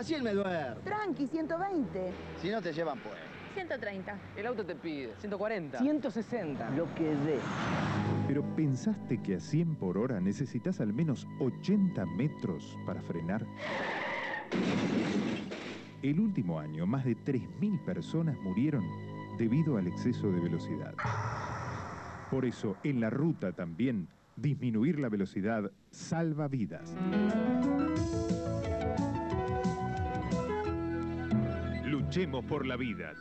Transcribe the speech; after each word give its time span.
Así 0.00 0.14
él 0.14 0.22
me 0.22 0.32
duerme. 0.32 0.80
Tranqui, 0.82 1.26
120. 1.26 2.12
Si 2.40 2.48
no 2.48 2.62
te 2.62 2.72
llevan, 2.72 2.98
pues. 3.00 3.16
130. 3.52 4.18
El 4.34 4.46
auto 4.46 4.64
te 4.64 4.74
pide 4.74 5.12
140. 5.18 5.78
160. 5.78 6.70
Lo 6.70 6.86
que 6.94 7.04
dé. 7.04 7.38
Pero 8.26 8.42
¿pensaste 8.56 9.20
que 9.20 9.34
a 9.34 9.40
100 9.40 9.74
por 9.76 9.98
hora 9.98 10.18
necesitas 10.18 10.80
al 10.80 10.94
menos 10.94 11.28
80 11.38 12.06
metros 12.06 12.78
para 12.86 13.02
frenar? 13.02 13.44
El 16.02 16.18
último 16.18 16.58
año, 16.58 16.86
más 16.86 17.04
de 17.04 17.14
3.000 17.14 17.84
personas 17.84 18.38
murieron 18.38 18.86
debido 19.36 19.76
al 19.76 19.86
exceso 19.86 20.32
de 20.32 20.40
velocidad. 20.40 20.94
Por 22.30 22.46
eso, 22.46 22.74
en 22.84 23.00
la 23.00 23.10
ruta 23.10 23.52
también, 23.52 24.08
disminuir 24.34 24.98
la 24.98 25.10
velocidad 25.10 25.70
salva 25.90 26.48
vidas. 26.48 26.96
Luchemos 32.12 32.44
por 32.46 32.66
la 32.66 32.74
vida. 32.76 33.14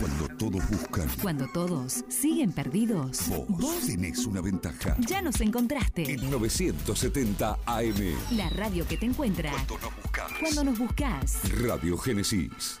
Cuando 0.00 0.28
todos 0.38 0.70
buscan, 0.70 1.06
Cuando 1.20 1.46
todos 1.52 2.04
siguen 2.08 2.52
perdidos, 2.52 3.28
vos, 3.50 3.86
tenés 3.86 4.24
una 4.24 4.40
ventaja. 4.40 4.96
ya 5.00 5.20
nos 5.20 5.38
encontraste. 5.42 6.10
El 6.10 6.30
970 6.30 7.58
AM. 7.66 8.14
La 8.34 8.48
radio 8.48 8.88
que 8.88 8.96
te 8.96 9.04
encuentra 9.04 9.50
Cuando 9.52 9.78
nos 9.78 9.94
buscas. 10.02 10.32
cuando 10.40 10.64
nos 10.64 10.78
buscas. 10.78 11.60
Radio 11.60 11.98
Génesis. 11.98 12.80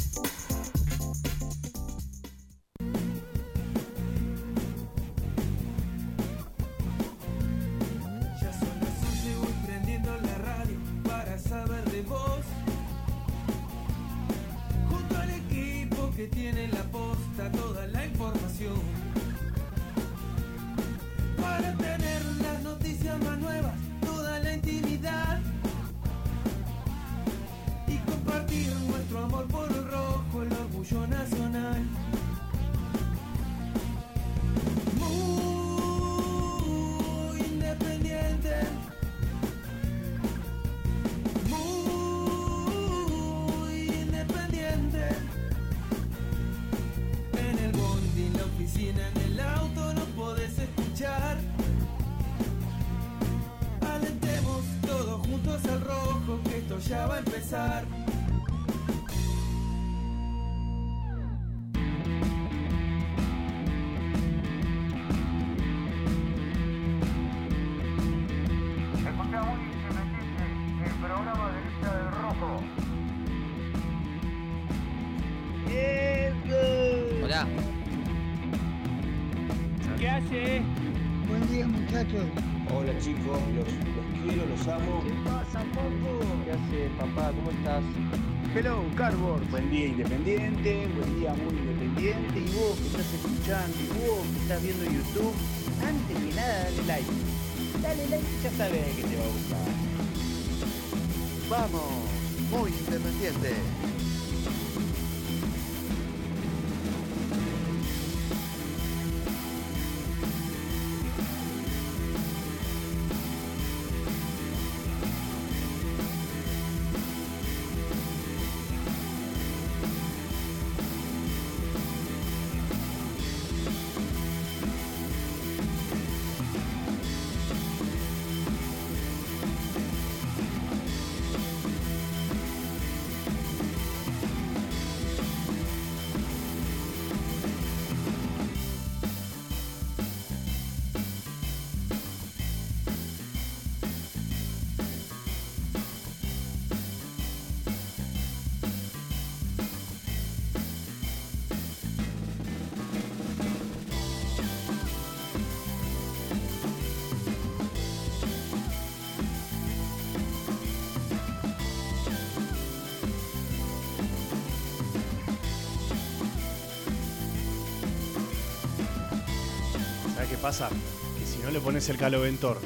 Pasa? 170.41 170.69
Que 171.17 171.25
si 171.25 171.39
no 171.39 171.51
le 171.51 171.59
pones 171.59 171.87
el 171.89 171.97
caloventor 171.97 172.59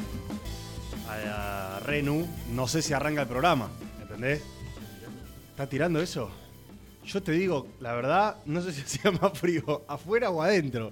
a 1.10 1.80
Renu, 1.86 2.28
no 2.52 2.68
sé 2.68 2.82
si 2.82 2.94
arranca 2.94 3.22
el 3.22 3.28
programa. 3.28 3.70
¿Entendés? 4.02 4.44
¿Está 5.52 5.68
tirando 5.68 6.02
eso? 6.02 6.30
Yo 7.06 7.22
te 7.22 7.34
digo, 7.34 7.68
la 7.80 7.94
verdad, 7.94 8.38
no 8.46 8.62
sé 8.62 8.74
si 8.74 8.82
hacía 9.00 9.12
más 9.12 9.38
frío, 9.38 9.84
afuera 9.88 10.30
o 10.30 10.42
adentro. 10.42 10.92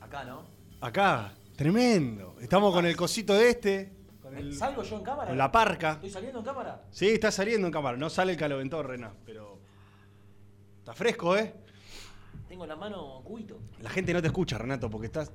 Acá, 0.00 0.24
¿no? 0.24 0.42
Acá, 0.80 1.32
tremendo. 1.56 2.36
Estamos 2.40 2.72
con 2.74 2.84
el 2.86 2.96
cosito 2.96 3.34
de 3.34 3.50
este, 3.50 3.92
con, 4.22 4.36
el- 4.36 4.54
¿Salgo 4.56 4.82
yo 4.82 4.96
en 4.98 5.02
cámara? 5.04 5.28
con 5.28 5.38
la 5.38 5.50
parca. 5.50 5.92
¿Estoy 5.92 6.10
saliendo 6.10 6.40
en 6.40 6.44
cámara? 6.44 6.82
Sí, 6.90 7.08
está 7.08 7.30
saliendo 7.30 7.66
en 7.66 7.72
cámara. 7.72 7.96
No 7.96 8.10
sale 8.10 8.32
el 8.32 8.38
caloventor, 8.38 8.86
Rena, 8.86 9.12
pero. 9.24 9.58
Está 10.80 10.92
fresco, 10.92 11.34
¿eh? 11.36 11.54
Tengo 12.54 12.66
la 12.68 12.76
mano 12.76 13.20
cubito. 13.24 13.58
La 13.82 13.90
gente 13.90 14.12
no 14.12 14.22
te 14.22 14.28
escucha, 14.28 14.56
Renato, 14.56 14.88
porque 14.88 15.06
estás. 15.06 15.28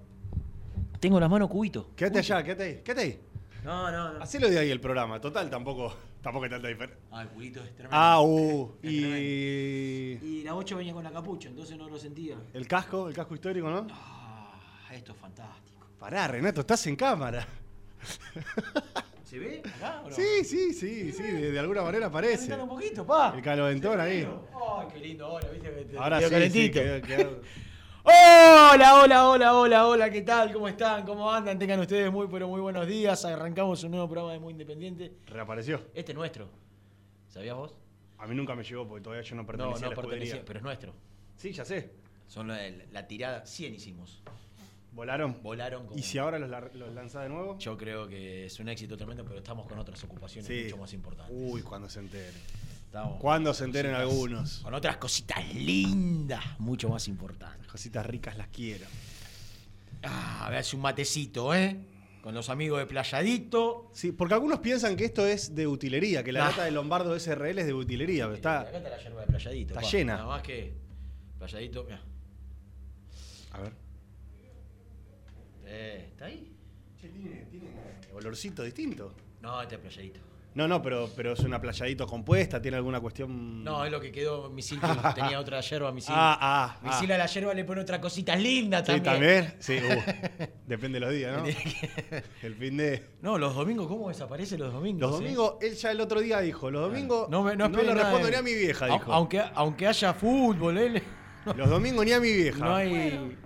Tengo 1.01 1.19
la 1.19 1.27
mano 1.27 1.49
cubito. 1.49 1.89
Quédate 1.93 2.19
allá, 2.19 2.41
quédate 2.41 2.63
ahí, 2.63 2.81
quédate 2.81 3.01
ahí. 3.01 3.19
No, 3.65 3.91
no, 3.91 4.13
no. 4.13 4.23
Hacelo 4.23 4.49
de 4.49 4.57
ahí 4.57 4.71
el 4.71 4.79
programa. 4.79 5.19
Total, 5.19 5.49
tampoco, 5.49 5.93
tampoco 6.21 6.45
hay 6.45 6.51
tanta 6.51 6.69
diferencia. 6.69 6.97
Ah, 7.11 7.23
el 7.23 7.27
culito 7.27 7.61
es 7.61 7.75
tremendo. 7.75 7.89
Ah, 7.91 8.21
uh. 8.21 8.71
Es 8.81 8.89
Y. 8.93 10.19
Y 10.23 10.43
la 10.45 10.55
8 10.55 10.77
venía 10.77 10.93
con 10.93 11.03
la 11.03 11.11
capucha, 11.11 11.49
entonces 11.49 11.77
no 11.77 11.89
lo 11.89 11.99
sentía. 11.99 12.37
El 12.53 12.65
casco, 12.65 13.09
el 13.09 13.13
casco 13.13 13.35
histórico, 13.35 13.69
¿no? 13.69 13.85
Ah, 13.91 14.53
esto 14.93 15.11
es 15.11 15.17
fantástico. 15.17 15.87
Pará, 15.99 16.25
Renato, 16.25 16.61
estás 16.61 16.87
en 16.87 16.95
cámara. 16.95 17.45
¿Se 19.29 19.37
ve 19.37 19.61
acá 19.63 20.01
o 20.03 20.09
no? 20.09 20.15
Sí, 20.15 20.43
sí, 20.43 20.73
sí, 20.73 21.11
sí, 21.11 21.21
de, 21.21 21.51
de 21.51 21.59
alguna 21.59 21.83
manera 21.83 22.09
parece. 22.09 22.47
Calentalo 22.47 22.63
un 22.63 22.69
poquito, 22.69 23.05
pa. 23.05 23.31
El 23.35 23.43
caloventón 23.43 23.99
ahí. 23.99 24.27
Ay, 24.27 24.87
qué 24.91 24.99
lindo 24.99 25.25
ahora, 25.27 25.49
viste 25.49 25.69
que 25.69 25.85
te 25.85 25.97
Ahora 25.99 26.17
quedó 26.17 26.29
sí, 26.29 26.33
calentito. 26.33 26.79
sí, 26.79 26.85
quedó- 26.85 27.01
quedó- 27.07 27.41
Hola, 28.03 29.01
hola, 29.03 29.29
hola, 29.29 29.53
hola, 29.55 29.87
hola, 29.87 30.09
¿qué 30.09 30.21
tal? 30.23 30.51
¿Cómo 30.51 30.67
están? 30.67 31.05
¿Cómo 31.05 31.31
andan? 31.31 31.59
Tengan 31.59 31.79
ustedes 31.79 32.11
muy, 32.11 32.27
pero 32.27 32.47
muy 32.47 32.59
buenos 32.59 32.87
días. 32.87 33.23
Arrancamos 33.23 33.83
un 33.83 33.91
nuevo 33.91 34.07
programa 34.07 34.33
de 34.33 34.39
Muy 34.39 34.53
Independiente. 34.53 35.13
Reapareció. 35.27 35.79
Este 35.93 36.13
es 36.13 36.17
nuestro. 36.17 36.49
¿Sabías 37.27 37.55
vos? 37.55 37.75
A 38.17 38.25
mí 38.25 38.33
nunca 38.33 38.55
me 38.55 38.63
llegó 38.63 38.87
porque 38.87 39.03
todavía 39.03 39.21
yo 39.23 39.35
no 39.35 39.43
No, 39.43 39.47
pertenecía 39.47 39.81
no 39.81 39.85
a 39.85 39.89
la 39.89 39.93
escudería. 39.93 40.19
pertenecía, 40.19 40.45
pero 40.45 40.57
es 40.59 40.63
nuestro. 40.63 40.93
Sí, 41.35 41.51
ya 41.51 41.63
sé. 41.65 41.91
Son 42.25 42.47
la, 42.47 42.57
la 42.91 43.07
tirada 43.07 43.45
100 43.45 43.75
hicimos. 43.75 44.23
¿Volaron? 44.91 45.41
Volaron 45.43 45.85
como... 45.85 45.97
¿Y 45.99 46.01
si 46.03 46.17
ahora 46.17 46.39
los, 46.39 46.49
los 46.73 46.93
lanzás 46.93 47.23
de 47.23 47.29
nuevo? 47.29 47.57
Yo 47.59 47.77
creo 47.77 48.07
que 48.07 48.45
es 48.45 48.59
un 48.59 48.69
éxito 48.69 48.97
tremendo, 48.97 49.23
pero 49.23 49.37
estamos 49.37 49.67
con 49.67 49.77
otras 49.79 50.03
ocupaciones 50.03 50.47
Sí. 50.47 50.63
mucho 50.65 50.77
más 50.77 50.93
importantes. 50.93 51.35
Uy, 51.37 51.61
cuando 51.61 51.87
se 51.89 51.99
enteren. 51.99 52.33
Estamos 52.85 53.19
Cuando 53.19 53.53
se 53.53 53.65
enteren 53.65 53.91
cositas- 53.93 54.11
algunos. 54.11 54.57
Con 54.59 54.73
otras 54.73 54.97
cositas 54.97 55.53
lindas, 55.53 56.43
mucho 56.59 56.89
más 56.89 57.07
importantes. 57.07 57.67
Cositas 57.67 58.03
ricas 58.05 58.35
las 58.35 58.47
quiero. 58.47 58.87
Ah, 60.03 60.47
a 60.47 60.49
ver, 60.49 60.59
hace 60.59 60.75
un 60.75 60.81
matecito, 60.81 61.53
¿eh? 61.53 61.77
Con 62.23 62.33
los 62.33 62.49
amigos 62.49 62.79
de 62.79 62.85
Playadito. 62.87 63.91
Sí, 63.93 64.11
porque 64.11 64.33
algunos 64.33 64.59
piensan 64.59 64.95
que 64.95 65.05
esto 65.05 65.25
es 65.27 65.53
de 65.55 65.67
utilería, 65.67 66.23
que 66.23 66.31
la 66.31 66.39
Nah. 66.39 66.49
lata 66.49 66.63
de 66.65 66.71
Lombardo 66.71 67.15
SRL 67.15 67.59
es 67.61 67.67
de 67.67 67.73
utilería. 67.73 68.23
pero 68.25 68.35
Está, 68.35 68.61
Acá 68.61 68.77
está 68.77 68.89
la 68.89 68.97
yerba 69.03 69.21
de 69.21 69.27
Playadito. 69.27 69.73
está 69.73 69.81
pa. 69.81 69.87
llena. 69.91 70.13
Nada 70.15 70.25
más 70.27 70.41
que 70.41 70.73
Playadito, 71.37 71.83
mira. 71.83 72.01
a 73.51 73.61
ver. 73.61 73.88
Eh, 75.71 76.07
¿Está 76.11 76.25
ahí? 76.25 76.51
Che, 76.99 77.07
tiene, 77.09 77.45
tiene 77.49 77.67
olorcito 78.13 78.63
distinto. 78.63 79.13
No, 79.41 79.61
este 79.61 79.75
es 79.75 79.81
Playadito. 79.81 80.19
No, 80.55 80.67
no, 80.67 80.81
pero, 80.81 81.07
pero 81.15 81.33
es 81.33 81.39
una 81.41 81.61
playadito 81.61 82.07
compuesta, 82.07 82.59
tiene 82.59 82.75
alguna 82.75 82.99
cuestión. 82.99 83.63
No, 83.63 83.85
es 83.85 83.91
lo 83.91 84.01
que 84.01 84.11
quedó. 84.11 84.49
Misil 84.49 84.79
que 84.81 84.87
tenía 85.15 85.39
otra 85.39 85.61
yerba. 85.61 85.91
Misil, 85.91 86.13
Ah, 86.17 86.37
ah, 86.41 86.79
Misil 86.83 87.11
ah. 87.11 87.15
a 87.15 87.17
la 87.19 87.25
yerba 87.27 87.53
le 87.53 87.63
pone 87.63 87.81
otras 87.81 87.99
cositas 87.99 88.37
lindas 88.41 88.81
Sí, 88.85 88.99
también. 88.99 89.45
también. 89.45 89.53
Sí, 89.59 89.77
uh, 89.77 90.43
depende 90.67 90.99
de 90.99 91.05
los 91.05 91.13
días, 91.13 91.37
¿no? 91.37 91.45
El 92.41 92.55
fin 92.55 92.77
de. 92.77 93.05
No, 93.21 93.37
los 93.37 93.53
domingos, 93.55 93.87
¿cómo 93.87 94.09
desaparece 94.09 94.57
los 94.57 94.73
domingos? 94.73 95.01
Los 95.01 95.11
eh? 95.21 95.23
domingos, 95.23 95.53
él 95.61 95.75
ya 95.75 95.91
el 95.91 96.01
otro 96.01 96.19
día 96.19 96.39
dijo, 96.41 96.71
los 96.71 96.81
domingos 96.81 97.29
No, 97.29 97.43
me, 97.43 97.55
no, 97.55 97.69
no, 97.69 97.81
le 97.83 97.93
respondo 97.93 98.25
de- 98.25 98.31
ni 98.31 98.37
a 98.37 98.41
mi 98.41 98.53
vieja, 98.55 98.87
dijo. 98.87 99.13
Aunque, 99.13 99.41
aunque 99.53 99.85
haya 99.87 100.13
fútbol, 100.15 100.79
él. 100.79 101.03
Los 101.55 101.69
domingos 101.69 102.03
ni 102.05 102.11
a 102.11 102.19
mi 102.19 102.33
vieja. 102.33 102.57
No 102.65 102.75
hay. 102.75 103.37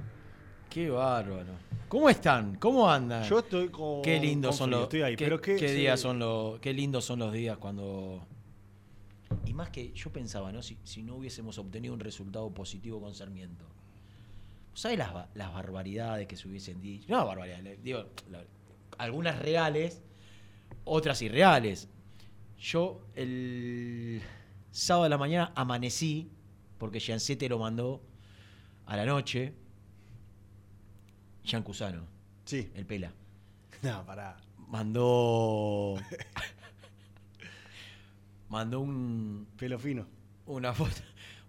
Qué 0.69 0.89
bárbaro. 0.89 1.53
¿Cómo 1.94 2.10
están? 2.10 2.56
¿Cómo 2.56 2.90
andan? 2.90 3.24
Yo 3.24 3.38
estoy 3.38 3.69
con. 3.69 4.01
Qué 4.01 4.19
lindos 4.19 4.56
son 4.56 4.72
los. 4.72 4.81
Estoy 4.81 5.04
ahí, 5.04 5.16
qué, 5.16 5.25
pero 5.25 5.40
qué, 5.40 5.57
qué 5.57 5.69
sí. 5.69 5.75
días 5.75 6.00
son 6.00 6.18
los. 6.18 6.60
Qué 6.60 6.74
lindos 6.74 7.06
son 7.06 7.19
los 7.19 7.31
días 7.31 7.60
cuando. 7.60 8.25
Y 9.45 9.54
más 9.54 9.69
que 9.69 9.92
yo 9.94 10.12
pensaba, 10.12 10.51
¿no? 10.51 10.63
Si, 10.63 10.75
si 10.84 11.04
no 11.04 11.18
hubiésemos 11.18 11.60
obtenido 11.60 11.94
un 11.94 12.00
resultado 12.00 12.50
positivo 12.50 13.00
con 13.00 13.13
Sarmiento. 13.13 13.63
¿Sabes 14.74 14.98
las, 14.98 15.13
las 15.36 15.54
barbaridades 15.54 16.25
que 16.28 16.36
se 16.36 16.48
hubiesen 16.48 16.81
dicho? 16.81 17.06
No, 17.10 17.28
barbaridades, 17.28 17.84
digo, 17.84 18.06
la- 18.31 18.44
algunas 18.98 19.38
reales, 19.38 20.01
otras 20.86 21.22
irreales. 21.22 21.90
Yo 22.57 23.01
el 23.13 24.19
sábado 24.72 25.04
de 25.04 25.10
la 25.12 25.19
mañana 25.19 25.51
amanecí, 25.56 26.31
porque 26.80 27.00
Giancete 27.00 27.48
lo 27.50 27.60
mandó 27.60 28.01
a 28.88 28.98
la 28.98 29.06
noche. 29.06 29.54
Jean 31.44 31.63
Cusano, 31.63 32.06
Sí. 32.45 32.69
el 32.75 32.86
pela 32.86 33.12
No, 33.81 34.06
pará. 34.06 34.38
mandó 34.68 35.95
mandó 38.50 38.80
un 38.81 39.48
Pelo 39.57 39.80
fino. 39.80 40.06
una 40.45 40.74
foto 40.74 41.01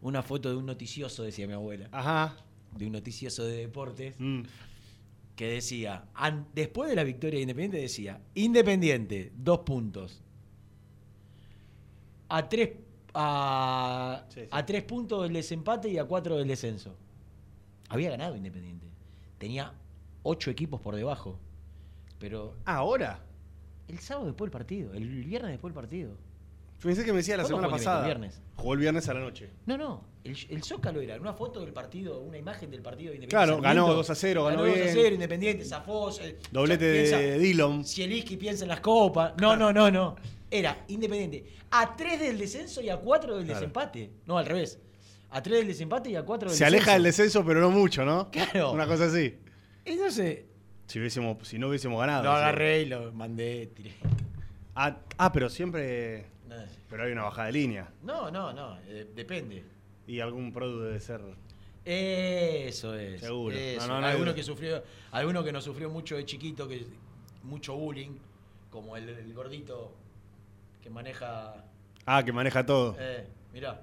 una 0.02 0.23
foto 0.23 0.50
de 0.50 0.56
un 0.56 0.67
noticioso 0.67 1.23
decía 1.23 1.46
mi 1.46 1.55
abuela 1.55 1.88
Ajá. 1.93 2.37
de 2.76 2.87
un 2.87 2.93
noticioso 2.93 3.44
de 3.44 3.56
deportes 3.58 4.14
Mm. 4.19 4.43
que 5.37 5.49
decía 5.49 6.05
an- 6.14 6.46
después 6.55 6.91
de 6.91 6.96
la 6.96 7.05
victoria 7.05 7.38
de 7.38 7.43
Independiente 7.43 7.79
decía 7.79 8.20
Independiente 8.35 9.32
dos 9.37 9.61
puntos 9.61 10.20
a 12.29 12.49
tres 12.49 12.70
a, 13.17 14.25
Sí, 14.29 14.41
sí. 14.43 14.49
a 14.50 14.67
tres 14.67 14.82
puntos 14.85 15.23
del 15.23 15.32
desempate 15.35 15.88
y 15.88 15.99
a 15.99 16.05
cuatro 16.05 16.37
del 16.37 16.49
descenso 16.49 16.96
había 17.88 18.11
ganado 18.11 18.37
Independiente 18.37 18.87
tenía 19.38 19.73
ocho 20.24 20.50
equipos 20.50 20.80
por 20.80 20.96
debajo 20.96 21.38
pero 22.18 22.54
Ah, 22.64 22.76
¿Ahora? 22.76 23.20
el 23.88 23.98
sábado 24.00 24.26
después 24.26 24.46
del 24.50 24.52
partido 24.58 24.92
el 24.94 25.24
viernes 25.24 25.52
después 25.52 25.72
del 25.72 25.80
partido 25.82 26.10
Yo 26.80 26.88
pensé 26.88 27.04
que 27.04 27.12
me 27.12 27.18
decía 27.18 27.36
la 27.36 27.42
¿Cuándo 27.44 27.58
semana 27.58 27.72
pasada. 27.76 27.98
Independiente? 28.08 28.36
Viernes. 28.38 28.56
Jugó 28.56 28.72
el 28.74 28.80
viernes 28.80 29.08
a 29.08 29.14
la 29.14 29.20
noche. 29.20 29.50
No, 29.66 29.78
no. 29.78 30.04
El, 30.24 30.36
el 30.50 30.62
Zócalo 30.62 31.00
era 31.00 31.16
una 31.20 31.32
foto 31.34 31.60
del 31.60 31.72
partido, 31.72 32.20
una 32.20 32.36
imagen 32.38 32.70
del 32.70 32.82
partido 32.82 33.10
de 33.10 33.16
Independiente. 33.16 33.46
Claro, 33.46 33.62
ganó 33.62 33.82
Sarmiento. 33.82 33.96
2 33.96 34.10
a 34.10 34.14
0, 34.14 34.44
ganó 34.44 34.62
2 34.64 34.68
a 34.70 34.74
bien. 34.74 34.88
0, 34.92 35.14
Independiente, 35.14 35.64
zafó. 35.64 36.10
eh, 36.20 36.38
Doblete 36.50 36.84
ya 37.10 37.18
de 37.18 37.24
piensa- 37.24 37.38
Dillon. 37.42 37.84
Zielinski 37.84 38.36
piensa 38.36 38.64
en 38.64 38.68
las 38.68 38.80
copas. 38.80 39.32
No, 39.40 39.56
no, 39.56 39.72
no, 39.72 39.90
no. 39.90 40.16
Era 40.50 40.84
Independiente. 40.88 41.44
A 41.70 41.94
3 41.96 42.20
del 42.20 42.38
descenso 42.38 42.80
y 42.82 42.88
a 42.90 42.96
4 42.98 43.36
del 43.36 43.44
Claro. 43.44 43.60
desempate. 43.60 44.10
No, 44.26 44.38
al 44.38 44.46
revés. 44.46 44.78
A 45.30 45.42
3 45.42 45.58
del 45.58 45.66
desempate 45.68 46.10
y 46.10 46.16
a 46.16 46.22
4 46.24 46.48
del 46.50 46.56
Se 46.58 46.64
aleja 46.64 46.92
del 46.94 47.02
descenso, 47.04 47.44
pero 47.44 47.60
no 47.60 47.70
mucho, 47.70 48.04
¿no? 48.04 48.30
Claro. 48.30 48.72
Una 48.72 48.86
cosa 48.86 49.06
así. 49.06 49.34
Entonces, 49.84 50.44
Si, 50.86 50.98
hubiésemos, 50.98 51.46
si 51.46 51.58
no 51.58 51.69
hubiésemos 51.69 51.98
ganado. 52.00 52.25
lo 52.25 52.32
agarré 52.32 52.82
y 52.82 52.86
lo 52.86 53.12
mandé, 53.12 53.66
tiré. 53.75 53.94
Ah, 54.75 54.96
ah, 55.19 55.32
pero 55.32 55.48
siempre. 55.48 56.26
Pero 56.90 57.04
hay 57.04 57.12
una 57.12 57.25
bajada 57.25 57.46
de 57.46 57.52
línea. 57.52 57.88
No, 58.02 58.31
no, 58.31 58.52
no. 58.52 58.78
eh, 58.86 59.06
depende. 59.14 59.64
Y 60.06 60.20
algún 60.20 60.52
producto 60.52 60.84
debe 60.84 61.00
ser. 61.00 61.20
Eso 61.84 62.94
es. 62.94 63.20
Seguro. 63.20 63.54
eso. 63.56 63.86
No, 63.86 63.94
no, 63.94 64.00
no 64.00 64.06
hay 64.06 64.12
alguno 64.12 64.31
duda. 64.31 64.36
que 64.36 64.42
sufrió, 64.42 64.82
alguno 65.10 65.42
que 65.44 65.52
nos 65.52 65.64
sufrió 65.64 65.90
mucho 65.90 66.16
de 66.16 66.25
chiquito, 66.25 66.69
que 66.69 66.86
mucho 67.42 67.75
bullying, 67.75 68.16
como 68.70 68.96
el, 68.96 69.08
el 69.08 69.32
gordito 69.34 69.92
que 70.82 70.90
maneja. 70.90 71.64
Ah, 72.06 72.22
que 72.25 72.32
maneja 72.32 72.64
todo. 72.64 72.96
Eh, 72.98 73.26
mirá. 73.52 73.82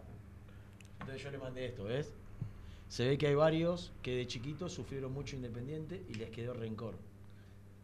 Entonces 1.00 1.22
yo 1.24 1.32
le 1.32 1.38
mandé 1.40 1.66
esto, 1.66 1.84
¿ves? 1.84 2.14
Se 2.92 3.08
ve 3.08 3.18
que 3.18 3.28
hay 3.28 3.36
varios 3.36 3.94
que 4.02 4.18
de 4.18 4.28
chiquitos 4.28 4.74
sufrieron 4.74 5.14
mucho 5.14 5.38
independiente 5.38 6.04
y 6.10 6.16
les 6.16 6.30
quedó 6.30 6.54
rencor. 6.54 6.96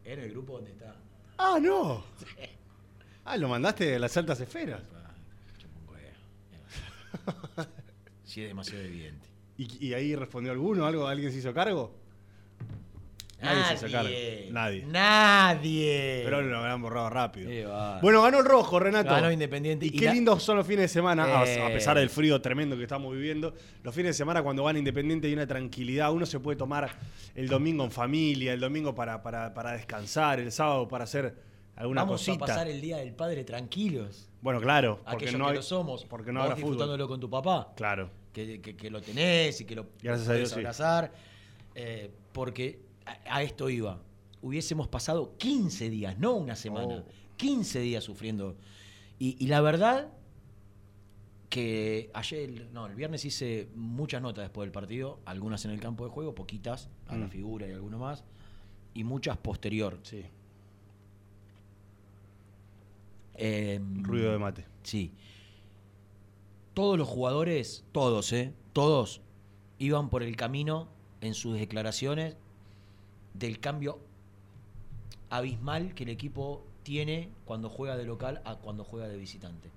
En 0.03 0.19
el 0.19 0.31
grupo 0.31 0.57
donde 0.57 0.71
está. 0.71 0.97
Ah, 1.37 1.57
no. 1.61 2.03
Ah, 3.29 3.35
lo 3.35 3.49
mandaste 3.49 3.93
a 3.93 3.99
las 3.99 4.15
altas 4.15 4.39
esferas. 4.39 4.81
Ah. 4.95 5.11
Sí, 8.23 8.41
es 8.41 8.47
demasiado 8.47 8.85
evidente. 8.85 9.27
¿Y, 9.57 9.87
y 9.87 9.93
ahí 9.93 10.15
respondió 10.15 10.53
alguno? 10.53 10.85
¿Algo? 10.85 11.07
¿Alguien 11.07 11.33
se 11.33 11.39
hizo 11.39 11.53
cargo? 11.53 11.91
Nadie 13.39 13.63
se 13.65 13.73
hizo 13.85 13.91
cargo. 13.91 14.09
Nadie. 14.51 14.83
Nadie. 14.87 16.21
Pero 16.23 16.41
lo 16.41 16.57
habían 16.59 16.81
borrado 16.81 17.09
rápido. 17.09 17.49
Bueno, 18.01 18.21
ganó 18.23 18.39
el 18.39 18.45
rojo, 18.45 18.79
Renato. 18.79 19.11
Ganó 19.11 19.31
Independiente. 19.31 19.85
Y, 19.85 19.89
Y 19.89 19.91
qué 19.99 20.05
la- 20.05 20.13
lindos 20.13 20.41
son 20.43 20.57
los 20.57 20.65
fines 20.65 20.81
de 20.81 20.87
semana, 20.87 21.23
a- 21.41 21.45
Eh. 21.45 21.61
a 21.61 21.67
pesar 21.67 21.97
del 21.97 22.09
frío 22.09 22.41
tremendo 22.41 22.75
que 22.75 22.83
estamos 22.83 23.13
viviendo. 23.13 23.53
Los 23.83 23.93
fines 23.93 24.09
de 24.09 24.13
semana 24.13 24.41
cuando 24.41 24.63
gana 24.63 24.79
Independiente 24.79 25.27
hay 25.27 25.33
una 25.33 25.45
tranquilidad. 25.47 26.11
Uno 26.11 26.25
se 26.25 26.39
puede 26.39 26.57
tomar 26.57 26.89
el 27.35 27.47
domingo 27.47 27.83
en 27.83 27.91
familia, 27.91 28.53
el 28.53 28.59
domingo 28.59 28.95
para, 28.95 29.21
para, 29.21 29.53
para 29.53 29.73
descansar, 29.73 30.39
el 30.39 30.51
sábado 30.51 30.87
para 30.87 31.03
hacer 31.03 31.35
alguna 31.75 32.01
Vamos 32.01 32.21
cosita. 32.21 32.43
a 32.43 32.47
pasar 32.47 32.67
el 32.67 32.81
Día 32.81 32.97
del 32.97 33.13
Padre 33.13 33.43
tranquilos. 33.43 34.29
Bueno, 34.41 34.59
claro, 34.59 34.97
porque 35.03 35.25
Aquellos 35.25 35.39
no 35.39 35.45
que 35.45 35.51
hay, 35.51 35.55
lo 35.57 35.61
somos. 35.63 36.05
porque 36.05 36.31
no 36.31 36.41
habrá 36.41 36.55
fútbol. 36.55 36.71
disfrutándolo 36.71 37.07
con 37.07 37.19
tu 37.19 37.29
papá. 37.29 37.71
Claro. 37.75 38.09
Que, 38.33 38.59
que- 38.61 38.75
que 38.75 38.89
lo 38.89 39.01
tenés 39.01 39.61
y 39.61 39.65
que 39.65 39.75
lo 39.75 39.85
Gracias 40.01 40.27
a 40.27 40.31
podés 40.31 40.39
Dios, 40.39 40.49
sí. 40.53 40.59
abrazar. 40.59 41.11
eh, 41.75 42.09
porque 42.33 42.79
a, 43.25 43.37
a 43.37 43.43
esto 43.43 43.69
iba. 43.69 44.01
Hubiésemos 44.41 44.87
pasado 44.87 45.35
15 45.37 45.89
días, 45.89 46.17
no 46.19 46.33
una 46.35 46.55
semana. 46.55 47.03
Oh. 47.07 47.11
15 47.37 47.79
días 47.79 48.03
sufriendo. 48.03 48.55
Y, 49.19 49.35
y 49.43 49.47
la 49.47 49.61
verdad 49.61 50.09
que 51.49 52.11
ayer, 52.13 52.67
no, 52.73 52.87
el 52.87 52.95
viernes 52.95 53.23
hice 53.25 53.69
muchas 53.75 54.21
notas 54.21 54.43
después 54.43 54.65
del 54.65 54.71
partido, 54.71 55.19
algunas 55.25 55.63
en 55.65 55.71
el 55.71 55.79
campo 55.79 56.03
de 56.03 56.11
juego, 56.11 56.35
poquitas 56.35 56.89
a 57.07 57.15
la 57.15 57.25
Mm. 57.27 57.29
figura 57.29 57.67
y 57.67 57.71
alguno 57.71 57.97
más, 57.97 58.23
y 58.93 59.03
muchas 59.03 59.37
posterior. 59.37 59.97
Sí. 60.03 60.25
Em, 63.35 64.03
Ruido 64.03 64.31
de 64.31 64.39
mate. 64.39 64.65
Sí. 64.83 65.13
Todos 66.73 66.97
los 66.97 67.07
jugadores, 67.07 67.83
todos, 67.91 68.33
¿eh? 68.33 68.53
Todos 68.73 69.21
iban 69.79 70.09
por 70.09 70.23
el 70.23 70.35
camino 70.35 70.87
en 71.21 71.33
sus 71.33 71.55
declaraciones 71.55 72.35
del 73.37 73.59
cambio 73.59 73.99
abismal 75.29 75.93
que 75.93 76.03
el 76.03 76.09
equipo 76.09 76.63
tiene 76.83 77.29
cuando 77.45 77.69
juega 77.69 77.97
de 77.97 78.05
local 78.05 78.41
a 78.45 78.55
cuando 78.55 78.83
juega 78.83 79.07
de 79.07 79.17
visitante. 79.17 79.69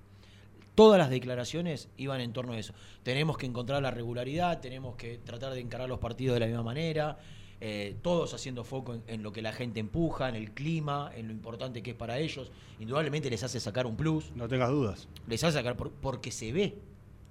Todas 0.75 0.97
las 0.97 1.09
declaraciones 1.09 1.89
iban 1.97 2.21
en 2.21 2.31
torno 2.31 2.53
a 2.53 2.57
eso. 2.59 2.73
Tenemos 3.03 3.37
que 3.37 3.45
encontrar 3.45 3.81
la 3.81 3.91
regularidad, 3.91 4.61
tenemos 4.61 4.95
que 4.95 5.17
tratar 5.17 5.53
de 5.53 5.59
encarar 5.59 5.89
los 5.89 5.99
partidos 5.99 6.35
de 6.35 6.39
la 6.39 6.45
misma 6.45 6.63
manera, 6.63 7.19
eh, 7.59 7.95
todos 8.01 8.33
haciendo 8.33 8.63
foco 8.63 8.93
en, 8.93 9.03
en 9.07 9.21
lo 9.23 9.33
que 9.33 9.41
la 9.41 9.51
gente 9.51 9.81
empuja, 9.81 10.29
en 10.29 10.35
el 10.35 10.51
clima, 10.51 11.11
en 11.13 11.27
lo 11.27 11.33
importante 11.33 11.83
que 11.83 11.91
es 11.91 11.95
para 11.97 12.17
ellos. 12.17 12.51
Indudablemente 12.79 13.29
les 13.29 13.43
hace 13.43 13.59
sacar 13.59 13.85
un 13.85 13.97
plus. 13.97 14.31
No 14.35 14.47
tengas 14.47 14.69
dudas. 14.69 15.07
Les 15.27 15.43
hace 15.43 15.57
sacar 15.57 15.75
por- 15.75 15.91
porque 15.91 16.31
se 16.31 16.53
ve, 16.53 16.77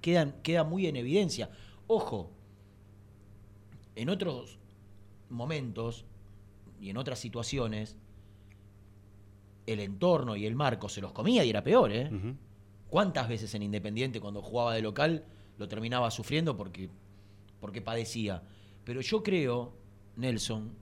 quedan, 0.01 0.35
queda 0.43 0.63
muy 0.63 0.85
en 0.85 0.95
evidencia. 0.95 1.49
Ojo, 1.87 2.29
en 3.95 4.09
otros 4.09 4.57
momentos 5.29 6.05
y 6.81 6.89
en 6.89 6.97
otras 6.97 7.19
situaciones, 7.19 7.95
el 9.65 9.79
entorno 9.79 10.35
y 10.35 10.45
el 10.45 10.55
marco 10.55 10.89
se 10.89 11.01
los 11.01 11.11
comía 11.11 11.45
y 11.45 11.49
era 11.49 11.63
peor, 11.63 11.91
¿eh? 11.91 12.09
¿Cuántas 12.89 13.29
veces 13.29 13.53
en 13.55 13.63
Independiente 13.63 14.19
cuando 14.19 14.41
jugaba 14.41 14.73
de 14.73 14.81
local 14.81 15.23
lo 15.57 15.67
terminaba 15.67 16.11
sufriendo 16.11 16.57
porque, 16.57 16.89
porque 17.59 17.81
padecía? 17.81 18.41
Pero 18.83 18.99
yo 19.01 19.23
creo, 19.23 19.73
Nelson, 20.17 20.73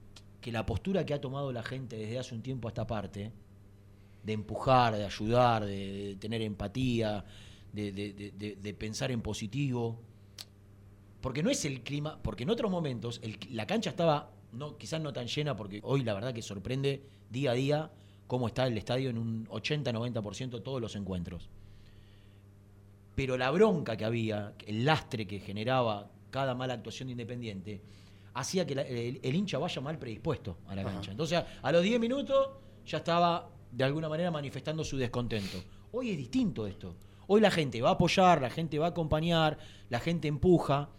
que 0.41 0.51
la 0.51 0.65
postura 0.65 1.05
que 1.05 1.13
ha 1.13 1.21
tomado 1.21 1.51
la 1.51 1.61
gente 1.61 1.97
desde 1.97 2.17
hace 2.17 2.33
un 2.33 2.41
tiempo 2.41 2.67
a 2.67 2.71
esta 2.71 2.87
parte, 2.87 3.31
de 4.23 4.33
empujar, 4.33 4.95
de 4.95 5.05
ayudar, 5.05 5.65
de, 5.65 6.07
de 6.07 6.15
tener 6.15 6.41
empatía, 6.41 7.23
de, 7.73 7.91
de- 7.91 8.13
de- 8.13 8.31
de- 8.31 8.55
de 8.55 8.73
pensar 8.73 9.11
en 9.11 9.21
positivo, 9.21 9.99
porque 11.21 11.43
no 11.43 11.49
es 11.49 11.63
el 11.65 11.81
clima, 11.81 12.19
porque 12.23 12.43
en 12.43 12.49
otros 12.49 12.71
momentos 12.71 13.19
el- 13.23 13.37
la 13.51 13.67
cancha 13.67 13.89
estaba 13.91 14.31
no, 14.51 14.77
quizás 14.77 15.01
no 15.01 15.13
tan 15.13 15.27
llena, 15.27 15.55
porque 15.55 15.79
hoy 15.83 16.03
la 16.03 16.13
verdad 16.13 16.33
que 16.33 16.41
sorprende 16.41 17.03
día 17.29 17.51
a 17.51 17.53
día 17.53 17.91
cómo 18.27 18.47
está 18.47 18.67
el 18.67 18.77
estadio 18.77 19.09
en 19.09 19.17
un 19.17 19.47
80-90% 19.47 20.61
todos 20.63 20.81
los 20.81 20.95
encuentros. 20.95 21.49
Pero 23.15 23.37
la 23.37 23.51
bronca 23.51 23.97
que 23.97 24.05
había, 24.05 24.53
el 24.65 24.85
lastre 24.85 25.27
que 25.27 25.39
generaba 25.39 26.09
cada 26.31 26.55
mala 26.55 26.75
actuación 26.75 27.07
de 27.07 27.13
Independiente, 27.13 27.81
hacía 28.33 28.65
que 28.65 28.75
la- 28.75 28.83
el, 28.83 29.19
el 29.21 29.35
hincha 29.35 29.57
vaya 29.57 29.81
mal 29.81 29.97
predispuesto 29.97 30.57
a 30.67 30.75
la 30.75 30.81
Ajá. 30.83 30.91
cancha. 30.91 31.11
Entonces, 31.11 31.43
a 31.61 31.71
los 31.71 31.83
10 31.83 31.99
minutos 31.99 32.49
ya 32.85 32.99
estaba 32.99 33.49
de 33.71 33.83
alguna 33.83 34.07
manera 34.09 34.31
manifestando 34.31 34.83
su 34.83 34.97
descontento. 34.97 35.57
Hoy 35.91 36.11
es 36.11 36.17
distinto 36.17 36.65
esto. 36.65 36.95
Hoy 37.27 37.41
la 37.41 37.51
gente 37.51 37.81
va 37.81 37.89
a 37.89 37.93
apoyar, 37.93 38.41
la 38.41 38.49
gente 38.49 38.79
va 38.79 38.87
a 38.87 38.89
acompañar, 38.89 39.57
la 39.89 39.99
gente 39.99 40.27
empuja 40.27 40.89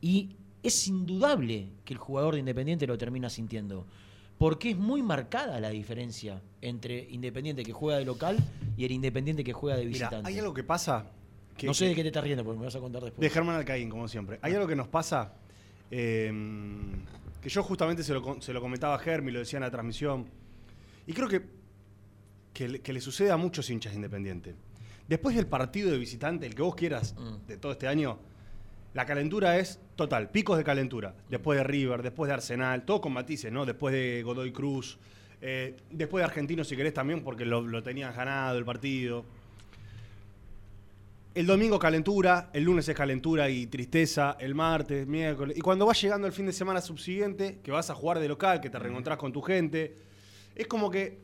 y 0.00 0.36
es 0.66 0.88
indudable 0.88 1.68
que 1.84 1.94
el 1.94 1.98
jugador 1.98 2.34
de 2.34 2.40
Independiente 2.40 2.86
lo 2.86 2.96
termina 2.98 3.28
sintiendo. 3.30 3.86
Porque 4.38 4.70
es 4.70 4.76
muy 4.76 5.02
marcada 5.02 5.58
la 5.60 5.70
diferencia 5.70 6.42
entre 6.60 7.08
Independiente 7.10 7.62
que 7.64 7.72
juega 7.72 7.98
de 7.98 8.04
local 8.04 8.36
y 8.76 8.84
el 8.84 8.92
Independiente 8.92 9.42
que 9.42 9.52
juega 9.54 9.76
de 9.78 9.86
Mira, 9.86 9.98
visitante. 9.98 10.28
hay 10.28 10.38
algo 10.38 10.52
que 10.52 10.62
pasa. 10.64 11.10
Que, 11.56 11.66
no 11.66 11.72
sé 11.72 11.86
de 11.86 11.94
qué 11.94 12.02
te 12.02 12.08
estás 12.08 12.22
riendo, 12.22 12.44
porque 12.44 12.58
me 12.58 12.66
vas 12.66 12.76
a 12.76 12.80
contar 12.80 13.02
después. 13.02 13.20
De 13.22 13.30
Germán 13.30 13.56
Alcaín, 13.56 13.88
como 13.88 14.06
siempre. 14.08 14.38
Hay 14.42 14.52
algo 14.52 14.66
que 14.66 14.76
nos 14.76 14.88
pasa, 14.88 15.32
eh, 15.90 16.30
que 17.40 17.48
yo 17.48 17.62
justamente 17.62 18.02
se 18.02 18.12
lo, 18.12 18.42
se 18.42 18.52
lo 18.52 18.60
comentaba 18.60 18.94
a 18.94 18.98
Germi, 18.98 19.32
lo 19.32 19.38
decía 19.38 19.56
en 19.58 19.62
la 19.62 19.70
transmisión, 19.70 20.26
y 21.06 21.12
creo 21.14 21.28
que, 21.28 21.42
que, 22.52 22.68
le- 22.68 22.80
que 22.80 22.92
le 22.92 23.00
sucede 23.00 23.30
a 23.30 23.36
muchos 23.38 23.70
hinchas 23.70 23.94
independientes. 23.94 24.54
Después 25.08 25.34
del 25.36 25.46
partido 25.46 25.90
de 25.90 25.96
visitante, 25.98 26.46
el 26.46 26.54
que 26.54 26.62
vos 26.62 26.74
quieras, 26.74 27.14
Mm. 27.16 27.46
de 27.46 27.56
todo 27.56 27.72
este 27.72 27.86
año, 27.88 28.18
la 28.96 29.04
calentura 29.04 29.58
es 29.58 29.78
total, 29.94 30.30
picos 30.30 30.56
de 30.56 30.64
calentura. 30.64 31.14
Después 31.28 31.58
de 31.58 31.64
River, 31.64 32.02
después 32.02 32.28
de 32.28 32.32
Arsenal, 32.32 32.86
todo 32.86 33.02
con 33.02 33.12
matices, 33.12 33.52
¿no? 33.52 33.66
Después 33.66 33.92
de 33.92 34.22
Godoy 34.22 34.52
Cruz, 34.52 34.96
eh, 35.42 35.76
después 35.90 36.22
de 36.22 36.24
Argentino, 36.24 36.64
si 36.64 36.76
querés 36.76 36.94
también, 36.94 37.22
porque 37.22 37.44
lo, 37.44 37.60
lo 37.60 37.82
tenían 37.82 38.16
ganado 38.16 38.56
el 38.56 38.64
partido. 38.64 39.26
El 41.34 41.46
domingo 41.46 41.78
calentura, 41.78 42.48
el 42.54 42.64
lunes 42.64 42.88
es 42.88 42.96
calentura 42.96 43.50
y 43.50 43.66
tristeza, 43.66 44.38
el 44.40 44.54
martes, 44.54 45.06
miércoles. 45.06 45.58
Y 45.58 45.60
cuando 45.60 45.84
vas 45.84 46.00
llegando 46.00 46.26
el 46.26 46.32
fin 46.32 46.46
de 46.46 46.54
semana 46.54 46.80
subsiguiente, 46.80 47.58
que 47.62 47.70
vas 47.70 47.90
a 47.90 47.94
jugar 47.94 48.18
de 48.18 48.28
local, 48.28 48.62
que 48.62 48.70
te 48.70 48.78
reencontrás 48.78 49.18
con 49.18 49.30
tu 49.30 49.42
gente, 49.42 49.94
es 50.54 50.66
como 50.66 50.90
que 50.90 51.18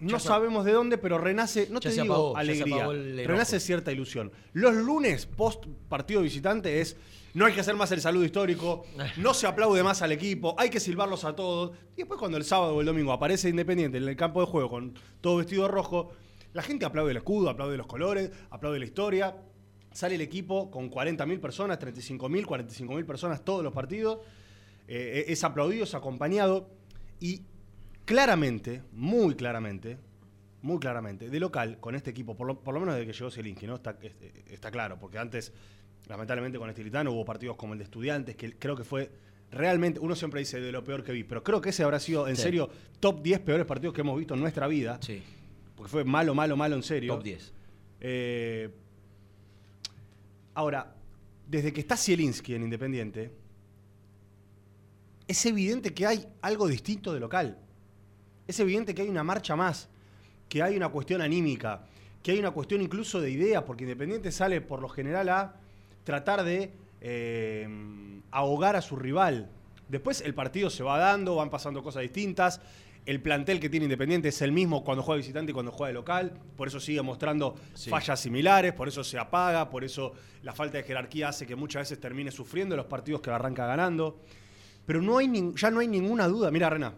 no 0.00 0.12
Ya 0.12 0.18
sabemos 0.18 0.64
de 0.64 0.72
dónde, 0.72 0.96
pero 0.96 1.18
renace, 1.18 1.68
no 1.70 1.80
te 1.80 1.90
digo 1.90 2.04
apagó, 2.04 2.36
alegría, 2.38 2.86
renace 3.26 3.60
cierta 3.60 3.92
ilusión. 3.92 4.32
Los 4.54 4.74
lunes 4.74 5.26
post 5.26 5.66
partido 5.90 6.22
visitante 6.22 6.80
es 6.80 6.96
no 7.38 7.46
hay 7.46 7.52
que 7.54 7.60
hacer 7.60 7.76
más 7.76 7.90
el 7.92 8.00
saludo 8.00 8.24
histórico, 8.24 8.84
no 9.16 9.32
se 9.32 9.46
aplaude 9.46 9.82
más 9.82 10.02
al 10.02 10.12
equipo, 10.12 10.54
hay 10.58 10.68
que 10.70 10.80
silbarlos 10.80 11.24
a 11.24 11.34
todos. 11.36 11.76
Y 11.94 11.98
después 11.98 12.18
cuando 12.18 12.36
el 12.36 12.44
sábado 12.44 12.74
o 12.76 12.80
el 12.80 12.86
domingo 12.86 13.12
aparece 13.12 13.48
Independiente 13.48 13.98
en 13.98 14.08
el 14.08 14.16
campo 14.16 14.40
de 14.40 14.46
juego 14.46 14.68
con 14.68 14.94
todo 15.20 15.36
vestido 15.36 15.62
de 15.62 15.68
rojo, 15.68 16.10
la 16.52 16.62
gente 16.62 16.84
aplaude 16.84 17.12
el 17.12 17.18
escudo, 17.18 17.48
aplaude 17.50 17.76
los 17.76 17.86
colores, 17.86 18.30
aplaude 18.50 18.78
la 18.78 18.84
historia. 18.84 19.36
Sale 19.92 20.16
el 20.16 20.20
equipo 20.20 20.70
con 20.70 20.90
40.000 20.90 21.40
personas, 21.40 21.78
35.000, 21.78 22.44
45.000 22.46 23.06
personas 23.06 23.44
todos 23.44 23.62
los 23.64 23.72
partidos. 23.72 24.18
Eh, 24.86 25.24
es 25.28 25.42
aplaudido, 25.44 25.84
es 25.84 25.94
acompañado. 25.94 26.70
Y 27.20 27.42
claramente, 28.04 28.82
muy 28.92 29.34
claramente, 29.34 29.98
muy 30.62 30.78
claramente, 30.78 31.28
de 31.30 31.40
local, 31.40 31.78
con 31.80 31.94
este 31.94 32.10
equipo, 32.10 32.36
por 32.36 32.46
lo, 32.46 32.60
por 32.60 32.74
lo 32.74 32.80
menos 32.80 32.94
desde 32.96 33.06
que 33.06 33.12
llegó 33.12 33.30
Zielinski, 33.30 33.66
¿no? 33.66 33.76
Está, 33.76 33.96
es- 34.02 34.14
está 34.50 34.70
claro, 34.70 34.98
porque 34.98 35.18
antes, 35.18 35.52
lamentablemente, 36.08 36.58
con 36.58 36.68
Estilitano 36.70 37.12
hubo 37.12 37.24
partidos 37.24 37.56
como 37.56 37.72
el 37.74 37.78
de 37.78 37.84
Estudiantes, 37.84 38.36
que 38.36 38.54
creo 38.56 38.76
que 38.76 38.84
fue 38.84 39.10
realmente, 39.50 39.98
uno 40.00 40.14
siempre 40.14 40.40
dice 40.40 40.60
de 40.60 40.72
lo 40.72 40.84
peor 40.84 41.02
que 41.04 41.12
vi, 41.12 41.24
pero 41.24 41.42
creo 41.42 41.60
que 41.60 41.70
ese 41.70 41.82
habrá 41.82 42.00
sido, 42.00 42.28
en 42.28 42.36
Sí. 42.36 42.42
serio, 42.42 42.68
top 43.00 43.22
10 43.22 43.40
peores 43.40 43.66
partidos 43.66 43.94
que 43.94 44.00
hemos 44.02 44.16
visto 44.18 44.34
en 44.34 44.40
nuestra 44.40 44.66
vida. 44.66 44.98
Sí, 45.02 45.22
Porque 45.76 45.90
fue 45.90 46.04
malo, 46.04 46.34
malo, 46.34 46.56
malo, 46.56 46.74
en 46.76 46.82
serio. 46.82 47.14
top 47.14 47.22
10. 47.24 47.52
Eh, 48.00 48.68
ahora, 50.54 50.94
desde 51.46 51.72
que 51.72 51.80
está 51.80 51.96
Zielinski 51.96 52.54
en 52.54 52.64
Independiente, 52.64 53.30
es 55.26 55.46
evidente 55.46 55.92
que 55.94 56.06
hay 56.06 56.26
algo 56.42 56.66
distinto 56.66 57.12
de 57.12 57.20
local. 57.20 57.58
Es 58.46 58.58
evidente 58.60 58.94
que 58.94 59.02
hay 59.02 59.08
una 59.08 59.22
marcha 59.22 59.54
más, 59.56 59.88
que 60.48 60.62
hay 60.62 60.76
una 60.76 60.88
cuestión 60.88 61.20
anímica, 61.20 61.84
que 62.22 62.32
hay 62.32 62.38
una 62.38 62.50
cuestión 62.50 62.80
incluso 62.82 63.20
de 63.20 63.30
ideas, 63.30 63.62
porque 63.64 63.84
Independiente 63.84 64.32
sale 64.32 64.60
por 64.60 64.80
lo 64.80 64.88
general 64.88 65.28
a 65.28 65.54
tratar 66.04 66.44
de 66.44 66.72
eh, 67.00 67.68
ahogar 68.30 68.76
a 68.76 68.82
su 68.82 68.96
rival. 68.96 69.50
Después 69.88 70.20
el 70.20 70.34
partido 70.34 70.70
se 70.70 70.82
va 70.82 70.98
dando, 70.98 71.36
van 71.36 71.50
pasando 71.50 71.82
cosas 71.82 72.02
distintas. 72.02 72.60
El 73.06 73.22
plantel 73.22 73.58
que 73.58 73.70
tiene 73.70 73.84
Independiente 73.84 74.28
es 74.28 74.42
el 74.42 74.52
mismo 74.52 74.84
cuando 74.84 75.02
juega 75.02 75.16
visitante 75.16 75.52
y 75.52 75.54
cuando 75.54 75.72
juega 75.72 75.88
de 75.88 75.94
local. 75.94 76.34
Por 76.56 76.68
eso 76.68 76.78
sigue 76.78 77.00
mostrando 77.00 77.54
Sí. 77.72 77.88
fallas 77.88 78.20
similares, 78.20 78.74
por 78.74 78.86
eso 78.86 79.02
se 79.02 79.18
apaga, 79.18 79.70
por 79.70 79.82
eso 79.82 80.12
la 80.42 80.52
falta 80.52 80.76
de 80.76 80.84
jerarquía 80.84 81.28
hace 81.28 81.46
que 81.46 81.56
muchas 81.56 81.82
veces 81.82 82.00
termine 82.00 82.30
sufriendo 82.30 82.76
los 82.76 82.84
partidos 82.84 83.22
que 83.22 83.30
arranca 83.30 83.66
ganando. 83.66 84.20
Pero 84.84 85.00
no 85.00 85.16
hay 85.18 85.52
ya 85.54 85.70
no 85.70 85.80
hay 85.80 85.88
ninguna 85.88 86.28
duda. 86.28 86.50
Mira, 86.50 86.68
Rena, 86.68 86.92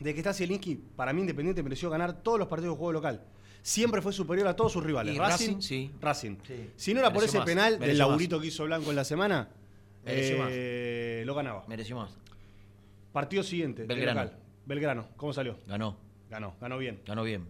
de 0.00 0.12
que 0.12 0.18
está 0.20 0.34
Zielinski, 0.34 0.74
para 0.96 1.12
mí 1.12 1.20
Independiente 1.20 1.62
mereció 1.62 1.90
ganar 1.90 2.22
todos 2.22 2.40
los 2.40 2.48
partidos 2.48 2.74
de 2.74 2.78
juego 2.78 2.92
local. 2.92 3.22
Siempre 3.66 4.00
fue 4.00 4.12
superior 4.12 4.46
a 4.46 4.54
todos 4.54 4.70
sus 4.72 4.84
rivales. 4.84 5.12
Y 5.12 5.18
Racing, 5.18 5.54
Racing, 5.56 5.60
sí. 5.60 5.90
Racing. 6.00 6.36
Sí. 6.46 6.70
Si 6.76 6.94
no 6.94 7.00
era 7.00 7.12
por 7.12 7.24
ese 7.24 7.38
más, 7.38 7.46
penal 7.46 7.80
del 7.80 7.88
más. 7.88 7.98
laburito 7.98 8.40
que 8.40 8.46
hizo 8.46 8.64
Blanco 8.64 8.90
en 8.90 8.96
la 8.96 9.02
semana, 9.04 9.48
eh, 10.04 11.24
lo 11.26 11.34
ganaba. 11.34 11.64
Mereció 11.66 11.96
más. 11.96 12.16
Partido 13.12 13.42
siguiente. 13.42 13.82
Belgrano. 13.84 14.22
local. 14.22 14.38
Belgrano. 14.66 15.08
¿Cómo 15.16 15.32
salió? 15.32 15.58
Ganó, 15.66 15.96
Ganó. 16.30 16.54
Ganó 16.60 16.78
bien. 16.78 17.00
ganó 17.04 17.24
bien. 17.24 17.44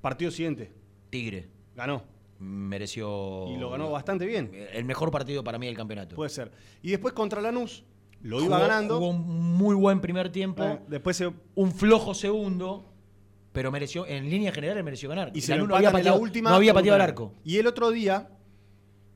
Partido 0.00 0.32
siguiente. 0.32 0.72
Tigre 1.08 1.46
Ganó. 1.76 2.02
mereció. 2.40 3.46
Y 3.48 3.56
lo 3.56 3.70
ganó 3.70 3.92
bastante 3.92 4.26
bien. 4.26 4.50
El 4.72 4.84
mejor 4.84 5.12
partido 5.12 5.44
para 5.44 5.56
mí 5.58 5.66
del 5.66 5.76
campeonato. 5.76 6.16
Puede 6.16 6.30
ser. 6.30 6.50
Y 6.82 6.90
después 6.90 7.14
contra 7.14 7.40
Lanús, 7.40 7.84
lo 8.22 8.38
Jugó- 8.38 8.46
iba 8.48 8.58
ganando. 8.58 8.94
Jugó 8.98 9.10
un 9.10 9.54
muy 9.56 9.76
buen 9.76 10.00
primer 10.00 10.30
tiempo. 10.32 10.64
Eh, 10.64 10.80
después 10.88 11.16
se, 11.16 11.30
un 11.54 11.70
flojo 11.72 12.12
segundo, 12.14 12.89
pero 13.52 13.70
mereció, 13.72 14.06
en 14.06 14.30
línea 14.30 14.52
general 14.52 14.82
mereció 14.84 15.08
ganar. 15.08 15.32
y 15.34 15.40
se 15.40 15.56
no 15.56 15.64
había 15.64 15.78
en 15.78 15.82
la 15.84 15.92
pateado, 15.92 16.20
última. 16.20 16.50
no 16.50 16.56
había 16.56 16.72
pateado 16.74 16.94
al 16.96 17.00
arco. 17.02 17.34
Y 17.44 17.58
el 17.58 17.66
otro 17.66 17.90
día 17.90 18.28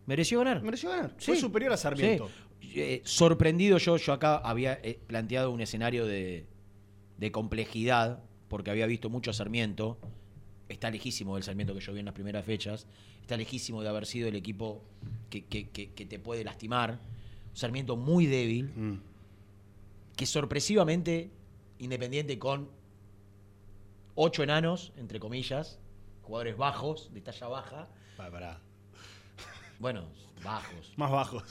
Mereció 0.06 0.38
ganar. 0.40 0.62
mereció 0.62 0.90
ganar. 0.90 1.14
Sí. 1.18 1.26
Fue 1.26 1.36
superior 1.36 1.72
a 1.72 1.76
Sarmiento. 1.76 2.28
Sí. 2.60 2.72
Eh, 2.76 3.02
sorprendido 3.04 3.78
yo, 3.78 3.96
yo 3.96 4.12
acá 4.12 4.36
había 4.36 4.74
eh, 4.82 4.98
planteado 5.06 5.50
un 5.50 5.60
escenario 5.60 6.04
de, 6.06 6.46
de 7.18 7.32
complejidad, 7.32 8.22
porque 8.48 8.70
había 8.70 8.86
visto 8.86 9.08
mucho 9.08 9.30
a 9.30 9.34
Sarmiento. 9.34 9.98
Está 10.68 10.90
lejísimo 10.90 11.34
del 11.36 11.44
Sarmiento 11.44 11.72
que 11.74 11.80
yo 11.80 11.92
vi 11.92 12.00
en 12.00 12.06
las 12.06 12.14
primeras 12.14 12.44
fechas. 12.44 12.86
Está 13.22 13.36
lejísimo 13.36 13.82
de 13.82 13.88
haber 13.88 14.04
sido 14.06 14.28
el 14.28 14.34
equipo 14.34 14.82
que, 15.30 15.44
que- 15.44 15.68
que- 15.70 15.92
que 15.92 16.04
te 16.06 16.18
puede 16.18 16.42
lastimar. 16.44 16.98
Un 17.50 17.56
Sarmiento 17.56 17.96
muy 17.96 18.26
débil, 18.26 18.72
Mm. 18.74 18.98
que 20.16 20.26
sorpresivamente, 20.26 21.30
Independiente 21.78 22.38
con 22.38 22.68
ocho 24.14 24.42
enanos, 24.42 24.92
entre 24.96 25.18
comillas, 25.20 25.78
jugadores 26.22 26.56
bajos, 26.56 27.12
de 27.12 27.20
talla 27.20 27.48
baja. 27.48 27.88
Pa- 28.16 28.30
pará. 28.30 28.60
Bueno, 29.78 30.04
bajos. 30.42 30.92
Más 30.96 31.10
bajos. 31.10 31.42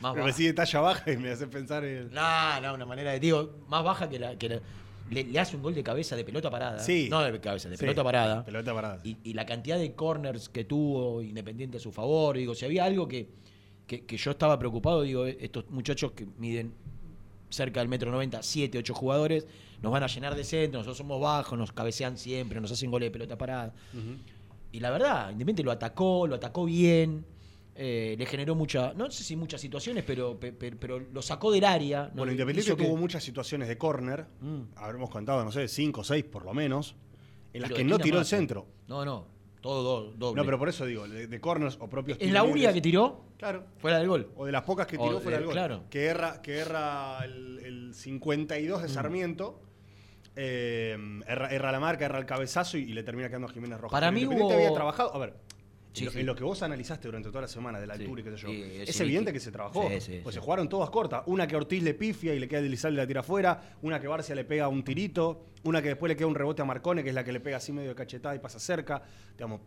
Más 0.00 0.12
Pero 0.12 0.24
bajos. 0.24 0.26
me 0.26 0.32
sigue 0.32 0.52
talla 0.52 0.80
baja 0.80 1.10
y 1.12 1.16
me 1.16 1.30
hace 1.30 1.46
pensar 1.46 1.84
en. 1.84 2.12
No, 2.12 2.60
no, 2.60 2.74
una 2.74 2.86
manera 2.86 3.12
de. 3.12 3.20
Digo, 3.20 3.58
más 3.68 3.84
baja 3.84 4.08
que 4.08 4.18
la. 4.18 4.36
Que 4.36 4.48
la- 4.48 4.60
le, 5.10 5.24
le 5.24 5.40
hace 5.40 5.56
un 5.56 5.62
gol 5.62 5.74
de 5.74 5.82
cabeza 5.82 6.14
de 6.14 6.22
pelota 6.24 6.50
parada. 6.50 6.78
Sí. 6.78 7.08
No 7.10 7.20
de 7.22 7.40
cabeza, 7.40 7.68
de 7.68 7.76
Sí, 7.76 7.80
pelota 7.80 8.04
parada. 8.04 8.44
Pelota 8.44 8.72
parada. 8.72 9.00
Y, 9.02 9.16
y 9.24 9.34
la 9.34 9.44
cantidad 9.44 9.76
de 9.76 9.92
corners 9.96 10.48
que 10.48 10.64
tuvo 10.64 11.20
Independiente 11.20 11.78
a 11.78 11.80
su 11.80 11.90
favor. 11.90 12.36
Digo, 12.36 12.54
si 12.54 12.64
había 12.64 12.84
algo 12.84 13.08
que, 13.08 13.28
que, 13.88 14.06
que 14.06 14.16
yo 14.16 14.30
estaba 14.30 14.56
preocupado, 14.56 15.02
digo, 15.02 15.26
estos 15.26 15.68
muchachos 15.70 16.12
que 16.12 16.26
miden 16.38 16.72
cerca 17.50 17.80
del 17.80 17.88
metro 17.88 18.10
90, 18.10 18.42
7, 18.42 18.78
8 18.78 18.94
jugadores, 18.94 19.46
nos 19.82 19.92
van 19.92 20.02
a 20.02 20.06
llenar 20.06 20.34
de 20.34 20.44
centro, 20.44 20.78
nosotros 20.80 20.96
somos 20.98 21.20
bajos, 21.20 21.58
nos 21.58 21.72
cabecean 21.72 22.16
siempre, 22.16 22.60
nos 22.60 22.70
hacen 22.72 22.90
goles 22.90 23.08
de 23.08 23.10
pelota 23.10 23.36
parada. 23.36 23.74
Y 24.72 24.80
la 24.80 24.90
verdad, 24.90 25.30
Independiente 25.30 25.62
lo 25.64 25.72
atacó, 25.72 26.26
lo 26.26 26.36
atacó 26.36 26.64
bien. 26.64 27.24
eh, 27.82 28.14
le 28.18 28.26
generó 28.26 28.54
mucha, 28.54 28.92
no 28.94 29.10
sé 29.10 29.24
si 29.24 29.36
muchas 29.36 29.58
situaciones, 29.60 30.04
pero, 30.06 30.38
pe- 30.38 30.52
pe- 30.52 30.72
pero 30.76 30.98
lo 30.98 31.22
sacó 31.22 31.50
del 31.50 31.64
área. 31.64 32.08
¿no? 32.08 32.16
Bueno, 32.18 32.32
Independiente 32.32 32.76
que- 32.76 32.84
tuvo 32.84 32.96
muchas 32.96 33.22
situaciones 33.24 33.68
de 33.68 33.78
córner, 33.78 34.26
Mm. 34.40 34.62
habremos 34.76 35.08
contado, 35.08 35.42
no 35.44 35.50
sé, 35.50 35.66
cinco 35.66 36.02
o 36.02 36.04
seis 36.04 36.24
por 36.24 36.44
lo 36.44 36.52
menos, 36.52 36.94
en 37.54 37.62
las 37.62 37.70
que 37.72 37.82
no 37.84 37.98
tiró 37.98 38.18
el 38.18 38.26
centro. 38.26 38.66
No, 38.86 39.04
no, 39.06 39.24
todo 39.60 39.82
do- 39.82 40.12
doble. 40.16 40.40
No, 40.40 40.44
pero 40.44 40.58
por 40.58 40.68
eso 40.68 40.86
digo, 40.86 41.06
de, 41.08 41.26
de 41.26 41.40
corners 41.40 41.76
o 41.80 41.88
propios 41.88 42.18
¿Es 42.20 42.30
la 42.32 42.42
única 42.42 42.72
que 42.72 42.80
tiró? 42.80 43.24
Claro. 43.38 43.64
Fuera 43.78 43.98
del 43.98 44.08
gol. 44.08 44.30
O 44.36 44.46
de 44.46 44.52
las 44.52 44.62
pocas 44.62 44.86
que 44.86 44.96
tiró 44.98 45.14
de- 45.14 45.20
fuera 45.20 45.36
del 45.38 45.46
gol. 45.46 45.54
claro. 45.54 45.84
Que 45.90 46.06
erra, 46.06 46.40
que 46.42 46.58
erra 46.58 47.24
el, 47.24 47.58
el 47.64 47.94
52 47.94 48.82
de 48.82 48.88
Mm. 48.88 48.90
Sarmiento. 48.90 49.60
eh, 50.36 50.96
erra, 51.26 51.48
erra 51.50 51.72
la 51.72 51.80
marca, 51.80 52.04
erra 52.04 52.18
el 52.18 52.26
cabezazo 52.26 52.78
y, 52.78 52.82
y 52.82 52.92
le 52.92 53.02
termina 53.02 53.28
quedando 53.28 53.48
a 53.48 53.50
Jiménez 53.50 53.78
Rojas. 53.80 53.92
Para 54.00 54.12
Pero 54.12 54.28
mí 54.30 54.36
hubo- 54.36 54.52
había 54.52 54.72
trabajado. 54.72 55.14
A 55.14 55.18
ver, 55.18 55.34
Sí, 55.92 56.00
en, 56.02 56.06
lo, 56.06 56.12
sí. 56.12 56.20
en 56.20 56.26
lo 56.26 56.34
que 56.36 56.44
vos 56.44 56.62
analizaste 56.62 57.08
durante 57.08 57.28
toda 57.30 57.42
la 57.42 57.48
semana 57.48 57.80
de 57.80 57.86
la 57.86 57.94
altura 57.94 58.20
y 58.20 58.24
qué 58.24 58.30
sé 58.30 58.36
yo, 58.36 58.48
es, 58.48 59.00
evidente 59.00 59.32
que- 59.32 59.40
se 59.40 59.50
trabajó. 59.50 59.88
Pues 60.22 60.34
se 60.34 60.40
jugaron 60.40 60.68
todas 60.68 60.88
cortas. 60.90 61.22
Una 61.26 61.46
que 61.48 61.56
Ortiz 61.56 61.82
le 61.82 61.94
pifia 61.94 62.32
y 62.34 62.38
le 62.38 62.46
queda 62.46 62.60
Elizalde 62.60 62.94
y 62.94 63.02
la 63.02 63.06
tira 63.06 63.20
afuera. 63.20 63.76
Una 63.82 64.00
que 64.00 64.06
Barcia 64.06 64.34
le 64.34 64.44
pega 64.44 64.68
un 64.68 64.84
tirito. 64.84 65.46
Una 65.64 65.82
que 65.82 65.88
después 65.88 66.08
le 66.08 66.16
queda 66.16 66.28
un 66.28 66.34
rebote 66.36 66.62
a 66.62 66.64
Marcone, 66.64 67.02
que 67.02 67.08
es 67.08 67.14
la 67.14 67.24
que 67.24 67.32
le 67.32 67.40
pega 67.40 67.56
así 67.56 67.72
medio 67.72 67.88
de 67.88 67.94
cachetada 67.96 68.34
y 68.36 68.38
pasa 68.38 68.60
cerca. 68.60 69.02
Digamos, 69.36 69.60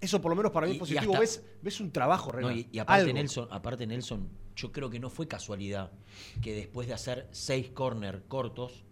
eso 0.00 0.18
por 0.20 0.30
lo 0.30 0.36
menos 0.36 0.50
para 0.50 0.66
mí 0.66 0.72
Y- 0.72 0.76
es 0.76 0.80
positivo. 0.80 1.12
hasta- 1.12 1.20
ves, 1.20 1.44
ves 1.60 1.80
un 1.80 1.90
trabajo, 1.92 2.30
No, 2.32 2.38
Renan. 2.38 2.56
y, 2.58 2.68
y 2.72 2.78
aparte, 2.78 3.02
Algo. 3.02 3.12
Nelson, 3.14 3.48
aparte 3.50 3.86
Nelson, 3.86 4.28
yo 4.56 4.72
creo 4.72 4.88
que 4.88 4.98
no 4.98 5.10
fue 5.10 5.28
casualidad 5.28 5.92
que 6.40 6.54
después 6.54 6.88
de 6.88 6.94
hacer 6.94 7.28
seis 7.32 7.68
corner 7.70 8.22
cortos, 8.28 8.84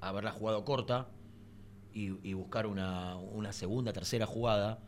haberla 0.00 0.32
jugado 0.32 0.64
corta 0.64 1.08
y, 1.94 2.16
y 2.28 2.32
buscar 2.34 2.66
una, 2.66 3.16
una 3.16 3.52
segunda, 3.52 3.92
tercera 3.92 4.26
jugada, 4.26 4.80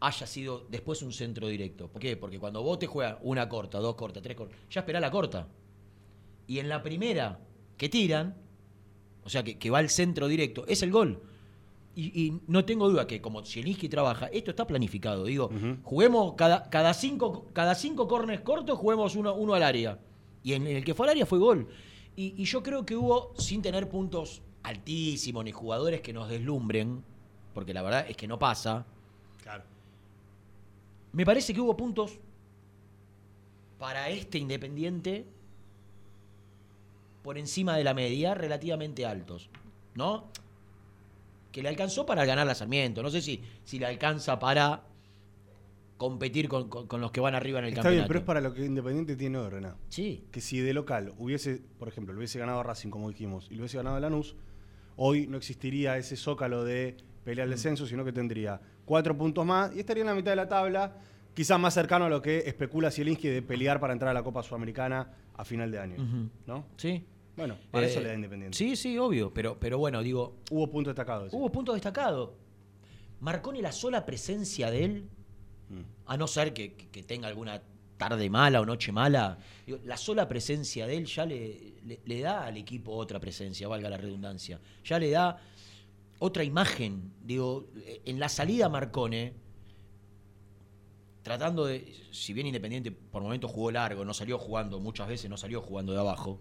haya 0.00 0.26
sido 0.26 0.66
después 0.68 1.02
un 1.02 1.12
centro 1.12 1.48
directo. 1.48 1.88
¿Por 1.88 2.00
qué? 2.00 2.16
Porque 2.16 2.38
cuando 2.38 2.62
vos 2.62 2.78
te 2.78 2.86
juegas 2.86 3.16
una 3.22 3.48
corta, 3.48 3.78
dos 3.78 3.94
cortas, 3.94 4.22
tres 4.22 4.36
cortas, 4.36 4.58
ya 4.70 4.80
esperá 4.80 5.00
la 5.00 5.10
corta. 5.10 5.48
Y 6.46 6.58
en 6.58 6.68
la 6.68 6.82
primera 6.82 7.38
que 7.76 7.88
tiran, 7.88 8.34
o 9.24 9.28
sea, 9.28 9.42
que, 9.42 9.58
que 9.58 9.70
va 9.70 9.78
al 9.78 9.88
centro 9.90 10.28
directo, 10.28 10.64
es 10.66 10.82
el 10.82 10.90
gol. 10.90 11.22
Y, 11.94 12.26
y 12.26 12.40
no 12.46 12.64
tengo 12.64 12.90
duda 12.90 13.06
que 13.06 13.22
como 13.22 13.42
Zielinski 13.42 13.88
trabaja, 13.88 14.26
esto 14.26 14.50
está 14.50 14.66
planificado. 14.66 15.24
Digo, 15.24 15.50
juguemos 15.82 16.34
cada, 16.34 16.68
cada 16.68 16.92
cinco, 16.92 17.46
cada 17.54 17.74
cinco 17.74 18.06
corners 18.06 18.42
cortos, 18.42 18.78
juguemos 18.78 19.16
uno, 19.16 19.34
uno 19.34 19.54
al 19.54 19.62
área. 19.62 19.98
Y 20.42 20.52
en 20.52 20.66
el 20.66 20.84
que 20.84 20.94
fue 20.94 21.06
al 21.06 21.10
área 21.12 21.24
fue 21.26 21.38
gol. 21.38 21.66
Y, 22.14 22.34
y 22.40 22.44
yo 22.44 22.62
creo 22.62 22.84
que 22.84 22.96
hubo, 22.96 23.32
sin 23.38 23.62
tener 23.62 23.88
puntos 23.88 24.42
altísimos 24.62 25.44
ni 25.44 25.52
jugadores 25.52 26.02
que 26.02 26.12
nos 26.12 26.28
deslumbren, 26.28 27.02
porque 27.54 27.72
la 27.72 27.82
verdad 27.82 28.06
es 28.08 28.16
que 28.16 28.26
no 28.28 28.38
pasa, 28.38 28.84
Claro. 29.42 29.62
Me 31.16 31.24
parece 31.24 31.52
que 31.54 31.60
hubo 31.60 31.76
puntos 31.76 32.18
para 33.78 34.08
este 34.10 34.38
Independiente 34.38 35.26
por 37.22 37.38
encima 37.38 37.76
de 37.76 37.84
la 37.84 37.94
media, 37.94 38.34
relativamente 38.34 39.04
altos, 39.04 39.50
¿no? 39.94 40.28
Que 41.50 41.62
le 41.62 41.68
alcanzó 41.68 42.06
para 42.06 42.24
ganar 42.24 42.46
la 42.46 42.54
Sarmiento. 42.54 43.02
No 43.02 43.10
sé 43.10 43.20
si, 43.20 43.42
si 43.64 43.78
le 43.78 43.86
alcanza 43.86 44.38
para 44.38 44.84
competir 45.96 46.48
con, 46.48 46.68
con- 46.68 46.86
con 46.86 47.00
los 47.00 47.10
que 47.10 47.20
van 47.20 47.34
arriba 47.34 47.58
en 47.58 47.64
el 47.64 47.70
Está 47.70 47.82
campeonato. 47.82 48.02
bien, 48.02 48.08
pero 48.08 48.20
es 48.20 48.26
para 48.26 48.40
lo 48.40 48.52
que 48.54 48.64
Independiente 48.66 49.16
tiene 49.16 49.38
hoy. 49.38 49.50
Sí. 49.88 50.24
Que 50.30 50.40
si 50.40 50.60
de 50.60 50.72
local 50.74 51.14
hubiese, 51.18 51.62
por 51.78 51.88
ejemplo, 51.88 52.12
lo 52.12 52.18
hubiese 52.18 52.38
ganado 52.38 52.60
a 52.60 52.62
Racing, 52.62 52.90
como 52.90 53.08
dijimos, 53.08 53.48
y 53.50 53.54
lo 53.54 53.62
hubiese 53.62 53.78
ganado 53.78 53.96
a 53.96 54.00
Lanús, 54.00 54.36
hoy 54.96 55.26
no 55.26 55.36
existiría 55.38 55.96
ese 55.96 56.16
zócalo 56.16 56.62
de 56.64 56.96
pelea 57.24 57.44
Mm. 57.44 57.48
al 57.48 57.50
descenso, 57.50 57.86
sino 57.86 58.04
que 58.04 58.12
tendría 58.12 58.60
cuatro 58.86 59.14
puntos 59.18 59.44
más 59.44 59.76
y 59.76 59.80
estaría 59.80 60.00
en 60.02 60.06
la 60.06 60.14
mitad 60.14 60.32
de 60.32 60.36
la 60.36 60.48
tabla, 60.48 60.96
quizás 61.34 61.60
más 61.60 61.74
cercano 61.74 62.06
a 62.06 62.08
lo 62.08 62.22
que 62.22 62.38
especula 62.46 62.90
Zielinski 62.90 63.28
de 63.28 63.42
pelear 63.42 63.78
para 63.78 63.92
entrar 63.92 64.12
a 64.12 64.14
la 64.14 64.22
Copa 64.22 64.42
Sudamericana 64.42 65.12
a 65.34 65.44
final 65.44 65.70
de 65.70 65.78
año. 65.78 66.30
¿No? 66.46 66.64
Sí. 66.78 67.04
Bueno, 67.36 67.58
para 67.70 67.86
Eh, 67.86 67.90
eso 67.90 68.00
le 68.00 68.08
da 68.08 68.14
Independiente. 68.14 68.56
Sí, 68.56 68.76
sí, 68.76 68.96
obvio. 68.96 69.34
Pero, 69.34 69.58
pero 69.60 69.76
bueno, 69.76 70.02
digo, 70.02 70.36
Hubo 70.50 70.70
puntos 70.70 70.92
destacados. 70.94 71.34
hubo 71.34 71.52
puntos 71.52 71.74
destacados. 71.74 72.30
Marconi 73.20 73.60
la 73.60 73.72
sola 73.72 74.06
presencia 74.06 74.70
de 74.70 74.84
él, 74.84 75.08
Mm. 75.68 75.80
a 76.06 76.16
no 76.16 76.26
ser 76.28 76.54
que, 76.54 76.74
que- 76.74 76.88
que 76.88 77.02
tenga 77.02 77.26
alguna 77.28 77.60
tarde 77.98 78.30
mala 78.30 78.60
o 78.60 78.64
noche 78.66 78.92
mala, 78.92 79.38
digo, 79.66 79.78
la 79.84 79.96
sola 79.96 80.28
presencia 80.28 80.86
de 80.86 80.96
él 80.96 81.06
ya 81.06 81.26
le, 81.26 81.74
le- 81.84 82.00
le 82.04 82.20
da 82.20 82.44
al 82.46 82.56
equipo 82.56 82.92
otra 82.92 83.18
presencia, 83.18 83.66
valga 83.68 83.90
la 83.90 83.96
redundancia. 83.96 84.60
Ya 84.84 84.98
le 84.98 85.10
da 85.10 85.38
otra 86.18 86.44
imagen. 86.44 87.12
Digo, 87.22 87.66
en 88.04 88.18
la 88.18 88.28
salida 88.28 88.68
Marcone, 88.68 89.34
tratando 91.22 91.66
de, 91.66 91.92
si 92.12 92.32
bien 92.32 92.46
Independiente 92.46 92.92
por 92.92 93.22
momentos 93.22 93.50
jugó 93.50 93.70
largo, 93.70 94.04
no 94.04 94.14
salió 94.14 94.38
jugando, 94.38 94.78
muchas 94.80 95.08
veces 95.08 95.28
no 95.28 95.36
salió 95.36 95.60
jugando 95.60 95.92
de 95.92 95.98
abajo, 95.98 96.38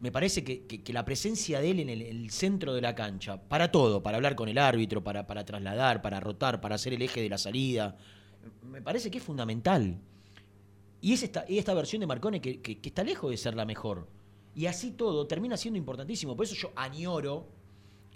me 0.00 0.12
parece 0.12 0.44
que, 0.44 0.82
la 0.92 1.04
presencia 1.04 1.60
de 1.60 1.70
él 1.72 1.80
en 1.80 1.88
el, 1.88 2.30
centro 2.30 2.72
de 2.72 2.80
la 2.80 2.94
cancha, 2.94 3.42
para 3.42 3.70
todo, 3.70 4.02
para 4.02 4.16
hablar 4.16 4.36
con 4.36 4.48
el 4.48 4.58
árbitro, 4.58 5.02
para, 5.02 5.26
trasladar, 5.26 6.02
para 6.02 6.20
rotar, 6.20 6.60
para 6.60 6.76
hacer 6.76 6.94
el 6.94 7.02
eje 7.02 7.20
de 7.20 7.28
la 7.28 7.38
salida, 7.38 7.96
me 8.62 8.80
parece 8.80 9.10
que 9.10 9.18
es 9.18 9.24
fundamental. 9.24 9.98
Y 11.00 11.12
es 11.12 11.22
esta, 11.22 11.40
esta 11.48 11.74
versión 11.74 12.00
de 12.00 12.06
Marcone 12.06 12.40
que- 12.40 12.60
que 12.60 12.78
está 12.82 13.04
lejos 13.04 13.30
de 13.30 13.36
ser 13.36 13.54
la 13.54 13.64
mejor. 13.64 14.08
Y 14.54 14.66
así 14.66 14.92
todo 14.92 15.26
termina 15.26 15.56
siendo 15.56 15.78
importantísimo. 15.78 16.36
Por 16.36 16.46
eso 16.46 16.54
yo 16.54 16.72
añoro 16.74 17.46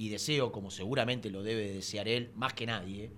y 0.02 0.08
deseo, 0.08 0.50
como 0.50 0.70
seguramente 0.70 1.30
lo 1.30 1.42
debe 1.44 1.72
desear 1.74 2.08
él, 2.08 2.30
más 2.34 2.54
que 2.54 2.66
nadie, 2.66 3.10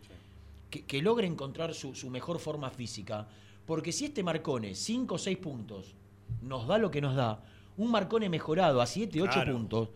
que, 0.71 0.85
que 0.85 1.01
logre 1.01 1.27
encontrar 1.27 1.73
su, 1.73 1.95
su 1.95 2.11
mejor 2.11 2.39
forma 2.39 2.69
física. 2.71 3.27
Porque 3.65 3.91
si 3.93 4.05
este 4.05 4.23
Marcone, 4.23 4.75
5 4.75 5.15
o 5.15 5.19
6 5.19 5.39
puntos, 5.39 5.95
nos 6.43 6.67
da 6.67 6.77
lo 6.77 6.91
que 6.91 7.01
nos 7.01 7.15
da, 7.17 7.43
un 7.79 7.91
Marcone 7.91 8.29
mejorado 8.29 8.83
a 8.83 8.87
7, 8.87 9.23
8 9.23 9.33
Claro. 9.33 9.53
puntos, 9.55 9.89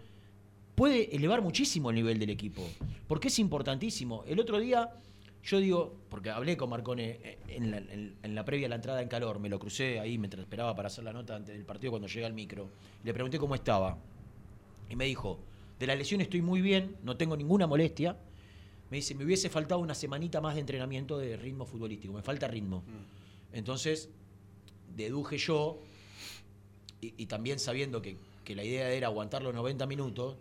puede 0.74 1.14
elevar 1.14 1.42
muchísimo 1.42 1.90
el 1.90 1.96
nivel 1.96 2.18
del 2.18 2.31
equipo. 2.31 2.66
Porque 3.07 3.29
es 3.29 3.38
importantísimo. 3.38 4.24
El 4.27 4.40
otro 4.40 4.59
día, 4.59 4.88
yo 5.44 5.59
digo, 5.59 5.94
porque 6.09 6.31
hablé 6.31 6.57
con 6.57 6.70
Marcone 6.70 7.38
en 7.48 7.70
la, 7.70 7.79
en- 7.79 8.16
en 8.22 8.35
la 8.35 8.44
previa 8.46 8.66
a 8.66 8.70
la 8.70 8.77
entrada 8.77 9.03
en 9.03 9.09
calor, 9.09 9.38
me 9.40 9.48
lo 9.51 9.59
crucé 9.59 10.01
ahí 10.01 10.16
mientras 10.16 10.40
esperaba 10.42 10.74
para 10.74 10.87
hacer 10.87 11.05
la 11.05 11.12
nota 11.12 11.37
antes 11.37 11.55
del 11.55 11.66
partido 11.66 11.90
cuando 11.90 12.09
llega 12.09 12.27
al 12.27 12.33
micro. 12.33 12.70
Le 13.05 13.12
pregunté 13.12 13.38
cómo 13.38 13.55
estaba. 13.55 13.98
Y 14.88 14.96
me 14.96 15.05
dijo, 15.05 15.38
de 15.79 15.87
la 15.87 15.95
lesión 15.95 16.21
estoy 16.21 16.43
muy 16.43 16.61
bien, 16.61 16.97
no 17.03 17.17
tengo 17.17 17.37
ninguna 17.37 17.67
molestia. 17.67 18.17
Me 18.91 18.97
dice, 18.97 19.14
me 19.14 19.25
hubiese 19.25 19.51
faltado 19.51 19.81
una 19.81 19.95
semanita 19.95 20.41
más 20.41 20.55
de 20.55 20.61
entrenamiento 20.61 21.19
de 21.19 21.37
ritmo 21.37 21.67
futbolístico, 21.67 22.14
me 22.14 22.23
falta 22.23 22.49
ritmo. 22.49 22.83
Entonces, 23.53 24.09
deduje 24.97 25.38
yo, 25.38 25.83
y, 27.01 27.14
y 27.17 27.27
también 27.27 27.59
sabiendo 27.59 28.01
que, 28.03 28.17
que 28.45 28.57
la 28.57 28.64
idea 28.64 28.91
era 28.91 29.09
aguantar 29.09 29.43
los 29.43 29.55
90 29.55 29.87
minutos, 29.87 30.37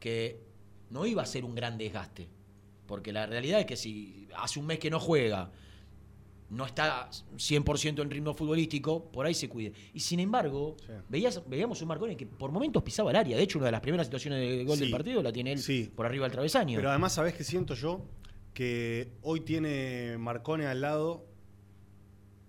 que 0.00 0.38
no 0.90 1.06
iba 1.06 1.22
a 1.22 1.26
ser 1.26 1.44
un 1.44 1.54
gran 1.54 1.78
desgaste. 1.78 2.28
Porque 2.86 3.12
la 3.12 3.26
realidad 3.26 3.60
es 3.60 3.66
que 3.66 3.76
si 3.76 4.28
hace 4.36 4.58
un 4.58 4.66
mes 4.66 4.78
que 4.78 4.90
no 4.90 5.00
juega, 5.00 5.50
no 6.50 6.64
está 6.64 7.10
100% 7.36 8.00
en 8.02 8.10
ritmo 8.10 8.32
futbolístico, 8.34 9.04
por 9.10 9.26
ahí 9.26 9.34
se 9.34 9.48
cuide. 9.48 9.72
Y 9.92 10.00
sin 10.00 10.18
embargo, 10.20 10.76
Sí. 10.80 10.92
veías, 11.08 11.42
veíamos 11.46 11.82
un 11.82 11.88
Marcone 11.88 12.16
que 12.16 12.26
por 12.26 12.50
momentos 12.50 12.82
pisaba 12.82 13.10
el 13.10 13.16
área. 13.16 13.36
De 13.36 13.42
hecho, 13.42 13.58
una 13.58 13.66
de 13.66 13.72
las 13.72 13.80
primeras 13.82 14.06
situaciones 14.06 14.40
de 14.40 14.64
gol 14.64 14.76
Sí. 14.78 14.84
del 14.84 14.90
partido 14.92 15.22
la 15.22 15.32
tiene 15.32 15.52
él 15.52 15.58
Sí. 15.58 15.90
por 15.94 16.06
arriba 16.06 16.24
del 16.24 16.32
travesaño. 16.32 16.76
Pero 16.76 16.88
además, 16.90 17.12
¿sabés 17.12 17.34
qué 17.34 17.44
siento 17.44 17.74
yo? 17.74 18.02
Que 18.54 19.10
hoy 19.22 19.40
tiene 19.40 20.16
Marcone 20.18 20.66
al 20.66 20.80
lado 20.80 21.26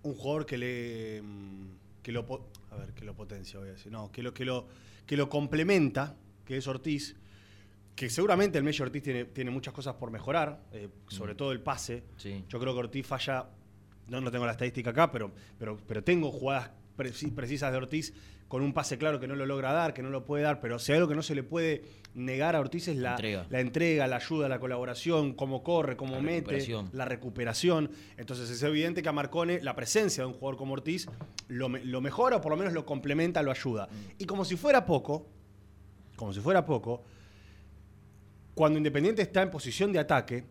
un 0.04 0.14
jugador 0.16 0.46
que 0.46 0.58
le. 0.58 1.22
mm, 1.22 1.70
que 2.02 2.12
lo, 2.14 2.26
a 2.72 2.76
ver, 2.78 2.94
que 2.94 3.04
lo 3.04 3.14
potencia, 3.16 3.60
voy 3.60 3.70
a 3.70 3.72
decir. 3.74 3.92
No, 3.92 4.12
que 4.12 4.24
lo, 4.24 4.34
que 4.34 4.46
lo, 4.46 4.66
que 5.06 5.18
lo 5.18 5.28
complementa, 5.30 6.16
que 6.46 6.58
es 6.58 6.68
Ortiz. 6.68 7.16
Que 7.96 8.10
seguramente 8.10 8.58
el 8.58 8.64
Messi 8.64 8.82
Ortiz 8.82 9.04
tiene, 9.04 9.26
tiene 9.26 9.52
muchas 9.52 9.74
cosas 9.74 9.96
por 9.96 10.10
mejorar, 10.10 10.64
eh, 10.72 10.88
sobre 11.10 11.36
todo 11.36 11.52
el 11.52 11.60
pase. 11.60 12.04
Yo 12.48 12.58
creo 12.60 12.74
que 12.74 12.80
Ortiz 12.80 13.06
falla, 13.06 13.46
no, 14.10 14.22
no 14.22 14.32
tengo 14.32 14.46
la 14.46 14.52
estadística 14.54 14.90
acá, 14.92 15.12
pero, 15.12 15.32
pero, 15.58 15.78
pero 15.88 16.04
tengo 16.04 16.32
jugadas 16.32 16.72
preci- 16.98 17.34
precisas 17.34 17.72
de 17.72 17.78
Ortiz 17.78 18.14
con 18.48 18.64
un 18.64 18.74
pase 18.74 18.98
claro 18.98 19.20
que 19.20 19.28
no 19.28 19.36
lo 19.36 19.46
logra 19.46 19.72
dar, 19.74 19.94
que 19.94 20.02
no 20.02 20.10
lo 20.10 20.26
puede 20.26 20.44
dar, 20.44 20.60
pero 20.60 20.80
si 20.80 20.92
hay 20.92 20.98
algo 20.98 21.08
que 21.08 21.14
no 21.16 21.22
se 21.22 21.36
le 21.36 21.44
puede 21.44 21.84
negar 22.16 22.56
a 22.56 22.60
Ortiz 22.60 22.88
es 22.88 22.98
la, 22.98 23.12
Entrega. 23.12 23.46
la 23.52 23.60
entrega, 23.60 24.08
la 24.08 24.16
ayuda, 24.16 24.50
la 24.50 24.60
colaboración, 24.60 25.34
cómo 25.34 25.62
corre, 25.62 25.96
cómo 25.96 26.16
La 26.16 26.22
mete, 26.22 26.56
la 26.92 27.06
recuperación. 27.06 27.92
Entonces 28.18 28.50
es 28.50 28.64
evidente 28.64 29.04
que 29.04 29.10
a 29.10 29.12
Marcone 29.12 29.62
la 29.62 29.76
presencia 29.76 30.24
de 30.24 30.28
un 30.28 30.34
jugador 30.34 30.58
como 30.58 30.74
Ortiz 30.74 31.08
lo, 31.48 31.70
lo 31.70 32.02
mejora 32.02 32.38
o 32.38 32.42
por 32.42 32.52
lo 32.52 32.58
menos 32.58 32.74
lo 32.74 32.88
complementa, 32.88 33.44
lo 33.44 33.52
ayuda. 33.52 33.88
Y 34.18 34.26
como 34.26 34.44
si 34.44 34.56
fuera 34.58 34.84
poco, 34.84 35.28
como 36.16 36.34
si 36.34 36.40
fuera 36.40 36.66
poco, 36.66 37.04
cuando 38.56 38.78
Independiente 38.78 39.22
está 39.22 39.42
en 39.44 39.52
posición 39.52 39.92
de 39.94 40.00
ataque, 40.00 40.44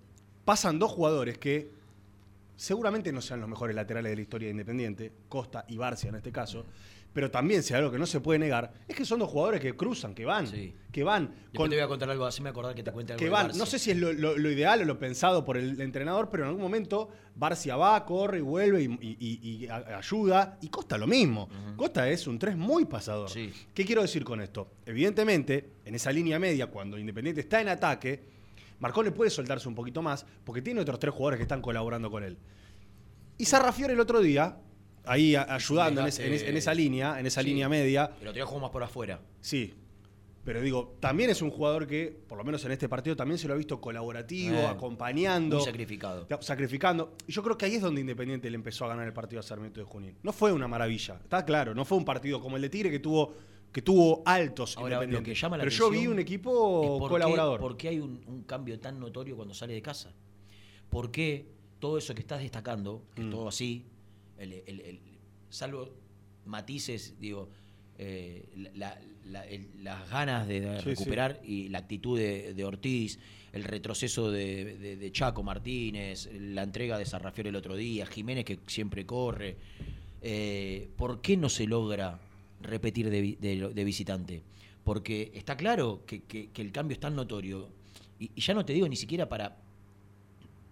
pasan 0.45 0.79
dos 0.79 0.93
jugadores 0.93 1.37
que 1.39 1.71
seguramente 2.59 3.13
no 3.13 3.21
sean 3.21 3.41
los 3.41 3.49
mejores 3.49 3.77
laterales 3.77 4.11
de 4.11 4.17
la 4.17 4.23
historia 4.23 4.47
de 4.49 4.51
Independiente, 4.53 5.13
Costa 5.29 5.65
y 5.69 5.77
Barcia 5.77 6.09
en 6.09 6.17
este 6.17 6.33
caso, 6.33 6.67
pero 7.13 7.31
también, 7.31 7.63
si 7.63 7.73
hay 7.73 7.79
algo 7.79 7.91
que 7.91 7.99
no 7.99 8.07
se 8.07 8.21
puede 8.21 8.39
negar, 8.39 8.71
es 8.87 8.95
que 8.95 9.05
son 9.05 9.19
dos 9.21 9.31
jugadores 9.31 9.61
que 9.61 9.75
cruzan, 9.75 10.15
que 10.15 10.25
van, 10.27 10.47
que 10.93 11.03
van. 11.05 11.33
Te 11.53 11.59
voy 11.77 11.85
a 11.85 11.89
contar 11.89 12.11
algo, 12.11 12.27
haceme 12.27 12.51
acordar 12.51 12.75
que 12.75 12.83
te 12.83 12.93
cuente 12.93 13.13
algo 13.15 13.19
que 13.19 13.25
de 13.25 13.31
van, 13.31 13.47
Barcia. 13.47 13.59
no 13.59 13.67
sé 13.67 13.79
si 13.79 13.91
es 13.93 13.97
lo, 13.97 14.13
lo- 14.13 14.37
lo 14.37 14.51
ideal 14.51 14.83
o 14.83 14.85
lo 14.85 14.99
pensado 14.99 15.45
por 15.45 15.57
el 15.57 15.81
entrenador, 15.81 16.29
pero 16.31 16.43
en 16.45 16.49
algún 16.51 16.63
momento 16.63 17.09
Barcia 17.35 17.77
va, 17.77 18.05
corre 18.05 18.39
y 18.39 18.43
vuelve 18.43 18.83
y, 18.83 19.67
ayuda. 19.69 20.59
Y 20.61 20.69
Costa 20.69 20.99
lo 20.99 21.07
mismo. 21.07 21.49
Costa 21.77 22.09
es 22.11 22.27
un 22.27 22.39
3 22.39 22.57
muy 22.57 22.85
pasador. 22.85 23.31
¿Qué 23.75 23.85
quiero 23.85 24.03
decir 24.03 24.23
con 24.25 24.41
esto? 24.41 24.69
Evidentemente, 24.85 25.71
en 25.85 25.95
esa 25.95 26.13
línea 26.13 26.39
media, 26.39 26.67
cuando 26.67 26.99
Independiente 26.99 27.41
está 27.41 27.61
en 27.61 27.69
ataque, 27.69 28.38
Marcone 28.81 29.11
puede 29.11 29.31
soltarse 29.31 29.69
un 29.69 29.75
poquito 29.75 30.03
más 30.03 30.25
porque 30.45 30.63
tiene 30.63 30.81
otros 30.81 30.99
tres 30.99 31.13
jugadores 31.15 31.39
que 31.39 31.43
están 31.43 31.61
colaborando 31.63 32.11
con 32.11 32.23
él. 32.23 32.39
Y 33.37 33.45
Sarrafiore 33.45 33.95
el 33.95 34.01
otro 34.01 34.21
día, 34.21 34.57
ahí 35.05 35.35
ayudando 35.37 36.01
en, 36.07 36.09
en 36.19 36.57
esa 36.57 36.75
línea, 36.75 37.19
en 37.21 37.27
esa 37.27 37.41
Sí. 37.43 37.49
línea 37.49 37.69
media, 37.69 38.11
otro 38.19 38.33
día 38.33 38.47
jugó 38.47 38.61
más 38.61 38.71
por 38.71 38.83
afuera. 38.83 39.21
Sí. 39.41 39.75
Pero 40.45 40.63
digo, 40.63 40.97
también 40.99 41.29
es 41.29 41.43
un 41.43 41.51
jugador 41.51 41.87
que, 41.87 42.07
por 42.27 42.39
lo 42.39 42.43
menos 42.45 42.65
en 42.65 42.73
este 42.73 42.89
partido, 42.89 43.15
también 43.15 43.37
se 43.39 43.47
lo 43.49 43.55
ha 43.55 43.57
visto 43.57 43.81
colaborativo, 43.83 44.57
Eh, 44.57 44.67
acompañando. 44.67 45.57
muy 45.57 45.65
sacrificado. 45.65 46.27
Sacrificando. 46.41 47.15
Y 47.27 47.33
yo 47.33 47.43
creo 47.43 47.59
que 47.59 47.67
ahí 47.67 47.75
es 47.75 47.83
donde 47.83 48.01
Independiente 48.01 48.49
le 48.49 48.55
empezó 48.55 48.87
a 48.87 48.89
ganar 48.89 49.07
el 49.07 49.13
partido 49.13 49.41
a 49.41 49.43
Sarmiento 49.43 49.79
de 49.81 49.85
Junín. 49.85 50.17
No 50.23 50.33
fue 50.33 50.51
una 50.53 50.67
maravilla, 50.67 51.19
está 51.23 51.45
claro. 51.45 51.75
No 51.75 51.85
fue 51.85 51.99
un 51.99 52.05
partido 52.05 52.41
como 52.41 52.57
el 52.57 52.63
de 52.63 52.71
Tigre 52.71 52.91
que 52.91 52.99
tuvo, 52.99 53.35
que 53.73 53.83
tuvo 53.83 54.23
altos 54.25 54.77
Ahora, 54.77 55.05
lo 55.05 55.23
que 55.23 55.35
llama 55.35 55.57
la 55.59 55.65
Pero 55.65 55.75
yo 55.77 55.91
vi 55.91 56.07
un 56.07 56.19
equipo 56.19 56.99
por 56.99 57.11
colaborador. 57.11 57.59
Qué, 57.59 57.63
¿Por 57.63 57.77
qué 57.77 57.89
hay 57.89 58.01
un, 58.01 58.23
un 58.27 58.43
cambio 58.45 58.79
tan 58.81 58.99
notorio 58.99 59.37
cuando 59.37 59.55
sale 59.55 59.75
de 59.75 59.83
casa? 59.83 60.13
¿Por 60.89 61.11
qué 61.11 61.47
todo 61.79 61.99
eso 61.99 62.15
que 62.15 62.21
estás 62.21 62.41
destacando, 62.41 63.05
que 63.15 63.23
Mm. 63.23 63.25
es 63.27 63.31
todo 63.31 63.49
así, 63.49 63.85
el- 64.39 64.53
el- 64.67 64.81
el- 64.81 65.01
salvo 65.51 65.91
matices, 66.47 67.15
digo, 67.21 67.51
eh, 67.99 68.49
la- 68.75 68.99
la- 69.27 69.47
el- 69.47 69.69
las 69.85 70.09
ganas 70.09 70.49
de, 70.49 70.79
Sí, 70.81 70.85
recuperar 70.91 71.41
y 71.45 71.69
la 71.69 71.79
actitud 71.79 72.19
de, 72.19 72.55
de 72.55 72.65
Ortiz, 72.65 73.19
el 73.53 73.65
retroceso 73.65 74.31
de, 74.31 74.77
de- 74.79 74.97
de 74.97 75.13
Chaco 75.13 75.43
Martínez, 75.43 76.29
la 76.33 76.63
entrega 76.63 76.97
de 76.99 77.05
Sarrafiore 77.05 77.51
el 77.51 77.57
otro 77.57 77.77
día, 77.77 78.07
Jiménez 78.07 78.45
que 78.45 78.59
siempre 78.67 79.05
corre, 79.05 79.57
eh, 80.23 80.89
¿por 80.97 81.21
qué 81.21 81.37
no 81.37 81.49
se 81.49 81.67
logra 81.67 82.19
repetir 82.61 83.11
de, 83.11 83.37
de- 83.41 83.85
visitante? 83.85 84.43
Porque 84.85 85.31
está 85.35 85.57
claro 85.57 86.03
que, 86.07 86.23
el 86.55 86.73
cambio 86.73 86.95
es 86.95 87.01
tan 87.01 87.15
notorio, 87.15 87.69
y, 88.19 88.31
ya 88.41 88.55
no 88.55 88.65
te 88.65 88.73
digo 88.73 88.89
ni 88.89 88.97
siquiera 88.97 89.29
para, 89.29 89.57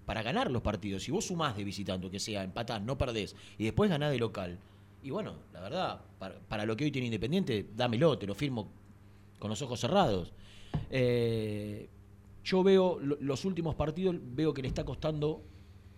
para 0.05 0.23
ganar 0.23 0.51
los 0.51 0.63
partidos. 0.63 1.03
Si 1.03 1.11
vos 1.11 1.27
sumás 1.27 1.57
de 1.57 1.65
visitante, 1.65 2.11
que 2.11 2.19
sea, 2.21 2.43
empatás, 2.43 2.83
no 2.83 2.97
perdés, 2.97 3.37
y 3.59 3.65
después 3.65 3.91
ganás 3.91 4.11
de 4.13 4.19
local, 4.19 4.59
y 5.03 5.11
bueno, 5.11 5.35
la 5.53 5.61
verdad, 5.61 6.01
para, 6.49 6.65
lo 6.65 6.77
que 6.77 6.85
hoy 6.85 6.91
tiene 6.91 7.07
Independiente, 7.07 7.67
dámelo, 7.77 8.19
te 8.19 8.27
lo 8.27 8.35
firmo 8.35 8.69
con 9.39 9.51
los 9.51 9.61
ojos 9.63 9.79
cerrados. 9.79 10.33
Eh, 10.91 11.89
yo 12.45 12.63
veo 12.63 12.99
lo- 13.01 13.19
los 13.21 13.45
últimos 13.45 13.75
partidos, 13.75 14.17
veo 14.35 14.53
que 14.55 14.63
le 14.63 14.69
está 14.69 14.85
costando, 14.85 15.43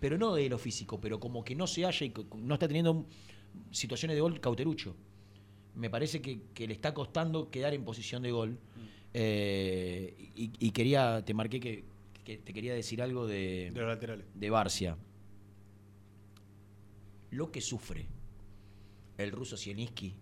pero 0.01 0.18
no 0.18 0.35
de 0.35 0.48
lo 0.48 0.59
físico, 0.59 1.01
pero 1.01 1.18
como 1.20 1.44
que 1.44 1.55
no 1.55 1.66
se 1.66 1.85
halla 1.85 2.05
y 2.07 2.12
no 2.37 2.55
está 2.55 2.66
teniendo 2.66 3.07
situaciones 3.70 4.16
de 4.16 4.20
gol 4.20 4.40
cauterucho. 4.40 4.94
Me 5.79 5.88
parece 5.88 6.21
que, 6.21 6.43
que 6.55 6.67
le 6.67 6.75
está 6.75 6.93
costando 6.93 7.51
quedar 7.51 7.73
en 7.73 7.85
posición 7.85 8.23
de 8.23 8.33
gol. 8.33 8.59
Eh, 9.14 10.31
y, 10.37 10.51
y 10.59 10.71
quería, 10.73 11.25
te 11.25 11.33
marqué 11.35 11.59
que, 11.61 11.85
que 12.25 12.37
te 12.38 12.53
quería 12.53 12.75
decir 12.75 13.01
algo 13.01 13.27
de, 13.27 13.71
De 13.73 13.81
los 13.81 13.88
laterales. 13.88 14.27
de 14.35 14.51
Barcia. 14.51 14.97
Lo 17.31 17.51
que 17.53 17.61
sufre 17.61 18.07
el 19.19 19.33
ruso 19.33 19.57
Zielinski, 19.57 20.14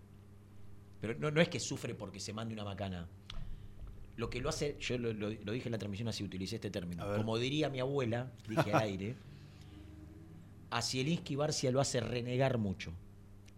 pero 0.99 1.15
no, 1.19 1.29
no 1.31 1.39
es 1.41 1.49
que 1.49 1.59
sufre 1.59 1.93
porque 1.95 2.19
se 2.19 2.33
mande 2.33 2.53
una 2.53 2.63
macana. 2.65 3.07
Lo 4.15 4.29
que 4.29 4.41
lo 4.41 4.49
hace, 4.49 4.75
yo 4.79 4.97
lo, 4.97 5.13
lo- 5.13 5.29
lo 5.29 5.51
dije 5.51 5.67
en 5.67 5.71
la 5.73 5.77
transmisión 5.77 6.07
así, 6.07 6.23
utilicé 6.23 6.55
este 6.55 6.71
término. 6.71 7.03
Como 7.17 7.37
diría 7.37 7.69
mi 7.69 7.79
abuela, 7.79 8.31
dije 8.49 8.73
al 8.73 8.81
aire, 8.83 9.15
a 10.71 10.81
Zielinski 10.81 11.35
Barcia 11.35 11.71
lo 11.71 11.79
hace 11.79 11.99
renegar 11.99 12.57
mucho. 12.57 12.91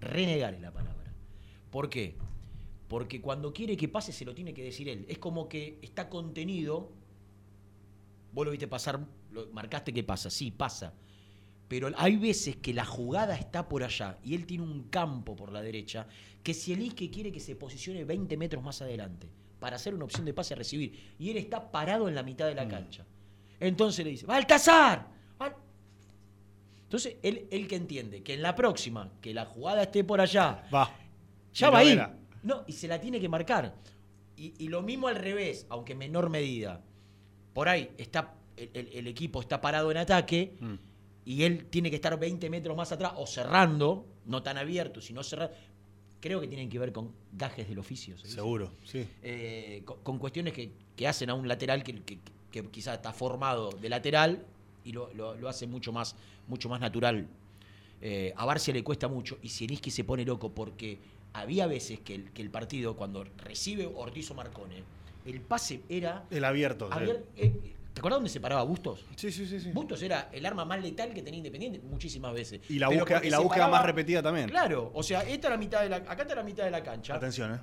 Renegar 0.02 0.54
es 0.54 0.62
la 0.62 0.72
palabra. 0.72 0.99
¿Por 1.70 1.90
qué? 1.90 2.16
Porque 2.88 3.22
cuando 3.22 3.54
quiere 3.54 3.78
que 3.78 3.88
pase 3.88 4.12
se 4.12 4.26
lo 4.26 4.34
tiene 4.34 4.54
que 4.54 4.64
decir 4.64 4.90
él. 4.90 5.06
Es 5.08 5.20
como 5.20 5.48
que 5.48 5.78
está 5.82 6.10
contenido. 6.10 6.92
Vos 8.34 8.46
lo 8.46 8.52
viste 8.52 8.68
pasar, 8.68 9.00
lo, 9.32 9.48
marcaste 9.52 9.94
que 9.94 10.04
pasa, 10.04 10.30
sí, 10.30 10.52
pasa. 10.52 10.94
Pero 11.68 11.92
hay 11.98 12.18
veces 12.18 12.56
que 12.56 12.74
la 12.74 12.86
jugada 12.86 13.36
está 13.36 13.70
por 13.70 13.84
allá 13.84 14.18
y 14.24 14.34
él 14.34 14.48
tiene 14.48 14.64
un 14.64 14.84
campo 14.90 15.36
por 15.36 15.52
la 15.52 15.62
derecha 15.62 16.08
que 16.42 16.56
si 16.56 16.74
el 16.74 16.82
Isque 16.82 17.12
quiere 17.12 17.32
que 17.32 17.40
se 17.40 17.56
posicione 17.56 18.04
20 18.06 18.38
metros 18.38 18.64
más 18.64 18.82
adelante 18.82 19.30
para 19.60 19.76
hacer 19.76 19.94
una 19.94 20.06
opción 20.06 20.26
de 20.26 20.34
pase 20.34 20.56
a 20.56 20.58
recibir 20.58 21.14
y 21.20 21.30
él 21.30 21.38
está 21.38 21.72
parado 21.72 22.08
en 22.08 22.16
la 22.16 22.24
mitad 22.24 22.48
de 22.48 22.56
la 22.56 22.68
cancha. 22.68 23.06
Entonces 23.60 24.04
le 24.04 24.12
dice, 24.12 24.26
¡Baltasar! 24.26 25.10
Bal-". 25.38 25.56
Entonces 26.84 27.18
él, 27.22 27.48
él 27.52 27.68
que 27.68 27.76
entiende 27.76 28.24
que 28.24 28.34
en 28.34 28.42
la 28.42 28.56
próxima, 28.56 29.12
que 29.22 29.32
la 29.32 29.46
jugada 29.46 29.84
esté 29.84 30.04
por 30.04 30.22
allá, 30.22 30.68
Va. 30.74 30.90
Ya 31.54 31.70
va 31.70 31.80
ahí. 31.80 32.00
No, 32.44 32.64
y 32.68 32.74
se 32.74 32.88
la 32.88 33.00
tiene 33.02 33.20
que 33.20 33.28
marcar. 33.30 33.76
Y, 34.38 34.54
y 34.58 34.68
lo 34.70 34.82
mismo 34.82 35.08
al 35.08 35.16
revés, 35.16 35.66
aunque 35.70 35.94
en 35.94 36.00
menor 36.00 36.30
medida. 36.30 36.82
Por 37.54 37.68
ahí 37.68 37.90
está 37.98 38.36
el, 38.56 38.70
el- 38.74 38.88
el 38.94 39.08
equipo 39.08 39.42
está 39.42 39.60
parado 39.62 39.92
en 39.92 39.98
ataque 39.98 40.54
Mm. 40.60 40.74
y 41.26 41.44
él 41.44 41.66
tiene 41.70 41.90
que 41.90 41.96
estar 41.98 42.18
20 42.18 42.50
metros 42.50 42.76
más 42.78 42.92
atrás 42.92 43.14
o 43.18 43.26
cerrando, 43.28 44.06
no 44.26 44.42
tan 44.44 44.58
abierto, 44.58 45.02
sino 45.02 45.24
cerrando. 45.24 45.54
Creo 46.22 46.42
que 46.42 46.48
tienen 46.48 46.70
que 46.70 46.78
ver 46.80 46.92
con 46.92 47.12
gajes 47.34 47.68
del 47.70 47.80
oficio. 47.80 48.18
Seguro, 48.18 48.72
sí. 48.84 49.08
Eh, 49.24 49.82
con, 49.86 50.00
con 50.04 50.18
cuestiones 50.20 50.54
que, 50.54 50.72
que 50.96 51.08
hacen 51.08 51.30
a 51.30 51.34
un 51.34 51.48
lateral 51.48 51.82
que, 51.84 52.02
que, 52.04 52.20
que 52.52 52.64
quizá 52.68 52.94
está 52.96 53.14
formado 53.14 53.70
de 53.72 53.88
lateral 53.90 54.46
y 54.84 54.92
lo, 54.92 55.14
lo- 55.14 55.36
lo 55.36 55.48
hace 55.50 55.66
mucho 55.68 55.92
más, 55.94 56.16
mucho 56.48 56.68
más 56.70 56.80
natural. 56.82 57.28
Eh, 58.02 58.34
a 58.38 58.46
Barcia 58.46 58.74
le 58.74 58.84
cuesta 58.84 59.08
mucho 59.10 59.38
y 59.42 59.50
Zielinski 59.50 59.92
se 59.92 60.04
pone 60.06 60.24
loco 60.26 60.54
porque 60.54 60.98
había 61.34 61.68
veces 61.68 62.00
que 62.00 62.16
el, 62.16 62.32
que 62.32 62.42
el 62.42 62.50
partido, 62.50 62.96
cuando 62.96 63.26
recibe 63.38 63.86
Ortiz 63.86 64.30
o 64.32 64.36
Marcone, 64.36 64.84
el 65.26 65.42
pase 65.42 65.82
era. 65.90 66.26
El 66.32 66.44
abierto. 66.44 66.90
sí. 66.92 66.98
abier- 67.00 67.24
eh, 67.38 67.74
¿Te 67.94 68.02
acordás 68.02 68.18
dónde 68.18 68.30
se 68.30 68.40
paraba 68.40 68.64
Bustos? 68.64 69.04
Sí, 69.18 69.30
sí, 69.32 69.46
sí. 69.46 69.60
sí. 69.60 69.72
Bustos 69.74 70.02
era 70.04 70.30
el 70.32 70.46
arma 70.46 70.64
más 70.64 70.82
letal 70.82 71.14
que 71.14 71.22
tenía 71.22 71.40
Independiente 71.40 71.80
muchísimas 71.80 72.34
veces. 72.34 72.62
Y 72.70 72.80
la 72.80 72.88
Pero 72.88 73.02
búsqueda, 73.02 73.18
porque 73.18 73.28
y 73.28 73.32
la 73.32 73.38
se 73.38 73.44
búsqueda 73.44 73.64
paraba- 73.66 73.78
más 73.80 73.86
repetida 73.86 74.22
también. 74.24 74.48
Claro, 74.50 74.92
o 74.94 75.04
sea, 75.04 75.22
esta 75.24 75.48
es 75.48 75.52
la 75.52 75.58
mitad 75.58 75.82
de 75.82 75.90
la, 75.90 75.96
acá 75.98 76.22
está 76.22 76.36
la 76.36 76.44
mitad 76.44 76.64
de 76.64 76.72
la 76.72 76.82
cancha. 76.84 77.16
Atención, 77.16 77.56
¿eh? 77.56 77.60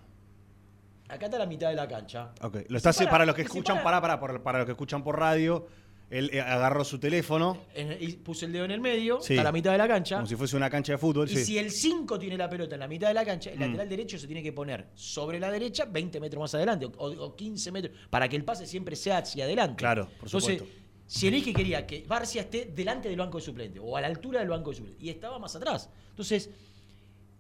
Acá 1.09 1.26
está 1.26 1.38
la 1.38 1.46
mitad 1.46 1.68
de 1.70 1.76
la 1.76 1.87
cancha. 1.88 2.33
Ok. 2.42 2.57
Lo 2.68 2.76
está 2.76 2.92
se 2.92 2.98
haciendo- 2.98 3.12
para 3.12 3.24
los 3.24 3.35
que 3.35 3.42
escuchan, 3.42 3.83
para, 3.83 4.00
para, 4.00 4.18
para, 4.20 4.42
para 4.42 4.59
los 4.59 4.66
que 4.66 4.72
escuchan 4.72 5.02
por 5.05 5.18
radio, 5.18 5.66
él 6.09 6.31
eh, 6.33 6.40
agarró 6.40 6.85
su 6.85 6.99
teléfono, 7.01 7.59
y 8.01 8.12
puse 8.14 8.47
el 8.47 8.53
dedo 8.53 8.64
en 8.64 8.71
el 8.71 8.81
medio, 8.81 9.21
Sí. 9.21 9.33
está 9.35 9.42
la 9.42 9.51
mitad 9.53 9.73
de 9.73 9.79
la 9.79 9.88
cancha. 9.88 10.16
como 10.16 10.27
si 10.29 10.37
fuese 10.37 10.57
una 10.57 10.71
cancha 10.71 10.92
de 10.92 10.99
fútbol. 10.99 11.29
y 11.31 11.35
sí. 11.37 11.45
si 11.45 11.59
el 11.59 11.71
5 11.71 12.19
tiene 12.19 12.37
la 12.38 12.49
pelota 12.49 12.77
en 12.77 12.81
la 12.81 12.88
mitad 12.88 13.09
de 13.09 13.14
la 13.14 13.25
cancha, 13.25 13.51
el 13.51 13.59
Mm. 13.59 13.62
lateral 13.62 13.88
derecho 13.88 14.19
se 14.19 14.27
tiene 14.27 14.42
que 14.42 14.53
poner 14.53 14.87
sobre 14.95 15.40
la 15.40 15.51
derecha 15.51 15.85
20 15.85 16.21
metros 16.21 16.40
más 16.40 16.55
adelante 16.55 16.87
o, 16.87 16.90
o 16.97 17.35
15 17.37 17.73
metros 17.73 17.97
para 18.09 18.29
que 18.29 18.37
el 18.37 18.45
pase 18.45 18.66
siempre 18.66 18.95
sea 18.95 19.19
hacia 19.19 19.45
adelante. 19.45 19.77
Claro, 19.79 20.07
por 20.19 20.29
Entonces, 20.29 20.59
supuesto. 20.59 20.81
si 21.07 21.27
el 21.29 21.42
que 21.45 21.53
quería 21.53 21.87
que 21.87 22.05
Barcia 22.07 22.42
esté 22.42 22.66
delante 22.75 23.09
del 23.09 23.19
banco 23.19 23.38
de 23.38 23.45
suplente 23.45 23.81
o 23.81 23.97
a 23.97 24.01
la 24.01 24.07
altura 24.07 24.40
del 24.40 24.49
banco 24.49 24.71
de 24.71 24.77
suplente 24.77 25.05
y 25.05 25.09
estaba 25.09 25.38
más 25.38 25.57
atrás. 25.57 25.90
Entonces, 26.11 26.51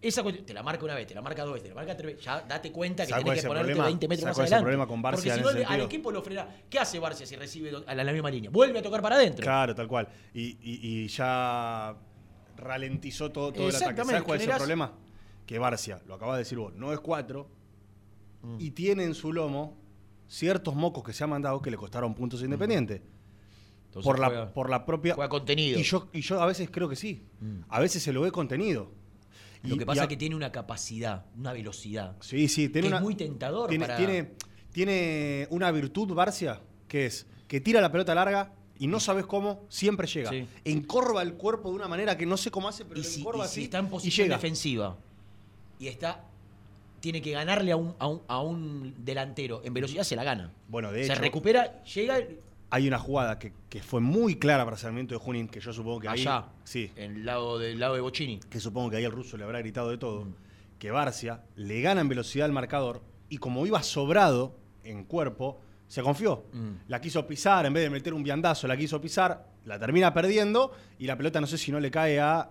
esa 0.08 0.22
cuestión, 0.22 0.46
te 0.46 0.54
la 0.54 0.62
marca 0.62 0.84
una 0.84 0.94
vez, 0.94 1.06
te 1.06 1.14
la 1.14 1.22
marca 1.22 1.42
dos 1.44 1.52
veces, 1.54 1.64
te 1.64 1.68
la 1.70 1.74
marca 1.74 1.96
tres 1.96 2.12
veces, 2.12 2.24
ya 2.24 2.40
date 2.42 2.70
cuenta 2.72 3.04
que 3.04 3.10
¿Sabes 3.10 3.24
tenés 3.24 3.42
que 3.42 3.48
ponerte 3.48 3.66
problema? 3.68 3.84
20 3.86 4.08
metros 4.08 4.22
¿Sabes 4.22 4.36
más 4.38 4.42
adelante. 4.46 4.62
problema 4.64 4.86
con 4.86 5.02
Barcia 5.02 5.34
Porque 5.42 5.58
si 5.58 5.64
no, 5.64 5.68
al 5.70 5.80
equipo 5.82 6.10
lo 6.12 6.22
frena. 6.22 6.48
¿Qué 6.70 6.78
hace 6.78 6.98
Barcia 6.98 7.26
si 7.26 7.36
recibe 7.36 7.70
a 7.86 7.94
la, 7.94 8.04
la 8.04 8.12
misma 8.12 8.30
línea? 8.30 8.50
Vuelve 8.50 8.78
a 8.78 8.82
tocar 8.82 9.02
para 9.02 9.16
adentro. 9.16 9.42
Claro, 9.42 9.74
tal 9.74 9.88
cual. 9.88 10.08
Y, 10.34 10.42
y- 10.62 11.04
y 11.04 11.08
ya 11.08 11.96
ralentizó 12.56 13.30
todo, 13.30 13.52
todo 13.52 13.68
el 13.68 13.76
ataque. 13.76 14.02
¿Sabes 14.04 14.22
cuál 14.22 14.40
es 14.40 14.46
el 14.48 14.54
problema? 14.56 14.92
Que 15.46 15.58
Barcia, 15.58 16.00
lo 16.06 16.14
acabas 16.14 16.36
de 16.36 16.38
decir 16.40 16.58
vos, 16.58 16.74
no 16.74 16.92
es 16.92 17.00
cuatro 17.00 17.48
Mm. 18.42 18.56
y 18.60 18.70
tiene 18.72 19.02
en 19.04 19.14
su 19.14 19.32
lomo 19.32 19.76
ciertos 20.28 20.74
mocos 20.74 21.02
que 21.02 21.12
se 21.12 21.24
han 21.24 21.30
mandado 21.30 21.60
que 21.62 21.70
le 21.70 21.76
costaron 21.76 22.14
puntos 22.14 22.40
a 22.42 22.44
Independiente. 22.44 23.02
Entonces 23.86 24.04
por, 24.04 24.18
la, 24.18 24.52
por 24.52 24.68
la 24.70 24.84
propia. 24.84 25.14
juega 25.14 25.28
contenido. 25.30 25.78
Y 25.78 25.82
yo, 25.82 26.08
y 26.12 26.20
yo 26.20 26.40
a 26.40 26.46
veces 26.46 26.68
creo 26.70 26.88
que 26.88 26.96
sí. 26.96 27.26
Mm. 27.40 27.60
A 27.68 27.80
veces 27.80 28.02
se 28.02 28.12
lo 28.12 28.20
ve 28.20 28.30
contenido. 28.30 28.90
Lo 29.70 29.76
que 29.78 29.86
pasa 29.86 30.02
a- 30.02 30.04
es 30.04 30.08
que 30.08 30.16
tiene 30.16 30.34
una 30.34 30.52
capacidad, 30.52 31.24
una 31.36 31.52
velocidad. 31.52 32.16
Sí, 32.20 32.48
sí, 32.48 32.68
tiene 32.68 32.82
que 32.82 32.88
una, 32.88 32.96
es 32.98 33.02
muy 33.02 33.14
tentador 33.14 33.68
tiene, 33.68 33.86
para... 33.86 33.96
tiene, 33.96 34.30
tiene 34.72 35.46
una 35.50 35.70
virtud, 35.70 36.12
Barcia, 36.14 36.60
que 36.88 37.06
es 37.06 37.26
que 37.48 37.60
tira 37.60 37.80
la 37.80 37.90
pelota 37.92 38.14
larga 38.14 38.52
y 38.78 38.86
no 38.88 39.00
sabes 39.00 39.24
cómo, 39.26 39.64
siempre 39.68 40.06
llega. 40.06 40.30
Sí. 40.30 40.46
Encorva 40.64 41.22
el 41.22 41.34
cuerpo 41.34 41.70
de 41.70 41.76
una 41.76 41.88
manera 41.88 42.16
que 42.16 42.26
no 42.26 42.36
sé 42.36 42.50
cómo 42.50 42.68
hace, 42.68 42.84
pero 42.84 43.00
y 43.00 43.04
si, 43.04 43.20
encorva 43.20 43.44
y 43.44 43.48
si 43.48 43.52
así 43.52 43.62
está 43.64 43.78
en 43.78 43.86
y 43.86 43.88
posición 43.88 44.24
llega. 44.26 44.36
defensiva 44.36 44.96
y 45.78 45.86
está 45.88 46.22
tiene 47.00 47.22
que 47.22 47.30
ganarle 47.30 47.70
a 47.72 47.76
un, 47.76 47.94
a 47.98 48.08
un, 48.08 48.22
a 48.26 48.40
un 48.40 48.94
delantero 49.04 49.60
en 49.64 49.72
velocidad, 49.72 50.02
se 50.02 50.16
la 50.16 50.24
gana. 50.24 50.50
Bueno, 50.68 50.90
de 50.90 51.06
se 51.06 51.12
hecho, 51.12 51.22
recupera, 51.22 51.84
llega 51.84 52.18
hay 52.70 52.88
una 52.88 52.98
jugada 52.98 53.38
que, 53.38 53.52
que 53.68 53.80
fue 53.82 54.00
muy 54.00 54.36
clara 54.38 54.64
para 54.64 54.76
Sarmiento 54.76 55.14
de 55.14 55.18
Junín, 55.18 55.48
que 55.48 55.60
yo 55.60 55.72
supongo 55.72 56.00
que 56.00 56.08
ahí. 56.08 56.20
allá, 56.22 56.46
Sí. 56.64 56.90
en 56.96 57.12
el 57.16 57.24
lado 57.26 57.58
del 57.58 57.78
lado 57.78 57.94
de 57.94 58.00
Bocini. 58.00 58.40
Que 58.50 58.58
supongo 58.60 58.90
que 58.90 58.96
ahí 58.96 59.04
el 59.04 59.12
ruso 59.12 59.36
le 59.36 59.44
habrá 59.44 59.60
gritado 59.60 59.90
de 59.90 59.98
todo. 59.98 60.24
Mm. 60.24 60.34
Que 60.78 60.90
Barcia 60.90 61.42
le 61.54 61.80
gana 61.80 62.00
en 62.00 62.08
velocidad 62.08 62.44
al 62.46 62.52
marcador 62.52 63.02
y 63.28 63.38
como 63.38 63.66
iba 63.66 63.82
sobrado 63.82 64.56
en 64.84 65.04
cuerpo, 65.04 65.60
se 65.88 66.02
confió. 66.02 66.44
Mm. 66.52 66.70
La 66.88 67.00
quiso 67.00 67.26
pisar, 67.26 67.64
en 67.66 67.72
vez 67.72 67.84
de 67.84 67.90
meter 67.90 68.12
un 68.12 68.22
viandazo, 68.24 68.66
la 68.66 68.76
quiso 68.76 69.00
pisar, 69.00 69.46
la 69.64 69.78
termina 69.78 70.12
perdiendo 70.12 70.72
y 70.98 71.06
la 71.06 71.16
pelota 71.16 71.40
no 71.40 71.46
sé 71.46 71.56
si 71.58 71.70
no 71.72 71.78
le 71.80 71.90
cae 71.90 72.18
a. 72.20 72.50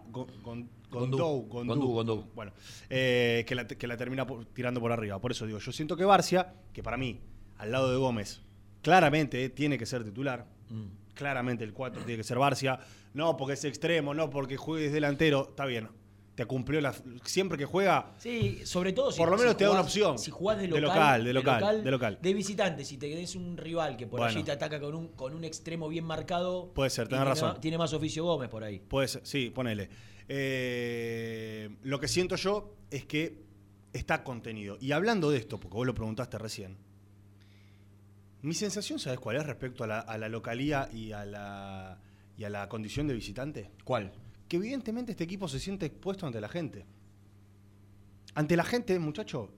Gondou, 0.91 1.45
Gondú. 1.49 2.25
Bueno, 2.33 2.53
eh, 2.89 3.43
que, 3.47 3.53
la, 3.55 3.67
que 3.67 3.87
la 3.87 3.97
termina 3.97 4.25
por- 4.25 4.45
tirando 4.45 4.79
por 4.79 4.91
arriba. 4.93 5.19
Por 5.19 5.31
eso 5.31 5.45
digo, 5.45 5.59
yo 5.59 5.71
siento 5.73 5.97
que 5.97 6.05
Barcia, 6.05 6.53
que 6.71 6.81
para 6.83 6.95
mí, 6.95 7.19
al 7.57 7.71
lado 7.71 7.91
de 7.91 7.97
Gómez, 7.97 8.41
claramente 8.85 9.43
eh, 9.45 9.49
tiene 9.49 9.77
que 9.79 9.85
ser 9.87 10.03
titular. 10.03 10.45
Mm. 10.69 10.85
Claramente 11.15 11.63
el 11.63 11.73
4 11.73 12.03
tiene 12.03 12.17
que 12.17 12.23
ser 12.23 12.37
Barcia. 12.37 12.79
No 13.15 13.35
porque 13.35 13.53
es 13.53 13.63
extremo, 13.65 14.13
no 14.13 14.29
porque 14.29 14.57
juegues 14.57 14.93
delantero. 14.93 15.47
Está 15.49 15.65
bien. 15.65 15.89
Te 16.35 16.45
cumplió 16.45 16.81
la. 16.81 16.93
Siempre 17.23 17.57
que 17.57 17.65
juega. 17.65 18.11
Sí, 18.17 18.59
sobre 18.65 18.91
todo 18.93 19.11
si 19.11 19.17
Por 19.17 19.29
lo 19.31 19.37
menos 19.37 19.53
si 19.53 19.57
te 19.57 19.63
da 19.63 19.71
una 19.71 19.81
opción. 19.81 20.19
Si 20.19 20.29
jugás 20.31 20.57
de 20.57 20.63
De 20.67 20.81
local, 20.81 20.83
local, 20.83 21.23
de 21.23 21.33
local, 21.33 21.83
de 21.85 21.91
local. 21.91 22.19
de 22.21 22.33
visitante, 22.33 22.83
si 22.85 22.97
te 22.97 23.09
quedes 23.09 23.35
un 23.35 23.55
rival 23.57 23.95
que 23.97 24.05
por 24.05 24.19
Bueno. 24.19 24.33
allí 24.35 24.43
te 24.43 24.51
ataca 24.51 24.79
con 24.81 24.93
un, 24.93 25.07
con 25.13 25.33
un 25.33 25.45
extremo 25.45 25.87
bien 25.87 26.03
marcado. 26.03 26.71
Puede 26.75 26.89
ser, 26.89 27.07
tenés 27.07 27.21
tiene 27.21 27.29
razón. 27.29 27.49
más- 27.53 27.61
Tiene 27.61 27.77
más 27.77 27.93
oficio 27.93 28.23
Gómez 28.25 28.49
por 28.49 28.63
ahí. 28.65 28.79
Puede 28.79 29.07
ser, 29.07 29.21
sí, 29.25 29.49
ponele. 29.49 29.89
Eh, 30.27 31.69
lo 31.83 31.99
que 31.99 32.07
siento 32.09 32.35
yo 32.35 32.75
es 32.91 33.05
que 33.05 33.41
está 33.93 34.23
contenido. 34.25 34.77
Y 34.81 34.91
hablando 34.91 35.31
de 35.31 35.37
esto, 35.37 35.57
porque 35.59 35.75
vos 35.77 35.87
lo 35.87 35.95
preguntaste 35.95 36.37
recién, 36.37 36.77
mi 38.45 38.53
sensación, 38.53 38.99
¿sabes 38.99 39.19
cuál 39.19 39.37
es 39.37 39.45
respecto 39.45 39.83
a 39.83 39.87
la, 39.87 39.99
a 39.99 40.17
la 40.17 40.29
localía 40.29 40.89
y 40.93 41.11
a 41.11 41.25
la, 41.25 41.97
y 42.37 42.43
a 42.43 42.49
la 42.49 42.67
condición 42.69 43.07
de 43.07 43.13
visitante? 43.13 43.71
¿Cuál? 43.83 44.11
Que 44.47 44.57
evidentemente 44.57 45.11
este 45.13 45.23
equipo 45.23 45.47
se 45.47 45.59
siente 45.59 45.85
expuesto 45.87 46.25
ante 46.27 46.39
la 46.39 46.47
gente. 46.49 46.85
Ante 48.35 48.55
la 48.57 48.63
gente, 48.63 48.97
muchacho, 48.99 49.49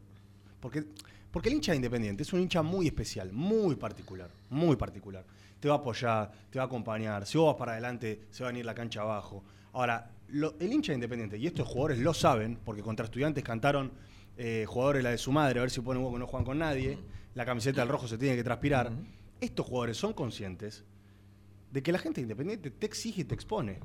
porque, 0.60 0.86
porque 1.32 1.50
el 1.50 1.56
hincha 1.56 1.72
de 1.72 1.78
Independiente 1.78 2.24
es 2.24 2.32
un 2.34 2.42
hincha 2.42 2.62
muy 2.62 2.88
especial, 2.88 3.32
muy 3.34 3.76
particular, 3.76 4.30
muy 4.50 4.76
particular. 4.76 5.26
Te 5.60 5.68
va 5.68 5.76
a 5.76 5.78
apoyar, 5.80 6.32
te 6.52 6.60
va 6.60 6.64
a 6.64 6.68
acompañar, 6.68 7.26
si 7.26 7.38
vos 7.38 7.48
vas 7.48 7.56
para 7.60 7.72
adelante, 7.74 8.22
se 8.30 8.44
va 8.44 8.50
a 8.50 8.52
venir 8.52 8.66
la 8.66 8.76
cancha 8.76 9.02
abajo. 9.02 9.44
Ahora, 9.74 10.12
lo- 10.30 10.56
el 10.60 10.72
hincha 10.72 10.92
de 10.92 10.96
Independiente, 10.98 11.38
y 11.38 11.48
estos 11.48 11.68
jugadores 11.68 11.98
lo 12.00 12.14
saben, 12.14 12.60
porque 12.64 12.82
contra 12.84 13.06
estudiantes 13.06 13.44
cantaron 13.44 13.92
eh, 14.38 14.66
jugadores 14.68 15.04
la 15.04 15.10
de 15.10 15.18
su 15.18 15.32
madre, 15.32 15.60
a 15.60 15.64
ver 15.64 15.72
si 15.72 15.82
ponen 15.82 16.04
huevo 16.04 16.14
que 16.14 16.20
no 16.20 16.28
juegan 16.28 16.46
con 16.46 16.60
nadie, 16.60 17.00
la 17.38 17.46
camiseta 17.46 17.82
del 17.82 17.90
rojo 17.90 18.08
se 18.08 18.18
tiene 18.18 18.36
que 18.36 18.44
transpirar. 18.44 18.92
Estos 19.40 19.68
jugadores 19.68 19.96
son 19.96 20.14
conscientes 20.14 20.84
de 21.72 21.84
que 21.84 21.92
la 21.92 22.00
gente 22.00 22.20
de 22.20 22.24
Independiente 22.24 22.72
te 22.72 22.88
exige 22.88 23.22
y 23.22 23.26
te 23.26 23.36
expone. 23.36 23.80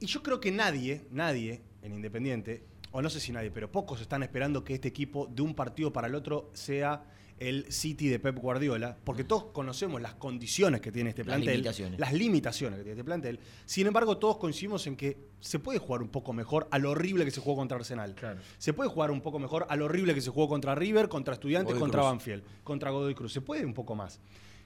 Y 0.00 0.06
yo 0.06 0.22
creo 0.22 0.40
que 0.40 0.50
nadie, 0.50 1.04
nadie 1.10 1.60
en 1.82 1.92
Independiente, 1.92 2.64
o 2.90 3.02
no 3.02 3.10
sé 3.10 3.20
si 3.20 3.32
nadie, 3.32 3.50
pero 3.50 3.70
pocos 3.70 4.00
están 4.00 4.22
esperando 4.22 4.64
que 4.64 4.72
este 4.72 4.88
equipo 4.88 5.26
de 5.26 5.42
un 5.42 5.54
partido 5.54 5.92
para 5.92 6.06
el 6.06 6.14
otro 6.14 6.50
sea 6.54 7.04
el 7.38 7.70
City 7.70 8.08
de 8.08 8.18
Pep 8.18 8.38
Guardiola, 8.38 8.96
porque 9.04 9.22
todos 9.22 9.44
conocemos 9.52 10.00
las 10.00 10.14
condiciones 10.14 10.80
que 10.80 10.90
tiene 10.90 11.10
este 11.10 11.22
Las 11.22 11.34
plantel, 11.36 11.52
limitaciones. 11.56 12.00
las 12.00 12.12
limitaciones 12.14 12.78
que 12.78 12.82
tiene 12.84 12.92
este 12.94 13.04
plantel. 13.04 13.40
Sin 13.66 13.86
embargo, 13.86 14.16
todos 14.16 14.38
coincidimos 14.38 14.86
en 14.86 14.96
que 14.96 15.18
se 15.40 15.58
puede 15.58 15.78
jugar 15.78 16.00
un 16.00 16.08
poco 16.08 16.32
mejor 16.32 16.66
a 16.70 16.78
lo 16.78 16.92
horrible 16.92 17.24
que 17.26 17.30
se 17.30 17.40
jugó 17.40 17.56
contra 17.56 17.76
Arsenal. 17.76 18.14
Se 18.56 18.72
puede 18.72 18.88
jugar 18.88 19.10
un 19.10 19.20
poco 19.20 19.38
mejor 19.38 19.66
a 19.68 19.76
lo 19.76 19.84
horrible 19.84 20.14
que 20.14 20.22
se 20.22 20.30
jugó 20.30 20.48
contra 20.48 20.74
River, 20.74 21.08
contra 21.10 21.34
Estudiantes, 21.34 21.74
Godoy 21.74 21.80
contra 21.80 22.00
Cruz. 22.00 22.10
Banfield, 22.10 22.42
contra 22.64 22.90
Godoy 22.90 23.14
Cruz. 23.14 23.32
Se 23.34 23.42
puede 23.42 23.66
un 23.66 23.74
poco 23.74 23.94
más. 23.94 24.18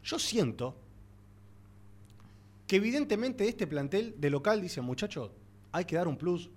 Yo 0.04 0.18
siento 0.20 0.76
que 2.66 2.76
evidentemente 2.76 3.48
este 3.48 3.66
plantel 3.66 4.14
de 4.18 4.30
local 4.30 4.60
dice, 4.60 4.80
muchachos, 4.80 5.32
hay 5.72 5.84
que 5.84 5.96
dar 5.96 6.06
un 6.06 6.16
plus. 6.16 6.50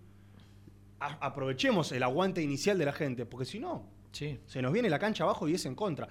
A- 0.99 1.17
aprovechemos 1.25 1.91
el 1.91 2.03
aguante 2.03 2.41
inicial 2.41 2.77
de 2.77 2.85
la 2.85 2.93
gente, 2.93 3.25
porque 3.25 3.45
si 3.45 3.59
no, 3.59 3.83
Sí. 4.13 4.39
se 4.45 4.61
nos 4.61 4.71
viene 4.71 4.89
la 4.89 4.97
cancha 4.99 5.25
abajo 5.25 5.47
y 5.49 5.55
es 5.55 5.65
en 5.65 5.75
contra. 5.75 6.07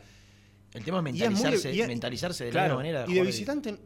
El 0.75 0.85
tema 0.85 0.99
es 1.09 1.17
Y 1.17 1.23
es 1.23 1.31
muy- 1.31 1.35
mentalizarse, 1.43 1.81
es- 1.81 1.88
mentalizarse 1.88 2.45
de 2.45 2.51
claro, 2.51 2.69
la 2.71 2.77
manera. 2.77 3.05
Y 3.09 3.15
de 3.15 3.23
visitante, 3.23 3.79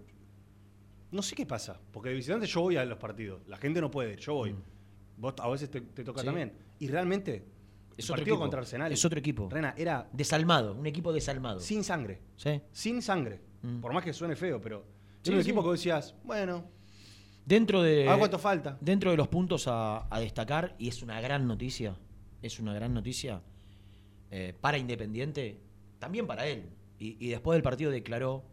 no 1.11 1.22
sé 1.22 1.35
qué 1.37 1.46
pasa, 1.46 1.79
porque 1.92 2.09
de 2.11 2.16
visitante 2.16 2.46
yo 2.46 2.61
voy 2.62 2.76
a 2.76 2.85
los 2.85 2.98
partidos, 2.98 3.42
la 3.46 3.57
gente 3.57 3.81
no 3.81 3.90
puede, 3.90 4.16
yo 4.16 4.35
voy. 4.35 4.55
Vos 5.16 5.35
a 5.38 5.48
veces 5.48 5.70
te, 5.70 5.81
te 5.81 6.05
toca 6.05 6.18
Mm. 6.18 6.22
Sí. 6.22 6.26
también. 6.26 6.52
Y 6.79 6.88
realmente, 6.88 7.44
Es 7.96 8.05
el 8.05 8.12
otro 8.12 8.14
partido 8.16 8.35
equipo. 8.35 8.40
contra 8.40 8.61
Arsenal. 8.61 8.92
Es 8.92 9.05
otro 9.05 9.18
equipo. 9.18 9.48
Rena, 9.50 9.74
era 9.76 10.09
Desalmado, 10.12 10.74
un 10.74 10.87
equipo 10.87 11.12
desalmado. 11.12 11.61
sin 11.61 11.83
sangre. 11.85 12.20
Sí. 12.37 12.61
Sin 12.72 13.00
sangre. 13.02 13.40
Mm. 13.62 13.81
Por 13.81 13.92
más 13.92 14.05
que 14.05 14.12
suene 14.12 14.37
feo, 14.37 14.61
pero. 14.61 14.85
Sí, 15.22 15.31
era 15.31 15.38
un 15.38 15.42
sí. 15.44 15.50
equipo 15.50 15.62
que 15.62 15.68
vos 15.68 15.79
decías, 15.79 16.14
bueno, 16.24 16.64
Dentro 17.44 17.83
de. 17.83 18.09
a 18.09 18.18
cuánto 18.18 18.38
falta. 18.38 18.76
Dentro 18.81 19.11
de 19.11 19.16
los 19.16 19.29
puntos 19.29 19.66
a, 19.68 20.07
a 20.14 20.20
destacar, 20.20 20.74
y 20.79 20.88
es 20.88 21.02
una 21.02 21.20
gran 21.20 21.46
noticia, 21.46 21.96
es 22.42 22.59
una 22.61 22.74
gran 22.74 22.92
noticia 22.92 23.40
eh, 24.30 24.54
para 24.60 24.78
Independiente, 24.78 25.58
también 25.98 26.26
para 26.26 26.46
él. 26.46 26.64
Y, 26.98 27.16
y 27.24 27.28
después 27.30 27.56
del 27.56 27.62
partido 27.62 27.90
declaró 27.90 28.44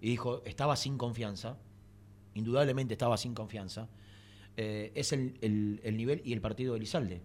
y 0.00 0.10
dijo, 0.10 0.42
estaba 0.44 0.76
sin 0.76 0.98
confianza, 0.98 1.56
indudablemente 2.34 2.94
estaba 2.94 3.16
sin 3.16 3.34
confianza, 3.34 3.88
eh, 4.56 4.92
es 4.94 5.12
el, 5.12 5.38
el- 5.40 5.80
el 5.84 5.96
nivel 5.96 6.20
y 6.24 6.32
el 6.32 6.40
partido 6.40 6.72
de 6.74 6.78
Elizalde. 6.78 7.22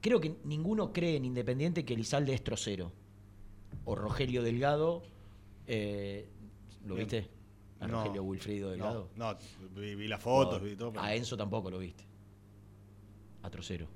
Creo 0.00 0.20
que 0.20 0.36
ninguno 0.44 0.92
cree 0.92 1.16
en 1.16 1.24
Independiente 1.24 1.84
que 1.84 1.94
Elizalde 1.94 2.34
es 2.34 2.42
trocero. 2.42 2.92
O 3.84 3.94
Rogelio 3.94 4.42
Delgado, 4.42 5.02
eh, 5.66 6.28
¿lo 6.86 6.94
Bien. 6.96 7.06
viste? 7.08 7.28
A 7.80 7.86
No. 7.86 8.00
Rogelio 8.02 8.22
Wilfrido 8.24 8.70
Delgado. 8.70 9.10
No, 9.16 9.32
no, 9.32 9.38
vi, 9.80 9.94
vi 9.94 10.08
las 10.08 10.20
fotos, 10.20 10.62
vi 10.62 10.76
todo. 10.76 10.92
pero- 10.92 11.02
A 11.04 11.14
Enzo 11.14 11.36
tampoco 11.36 11.70
lo 11.70 11.78
viste. 11.78 12.04
A 13.42 13.50
Trocero. 13.50 13.86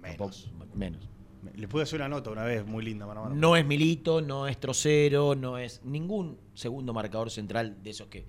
Menos. 0.00 0.44
Tampoco- 0.44 0.76
menos. 0.76 1.08
Le 1.54 1.68
pude 1.68 1.82
hacer 1.82 2.00
una 2.00 2.08
nota 2.08 2.30
una 2.30 2.44
vez 2.44 2.66
muy 2.66 2.84
linda, 2.84 3.06
mano. 3.06 3.28
No 3.28 3.56
es 3.56 3.66
Milito, 3.66 4.20
no 4.20 4.46
es 4.46 4.58
Trocero, 4.58 5.34
no 5.34 5.58
es 5.58 5.82
ningún 5.84 6.38
segundo 6.54 6.92
marcador 6.92 7.30
central 7.30 7.82
de 7.82 7.90
esos 7.90 8.08
que. 8.08 8.24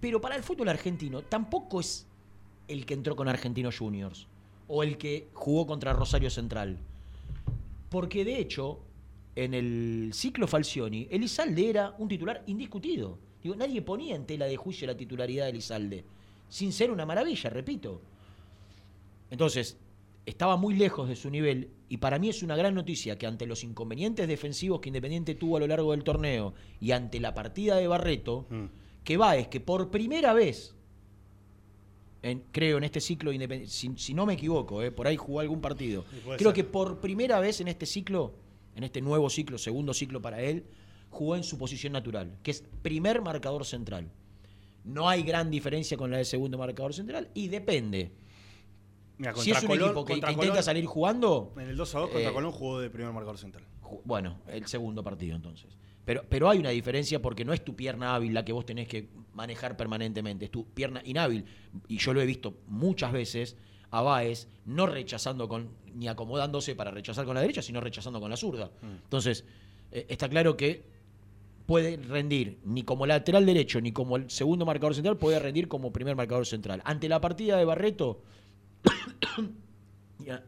Pero 0.00 0.20
para 0.20 0.36
el 0.36 0.42
fútbol 0.42 0.68
argentino 0.68 1.22
tampoco 1.22 1.80
es 1.80 2.06
el 2.68 2.84
que 2.86 2.94
entró 2.94 3.16
con 3.16 3.28
Argentinos 3.28 3.78
Juniors 3.78 4.26
o 4.68 4.82
el 4.82 4.98
que 4.98 5.28
jugó 5.32 5.66
contra 5.66 5.92
Rosario 5.92 6.30
Central. 6.30 6.78
Porque 7.88 8.24
de 8.24 8.38
hecho, 8.38 8.80
en 9.34 9.54
el 9.54 10.10
ciclo 10.12 10.46
Falcioni, 10.46 11.06
Elizalde 11.10 11.70
era 11.70 11.94
un 11.98 12.08
titular 12.08 12.42
indiscutido. 12.46 13.18
Digo, 13.42 13.54
nadie 13.54 13.82
ponía 13.82 14.16
en 14.16 14.26
tela 14.26 14.46
de 14.46 14.56
juicio 14.56 14.86
la 14.86 14.96
titularidad 14.96 15.44
de 15.44 15.50
Elizalde. 15.50 16.04
Sin 16.48 16.72
ser 16.72 16.90
una 16.90 17.06
maravilla, 17.06 17.50
repito. 17.50 18.00
Entonces, 19.30 19.76
estaba 20.26 20.56
muy 20.56 20.74
lejos 20.74 21.08
de 21.08 21.16
su 21.16 21.30
nivel 21.30 21.70
y 21.88 21.98
para 21.98 22.18
mí 22.18 22.28
es 22.28 22.42
una 22.42 22.56
gran 22.56 22.74
noticia 22.74 23.16
que 23.16 23.26
ante 23.26 23.46
los 23.46 23.62
inconvenientes 23.64 24.26
defensivos 24.28 24.80
que 24.80 24.88
Independiente 24.88 25.34
tuvo 25.36 25.56
a 25.56 25.60
lo 25.60 25.66
largo 25.68 25.92
del 25.92 26.02
torneo 26.04 26.52
y 26.80 26.90
ante 26.90 27.20
la 27.20 27.32
partida 27.32 27.76
de 27.76 27.86
Barreto, 27.88 28.46
Mm. 28.50 28.64
que 29.04 29.16
va 29.16 29.36
es 29.36 29.46
que 29.48 29.60
por 29.60 29.90
primera 29.90 30.32
vez, 30.34 30.74
en- 32.22 32.42
creo 32.50 32.78
en 32.78 32.84
este 32.84 33.00
ciclo 33.00 33.32
Independiente, 33.32 33.72
si, 33.72 33.92
si 33.96 34.14
no 34.14 34.26
me 34.26 34.34
equivoco, 34.34 34.82
eh, 34.82 34.90
por 34.90 35.06
ahí 35.06 35.16
jugó 35.16 35.40
algún 35.40 35.60
partido, 35.60 36.04
creo 36.36 36.50
ser. 36.50 36.52
que 36.54 36.64
por 36.64 37.00
primera 37.00 37.38
vez 37.38 37.60
en 37.60 37.68
este 37.68 37.86
ciclo, 37.86 38.34
en 38.74 38.82
este 38.84 39.00
nuevo 39.00 39.30
ciclo, 39.30 39.58
segundo 39.58 39.94
ciclo 39.94 40.20
para 40.20 40.42
él, 40.42 40.64
jugó 41.10 41.36
en 41.36 41.44
su 41.44 41.56
posición 41.56 41.92
natural, 41.92 42.36
que 42.42 42.50
es 42.50 42.64
primer 42.82 43.22
marcador 43.22 43.64
central. 43.64 44.10
No 44.84 45.08
hay 45.08 45.22
gran 45.22 45.50
diferencia 45.50 45.96
con 45.96 46.10
la 46.10 46.16
del 46.18 46.26
segundo 46.26 46.58
marcador 46.58 46.94
central 46.94 47.28
y 47.34 47.48
depende. 47.48 48.10
Mira, 49.18 49.34
Si 49.36 49.50
es 49.50 49.62
un 49.62 49.68
Colón- 49.68 49.84
equipo 49.86 50.04
que, 50.04 50.12
intenta 50.14 50.34
Colón- 50.36 50.62
salir 50.62 50.84
jugando, 50.86 51.52
En 51.56 51.68
el 51.68 51.76
2 51.76 51.94
a 51.94 51.98
2 52.00 52.10
contra 52.10 52.30
Eh, 52.30 52.32
Colón 52.32 52.52
jugó 52.52 52.80
de 52.80 52.90
primer 52.90 53.12
marcador 53.12 53.38
central. 53.38 53.64
bueno, 54.04 54.38
el 54.48 54.66
segundo 54.66 55.02
partido 55.02 55.34
entonces. 55.36 55.76
Pero, 56.04 56.22
pero 56.28 56.48
hay 56.50 56.58
una 56.58 56.70
diferencia 56.70 57.20
porque 57.20 57.44
no 57.44 57.52
es 57.52 57.64
tu 57.64 57.74
pierna 57.74 58.14
hábil 58.14 58.32
la 58.34 58.44
que 58.44 58.52
vos 58.52 58.64
tenés 58.64 58.86
que 58.86 59.08
manejar 59.34 59.76
permanentemente, 59.76 60.44
es 60.44 60.50
tu 60.50 60.64
pierna 60.66 61.02
inhábil. 61.04 61.44
Y 61.88 61.98
yo 61.98 62.12
lo 62.14 62.20
he 62.20 62.26
visto 62.26 62.54
muchas 62.68 63.10
veces 63.12 63.56
a 63.90 64.02
Baez 64.02 64.48
no 64.66 64.86
rechazando 64.86 65.48
con, 65.48 65.70
ni 65.94 66.06
acomodándose 66.08 66.74
para 66.76 66.90
rechazar 66.90 67.24
con 67.24 67.34
la 67.34 67.40
derecha, 67.40 67.62
sino 67.62 67.80
rechazando 67.80 68.20
con 68.20 68.30
la 68.30 68.36
zurda. 68.36 68.70
Entonces, 68.82 69.44
eh, 69.90 70.06
está 70.08 70.28
claro 70.28 70.56
que 70.56 70.84
puede 71.66 71.96
rendir 71.96 72.58
ni 72.64 72.82
como 72.84 73.06
lateral 73.06 73.44
derecho 73.44 73.80
ni 73.80 73.90
como 73.90 74.16
el 74.16 74.30
segundo 74.30 74.64
marcador 74.64 74.94
central, 74.94 75.16
puede 75.16 75.38
rendir 75.40 75.66
como 75.66 75.92
primer 75.92 76.14
marcador 76.14 76.46
central. 76.46 76.82
Ante 76.84 77.08
la 77.08 77.20
partida 77.20 77.56
de 77.56 77.64
Barreto 77.64 78.22
y, 80.24 80.30
a- 80.30 80.44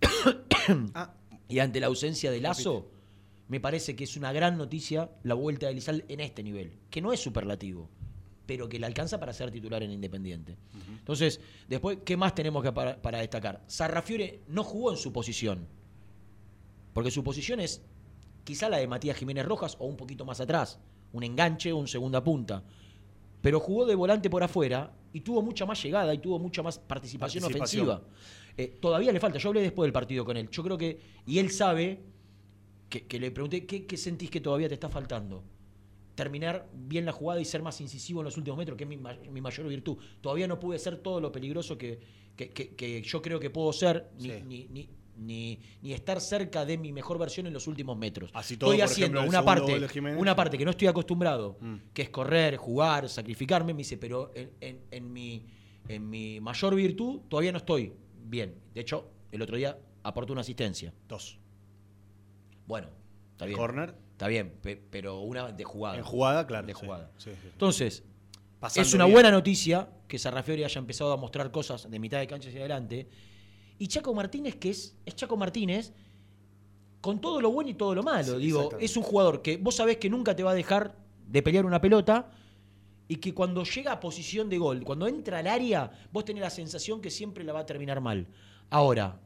Ah, 0.94 1.14
y 1.48 1.58
ante 1.58 1.80
la 1.80 1.86
ausencia 1.88 2.30
de 2.30 2.40
Lazo, 2.40 2.88
me 3.48 3.60
parece 3.60 3.96
que 3.96 4.04
es 4.04 4.16
una 4.16 4.32
gran 4.32 4.56
noticia 4.56 5.10
la 5.24 5.34
vuelta 5.34 5.66
de 5.66 5.72
Elizalde 5.72 6.04
en 6.08 6.20
este 6.20 6.42
nivel, 6.42 6.72
que 6.90 7.00
no 7.02 7.12
es 7.12 7.20
superlativo, 7.20 7.88
pero 8.46 8.68
que 8.68 8.78
le 8.78 8.86
alcanza 8.86 9.18
para 9.20 9.32
ser 9.32 9.50
titular 9.50 9.82
en 9.82 9.90
Independiente. 9.90 10.56
Entonces, 10.98 11.40
después, 11.68 11.98
¿qué 12.04 12.16
más 12.16 12.34
tenemos 12.34 12.62
que 12.62 12.72
para, 12.72 13.00
para 13.02 13.18
destacar? 13.18 13.62
Sarrafiore 13.66 14.40
no 14.48 14.62
jugó 14.64 14.92
en 14.92 14.96
su 14.98 15.12
posición, 15.12 15.66
porque 16.94 17.10
su 17.10 17.22
posición 17.24 17.60
es 17.60 17.82
quizá 18.44 18.68
la 18.68 18.78
de 18.78 18.86
Matías 18.86 19.16
Jiménez 19.16 19.44
Rojas 19.46 19.76
o 19.80 19.86
un 19.86 19.96
poquito 19.96 20.24
más 20.24 20.40
atrás, 20.40 20.78
un 21.12 21.22
enganche 21.24 21.72
o 21.72 21.76
un 21.76 21.88
segunda 21.88 22.22
punta. 22.22 22.62
Pero 23.42 23.60
jugó 23.60 23.84
de 23.84 23.94
volante 23.94 24.30
por 24.30 24.42
afuera 24.42 24.94
y 25.12 25.20
tuvo 25.20 25.42
mucha 25.42 25.66
más 25.66 25.82
llegada 25.82 26.14
y 26.14 26.18
tuvo 26.18 26.38
mucha 26.38 26.62
más 26.62 26.78
participación, 26.78 27.42
Participación. 27.42 27.88
ofensiva. 27.88 28.08
Eh, 28.56 28.78
todavía 28.80 29.12
le 29.12 29.20
falta, 29.20 29.38
yo 29.38 29.48
hablé 29.50 29.60
después 29.62 29.86
del 29.86 29.92
partido 29.92 30.24
con 30.24 30.36
él. 30.36 30.48
Yo 30.50 30.62
creo 30.62 30.78
que, 30.78 31.00
y 31.26 31.38
él 31.38 31.50
sabe, 31.50 32.00
que, 32.88 33.06
que 33.06 33.18
le 33.18 33.30
pregunté, 33.30 33.66
¿qué, 33.66 33.84
¿qué 33.86 33.96
sentís 33.96 34.30
que 34.30 34.40
todavía 34.40 34.68
te 34.68 34.74
está 34.74 34.88
faltando? 34.88 35.42
Terminar 36.14 36.68
bien 36.74 37.04
la 37.06 37.12
jugada 37.12 37.40
y 37.40 37.44
ser 37.44 37.62
más 37.62 37.80
incisivo 37.80 38.20
en 38.20 38.26
los 38.26 38.36
últimos 38.36 38.58
metros, 38.58 38.76
que 38.76 38.84
es 38.84 38.88
mi, 38.90 38.96
ma- 38.98 39.16
mi 39.32 39.40
mayor 39.40 39.66
virtud. 39.66 39.96
Todavía 40.20 40.46
no 40.46 40.60
pude 40.60 40.78
ser 40.78 40.98
todo 40.98 41.20
lo 41.20 41.32
peligroso 41.32 41.76
que, 41.78 41.98
que- 42.36 42.50
que- 42.50 42.74
que 42.76 43.02
yo 43.02 43.22
creo 43.22 43.40
que 43.40 43.48
puedo 43.50 43.72
ser, 43.72 44.10
ni, 44.18 44.28
Sí. 44.28 44.42
ni- 44.46 44.66
ni- 44.68 44.88
ni- 45.16 45.58
ni 45.82 45.92
estar 45.92 46.20
cerca 46.20 46.64
de 46.64 46.78
mi 46.78 46.92
mejor 46.92 47.18
versión 47.18 47.46
en 47.46 47.52
los 47.52 47.66
últimos 47.66 47.96
metros. 47.96 48.30
Así 48.32 48.56
todo, 48.56 48.72
estoy 48.72 48.82
haciendo 48.82 49.18
ejemplo, 49.20 49.38
una 49.38 49.44
parte, 49.44 49.86
una 50.16 50.34
parte 50.36 50.58
que 50.58 50.64
no 50.64 50.70
estoy 50.70 50.88
acostumbrado, 50.88 51.56
Mm. 51.60 51.74
que 51.92 52.02
es 52.02 52.10
correr, 52.10 52.56
jugar, 52.56 53.08
sacrificarme, 53.08 53.74
me 53.74 53.78
dice, 53.78 53.98
pero 53.98 54.30
en, 54.34 54.50
en- 54.60 54.80
en 54.90 55.12
mi, 55.12 55.46
en 55.88 56.08
mi 56.08 56.40
mayor 56.40 56.74
virtud 56.74 57.20
todavía 57.28 57.52
no 57.52 57.58
estoy 57.58 57.92
bien. 58.24 58.54
De 58.74 58.80
hecho, 58.80 59.10
el 59.30 59.42
otro 59.42 59.56
día 59.56 59.78
aportó 60.02 60.32
una 60.32 60.40
asistencia. 60.42 60.92
Dos. 61.08 61.38
Bueno, 62.66 62.88
está 63.32 63.46
bien. 63.46 63.58
Corner. 63.58 63.94
Está 64.12 64.28
bien, 64.28 64.52
pe- 64.62 64.80
pero 64.90 65.20
una 65.20 65.50
de 65.50 65.64
jugada. 65.64 65.96
En 65.98 66.04
jugada, 66.04 66.46
claro. 66.46 66.66
De 66.66 66.74
sí. 66.74 66.80
jugada. 66.80 67.10
Sí, 67.18 67.30
sí, 67.30 67.36
sí. 67.42 67.48
Entonces, 67.52 68.04
Pasando 68.60 68.86
es 68.86 68.94
una 68.94 69.04
bien. 69.06 69.14
buena 69.14 69.30
noticia 69.32 69.88
que 70.06 70.18
Sarrafiori 70.18 70.62
haya 70.62 70.78
empezado 70.78 71.12
a 71.12 71.16
mostrar 71.16 71.50
cosas 71.50 71.90
de 71.90 71.98
mitad 71.98 72.20
de 72.20 72.28
cancha 72.28 72.48
hacia 72.48 72.60
adelante. 72.60 73.08
Y 73.78 73.88
Chaco 73.88 74.14
Martínez, 74.14 74.56
que 74.56 74.70
es, 74.70 74.96
es 75.04 75.14
Chaco 75.16 75.36
Martínez, 75.36 75.92
con 77.00 77.20
todo 77.20 77.40
lo 77.40 77.50
bueno 77.50 77.70
y 77.70 77.74
todo 77.74 77.94
lo 77.94 78.02
malo. 78.02 78.34
Sí, 78.38 78.46
Digo, 78.46 78.70
es 78.78 78.96
un 78.96 79.02
jugador 79.02 79.42
que 79.42 79.56
vos 79.56 79.74
sabés 79.74 79.96
que 79.96 80.08
nunca 80.08 80.36
te 80.36 80.42
va 80.42 80.52
a 80.52 80.54
dejar 80.54 80.94
de 81.26 81.42
pelear 81.42 81.66
una 81.66 81.80
pelota 81.80 82.30
y 83.08 83.16
que 83.16 83.34
cuando 83.34 83.64
llega 83.64 83.92
a 83.92 84.00
posición 84.00 84.48
de 84.48 84.58
gol, 84.58 84.82
cuando 84.84 85.06
entra 85.08 85.38
al 85.40 85.46
área, 85.48 85.90
vos 86.12 86.24
tenés 86.24 86.42
la 86.42 86.50
sensación 86.50 87.00
que 87.00 87.10
siempre 87.10 87.42
la 87.44 87.52
va 87.52 87.60
a 87.60 87.66
terminar 87.66 88.00
mal. 88.00 88.28
Ahora, 88.70 89.18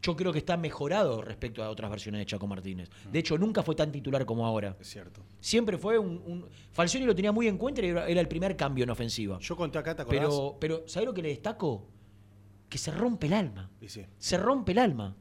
yo 0.00 0.14
creo 0.14 0.32
que 0.32 0.38
está 0.38 0.56
mejorado 0.56 1.22
respecto 1.22 1.62
a 1.64 1.70
otras 1.70 1.90
versiones 1.90 2.20
de 2.20 2.26
Chaco 2.26 2.46
Martínez. 2.46 2.88
De 3.10 3.18
hecho, 3.18 3.36
nunca 3.38 3.62
fue 3.62 3.74
tan 3.74 3.90
titular 3.90 4.24
como 4.26 4.46
ahora. 4.46 4.76
Es 4.78 4.88
cierto. 4.90 5.22
Siempre 5.40 5.76
fue 5.78 5.98
un, 5.98 6.22
un- 6.26 6.46
Falcioni 6.72 7.06
lo 7.06 7.14
tenía 7.14 7.32
muy 7.32 7.48
en 7.48 7.56
cuenta 7.58 7.80
y 7.82 7.86
era, 7.88 8.06
era 8.06 8.20
el 8.20 8.28
primer 8.28 8.54
cambio 8.56 8.84
en 8.84 8.90
ofensiva. 8.90 9.38
Yo 9.40 9.56
conté 9.56 9.78
acá, 9.78 9.96
¿te 9.96 10.02
acordás? 10.02 10.20
Pero, 10.20 10.56
pero 10.60 10.82
¿sabés 10.86 11.06
lo 11.08 11.14
que 11.14 11.22
le 11.22 11.30
destaco? 11.30 11.88
Que 12.74 12.78
se 12.78 12.90
rompe 12.90 13.28
el 13.28 13.34
alma. 13.34 13.70
Sí. 13.86 14.04
Se 14.18 14.36
rompe 14.36 14.72
el 14.72 14.78
alma. 14.78 15.14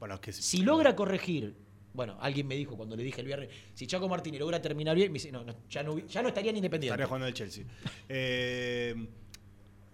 Bueno, 0.00 0.16
es 0.16 0.20
que 0.20 0.32
Si 0.32 0.62
logra 0.62 0.96
corregir. 0.96 1.54
Bueno, 1.94 2.16
alguien 2.20 2.44
me 2.48 2.56
dijo 2.56 2.76
cuando 2.76 2.96
le 2.96 3.04
dije 3.04 3.20
el 3.20 3.26
viernes, 3.28 3.50
si 3.72 3.86
Chaco 3.86 4.08
Martínez 4.08 4.40
logra 4.40 4.60
terminar 4.60 4.96
bien, 4.96 5.12
me 5.12 5.20
dice, 5.20 5.30
no, 5.30 5.44
no, 5.44 5.54
ya, 5.70 5.84
no, 5.84 5.96
ya 5.96 6.22
no 6.22 6.26
estaría 6.26 6.50
en 6.50 6.56
Independiente. 6.56 6.94
Estaría 6.94 7.06
jugando 7.06 7.28
el 7.28 7.34
Chelsea. 7.34 7.64
Eh, 8.08 8.96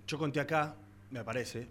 yo 0.07 0.17
conté 0.17 0.41
acá, 0.41 0.77
me 1.11 1.23
parece, 1.25 1.69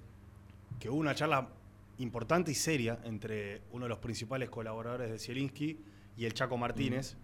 que 0.80 0.88
hubo 0.88 1.00
una 1.00 1.15
charla 1.15 1.50
importante 1.98 2.52
y 2.52 2.56
seria 2.56 3.00
entre 3.04 3.63
uno 3.72 3.86
de 3.86 3.89
los 3.89 3.98
principales 3.98 4.52
colaboradores 4.52 5.10
de 5.10 5.17
Zielinski 5.17 5.80
y 6.15 6.26
el 6.26 6.36
Chaco 6.36 6.58
Martínez, 6.58 7.17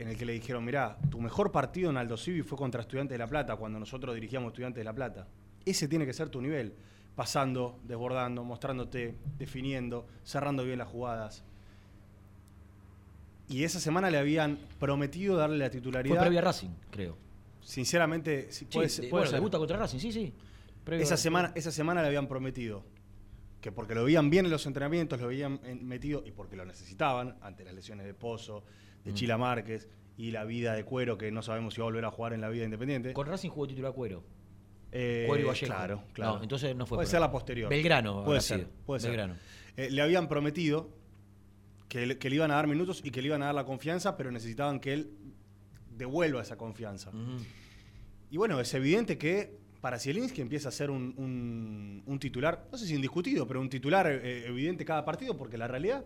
en 0.00 0.08
el 0.08 0.16
que 0.16 0.24
le 0.24 0.32
dijeron, 0.32 0.64
mirá, 0.64 0.98
tu 1.08 1.20
mejor 1.20 1.52
partido 1.52 1.88
en 1.90 1.98
Aldo 1.98 2.16
Civi 2.16 2.42
fue 2.42 2.58
contra 2.58 2.80
Estudiantes 2.80 3.14
de 3.14 3.18
La 3.18 3.28
Plata, 3.28 3.54
cuando 3.54 3.78
nosotros 3.78 4.12
dirigíamos 4.12 4.48
Estudiantes 4.48 4.80
de 4.80 4.84
La 4.84 4.92
Plata. 4.92 5.28
Ese 5.64 5.86
tiene 5.86 6.04
que 6.04 6.12
ser 6.12 6.28
tu 6.28 6.40
nivel, 6.40 6.74
pasando, 7.16 7.80
desbordando, 7.84 8.44
mostrándote, 8.44 9.16
definiendo, 9.38 10.06
cerrando 10.22 10.62
bien 10.64 10.78
las 10.78 10.88
jugadas. 10.88 11.42
Y 13.48 13.64
esa 13.64 13.80
semana 13.80 14.10
le 14.10 14.18
habían 14.18 14.58
prometido 14.78 15.36
darle 15.36 15.58
la 15.58 15.70
titularidad. 15.70 16.16
Fue 16.16 16.24
previa 16.24 16.40
Racing, 16.40 16.70
creo. 16.90 17.16
Sinceramente, 17.60 18.48
sí, 18.50 18.60
Sí, 18.60 18.64
puede, 18.66 18.86
de- 18.86 18.90
ser- 18.90 19.02
puede 19.10 19.10
bueno, 19.22 19.26
ser. 19.30 19.34
debuta 19.40 19.58
contra 19.58 19.76
Racing, 19.78 19.98
sí, 19.98 20.12
sí. 20.12 20.32
Previa 20.84 21.02
Esa 21.02 21.16
semana, 21.16 21.52
esa 21.54 21.72
semana 21.72 22.00
le 22.02 22.08
habían 22.08 22.28
prometido 22.28 22.84
que 23.60 23.72
porque 23.72 23.94
lo 23.94 24.04
veían 24.04 24.30
bien 24.30 24.44
en 24.44 24.52
los 24.52 24.66
entrenamientos, 24.66 25.20
lo 25.20 25.28
veían 25.28 25.60
en- 25.64 25.84
metido 25.86 26.22
y 26.24 26.30
porque 26.30 26.54
lo 26.54 26.64
necesitaban 26.64 27.36
ante 27.40 27.64
las 27.64 27.74
lesiones 27.74 28.06
de 28.06 28.14
Pozo, 28.14 28.62
de 29.04 29.12
Mm. 29.12 29.14
Chila 29.14 29.38
Márquez 29.38 29.88
y 30.16 30.30
la 30.30 30.44
vida 30.44 30.74
de 30.74 30.84
Cuero, 30.84 31.18
que 31.18 31.30
no 31.32 31.42
sabemos 31.42 31.74
si 31.74 31.80
va 31.80 31.84
a 31.86 31.88
volver 31.90 32.04
a 32.04 32.10
jugar 32.10 32.32
en 32.34 32.40
la 32.40 32.48
vida 32.48 32.64
independiente. 32.64 33.12
Con 33.14 33.26
Racing 33.26 33.48
jugó 33.50 33.66
titular 33.66 33.92
Cuero. 33.92 34.22
Eh, 34.92 35.24
Cuero 35.26 35.42
y 35.44 35.46
Vallejo. 35.46 35.66
Claro, 35.66 36.02
claro. 36.12 36.36
No, 36.36 36.42
entonces 36.42 36.74
no 36.76 36.86
fue 36.86 36.96
Puede 36.96 37.08
ser 37.08 37.20
la 37.20 37.30
posterior. 37.30 37.68
Belgrano 37.68 38.24
Puede 38.24 38.40
ser. 38.40 38.60
sido. 38.60 38.70
Puede 38.86 39.00
ser. 39.00 39.10
Belgrano. 39.10 39.34
Eh, 39.76 39.90
le 39.90 40.00
habían 40.02 40.28
prometido 40.28 40.88
que 41.88 42.06
le, 42.06 42.18
que 42.18 42.30
le 42.30 42.36
iban 42.36 42.50
a 42.50 42.54
dar 42.54 42.66
minutos 42.66 43.00
y 43.04 43.10
que 43.10 43.20
le 43.20 43.28
iban 43.28 43.42
a 43.42 43.46
dar 43.46 43.54
la 43.54 43.64
confianza, 43.64 44.16
pero 44.16 44.30
necesitaban 44.30 44.80
que 44.80 44.92
él 44.92 45.10
devuelva 45.96 46.42
esa 46.42 46.56
confianza. 46.56 47.10
Y 48.30 48.36
bueno, 48.36 48.60
es 48.60 48.72
evidente 48.74 49.16
que 49.18 49.56
para 49.80 49.98
Zielinski 49.98 50.40
empieza 50.40 50.68
a 50.68 50.72
ser 50.72 50.90
un, 50.90 51.14
un- 51.16 52.02
un 52.06 52.18
titular, 52.18 52.66
no 52.72 52.78
sé 52.78 52.86
si 52.86 52.94
indiscutido, 52.94 53.46
pero 53.46 53.60
un 53.60 53.68
titular 53.68 54.06
eh, 54.08 54.46
evidente 54.46 54.84
cada 54.84 55.04
partido, 55.04 55.36
porque 55.36 55.56
la 55.56 55.68
realidad, 55.68 56.04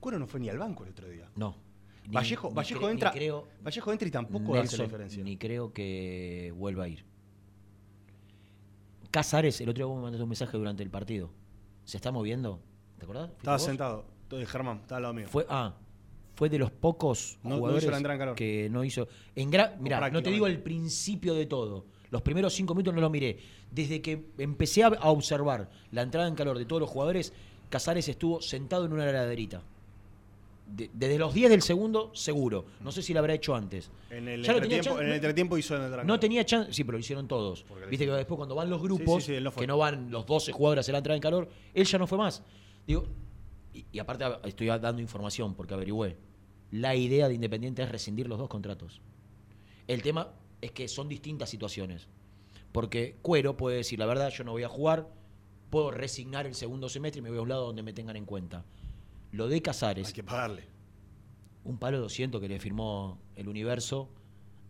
Cuero 0.00 0.18
no 0.18 0.26
fue 0.26 0.40
ni 0.40 0.48
al 0.50 0.58
banco 0.58 0.84
el 0.84 0.90
otro 0.90 1.08
día. 1.08 1.30
No. 1.36 1.56
Vallejo, 2.08 2.48
ni 2.50 2.54
Vallejo 2.54 2.80
ni 2.86 2.90
entra, 2.92 3.12
creo- 3.12 3.48
Vallejo 3.62 3.92
entra 3.92 4.08
y 4.08 4.10
tampoco 4.10 4.56
hace 4.56 4.76
la 4.76 4.84
diferencia. 4.84 5.24
Ni 5.24 5.38
creo 5.38 5.72
que 5.72 6.52
vuelva 6.54 6.84
a 6.84 6.88
ir. 6.88 7.04
Casares, 9.14 9.60
el 9.60 9.68
otro 9.68 9.78
día 9.78 9.86
vos 9.86 9.94
me 9.96 10.02
mandaste 10.02 10.24
un 10.24 10.28
mensaje 10.28 10.58
durante 10.58 10.82
el 10.82 10.90
partido. 10.90 11.30
¿Se 11.84 11.96
está 11.98 12.10
moviendo? 12.10 12.58
¿Te 12.98 13.04
acordás? 13.04 13.26
¿Fuiste 13.28 13.38
Estaba 13.42 13.56
vos? 13.58 13.64
sentado, 13.64 14.04
eh, 14.32 14.44
Germán, 14.44 14.78
estaba 14.80 14.96
al 14.96 15.02
lado 15.02 15.14
mío. 15.14 15.28
Fue, 15.28 15.46
ah, 15.48 15.72
fue 16.34 16.48
de 16.48 16.58
los 16.58 16.72
pocos 16.72 17.38
No- 17.44 17.50
no 17.50 17.56
jugadores 17.58 17.84
hizo 17.84 18.34
que 18.34 18.68
no 18.72 18.82
hizo. 18.82 19.06
En 19.36 19.50
Mirá, 19.78 20.10
no 20.10 20.20
te 20.20 20.32
digo 20.32 20.48
el 20.48 20.60
principio 20.60 21.34
de 21.34 21.46
todo. 21.46 21.86
Los 22.10 22.22
primeros 22.22 22.54
cinco 22.54 22.74
minutos 22.74 22.92
no 22.92 23.00
lo 23.00 23.08
miré. 23.08 23.38
Desde 23.70 24.02
que 24.02 24.30
empecé 24.38 24.82
a, 24.82 24.88
a 24.88 25.10
observar 25.10 25.70
la 25.92 26.02
entrada 26.02 26.26
en 26.26 26.34
calor 26.34 26.58
de 26.58 26.64
todos 26.64 26.80
los 26.80 26.90
jugadores, 26.90 27.32
Casares 27.70 28.08
estuvo 28.08 28.42
sentado 28.42 28.84
en 28.84 28.94
una 28.94 29.08
heladerita. 29.08 29.62
De- 30.74 30.90
desde 30.92 31.18
los 31.18 31.32
10 31.32 31.50
del 31.50 31.62
segundo, 31.62 32.10
seguro. 32.14 32.64
No 32.80 32.90
sé 32.90 33.02
si 33.02 33.12
lo 33.12 33.20
habrá 33.20 33.34
hecho 33.34 33.54
antes. 33.54 33.90
En 34.10 34.26
el, 34.28 34.44
entretiempo, 34.44 35.00
en 35.00 35.06
el 35.06 35.12
entretiempo 35.14 35.56
hizo 35.58 35.76
la 35.78 35.84
entrada. 35.84 36.04
No 36.04 36.18
tenía 36.18 36.44
chance. 36.44 36.72
Sí, 36.72 36.82
pero 36.84 36.98
lo 36.98 37.00
hicieron 37.00 37.28
todos. 37.28 37.62
Porque 37.62 37.86
Viste 37.86 38.06
que 38.06 38.12
después 38.12 38.36
cuando 38.36 38.54
van 38.54 38.68
los 38.70 38.82
grupos, 38.82 39.22
sí, 39.24 39.32
sí, 39.32 39.36
él 39.36 39.44
no 39.44 39.50
fue. 39.52 39.62
que 39.62 39.66
no 39.66 39.78
van 39.78 40.10
los 40.10 40.26
12 40.26 40.52
jugadores 40.52 40.88
a 40.88 40.92
la 40.92 40.98
entrada 40.98 41.16
en 41.16 41.22
calor, 41.22 41.48
él 41.74 41.84
ya 41.84 41.98
no 41.98 42.06
fue 42.06 42.18
más. 42.18 42.42
Digo, 42.86 43.06
y, 43.72 43.84
y 43.92 43.98
aparte 43.98 44.24
estoy 44.44 44.66
dando 44.66 45.00
información 45.00 45.54
porque 45.54 45.74
averigüé. 45.74 46.16
La 46.70 46.96
idea 46.96 47.28
de 47.28 47.34
Independiente 47.34 47.82
es 47.82 47.88
rescindir 47.90 48.26
los 48.28 48.38
dos 48.38 48.48
contratos. 48.48 49.00
El 49.86 50.02
tema 50.02 50.32
es 50.60 50.72
que 50.72 50.88
son 50.88 51.08
distintas 51.08 51.50
situaciones. 51.50 52.08
Porque 52.72 53.16
Cuero 53.22 53.56
puede 53.56 53.76
decir, 53.76 54.00
la 54.00 54.06
verdad, 54.06 54.30
yo 54.30 54.42
no 54.42 54.50
voy 54.50 54.64
a 54.64 54.68
jugar, 54.68 55.08
puedo 55.70 55.92
resignar 55.92 56.46
el 56.46 56.54
segundo 56.56 56.88
semestre 56.88 57.20
y 57.20 57.22
me 57.22 57.28
voy 57.30 57.38
a 57.38 57.42
un 57.42 57.48
lado 57.48 57.66
donde 57.66 57.84
me 57.84 57.92
tengan 57.92 58.16
en 58.16 58.24
cuenta. 58.24 58.64
Lo 59.34 59.48
de 59.48 59.60
Casares, 59.62 60.06
Hay 60.08 60.12
que 60.12 60.22
pagarle. 60.22 60.64
un 61.64 61.78
palo 61.78 61.98
200 62.00 62.40
que 62.40 62.48
le 62.48 62.60
firmó 62.60 63.18
el 63.36 63.48
Universo 63.48 64.08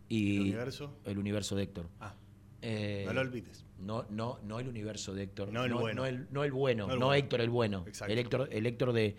y 0.08 0.36
¿El 0.36 0.42
Universo? 0.42 0.96
el 1.04 1.18
Universo 1.18 1.56
de 1.56 1.62
Héctor. 1.64 1.88
Ah, 2.00 2.14
Eh, 2.62 3.04
no 3.06 3.12
lo 3.12 3.20
olvides. 3.20 3.64
no, 3.78 4.06
no, 4.08 4.38
no 4.42 4.58
el 4.60 4.68
universo 4.68 5.12
de 5.12 5.24
Héctor. 5.24 5.52
No 5.52 5.64
el 5.64 5.74
bueno. 5.74 6.02
No 6.02 6.06
el, 6.06 6.26
no 6.30 6.44
el 6.44 6.52
bueno, 6.52 6.86
No 6.86 6.92
el 6.94 6.98
bueno. 6.98 7.14
Héctor 7.14 7.40
el 7.42 7.50
bueno. 7.50 7.84
Exacto. 7.86 8.12
El 8.12 8.18
Héctor, 8.18 8.48
el 8.50 8.66
Héctor 8.66 8.92
de, 8.94 9.16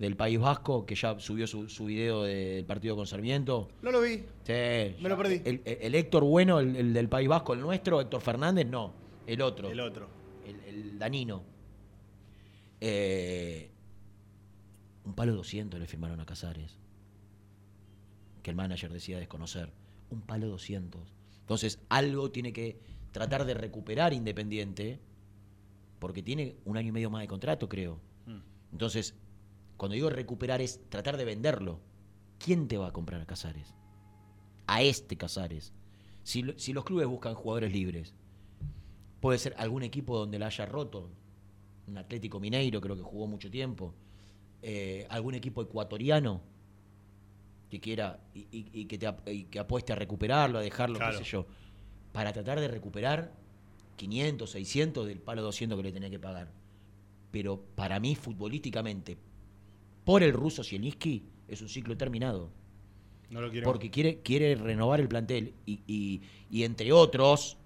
del 0.00 0.16
País 0.16 0.38
Vasco, 0.40 0.84
que 0.84 0.96
ya 0.96 1.18
subió 1.20 1.46
su, 1.46 1.68
su 1.68 1.84
video 1.84 2.24
del 2.24 2.64
partido 2.64 2.96
con 2.96 3.06
Sarmiento. 3.06 3.68
No 3.82 3.92
lo 3.92 4.00
vi. 4.00 4.16
Sí, 4.42 4.96
Me 5.00 5.08
lo 5.08 5.16
perdí. 5.16 5.42
El, 5.44 5.94
Héctor 5.94 6.24
bueno, 6.24 6.58
el, 6.58 6.74
el 6.74 6.92
del 6.92 7.08
País 7.08 7.28
Vasco, 7.28 7.52
el 7.54 7.60
nuestro, 7.60 8.00
Héctor 8.00 8.20
Fernández, 8.20 8.66
no. 8.66 8.92
El 9.28 9.42
otro. 9.42 9.70
El 9.70 9.78
otro. 9.80 10.08
El, 10.44 10.60
el 10.64 10.98
Danino. 10.98 11.44
Eh, 12.80 13.70
un 15.08 15.14
palo 15.14 15.34
200 15.34 15.80
le 15.80 15.86
firmaron 15.86 16.20
a 16.20 16.26
Casares. 16.26 16.76
Que 18.42 18.50
el 18.50 18.56
manager 18.56 18.92
decía 18.92 19.18
desconocer. 19.18 19.72
Un 20.10 20.20
palo 20.20 20.48
200. 20.48 21.14
Entonces, 21.40 21.80
algo 21.88 22.30
tiene 22.30 22.52
que 22.52 22.78
tratar 23.10 23.46
de 23.46 23.54
recuperar 23.54 24.12
Independiente. 24.12 25.00
Porque 25.98 26.22
tiene 26.22 26.56
un 26.66 26.76
año 26.76 26.90
y 26.90 26.92
medio 26.92 27.10
más 27.10 27.22
de 27.22 27.26
contrato, 27.28 27.70
creo. 27.70 28.00
Mm. 28.26 28.40
Entonces, 28.72 29.14
cuando 29.78 29.94
digo 29.94 30.10
recuperar 30.10 30.60
es 30.60 30.78
tratar 30.90 31.16
de 31.16 31.24
venderlo. 31.24 31.80
¿Quién 32.38 32.68
te 32.68 32.76
va 32.76 32.88
a 32.88 32.92
comprar 32.92 33.22
a 33.22 33.26
Casares? 33.26 33.74
A 34.66 34.82
este 34.82 35.16
Casares. 35.16 35.72
Si, 36.22 36.44
si 36.56 36.74
los 36.74 36.84
clubes 36.84 37.08
buscan 37.08 37.34
jugadores 37.34 37.72
libres, 37.72 38.14
puede 39.20 39.38
ser 39.38 39.54
algún 39.56 39.82
equipo 39.82 40.18
donde 40.18 40.38
la 40.38 40.46
haya 40.46 40.66
roto. 40.66 41.10
Un 41.86 41.96
Atlético 41.96 42.38
Mineiro, 42.38 42.82
creo 42.82 42.94
que 42.94 43.02
jugó 43.02 43.26
mucho 43.26 43.50
tiempo. 43.50 43.94
Eh, 44.62 45.06
algún 45.10 45.34
equipo 45.34 45.62
ecuatoriano 45.62 46.40
que 47.70 47.78
quiera 47.80 48.18
y, 48.34 48.40
y- 48.50 48.70
y 48.72 48.84
que, 48.86 48.98
te, 48.98 49.06
ap- 49.06 49.28
y 49.28 49.44
que 49.44 49.58
apueste 49.60 49.92
a 49.92 49.96
recuperarlo, 49.96 50.58
a 50.58 50.62
dejarlo, 50.62 50.98
Claro. 50.98 51.18
qué 51.18 51.24
sé 51.24 51.30
yo. 51.30 51.46
para 52.12 52.32
tratar 52.32 52.58
de 52.58 52.66
recuperar 52.68 53.30
500, 53.96 54.50
600 54.50 55.06
del 55.06 55.20
palo 55.20 55.42
200 55.42 55.76
que 55.78 55.82
le 55.84 55.92
tenía 55.92 56.10
que 56.10 56.18
pagar. 56.18 56.48
Pero 57.30 57.60
para 57.76 58.00
mí, 58.00 58.16
futbolísticamente, 58.16 59.16
por 60.04 60.22
el 60.22 60.32
ruso 60.32 60.64
Zielinski, 60.64 61.22
es 61.46 61.60
un 61.62 61.68
ciclo 61.68 61.96
terminado. 61.96 62.48
No 63.30 63.42
lo 63.42 63.50
Porque 63.62 63.90
quiere, 63.90 64.20
quiere 64.22 64.54
renovar 64.54 64.98
el 65.00 65.08
plantel 65.08 65.52
y, 65.66 65.80
y- 65.86 66.22
y 66.50 66.64
entre 66.64 66.90
otros, 66.92 67.58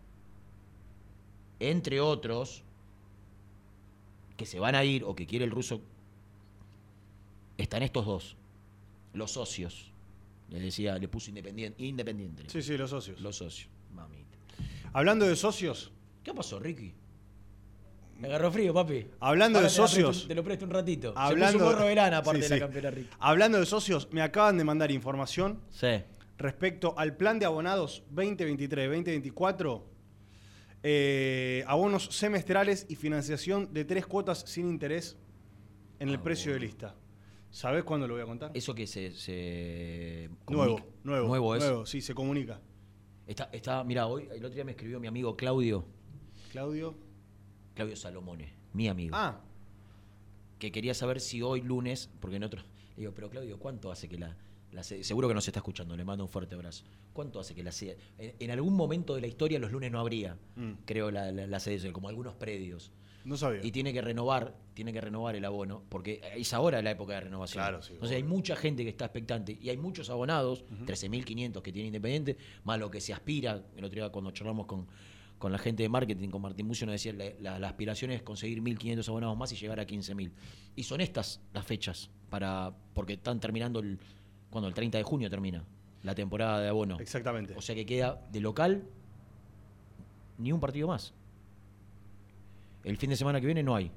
entre 1.61 2.01
otros, 2.01 2.63
que 4.37 4.45
se 4.45 4.59
van 4.59 4.75
a 4.75 4.85
ir 4.85 5.05
o 5.05 5.15
que 5.15 5.27
quiere 5.27 5.45
el 5.45 5.51
ruso, 5.53 5.81
están 7.63 7.83
estos 7.83 8.05
dos, 8.07 8.37
los 9.15 9.31
socios. 9.33 9.91
Les 10.51 10.61
decía, 10.63 10.99
le 10.99 11.09
puso 11.09 11.31
independiente. 11.31 11.83
Independiente. 11.83 12.43
le 12.45 12.51
Sí, 12.51 12.63
sí, 12.63 12.77
los 12.77 12.91
socios. 12.91 13.21
Los 13.21 13.37
socios, 13.37 13.69
mamita. 13.95 14.37
Hablando 14.93 15.27
de 15.27 15.37
socios, 15.37 15.93
¿Qué 16.23 16.33
pasó, 16.33 16.61
Ricky? 16.61 16.93
Me 18.21 18.29
agarró 18.29 18.53
frío, 18.53 18.73
papi. 18.73 19.09
Hablando 19.19 19.59
Ahora 19.59 19.69
de 19.69 19.75
te 19.75 19.77
socios. 19.77 20.09
presto- 20.19 20.29
te 20.29 20.35
lo 20.37 20.45
presto 20.45 20.65
un 20.67 20.71
ratito. 20.71 21.13
hablando 21.17 21.59
Se 21.59 21.65
puso 21.65 21.71
un 21.71 21.83
aparte 22.15 22.43
Sí, 22.43 22.49
de 22.49 22.55
la 22.61 22.67
campera 22.67 22.91
Ricky. 22.93 23.09
Hablando 23.19 23.59
de 23.59 23.67
socios, 23.67 24.09
me 24.13 24.23
acaban 24.23 24.57
de 24.57 24.63
mandar 24.63 24.93
información 24.93 25.59
Sí. 25.71 25.89
respecto 26.39 26.95
al 26.97 27.17
plan 27.17 27.41
de 27.41 27.47
abonados 27.47 28.05
2023-2024. 28.15 29.83
eh, 30.85 31.63
abonos 31.69 32.07
semestrales 32.11 32.87
y 32.89 32.97
financiación 32.97 33.73
de 33.73 33.85
tres 33.85 34.05
cuotas 34.05 34.41
sin 34.49 34.69
interés 34.69 35.17
en 36.01 36.09
el 36.09 36.19
precio 36.21 36.53
de 36.53 36.59
lista. 36.61 36.95
¿Sabés 37.53 37.85
cuándo 37.85 38.09
lo 38.09 38.15
voy 38.15 38.23
a 38.23 38.27
contar? 38.27 38.51
Eso 38.55 38.75
que 38.75 38.87
se. 38.87 39.13
se 39.13 40.29
nuevo, 40.49 40.81
nuevo. 41.05 41.29
Nuevo 41.29 41.55
es. 41.55 41.63
Nuevo, 41.63 41.87
sí, 41.87 42.01
se 42.01 42.15
comunica. 42.15 42.61
Está, 43.27 43.51
está, 43.53 43.85
mira, 43.85 44.07
hoy, 44.07 44.25
el 44.33 44.39
otro 44.45 44.51
día 44.55 44.65
me 44.65 44.73
escribió 44.73 44.99
mi 44.99 45.07
amigo 45.07 45.37
Claudio, 45.37 45.85
Claudio. 46.51 46.95
Claudio 47.75 47.95
Salomone, 47.97 48.53
mi 48.73 48.89
amigo, 48.89 49.15
Ah, 49.17 49.41
que 50.59 50.73
quería 50.73 50.93
saber 50.95 51.21
si 51.21 51.41
hoy 51.43 51.61
lunes, 51.63 52.11
porque 52.21 52.37
en 52.37 52.45
otro. 52.45 52.63
Le 52.97 53.01
digo, 53.03 53.13
pero 53.15 53.31
Claudio, 53.31 53.59
¿cuánto 53.59 53.93
hace 53.93 54.09
que 54.09 54.19
la. 54.19 54.37
la 54.73 54.83
seguro 54.83 55.29
que 55.29 55.35
nos 55.35 55.47
está 55.47 55.61
escuchando, 55.61 55.97
le 55.97 56.05
mando 56.05 56.25
un 56.25 56.31
fuerte 56.31 56.55
abrazo. 56.55 56.85
¿Cuánto 57.13 57.39
hace 57.39 57.55
que 57.55 57.63
la 57.63 57.73
sede. 57.73 57.99
En, 58.19 58.35
en 58.41 58.51
algún 58.51 58.75
momento 58.75 59.15
de 59.15 59.21
la 59.21 59.27
historia 59.27 59.59
los 59.59 59.71
lunes 59.73 59.93
no 59.93 60.01
habría, 60.01 60.37
Mm. 60.57 60.73
creo, 60.87 61.11
la, 61.11 61.31
la, 61.33 61.47
la 61.47 61.61
sede, 61.61 61.93
como 61.93 62.09
algunos 62.09 62.35
predios. 62.35 62.91
No 63.25 63.37
sabía. 63.37 63.61
Y 63.65 63.71
tiene 63.73 63.93
que 63.93 64.01
renovar, 64.03 64.55
tiene 64.75 64.93
que 64.93 65.01
renovar 65.01 65.37
el 65.37 65.45
abono, 65.45 65.83
porque 65.89 66.21
es 66.37 66.53
ahora 66.53 66.81
la 66.83 66.91
época 66.91 67.15
de 67.15 67.21
renovación. 67.23 67.63
Claro, 67.63 67.83
sí, 67.83 67.93
Entonces 67.95 68.17
hay 68.17 68.23
mucha 68.23 68.57
gente 68.57 68.83
que 68.85 68.91
está 68.91 69.05
expectante 69.07 69.59
y 69.61 69.69
hay 69.69 69.77
muchos 69.77 70.11
abonados, 70.11 70.65
13.500 70.87 71.63
que 71.63 71.73
tiene 71.73 71.87
Independiente, 71.89 72.37
más 72.65 72.79
lo 72.79 72.91
que 72.91 73.01
se 73.01 73.13
aspira. 73.13 73.63
El 73.77 73.85
otro 73.85 73.97
día 74.01 74.09
cuando 74.11 74.31
charlamos 74.33 74.67
con, 74.67 74.87
con 75.39 75.53
la 75.53 75.59
gente 75.59 75.83
de 75.83 75.89
marketing, 75.89 76.29
con 76.31 76.43
Martín 76.43 76.67
Mucio, 76.67 76.87
nos 76.87 76.95
decía 76.95 77.13
la, 77.13 77.25
la- 77.41 77.59
la 77.59 77.69
aspiración 77.69 78.11
es 78.11 78.23
conseguir 78.23 78.61
1.500 78.63 79.09
abonados 79.09 79.37
más 79.37 79.53
y 79.53 79.57
llegar 79.57 79.79
a 79.81 79.87
15.000. 79.87 80.31
Y 80.77 80.83
son 80.85 81.01
estas 81.01 81.41
las 81.53 81.65
fechas, 81.67 82.11
para 82.31 82.73
porque 82.95 83.15
están 83.15 83.39
terminando 83.41 83.81
el... 83.81 83.99
cuando 84.51 84.69
El 84.69 84.75
30 84.75 84.99
de 84.99 85.05
junio 85.05 85.29
termina 85.31 85.65
la 86.03 86.15
temporada 86.15 86.61
de 86.61 86.69
abono. 86.69 86.99
Exactamente. 86.99 87.55
O 87.57 87.61
sea 87.63 87.75
que 87.75 87.87
queda 87.87 88.21
de 88.33 88.41
local 88.41 88.83
ni 90.39 90.51
un 90.51 90.61
partido 90.61 90.89
más. 90.89 91.13
El 92.85 92.97
fin 92.97 93.11
de 93.11 93.17
semana 93.17 93.41
que 93.41 93.47
viene 93.47 93.63
no 93.63 93.75
hay. 93.77 93.91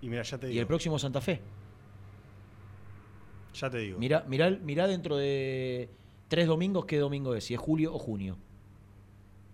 Y 0.00 0.08
mira, 0.08 0.22
ya 0.22 0.38
te 0.38 0.46
Y 0.46 0.50
digo. 0.50 0.60
el 0.60 0.66
próximo 0.66 0.98
Santa 0.98 1.20
Fe. 1.20 1.40
Ya 3.54 3.70
te 3.70 3.78
digo. 3.78 3.98
Mirá, 3.98 4.24
mirá, 4.28 4.50
mirá 4.50 4.86
dentro 4.86 5.16
de 5.16 5.88
tres 6.28 6.46
domingos 6.46 6.84
qué 6.84 6.98
domingo 6.98 7.34
es, 7.34 7.44
si 7.44 7.54
es 7.54 7.60
julio 7.60 7.94
o 7.94 7.98
junio. 7.98 8.36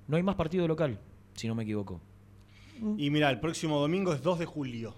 No 0.09 0.17
hay 0.17 0.23
más 0.23 0.35
partido 0.35 0.67
local, 0.67 0.99
si 1.35 1.47
no 1.47 1.55
me 1.55 1.63
equivoco. 1.63 2.01
Y 2.97 3.11
mira, 3.11 3.31
el 3.31 3.39
próximo 3.39 3.79
domingo 3.79 4.13
es 4.13 4.23
2 4.23 4.41
de 4.41 4.47
julio. 4.47 4.95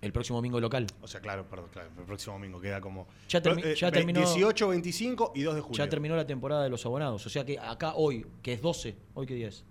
El 0.00 0.12
próximo 0.12 0.38
domingo 0.38 0.58
local. 0.60 0.88
O 1.00 1.06
sea, 1.06 1.20
claro, 1.20 1.48
perdón, 1.48 1.68
claro, 1.72 1.88
el 1.96 2.04
próximo 2.04 2.32
domingo 2.34 2.60
queda 2.60 2.80
como. 2.80 3.06
Ya 3.28 3.40
termi- 3.40 3.64
Eh, 3.64 3.76
ya 3.76 3.92
terminó- 3.92 4.18
18, 4.18 4.66
25 4.68 5.30
y 5.36 5.42
2 5.42 5.54
de 5.54 5.60
julio. 5.60 5.78
Ya 5.84 5.88
terminó 5.88 6.16
la 6.16 6.26
temporada 6.26 6.64
de 6.64 6.70
los 6.70 6.84
abonados. 6.84 7.24
O 7.24 7.30
sea 7.30 7.44
que 7.46 7.56
acá 7.60 7.94
hoy, 7.94 8.26
que 8.42 8.54
es 8.54 8.60
12, 8.60 8.96
¿hoy 9.14 9.26
qué 9.26 9.34
día 9.36 9.46
es? 9.48 9.64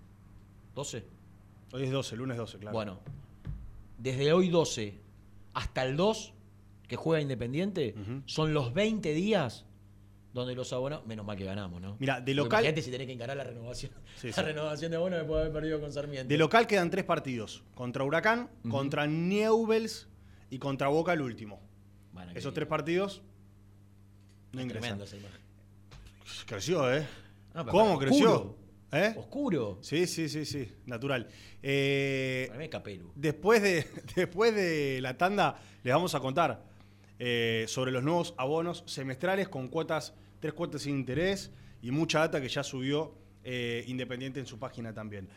¿12? 0.73 1.03
Hoy 1.73 1.83
es 1.83 1.91
12, 1.91 2.15
lunes 2.17 2.37
12, 2.37 2.57
claro. 2.57 2.73
Bueno, 2.73 2.99
desde 3.97 4.33
hoy 4.33 4.49
12 4.49 4.99
hasta 5.53 5.83
el 5.85 5.95
2, 5.95 6.33
que 6.87 6.95
juega 6.95 7.21
Independiente, 7.21 7.95
son 8.25 8.53
los 8.53 8.73
20 8.73 9.13
días 9.13 9.65
donde 10.33 10.55
los 10.55 10.71
abonados. 10.73 11.05
Menos 11.05 11.25
mal 11.25 11.37
que 11.37 11.43
ganamos, 11.45 11.81
¿no? 11.81 11.95
Mira, 11.99 12.19
de 12.21 12.33
local- 12.33 12.61
Imagínate 12.63 12.81
si 12.81 12.91
tenés 12.91 13.07
que 13.07 13.13
encarar 13.13 13.35
la 13.37 13.43
renovación. 13.43 13.91
Sí, 14.17 14.27
la 14.27 14.33
sí. 14.33 14.41
renovación 14.41 14.91
de 14.91 14.97
abonos 14.97 15.19
después 15.19 15.35
de 15.37 15.41
haber 15.41 15.53
perdido 15.53 15.79
con 15.81 15.91
Sarmiento. 15.91 16.27
De 16.29 16.37
local 16.37 16.67
quedan 16.67 16.89
tres 16.89 17.03
partidos: 17.05 17.63
contra 17.75 18.03
Huracán, 18.03 18.49
contra 18.69 19.07
Newells 19.07 20.07
y 20.49 20.57
contra 20.59 20.87
Boca 20.89 21.13
el 21.13 21.21
último. 21.21 21.59
Bueno, 22.13 22.31
Esos 22.33 22.51
que- 22.51 22.55
tres 22.55 22.67
partidos 22.67 23.21
no 24.53 24.59
Es 24.59 24.65
ingresan. 24.65 24.81
tremendo 24.81 25.03
esa 25.05 25.17
imagen. 25.17 25.39
Creció, 26.45 26.93
¿eh? 26.93 27.07
Ah, 27.53 27.65
¿Cómo 27.69 27.97
creció? 27.99 28.55
¿Eh? 28.91 29.13
Oscuro. 29.17 29.77
Sí, 29.81 30.05
sí, 30.05 30.27
sí, 30.27 30.45
sí, 30.45 30.69
natural. 30.85 31.27
Eh, 31.63 32.45
Para 32.47 32.59
mí 32.59 32.65
es 32.65 32.69
Capelu. 32.69 33.11
Después 33.15 33.61
de, 33.61 33.87
después 34.15 34.53
de 34.53 34.99
la 35.01 35.17
tanda, 35.17 35.59
les 35.83 35.93
vamos 35.93 36.13
a 36.13 36.19
contar 36.19 36.63
eh, 37.19 37.65
sobre 37.67 37.91
los 37.91 38.03
nuevos 38.03 38.33
abonos 38.37 38.83
semestrales 38.87 39.47
con 39.47 39.69
cuotas, 39.69 40.13
tres 40.39 40.53
cuotas 40.53 40.81
sin 40.81 40.97
interés 40.97 41.51
y 41.81 41.91
mucha 41.91 42.19
data 42.19 42.41
que 42.41 42.49
ya 42.49 42.63
subió 42.63 43.15
eh, 43.43 43.83
Independiente 43.87 44.39
en 44.39 44.45
su 44.45 44.59
página 44.59 44.93
también. 44.93 45.29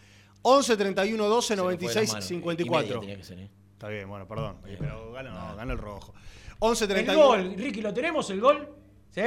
11 0.42 0.76
31 0.76 1.28
12 1.28 1.48
Se 1.48 1.56
le 1.56 1.62
fue 1.62 1.72
de 1.72 1.76
96 1.78 2.08
la 2.08 2.12
mano. 2.14 2.24
Y 2.24 2.28
54. 2.28 2.86
media 2.86 3.00
tenía 3.00 3.16
que 3.16 3.24
ser, 3.24 3.38
¿eh? 3.38 3.50
Está 3.72 3.88
bien, 3.88 4.08
bueno, 4.08 4.26
perdón. 4.28 4.58
Bien. 4.64 4.76
Pero 4.78 5.12
gana, 5.12 5.30
no, 5.30 5.56
gana 5.56 5.72
el 5.72 5.78
rojo. 5.78 6.12
11 6.58 6.84
El 6.84 6.90
31 6.90 7.26
gol, 7.26 7.54
Ricky, 7.56 7.80
¿lo 7.80 7.94
tenemos 7.94 8.28
el 8.30 8.40
gol? 8.40 8.68
¿Sí? 9.10 9.22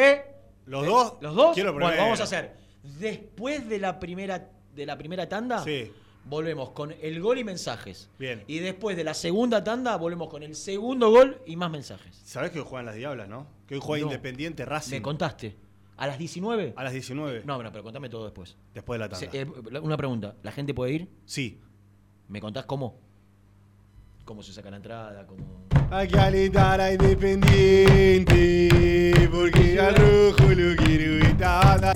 ¿Los 0.66 0.86
dos? 0.86 1.14
¿Los 1.22 1.36
dos? 1.36 1.54
Quiero 1.56 1.74
bueno, 1.74 1.90
vamos 1.98 2.20
a 2.20 2.24
hacer. 2.24 2.67
Después 3.00 3.68
de 3.68 3.80
la 3.80 4.00
primera, 4.00 4.50
de 4.76 4.86
la 4.86 4.98
primera 4.98 5.28
tanda, 5.30 5.64
Sí. 5.64 5.92
volvemos 6.26 6.72
con 6.72 6.94
el 7.02 7.22
gol 7.22 7.38
y 7.40 7.44
mensajes. 7.44 8.10
Bien. 8.20 8.44
Y 8.48 8.60
después 8.60 8.96
de 8.98 9.04
la 9.04 9.14
segunda 9.14 9.64
tanda, 9.64 9.96
volvemos 9.98 10.30
con 10.30 10.44
el 10.44 10.56
segundo 10.56 11.10
gol 11.12 11.42
y 11.46 11.56
más 11.56 11.70
mensajes. 11.72 12.20
¿Sabés 12.26 12.52
que 12.52 12.60
hoy 12.60 12.66
juegan 12.68 12.86
las 12.86 12.96
Diablas, 12.96 13.28
no? 13.28 13.48
Que 13.68 13.76
hoy 13.76 13.82
juega 13.84 14.06
No. 14.06 14.12
Independiente 14.12 14.66
Racing. 14.66 14.98
¿Me 14.98 15.02
contaste? 15.02 15.56
¿A 15.98 16.06
las 16.08 16.18
19? 16.20 16.74
A 16.76 16.84
las 16.84 16.94
19. 16.94 17.42
No, 17.46 17.62
no, 17.64 17.72
pero 17.72 17.84
contame 17.84 18.10
todo 18.10 18.26
después. 18.26 18.56
Después 18.74 19.00
de 19.00 19.06
la 19.06 19.10
tanda. 19.10 19.32
Se- 19.32 19.42
eh, 19.42 19.46
una 19.82 19.98
pregunta. 19.98 20.36
¿La 20.44 20.52
gente 20.52 20.74
puede 20.74 20.94
ir? 20.94 21.08
Sí. 21.26 21.60
¿Me 22.28 22.40
contás 22.40 22.66
cómo? 22.66 23.00
¿Cómo 24.26 24.44
se 24.44 24.54
saca 24.54 24.70
la 24.70 24.78
entrada? 24.78 25.26
¿Cómo... 25.26 25.66
Hay 25.90 26.08
que 26.10 26.20
alentar 26.20 26.82
a 26.82 26.92
Independiente, 26.92 29.30
porque 29.32 29.80
al 29.80 29.96
rojo 29.96 30.44
lo 30.54 30.76
quiero 30.84 31.26
estar. 31.26 31.96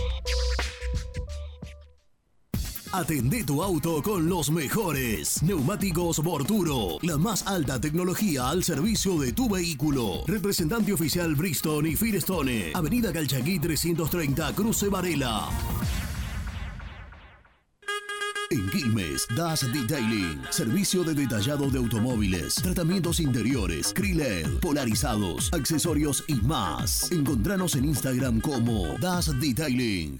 Atendé 2.93 3.45
tu 3.45 3.63
auto 3.63 4.01
con 4.01 4.27
los 4.27 4.51
mejores. 4.51 5.41
Neumáticos 5.43 6.19
Borturo. 6.19 6.97
La 7.01 7.17
más 7.17 7.47
alta 7.47 7.79
tecnología 7.79 8.49
al 8.49 8.65
servicio 8.65 9.17
de 9.17 9.31
tu 9.31 9.47
vehículo. 9.47 10.23
Representante 10.27 10.91
oficial 10.91 11.33
Bristol 11.35 11.87
y 11.87 11.95
Firestone. 11.95 12.71
Avenida 12.73 13.13
Calchaquí 13.13 13.59
330, 13.59 14.53
Cruce 14.55 14.89
Varela. 14.89 15.47
En 18.49 18.69
Quilmes, 18.69 19.25
Das 19.37 19.61
Detailing, 19.71 20.41
servicio 20.49 21.05
de 21.05 21.13
detallado 21.13 21.69
de 21.69 21.77
automóviles, 21.77 22.55
tratamientos 22.55 23.21
interiores, 23.21 23.93
Kriled, 23.93 24.59
polarizados, 24.59 25.53
accesorios 25.53 26.25
y 26.27 26.35
más. 26.35 27.09
Encontranos 27.13 27.75
en 27.75 27.85
Instagram 27.85 28.41
como 28.41 28.97
Das 28.99 29.39
Detailing. 29.39 30.19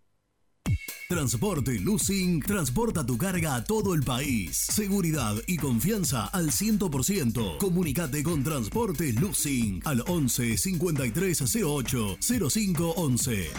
Transporte 1.11 1.77
Lucing 1.77 2.41
transporta 2.41 3.05
tu 3.05 3.17
carga 3.17 3.55
a 3.55 3.65
todo 3.65 3.93
el 3.93 4.01
país. 4.01 4.55
Seguridad 4.55 5.35
y 5.45 5.57
confianza 5.57 6.27
al 6.27 6.51
100%. 6.51 7.57
Comunicate 7.57 8.23
con 8.23 8.45
Transporte 8.45 9.11
Lucing 9.11 9.81
al 9.83 10.05
11 10.07 10.57
5308 10.57 12.17
0511. 12.49 13.49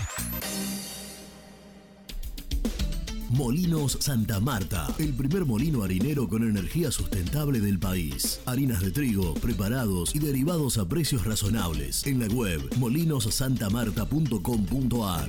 Molinos 3.28 3.98
Santa 4.00 4.40
Marta, 4.40 4.86
el 4.98 5.12
primer 5.12 5.44
molino 5.44 5.82
harinero 5.82 6.26
con 6.30 6.48
energía 6.48 6.90
sustentable 6.90 7.60
del 7.60 7.78
país. 7.78 8.40
Harinas 8.46 8.80
de 8.80 8.92
trigo, 8.92 9.34
preparados 9.34 10.14
y 10.14 10.20
derivados 10.20 10.78
a 10.78 10.88
precios 10.88 11.26
razonables. 11.26 12.06
En 12.06 12.18
la 12.18 12.28
web 12.28 12.62
molinosantamarta.com.ar. 12.78 15.28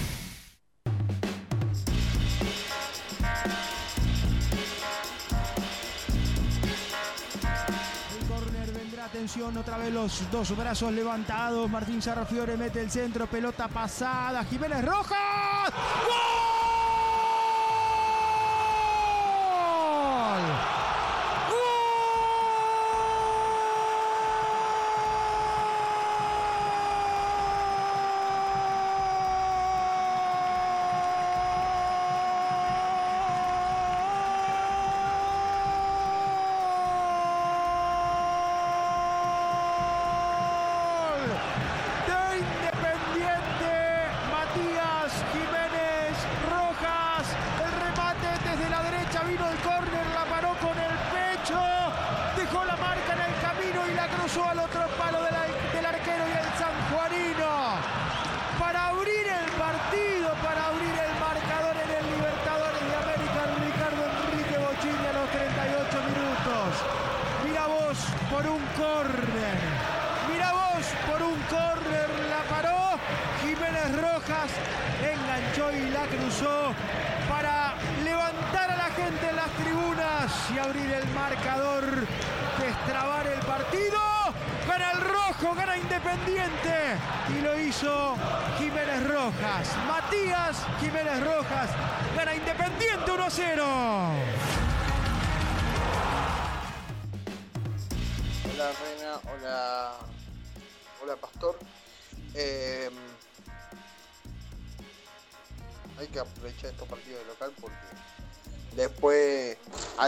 Atención, 9.21 9.55
otra 9.55 9.77
vez 9.77 9.93
los 9.93 10.31
dos 10.31 10.57
brazos 10.57 10.91
levantados. 10.91 11.69
Martín 11.69 12.01
Sarrafiore 12.01 12.57
mete 12.57 12.81
el 12.81 12.89
centro, 12.89 13.27
pelota 13.27 13.67
pasada. 13.67 14.43
Jiménez 14.45 14.83
Rojas. 14.83 15.69
¡Gol! 15.69 16.50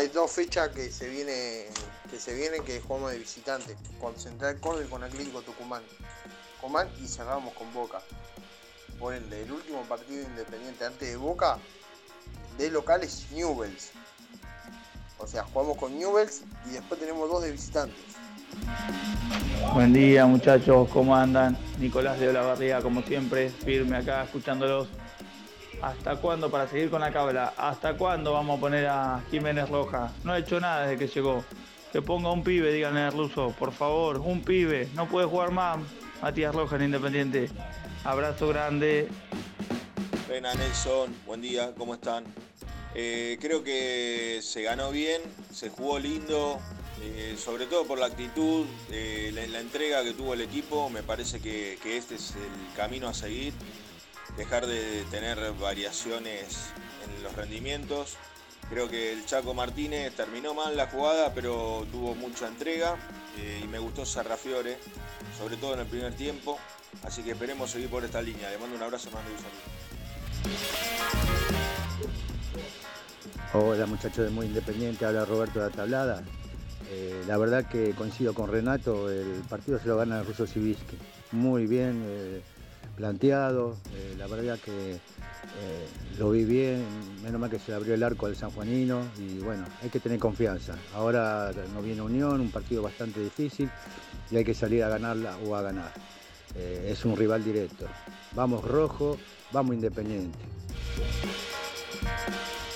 Hay 0.03 0.09
dos 0.09 0.31
fechas 0.31 0.67
que 0.69 0.91
se 0.91 1.07
viene 1.07 1.65
que 2.11 2.19
se 2.19 2.33
vienen 2.33 2.63
que 2.63 2.81
jugamos 2.81 3.11
de 3.11 3.19
visitante 3.19 3.75
con 4.01 4.19
Central 4.19 4.59
Córdoba 4.59 4.83
y 4.85 4.89
con 4.89 5.03
Atlético 5.03 5.41
Tucumán. 5.41 5.81
Tucumán 6.55 6.89
y 7.01 7.07
cerramos 7.07 7.53
con 7.53 7.73
Boca. 7.73 8.01
Por 8.99 9.13
ende, 9.15 9.41
el 9.41 9.51
último 9.51 9.81
partido 9.83 10.21
independiente 10.21 10.85
antes 10.85 11.09
de 11.09 11.15
Boca 11.15 11.57
de 12.57 12.69
local 12.69 13.01
es 13.03 13.25
Newells. 13.31 13.91
O 15.17 15.25
sea, 15.25 15.43
jugamos 15.45 15.77
con 15.77 15.97
Newells 15.97 16.41
y 16.69 16.73
después 16.73 16.99
tenemos 16.99 17.29
dos 17.29 17.41
de 17.41 17.51
visitantes. 17.51 18.03
Buen 19.73 19.93
día 19.93 20.25
muchachos, 20.25 20.89
¿cómo 20.89 21.15
andan? 21.15 21.57
Nicolás 21.79 22.19
de 22.19 22.27
Olavarría, 22.27 22.81
como 22.81 23.01
siempre, 23.03 23.49
firme 23.49 23.97
acá 23.97 24.25
escuchándolos. 24.25 24.89
¿Hasta 25.83 26.15
cuándo 26.15 26.49
para 26.49 26.65
seguir 26.65 26.89
con 26.89 27.01
la 27.01 27.11
cabla? 27.11 27.53
¿Hasta 27.57 27.97
cuándo 27.97 28.31
vamos 28.31 28.57
a 28.57 28.61
poner 28.61 28.87
a 28.87 29.21
Jiménez 29.29 29.67
Rojas? 29.67 30.13
No 30.23 30.31
ha 30.31 30.39
hecho 30.39 30.57
nada 30.57 30.87
desde 30.87 30.97
que 30.97 31.13
llegó. 31.13 31.43
Que 31.91 32.01
ponga 32.01 32.31
un 32.31 32.41
pibe, 32.41 32.71
díganle 32.71 33.01
al 33.01 33.11
ruso, 33.11 33.53
por 33.59 33.73
favor, 33.73 34.19
un 34.19 34.41
pibe. 34.45 34.87
No 34.95 35.09
puede 35.09 35.27
jugar 35.27 35.51
más. 35.51 35.79
Matías 36.21 36.55
Rojas 36.55 36.79
en 36.79 36.85
Independiente. 36.85 37.49
Abrazo 38.05 38.47
grande. 38.47 39.09
Reina 40.29 40.53
Nelson, 40.53 41.13
buen 41.25 41.41
día, 41.41 41.73
¿cómo 41.77 41.95
están? 41.95 42.23
Eh, 42.95 43.37
creo 43.41 43.61
que 43.61 44.39
se 44.41 44.63
ganó 44.63 44.89
bien, 44.89 45.21
se 45.51 45.69
jugó 45.69 45.99
lindo, 45.99 46.61
eh, 47.01 47.35
sobre 47.37 47.65
todo 47.65 47.85
por 47.85 47.99
la 47.99 48.05
actitud, 48.05 48.65
eh, 48.89 49.33
la, 49.33 49.59
entrega 49.59 50.01
que 50.05 50.13
tuvo 50.13 50.33
el 50.33 50.39
equipo. 50.39 50.89
Me 50.89 51.03
parece 51.03 51.41
que 51.41 51.77
este 51.83 52.15
es 52.15 52.35
el 52.35 52.77
camino 52.77 53.09
a 53.09 53.13
seguir, 53.13 53.53
dejar 54.37 54.65
de 54.67 55.03
tener 55.11 55.37
variaciones 55.53 56.71
en 57.05 57.23
los 57.23 57.35
rendimientos. 57.35 58.17
Creo 58.69 58.89
que 58.89 59.13
el 59.13 59.25
Chaco 59.25 59.53
Martínez 59.53 60.15
terminó 60.15 60.53
mal 60.53 60.75
la 60.75 60.87
jugada, 60.87 61.33
pero 61.33 61.85
tuvo 61.91 62.15
mucha 62.15 62.47
entrega 62.47 62.95
eh, 63.37 63.61
y 63.63 63.67
me 63.67 63.79
gustó 63.79 64.05
Sarrafiore, 64.05 64.77
sobre 65.37 65.57
todo 65.57 65.73
en 65.73 65.81
el 65.81 65.87
primer 65.87 66.13
tiempo. 66.15 66.57
Así 67.03 67.23
que 67.23 67.31
esperemos 67.31 67.71
seguir 67.71 67.89
por 67.89 68.03
esta 68.03 68.21
línea. 68.21 68.49
Le 68.49 68.57
mando 68.57 68.75
un 68.75 68.83
abrazo, 68.83 69.09
mando. 69.11 69.29
Hola 73.53 73.85
muchachos 73.85 74.25
de 74.25 74.31
Muy 74.31 74.47
Independiente, 74.47 75.05
habla 75.05 75.25
Roberto 75.25 75.59
de 75.59 75.69
la 75.69 75.75
Tablada. 75.75 76.23
Eh, 76.89 77.23
la 77.27 77.37
verdad 77.37 77.67
que 77.67 77.91
coincido 77.91 78.33
con 78.33 78.51
Renato, 78.51 79.11
el 79.11 79.43
partido 79.49 79.79
se 79.79 79.87
lo 79.87 79.97
gana 79.97 80.19
el 80.19 80.25
ruso 80.25 80.47
Siviski. 80.47 80.97
Muy 81.31 81.67
bien 81.67 82.03
eh, 82.05 82.41
planteado, 82.95 83.75
eh, 83.95 84.15
la 84.17 84.27
verdad 84.27 84.59
que 84.59 84.93
eh, 84.93 85.87
lo 86.17 86.31
vi 86.31 86.45
bien, 86.45 86.85
menos 87.23 87.39
mal 87.39 87.49
que 87.49 87.59
se 87.59 87.73
abrió 87.73 87.93
el 87.93 88.03
arco 88.03 88.27
al 88.27 88.35
sanjuanino 88.35 89.01
y 89.17 89.39
bueno, 89.39 89.65
hay 89.81 89.89
que 89.89 89.99
tener 89.99 90.19
confianza. 90.19 90.75
Ahora 90.93 91.51
nos 91.73 91.83
viene 91.83 92.01
Unión, 92.01 92.39
un 92.39 92.51
partido 92.51 92.81
bastante 92.81 93.19
difícil 93.19 93.69
y 94.31 94.37
hay 94.37 94.43
que 94.43 94.53
salir 94.53 94.83
a 94.83 94.89
ganarla 94.89 95.37
o 95.45 95.55
a 95.55 95.61
ganar. 95.61 95.91
Eh, 96.55 96.89
es 96.91 97.03
un 97.05 97.17
rival 97.17 97.43
directo. 97.43 97.87
Vamos 98.33 98.63
rojo, 98.63 99.17
vamos 99.51 99.75
Independiente. 99.75 100.39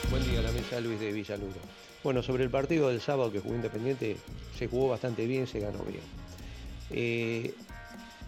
Buen 0.10 0.24
día, 0.24 0.42
la 0.42 0.52
mesa 0.52 0.80
Luis 0.80 1.00
de 1.00 1.12
Villaluro. 1.12 1.60
Bueno, 2.04 2.24
sobre 2.24 2.44
el 2.44 2.50
partido 2.50 2.90
del 2.90 3.02
sábado 3.02 3.32
que 3.32 3.40
jugó 3.40 3.56
Independiente, 3.56 4.18
se 4.58 4.68
jugó 4.68 4.90
bastante 4.90 5.26
bien, 5.26 5.46
se 5.46 5.60
ganó 5.60 5.80
bien. 5.84 6.02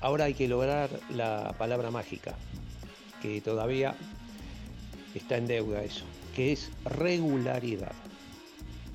Ahora 0.02 0.26
hay 0.26 0.34
que 0.34 0.47
lograr 0.47 0.89
la 1.10 1.54
palabra 1.58 1.91
mágica, 1.91 2.36
que 3.22 3.41
todavía 3.41 3.95
está 5.14 5.38
en 5.38 5.47
deuda 5.47 5.84
eso, 5.84 6.06
que 6.36 6.54
es 6.54 6.72
regularidad. 6.86 7.91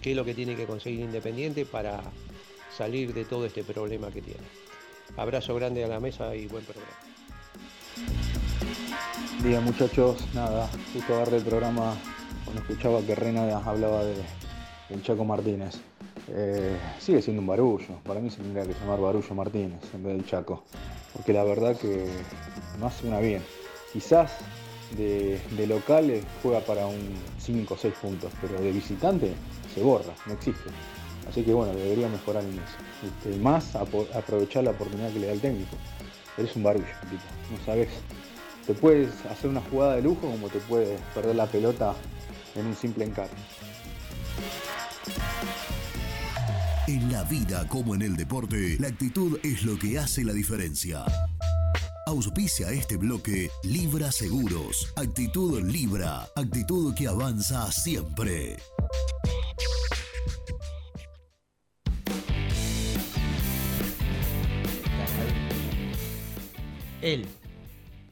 ¿Qué 0.00 0.10
es 0.12 0.16
lo 0.16 0.24
que 0.24 0.34
tiene 0.34 0.56
que 0.56 0.66
conseguir 0.66 1.00
Independiente 1.00 1.66
para 1.66 2.02
salir 2.76 3.12
de 3.12 3.24
todo 3.24 3.44
este 3.46 3.64
problema 3.64 4.10
que 4.10 4.22
tiene? 4.22 4.44
Abrazo 5.16 5.54
grande 5.54 5.84
a 5.84 5.88
la 5.88 6.00
mesa 6.00 6.34
y 6.34 6.46
buen 6.46 6.64
programa. 6.64 6.92
Día 9.42 9.60
muchachos, 9.60 10.16
nada, 10.34 10.68
justo 10.92 11.14
agarré 11.14 11.36
el 11.36 11.44
programa 11.44 11.94
cuando 12.44 12.62
escuchaba 12.62 13.02
que 13.02 13.14
Reina 13.14 13.58
hablaba 13.58 14.04
de, 14.04 14.14
del 14.88 15.02
Chaco 15.02 15.24
Martínez. 15.24 15.80
Eh, 16.28 16.76
sigue 17.00 17.20
siendo 17.20 17.42
un 17.42 17.46
barullo, 17.46 17.98
para 18.02 18.20
mí 18.20 18.30
se 18.30 18.38
tendría 18.38 18.64
que 18.64 18.72
llamar 18.80 18.98
Barullo 18.98 19.34
Martínez 19.34 19.82
en 19.92 20.04
vez 20.04 20.16
del 20.16 20.26
Chaco, 20.26 20.64
porque 21.12 21.34
la 21.34 21.44
verdad 21.44 21.76
que 21.76 22.06
no 22.78 22.86
hace 22.86 23.06
una 23.06 23.20
bien. 23.20 23.42
Quizás 23.92 24.32
de, 24.96 25.38
de 25.56 25.66
locales 25.66 26.24
juega 26.42 26.60
para 26.60 26.86
un 26.86 27.14
5 27.38 27.74
o 27.74 27.76
6 27.76 27.94
puntos, 28.00 28.32
pero 28.40 28.60
de 28.60 28.72
visitante 28.72 29.32
se 29.74 29.82
borra, 29.82 30.14
no 30.26 30.32
existe. 30.32 30.70
Así 31.28 31.42
que 31.42 31.52
bueno, 31.52 31.74
debería 31.74 32.08
mejorar 32.08 32.42
en 32.44 32.52
eso. 32.52 32.76
Este, 33.02 33.38
más 33.38 33.74
aprovechar 33.76 34.64
la 34.64 34.70
oportunidad 34.70 35.12
que 35.12 35.20
le 35.20 35.26
da 35.26 35.32
el 35.32 35.40
técnico. 35.40 35.76
Eres 36.36 36.54
un 36.56 36.62
barullo, 36.62 36.86
tipo, 37.10 37.22
no 37.50 37.64
sabes. 37.64 37.88
Te 38.66 38.74
puedes 38.74 39.10
hacer 39.26 39.50
una 39.50 39.60
jugada 39.60 39.96
de 39.96 40.02
lujo 40.02 40.22
como 40.22 40.48
te 40.48 40.58
puedes 40.60 40.98
perder 41.14 41.36
la 41.36 41.46
pelota 41.46 41.94
en 42.54 42.66
un 42.66 42.74
simple 42.74 43.04
encargo. 43.04 43.34
En 46.86 47.10
la 47.10 47.24
vida 47.24 47.66
como 47.66 47.94
en 47.94 48.02
el 48.02 48.14
deporte, 48.14 48.76
la 48.78 48.88
actitud 48.88 49.38
es 49.42 49.62
lo 49.64 49.78
que 49.78 49.98
hace 49.98 50.22
la 50.22 50.34
diferencia. 50.34 51.02
Auspicia 52.06 52.70
este 52.72 52.98
bloque 52.98 53.48
Libra 53.62 54.12
Seguros. 54.12 54.92
Actitud 54.94 55.62
Libra. 55.62 56.28
Actitud 56.36 56.94
que 56.94 57.08
avanza 57.08 57.72
siempre. 57.72 58.58
Él. 67.00 67.26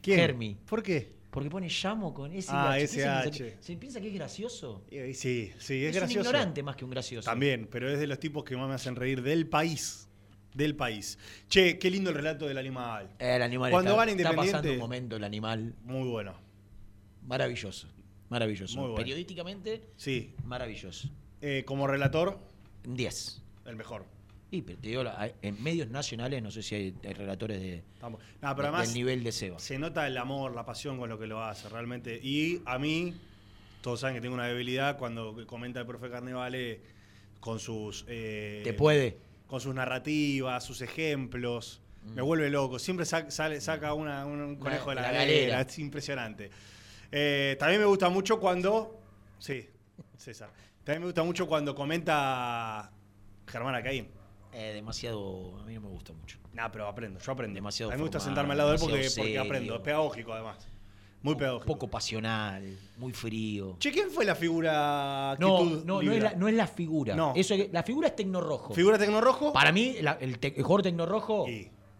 ¿Quién? 0.00 0.18
Hermi. 0.18 0.56
¿Por 0.66 0.82
qué? 0.82 1.21
Porque 1.32 1.48
pone 1.48 1.66
llamo 1.68 2.12
con 2.12 2.30
ese 2.32 2.50
Ah, 2.52 2.74
¿Qué 2.78 2.86
se 2.86 2.96
piensa 2.98 3.22
SH. 3.24 3.38
que- 3.56 3.56
¿Se 3.62 3.76
piensa 3.78 4.00
que 4.02 4.08
es 4.08 4.14
gracioso? 4.14 4.84
Sí, 4.90 5.14
sí, 5.14 5.52
es, 5.56 5.70
Es 5.70 5.86
un 5.86 5.92
gracioso. 6.00 6.28
ignorante 6.28 6.62
más 6.62 6.76
que 6.76 6.84
un 6.84 6.90
gracioso. 6.90 7.24
También, 7.24 7.68
pero 7.72 7.90
es 7.90 7.98
de 7.98 8.06
los 8.06 8.18
tipos 8.20 8.44
que 8.44 8.54
más 8.56 8.68
me 8.68 8.74
hacen 8.74 8.94
reír 8.96 9.22
del 9.22 9.48
país. 9.48 10.08
Del 10.52 10.76
país. 10.76 11.18
Che, 11.48 11.78
qué 11.78 11.90
lindo 11.90 12.10
el 12.10 12.16
relato 12.16 12.46
del 12.46 12.58
animal. 12.58 13.08
El 13.18 13.40
animal 13.40 13.70
Cuando 13.70 13.92
está, 13.92 13.96
van 13.96 14.08
está 14.10 14.22
pasando 14.24 14.42
Independiente. 14.44 14.70
un 14.74 14.78
momento 14.78 15.16
el 15.16 15.24
animal 15.24 15.74
Muy 15.84 16.06
bueno. 16.10 16.34
maravilloso. 17.26 17.88
Maravilloso. 18.28 18.76
Muy 18.78 18.88
bueno. 18.90 18.96
Periodísticamente, 18.96 19.82
Sí. 19.96 20.34
maravilloso. 20.44 21.08
Eh, 21.40 21.64
como 21.66 21.86
relator, 21.86 22.38
10. 22.84 23.40
el 23.66 23.76
mejor. 23.76 24.04
Y 24.52 24.60
pero 24.62 24.78
te 24.78 24.88
digo, 24.88 25.02
en 25.40 25.62
medios 25.62 25.88
nacionales 25.88 26.42
no 26.42 26.50
sé 26.50 26.62
si 26.62 26.74
hay, 26.74 26.94
hay 27.04 27.14
relatores 27.14 27.58
de, 27.60 27.78
Estamos- 27.94 28.20
No, 28.42 28.48
de- 28.50 28.54
pero 28.54 28.68
además 28.68 28.86
del 28.88 28.94
nivel 28.94 29.24
de 29.24 29.32
Seba. 29.32 29.58
se 29.58 29.78
nota 29.78 30.06
el 30.06 30.16
amor, 30.18 30.54
la 30.54 30.64
pasión 30.66 30.98
con 30.98 31.08
lo 31.08 31.18
que 31.18 31.26
lo 31.26 31.42
hace, 31.42 31.68
realmente. 31.70 32.20
Y 32.22 32.60
a 32.66 32.78
mí, 32.78 33.14
todos 33.80 34.00
saben 34.00 34.14
que 34.14 34.20
tengo 34.20 34.34
una 34.34 34.46
debilidad 34.46 34.98
cuando 34.98 35.44
comenta 35.46 35.80
el 35.80 35.86
profe 35.86 36.10
Carnevale 36.10 36.80
con 37.40 37.58
sus... 37.58 38.04
eh, 38.08 38.60
Te 38.62 38.74
puede. 38.74 39.16
Con 39.46 39.60
sus 39.60 39.74
narrativas, 39.74 40.62
sus 40.64 40.82
ejemplos. 40.82 41.80
Me 42.14 42.20
vuelve 42.20 42.50
loco. 42.50 42.78
Siempre 42.78 43.06
sale, 43.06 43.60
saca 43.60 43.94
una- 43.94 44.26
un, 44.26 44.38
un 44.40 44.56
conejo 44.56 44.90
de 44.90 44.96
la, 44.96 45.02
la 45.02 45.12
galera. 45.12 45.56
galera. 45.56 45.60
Es 45.62 45.78
impresionante. 45.78 46.50
Eh, 47.10 47.56
también 47.58 47.80
me 47.80 47.86
gusta 47.86 48.08
mucho 48.10 48.38
cuando... 48.38 49.00
Sí, 49.38 49.66
César. 50.18 50.50
También 50.84 51.00
me 51.00 51.06
gusta 51.06 51.22
mucho 51.22 51.46
cuando 51.46 51.74
comenta 51.74 52.90
Germán 53.46 53.74
Acaín. 53.76 54.08
Eh, 54.52 54.72
demasiado. 54.74 55.58
A 55.60 55.64
mí 55.64 55.74
no 55.74 55.80
me 55.80 55.88
gusta 55.88 56.12
mucho. 56.12 56.38
Nah, 56.52 56.68
pero 56.70 56.86
aprendo, 56.86 57.18
yo 57.18 57.32
aprendo. 57.32 57.54
Demasiado 57.54 57.90
a 57.90 57.94
mí 57.94 57.98
me 57.98 58.02
gusta 58.04 58.18
formal, 58.18 58.34
sentarme 58.34 58.52
al 58.52 58.58
lado 58.58 58.70
de 58.70 58.76
él 58.76 58.80
porque, 58.82 59.08
porque 59.16 59.38
aprendo. 59.38 59.74
Es 59.76 59.80
pedagógico, 59.80 60.32
además. 60.34 60.68
Muy 61.22 61.36
pedagógico. 61.36 61.66
Poco 61.72 61.88
pasional, 61.88 62.76
muy 62.96 63.12
frío. 63.12 63.76
Che, 63.78 63.92
¿quién 63.92 64.10
fue 64.10 64.24
la 64.24 64.34
figura 64.34 65.36
No, 65.38 65.64
no, 65.64 66.02
no, 66.02 66.12
es 66.12 66.22
la, 66.22 66.34
no 66.34 66.48
es 66.48 66.54
la 66.54 66.66
figura. 66.66 67.14
No. 67.14 67.32
Eso 67.36 67.54
la 67.70 67.82
figura 67.84 68.08
es 68.08 68.16
Tecnorrojo. 68.16 68.74
¿Figura 68.74 68.98
Tecnorrojo? 68.98 69.52
Para 69.52 69.70
mí, 69.72 69.96
la- 70.00 70.18
el, 70.20 70.38
te- 70.40 70.48
el 70.56 70.62
jugador 70.64 70.82
Tecnorrojo 70.82 71.46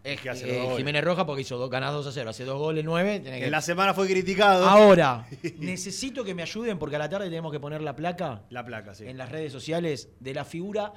es 0.03 0.19
que 0.19 0.29
hace 0.29 0.63
eh. 0.65 0.73
Jiménez 0.75 1.01
Roja 1.05 1.25
porque 1.25 1.43
hizo 1.43 1.57
dos, 1.57 1.69
ganás 1.69 1.93
2 1.93 2.05
a 2.07 2.11
0. 2.11 2.29
Hace 2.31 2.43
dos 2.43 2.59
goles, 2.59 2.83
9. 2.83 3.23
En 3.25 3.49
la 3.49 3.61
semana 3.61 3.93
fue 3.93 4.05
criticado. 4.07 4.67
Ahora, 4.67 5.25
necesito 5.57 6.25
que 6.25 6.35
me 6.35 6.41
ayuden 6.41 6.77
porque 6.77 6.97
a 6.97 6.99
la 6.99 7.07
tarde 7.07 7.27
tenemos 7.29 7.53
que 7.53 7.61
poner 7.61 7.81
la 7.81 7.95
placa 7.95 8.43
La 8.49 8.65
placa, 8.65 8.93
sí. 8.93 9.05
en 9.07 9.17
las 9.17 9.31
redes 9.31 9.53
sociales 9.53 10.09
de 10.19 10.33
la 10.33 10.43
figura 10.43 10.91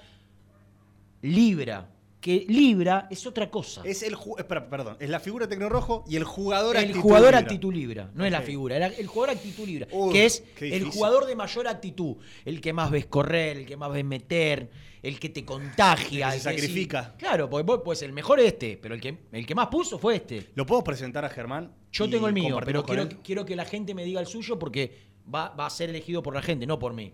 Libra. 1.26 1.90
Que 2.20 2.44
Libra 2.48 3.06
es 3.10 3.24
otra 3.26 3.48
cosa. 3.50 3.82
Es 3.84 4.02
el 4.02 4.16
espera, 4.38 4.68
perdón, 4.68 4.96
es 4.98 5.08
la 5.10 5.20
figura 5.20 5.46
Tecnorrojo 5.46 6.02
y 6.08 6.16
el 6.16 6.24
jugador 6.24 6.74
el 6.76 6.82
actitud 6.84 7.00
jugador 7.02 7.26
Libra. 7.28 7.38
actitud 7.38 7.72
libra, 7.74 8.10
no 8.14 8.24
es 8.24 8.32
la 8.32 8.42
figura, 8.42 8.76
el, 8.78 8.94
el 8.94 9.06
jugador 9.06 9.36
actitud 9.36 9.64
libra, 9.64 9.86
Uy, 9.92 10.12
que 10.12 10.24
es 10.26 10.42
el 10.60 10.84
jugador 10.90 11.26
de 11.26 11.36
mayor 11.36 11.68
actitud, 11.68 12.16
el 12.44 12.60
que 12.60 12.72
más 12.72 12.90
ves 12.90 13.06
correr, 13.06 13.58
el 13.58 13.66
que 13.66 13.76
más 13.76 13.92
ves 13.92 14.04
meter, 14.04 14.68
el 15.02 15.20
que 15.20 15.28
te 15.28 15.44
contagia, 15.44 16.28
El 16.30 16.34
que 16.34 16.40
se 16.40 16.48
el 16.50 16.56
sí- 16.56 16.60
sacrifica. 16.62 17.14
claro, 17.16 17.48
porque 17.48 17.62
vos, 17.64 17.82
pues 17.84 18.02
el 18.02 18.12
mejor 18.12 18.40
es 18.40 18.46
este, 18.46 18.76
pero 18.82 18.96
el 18.96 19.00
que, 19.00 19.18
el 19.30 19.46
que 19.46 19.54
más 19.54 19.68
puso 19.68 19.96
fue 19.96 20.16
este. 20.16 20.48
¿Lo 20.56 20.66
puedo 20.66 20.82
presentar 20.82 21.24
a 21.24 21.28
Germán? 21.28 21.70
Yo 21.92 22.10
tengo 22.10 22.26
el 22.26 22.32
mío, 22.34 22.58
pero 22.64 22.84
quiero, 22.84 23.08
quiero 23.22 23.44
que 23.46 23.54
la 23.54 23.66
gente 23.66 23.94
me 23.94 24.04
diga 24.04 24.20
el 24.20 24.26
suyo 24.26 24.58
porque 24.58 24.90
va, 25.32 25.50
va 25.50 25.66
a 25.66 25.70
ser 25.70 25.90
elegido 25.90 26.24
por 26.24 26.34
la 26.34 26.42
gente, 26.42 26.66
no 26.66 26.78
por 26.80 26.92
mí. 26.92 27.12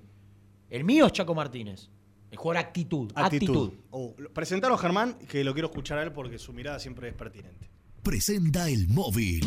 El 0.71 0.85
mío 0.85 1.05
es 1.07 1.13
Chaco 1.13 1.35
Martínez. 1.35 1.91
El 2.33 2.39
jugador 2.39 2.65
actitud. 2.65 3.13
Actitud. 3.15 3.47
Actitud. 3.47 3.71
Oh, 3.91 4.15
lo- 4.19 4.33
presentalo 4.33 4.75
a 4.75 4.79
Germán, 4.79 5.17
que 5.29 5.45
lo 5.45 5.53
quiero 5.53 5.69
escuchar 5.69 5.99
a 5.99 6.03
él 6.03 6.11
porque 6.13 6.39
su 6.39 6.53
mirada 6.53 6.81
siempre 6.81 7.09
es 7.09 7.15
pertinente. 7.15 7.71
Presenta 8.03 8.69
el 8.69 8.89
móvil. 8.89 9.45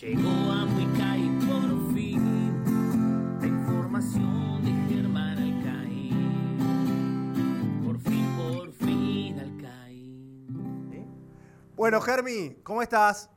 Llegó 0.00 0.30
a 0.30 0.64
Huicay 0.64 1.28
por 1.46 1.81
de 4.02 4.72
Germán 4.88 5.38
Alcaín. 5.38 6.58
Por 7.84 8.00
fin, 8.00 8.26
por 8.36 8.72
fin 8.72 9.38
Alcaín. 9.38 11.06
Bueno, 11.76 12.00
Germi, 12.00 12.56
¿cómo 12.64 12.82
estás? 12.82 13.30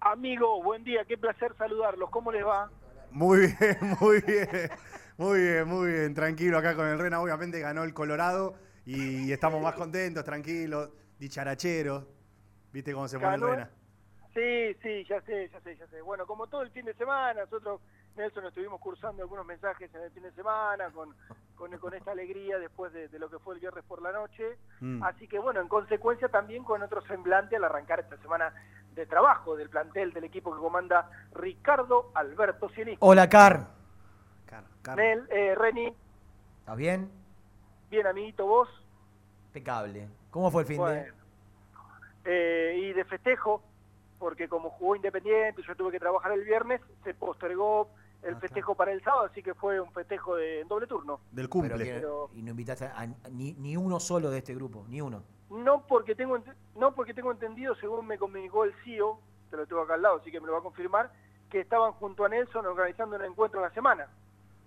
Amigo, 0.00 0.62
buen 0.62 0.84
día, 0.84 1.06
qué 1.06 1.16
placer 1.16 1.54
saludarlos. 1.56 2.10
¿Cómo 2.10 2.30
les 2.30 2.44
va? 2.44 2.70
Muy 3.12 3.46
bien, 3.46 3.78
muy 4.00 4.20
bien. 4.20 4.70
Muy 5.16 5.40
bien, 5.40 5.66
muy 5.68 5.90
bien. 5.90 6.12
Tranquilo 6.12 6.58
acá 6.58 6.76
con 6.76 6.86
el 6.86 6.98
Rena. 6.98 7.22
Obviamente 7.22 7.60
ganó 7.60 7.84
el 7.84 7.94
Colorado 7.94 8.56
y 8.84 9.32
estamos 9.32 9.62
más 9.62 9.74
contentos, 9.74 10.22
tranquilos, 10.22 10.90
dicharacheros. 11.18 12.04
¿Viste 12.72 12.92
cómo 12.92 13.08
se 13.08 13.18
pone 13.18 13.36
el 13.36 13.40
Rena? 13.40 13.70
Sí, 14.34 14.76
sí, 14.82 15.04
ya 15.08 15.22
sé, 15.22 15.48
ya 15.48 15.60
sé, 15.60 15.76
ya 15.76 15.86
sé. 15.86 16.02
Bueno, 16.02 16.26
como 16.26 16.46
todo 16.48 16.60
el 16.60 16.70
fin 16.72 16.84
de 16.84 16.92
semana, 16.94 17.44
nosotros, 17.44 17.80
Nelson, 18.16 18.46
estuvimos 18.46 18.80
cursando 18.80 19.22
algunos 19.22 19.44
mensajes 19.44 19.92
en 19.94 20.02
el 20.02 20.10
fin 20.12 20.22
de 20.22 20.32
semana 20.32 20.90
con, 20.90 21.14
con, 21.56 21.76
con 21.78 21.94
esta 21.94 22.12
alegría 22.12 22.58
después 22.58 22.92
de, 22.92 23.08
de 23.08 23.18
lo 23.18 23.28
que 23.28 23.38
fue 23.38 23.54
el 23.54 23.60
viernes 23.60 23.84
por 23.84 24.00
la 24.02 24.12
noche. 24.12 24.56
Mm. 24.80 25.02
Así 25.02 25.26
que, 25.26 25.38
bueno, 25.38 25.60
en 25.60 25.68
consecuencia 25.68 26.28
también 26.28 26.64
con 26.64 26.82
otro 26.82 27.00
semblante 27.02 27.56
al 27.56 27.64
arrancar 27.64 28.00
esta 28.00 28.16
semana 28.18 28.54
de 28.94 29.06
trabajo 29.06 29.56
del 29.56 29.68
plantel 29.68 30.12
del 30.12 30.24
equipo 30.24 30.54
que 30.54 30.60
comanda 30.60 31.10
Ricardo 31.34 32.10
Alberto 32.14 32.68
Cienic. 32.68 32.98
Hola, 33.00 33.28
Car. 33.28 33.66
Nel, 34.96 35.26
eh, 35.30 35.54
Reni, 35.54 35.94
¿Estás 36.60 36.76
bien? 36.76 37.10
bien 37.90 38.06
amiguito 38.06 38.46
vos. 38.46 38.68
Impecable. 39.46 40.08
¿Cómo 40.30 40.50
fue 40.50 40.62
el 40.62 40.68
fin 40.68 40.76
Bueno, 40.76 41.12
eh, 42.24 42.76
y 42.78 42.92
de 42.92 43.04
festejo, 43.04 43.62
porque 44.18 44.48
como 44.48 44.70
jugó 44.70 44.94
Independiente 44.94 45.60
y 45.62 45.66
yo 45.66 45.74
tuve 45.74 45.90
que 45.92 46.00
trabajar 46.00 46.32
el 46.32 46.44
viernes, 46.44 46.80
se 47.02 47.14
postergó 47.14 47.88
el 48.24 48.36
festejo 48.36 48.74
para 48.74 48.92
el 48.92 49.02
sábado, 49.02 49.24
así 49.30 49.42
que 49.42 49.54
fue 49.54 49.80
un 49.80 49.90
festejo 49.92 50.36
de 50.36 50.60
en 50.62 50.68
doble 50.68 50.86
turno. 50.86 51.20
Del 51.30 51.46
de? 51.46 51.50
cumple. 51.50 51.70
Pero 51.74 51.84
que- 51.84 51.94
Pero- 51.94 52.30
y 52.34 52.42
no 52.42 52.50
invitaste 52.50 52.86
a, 52.86 53.00
a- 53.00 53.06
ni, 53.30 53.52
ni 53.54 53.76
uno 53.76 54.00
solo 54.00 54.30
de 54.30 54.38
este 54.38 54.54
grupo, 54.54 54.84
ni 54.88 55.00
uno. 55.00 55.22
No 55.50 55.86
porque 55.86 56.14
tengo 56.14 56.38
no 56.76 56.94
porque 56.94 57.14
tengo 57.14 57.30
entendido, 57.32 57.74
según 57.76 58.06
me 58.06 58.18
comunicó 58.18 58.64
el 58.64 58.72
CEO, 58.84 59.20
te 59.50 59.56
lo 59.56 59.66
tengo 59.66 59.82
acá 59.82 59.94
al 59.94 60.02
lado, 60.02 60.16
así 60.20 60.30
que 60.30 60.40
me 60.40 60.46
lo 60.46 60.52
va 60.54 60.58
a 60.58 60.62
confirmar, 60.62 61.12
que 61.50 61.60
estaban 61.60 61.92
junto 61.92 62.24
a 62.24 62.28
Nelson 62.28 62.66
organizando 62.66 63.16
un 63.16 63.24
encuentro 63.24 63.60
en 63.60 63.66
la 63.68 63.74
semana. 63.74 64.08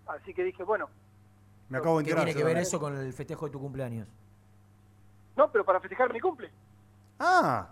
Así 0.08 0.34
que 0.34 0.44
dije, 0.44 0.64
bueno, 0.64 0.88
Me 1.70 1.80
acabo 1.80 1.98
de 1.98 2.06
¿Qué 2.06 2.12
enterar. 2.12 2.26
tiene 2.34 2.38
que 2.40 2.46
ver 2.46 2.58
eso 2.62 2.80
con 2.80 2.96
el 2.96 3.12
festejo 3.12 3.46
de 3.48 3.52
tu 3.52 3.60
cumpleaños? 3.60 4.08
no, 5.36 5.52
pero 5.52 5.66
para 5.66 5.80
festejar 5.80 6.12
mi 6.14 6.20
cumple. 6.20 6.50
Ah, 7.20 7.68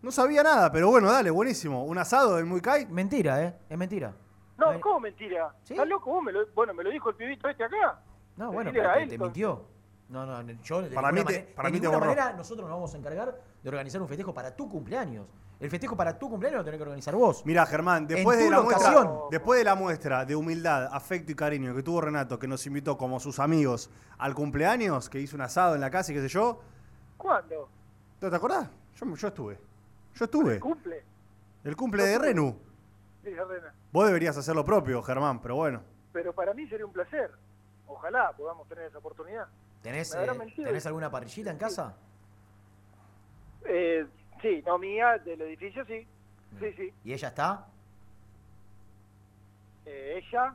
no 0.00 0.10
sabía 0.10 0.42
nada, 0.42 0.70
pero 0.70 0.90
bueno, 0.90 1.10
dale, 1.10 1.30
buenísimo. 1.30 1.84
Un 1.84 1.98
asado 1.98 2.36
del 2.36 2.46
Muy 2.46 2.60
Kai. 2.60 2.86
Mentira, 2.86 3.42
¿eh? 3.42 3.58
Es 3.68 3.76
mentira. 3.78 4.14
No, 4.70 4.80
¿cómo 4.80 5.00
mentira? 5.00 5.54
¿Estás 5.68 5.88
loco? 5.88 6.10
Vos 6.10 6.22
me 6.22 6.32
lo- 6.32 6.46
bueno, 6.54 6.74
me 6.74 6.82
lo 6.84 6.90
dijo 6.90 7.10
el 7.10 7.16
pibito 7.16 7.48
este 7.48 7.64
acá. 7.64 8.00
No, 8.36 8.52
bueno, 8.52 8.70
pero 8.72 8.92
te, 8.94 9.18
mintió. 9.18 9.64
No, 10.08 10.26
no, 10.26 10.42
yo 10.62 10.82
de 10.82 10.90
Para 10.90 11.10
mí 11.10 11.18
te- 11.20 11.24
manera, 11.24 11.54
para 11.54 11.68
de 11.68 11.72
mí 11.72 11.80
te 11.80 11.86
borró. 11.88 12.00
manera 12.00 12.32
nosotros 12.34 12.68
nos 12.68 12.76
vamos 12.76 12.94
a 12.94 12.98
encargar 12.98 13.40
de 13.62 13.68
organizar 13.68 14.00
un 14.02 14.08
festejo 14.08 14.34
para 14.34 14.54
tu 14.54 14.68
cumpleaños. 14.68 15.26
El 15.58 15.70
festejo 15.70 15.96
para 15.96 16.18
tu 16.18 16.28
cumpleaños 16.28 16.58
lo 16.58 16.64
tenés 16.64 16.78
que 16.78 16.82
organizar 16.82 17.14
vos. 17.14 17.46
Mira, 17.46 17.64
Germán, 17.66 18.06
después 18.06 18.36
de, 18.36 18.50
la 18.50 18.60
muestra, 18.62 19.06
después 19.30 19.58
de 19.60 19.64
la 19.64 19.74
muestra 19.76 20.24
de 20.24 20.34
humildad, 20.34 20.88
afecto 20.92 21.30
y 21.30 21.34
cariño 21.36 21.74
que 21.74 21.82
tuvo 21.84 22.00
Renato, 22.00 22.38
que 22.38 22.48
nos 22.48 22.66
invitó 22.66 22.98
como 22.98 23.20
sus 23.20 23.38
amigos 23.38 23.88
al 24.18 24.34
cumpleaños, 24.34 25.08
que 25.08 25.20
hizo 25.20 25.36
un 25.36 25.42
asado 25.42 25.74
en 25.76 25.80
la 25.80 25.90
casa 25.90 26.10
y 26.12 26.16
qué 26.16 26.20
sé 26.22 26.28
yo, 26.28 26.60
¿Cuándo? 27.16 27.68
¿te 28.18 28.28
te 28.28 28.36
acordás? 28.36 28.68
Yo, 28.96 29.14
yo 29.14 29.28
estuve. 29.28 29.58
Yo 30.14 30.24
estuve. 30.24 30.58
¿Cumple? 30.58 31.04
El 31.64 31.76
cumple 31.76 32.04
de 32.04 32.18
Renu. 32.18 32.58
Dice 33.22 33.44
Rena. 33.44 33.74
Vos 33.92 34.06
deberías 34.06 34.36
hacer 34.36 34.54
lo 34.54 34.64
propio, 34.64 35.02
Germán, 35.02 35.40
pero 35.40 35.56
bueno. 35.56 35.82
Pero 36.12 36.32
para 36.32 36.52
mí 36.54 36.66
sería 36.66 36.86
un 36.86 36.92
placer. 36.92 37.30
Ojalá 37.86 38.32
podamos 38.32 38.68
tener 38.68 38.86
esa 38.86 38.98
oportunidad. 38.98 39.46
¿Tenés, 39.82 40.14
eh. 40.14 40.26
¿tenés 40.56 40.86
alguna 40.86 41.10
parrillita 41.10 41.50
en 41.50 41.58
casa? 41.58 41.96
Eh, 43.64 44.06
sí, 44.40 44.62
no 44.66 44.78
mía, 44.78 45.18
del 45.18 45.40
edificio 45.42 45.84
sí. 45.86 46.06
Sí, 46.60 46.72
sí. 46.76 46.94
¿Y 47.04 47.12
ella 47.12 47.28
está? 47.28 47.66
Eh, 49.86 50.22
ella, 50.22 50.54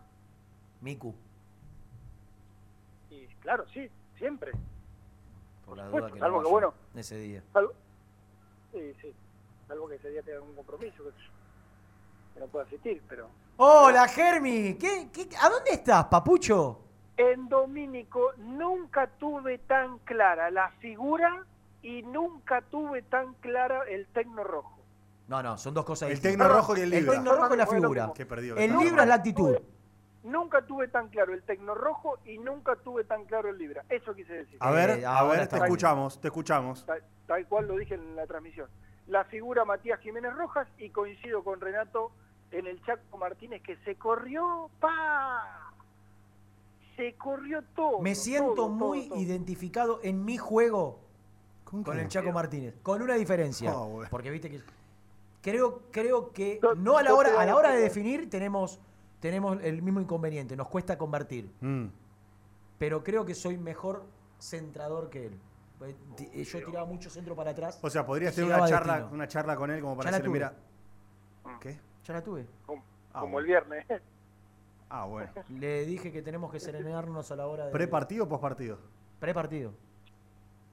Miku. 0.82 1.14
y 3.10 3.26
claro, 3.42 3.68
sí, 3.70 3.90
siempre. 4.18 4.52
Por 5.66 5.78
la 5.78 5.88
duda 5.88 6.12
que 6.12 6.20
salvo 6.20 6.38
no 6.38 6.44
que, 6.44 6.52
bueno, 6.52 6.74
ese 6.96 7.18
día. 7.18 7.44
Salvo, 7.52 7.74
sí, 8.72 8.94
sí. 9.02 9.14
Salvo 9.68 9.90
que 9.90 9.96
ese 9.96 10.10
día 10.10 10.22
tenga 10.22 10.38
algún 10.38 10.56
compromiso, 10.56 11.04
yo, 11.04 11.12
que 12.38 12.42
no 12.46 12.48
pueda 12.52 12.66
asistir, 12.66 13.02
pero... 13.10 13.30
¡Hola, 13.58 14.08
Germi! 14.08 14.76
¿Qué, 14.76 15.10
qué, 15.12 15.28
a 15.42 15.50
dónde 15.50 15.72
estás, 15.72 16.06
papucho? 16.06 16.80
En 17.18 17.50
Domínico 17.50 18.34
nunca 18.38 19.08
tuve 19.08 19.58
tan 19.60 19.98
clara 20.00 20.52
la 20.52 20.70
figura 20.80 21.44
y 21.82 22.04
nunca 22.04 22.62
tuve 22.62 23.02
tan 23.02 23.34
clara 23.36 23.82
el 23.90 24.06
tecno 24.08 24.44
rojo. 24.44 24.78
No, 25.28 25.42
no, 25.42 25.58
son 25.58 25.74
dos 25.74 25.84
cosas 25.84 26.10
El 26.10 26.16
distintas. 26.16 26.48
tecno 26.48 26.58
rojo 26.62 26.78
y 26.78 26.82
el 26.82 26.90
libra. 26.92 27.14
El 27.14 27.18
tecno 27.18 27.36
rojo 27.36 27.52
es 27.54 27.58
la 27.58 27.68
figura. 27.68 28.14
El 28.58 28.78
libra 28.78 29.02
es 29.04 29.10
la 29.10 29.16
actitud. 29.16 29.58
Nunca 30.24 30.62
tuve 30.62 30.90
tan 30.90 31.08
claro 31.10 31.34
el 31.34 31.42
tecno 31.44 31.74
rojo 31.74 32.20
y 32.26 32.38
nunca 32.38 32.76
tuve 32.76 33.04
tan 33.06 33.26
claro 33.26 33.50
el 33.50 33.58
libra. 33.58 33.84
Eso 33.90 34.14
quise 34.14 34.34
decir. 34.34 34.58
A 34.60 34.72
ver, 34.72 35.00
Eh, 35.00 35.06
a 35.06 35.18
ahora 35.20 35.34
ver, 35.34 35.42
está 35.44 35.56
te 35.56 35.62
bien. 35.62 35.66
escuchamos, 35.66 36.22
te 36.22 36.28
escuchamos. 36.28 36.86
Tal, 36.86 37.02
tal 37.26 37.48
cual 37.48 37.68
lo 37.68 37.78
dije 37.78 37.96
en 37.96 38.16
la 38.16 38.28
transmisión. 38.28 38.70
La 39.08 39.24
figura 39.24 39.64
Matías 39.66 40.00
Jiménez 40.02 40.34
Rojas 40.36 40.68
y 40.78 40.90
coincido 40.90 41.44
con 41.44 41.60
Renato 41.62 42.12
en 42.52 42.68
el 42.68 42.82
Chaco 42.84 43.18
Martínez 43.18 43.62
que 43.62 43.76
se 43.78 43.96
corrió, 43.96 44.70
pa, 44.80 45.72
se 46.96 47.14
corrió 47.16 47.62
todo. 47.76 48.00
Me 48.00 48.16
siento 48.16 48.54
todo, 48.56 48.70
muy 48.70 49.02
todo, 49.02 49.10
todo. 49.10 49.20
identificado 49.20 50.00
en 50.04 50.24
mi 50.26 50.38
juego 50.38 51.00
con, 51.64 52.00
el 52.00 52.08
Chaco 52.08 52.32
Martínez. 52.32 52.76
Con 52.82 53.02
una 53.02 53.16
diferencia. 53.16 53.72
Ah. 53.76 54.08
Porque 54.10 54.30
viste 54.30 54.50
que. 54.50 54.62
Creo, 55.42 55.84
creo 55.92 56.32
que 56.34 56.60
no 56.78 56.98
a 56.98 57.04
la 57.04 57.14
hora, 57.14 57.40
a 57.40 57.46
la 57.46 57.56
hora 57.56 57.72
de 57.72 57.82
definir 57.82 58.30
tenemos, 58.30 58.80
tenemos 59.20 59.58
el 59.64 59.82
mismo 59.82 60.02
inconveniente. 60.02 60.56
Nos 60.56 60.68
cuesta 60.68 60.98
convertir. 60.98 61.50
Mm. 61.62 61.86
Pero 62.78 63.04
creo 63.04 63.26
que 63.26 63.34
soy 63.34 63.58
mejor 63.58 64.04
centrador 64.40 65.10
que 65.10 65.28
él. 65.28 65.40
Eh, 65.82 65.96
ti- 66.16 66.44
Yo 66.44 66.66
tiraba 66.66 66.86
mucho 66.86 67.10
centro 67.10 67.36
para 67.36 67.52
atrás. 67.52 67.80
O 67.82 67.90
sea, 67.90 68.06
podrías 68.06 68.34
tener 68.34 68.52
una 68.54 68.66
a 68.66 68.68
charla, 68.68 68.94
destino. 68.94 69.14
una 69.16 69.28
charla 69.28 69.56
con 69.56 69.72
él 69.72 69.82
como 69.82 69.96
para 69.96 70.12
decirle, 70.12 70.30
mira. 70.32 70.54
¿Qué? 71.62 71.80
Ya 72.08 72.14
la 72.14 72.24
tuve. 72.24 72.46
Como, 72.66 72.84
Ah, 73.14 73.20
como 73.22 73.34
bueno. 73.34 73.40
el 73.40 73.46
viernes. 73.46 73.86
Ah, 74.90 75.04
bueno. 75.04 75.30
Le 75.50 75.86
dije 75.86 76.14
que 76.14 76.22
tenemos 76.22 76.50
que 76.50 76.62
serenarnos 76.62 77.30
a 77.32 77.36
la 77.36 77.48
hora 77.48 77.66
de. 77.66 77.72
¿Pre-partido 77.74 78.24
o 78.24 78.30
post-partido? 78.30 78.78
Pre-partido. 79.20 79.74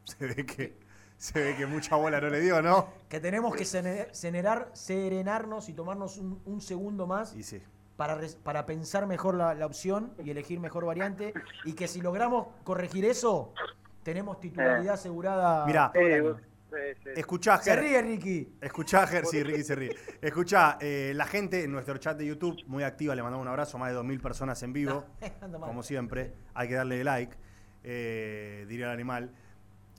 Se 0.04 0.26
ve 0.28 0.46
que, 0.46 0.76
se 1.16 1.40
ve 1.42 1.56
que 1.56 1.66
mucha 1.66 1.96
bola 1.96 2.20
no 2.20 2.28
le 2.28 2.40
dio, 2.40 2.62
¿no? 2.62 2.86
Que 3.08 3.18
tenemos 3.18 3.56
que 3.56 3.64
serenar, 3.64 4.70
serenarnos 4.72 5.68
y 5.68 5.72
tomarnos 5.72 6.18
un, 6.18 6.40
un 6.44 6.60
segundo 6.60 7.08
más 7.08 7.34
Y 7.34 7.42
sí. 7.42 7.60
para, 7.96 8.20
para 8.44 8.66
pensar 8.66 9.06
mejor 9.08 9.34
la, 9.34 9.52
la 9.54 9.66
opción 9.66 10.12
y 10.22 10.30
elegir 10.30 10.60
mejor 10.60 10.84
variante. 10.84 11.34
Y 11.64 11.72
que 11.72 11.88
si 11.88 12.00
logramos 12.00 12.46
corregir 12.62 13.04
eso, 13.06 13.52
tenemos 14.04 14.38
titularidad 14.38 14.94
asegurada. 14.94 15.66
Mirá, 15.66 15.90
todo 15.92 16.02
el 16.04 16.26
Eh. 16.26 16.34
Sí, 16.74 17.00
sí. 17.04 17.10
Escuchá, 17.16 17.58
Se 17.60 17.70
Ger. 17.70 17.80
ríe, 17.80 18.02
Ricky. 18.02 18.56
Escuchá, 18.60 19.06
Ger, 19.06 19.26
sí, 19.26 19.42
Ricky 19.42 19.62
se 19.62 19.74
ríe. 19.74 19.96
Escuchá, 20.20 20.78
eh, 20.80 21.12
la 21.14 21.26
gente 21.26 21.62
en 21.64 21.72
nuestro 21.72 21.96
chat 21.98 22.16
de 22.18 22.26
YouTube, 22.26 22.56
muy 22.66 22.82
activa, 22.82 23.14
le 23.14 23.22
mandamos 23.22 23.42
un 23.44 23.48
abrazo, 23.48 23.78
más 23.78 23.92
de 23.92 23.98
2.000 23.98 24.20
personas 24.20 24.62
en 24.62 24.72
vivo, 24.72 25.04
como 25.60 25.82
siempre. 25.82 26.32
Hay 26.54 26.68
que 26.68 26.74
darle 26.74 27.04
like, 27.04 27.36
eh, 27.82 28.66
diría 28.68 28.86
el 28.86 28.92
animal. 28.92 29.30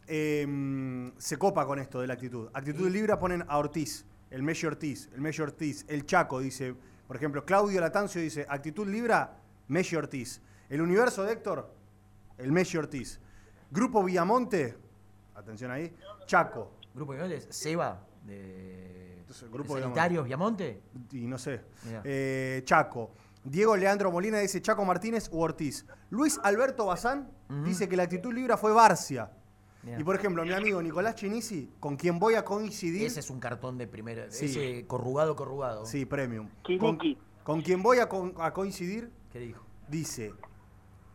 Eh, 0.07 1.11
se 1.17 1.37
copa 1.37 1.65
con 1.65 1.79
esto 1.79 1.99
de 2.01 2.07
la 2.07 2.13
actitud. 2.13 2.49
Actitud 2.53 2.89
Libra 2.89 3.17
ponen 3.17 3.43
a 3.47 3.57
Ortiz, 3.57 4.05
el 4.29 4.43
Messi 4.43 4.65
Ortiz, 4.65 5.09
el 5.13 5.21
Messi 5.21 5.41
Ortiz, 5.41 5.85
el 5.87 6.05
Chaco 6.05 6.39
dice, 6.39 6.75
por 7.07 7.15
ejemplo, 7.15 7.45
Claudio 7.45 7.81
Latancio 7.81 8.21
dice, 8.21 8.45
actitud 8.49 8.87
Libra, 8.87 9.37
Messi 9.67 9.95
Ortiz. 9.95 10.41
El 10.69 10.81
universo 10.81 11.23
de 11.23 11.33
Héctor, 11.33 11.71
el 12.37 12.51
Messi 12.51 12.77
Ortiz. 12.77 13.19
Grupo 13.71 14.03
Villamonte, 14.03 14.77
atención 15.35 15.71
ahí, 15.71 15.93
Chaco. 16.25 16.71
Grupo 16.93 17.13
de 17.13 17.19
Viamonte, 17.19 17.51
Seba, 17.53 18.05
de, 18.23 19.17
Entonces, 19.19 19.49
grupo 19.51 19.75
de 19.75 19.81
Sanitarios 19.81 20.25
Viamonte. 20.25 20.81
y 21.11 21.27
no 21.27 21.37
sé. 21.37 21.61
Mirá. 21.85 22.01
Eh, 22.05 22.61
Chaco. 22.65 23.11
Diego 23.43 23.75
Leandro 23.77 24.11
Molina 24.11 24.39
dice 24.39 24.61
Chaco 24.61 24.83
Martínez 24.85 25.29
u 25.31 25.39
Ortiz. 25.41 25.85
Luis 26.09 26.39
Alberto 26.43 26.85
Bazán 26.87 27.29
dice 27.63 27.87
que 27.87 27.95
la 27.95 28.03
actitud 28.03 28.33
libra 28.33 28.57
fue 28.57 28.71
Barcia. 28.71 29.29
Mirá. 29.83 29.99
Y 29.99 30.03
por 30.03 30.15
ejemplo, 30.15 30.43
mi 30.43 30.51
amigo 30.53 30.81
Nicolás 30.81 31.13
Chinisi, 31.15 31.71
con 31.79 31.95
quien 31.95 32.17
voy 32.17 32.33
a 32.33 32.43
coincidir. 32.43 33.05
Ese 33.05 33.19
es 33.19 33.29
un 33.29 33.39
cartón 33.39 33.77
de 33.77 33.85
primera. 33.87 34.31
Sí. 34.31 34.45
Ese 34.45 34.87
corrugado, 34.87 35.35
corrugado. 35.35 35.85
Sí, 35.85 36.05
premium. 36.05 36.49
Con, 36.79 36.97
Kiniki. 36.97 37.17
con 37.43 37.61
quien 37.61 37.83
voy 37.83 37.99
a, 37.99 38.09
con- 38.09 38.33
a 38.39 38.51
coincidir, 38.51 39.11
¿Qué 39.31 39.39
dijo? 39.39 39.63
dice 39.87 40.33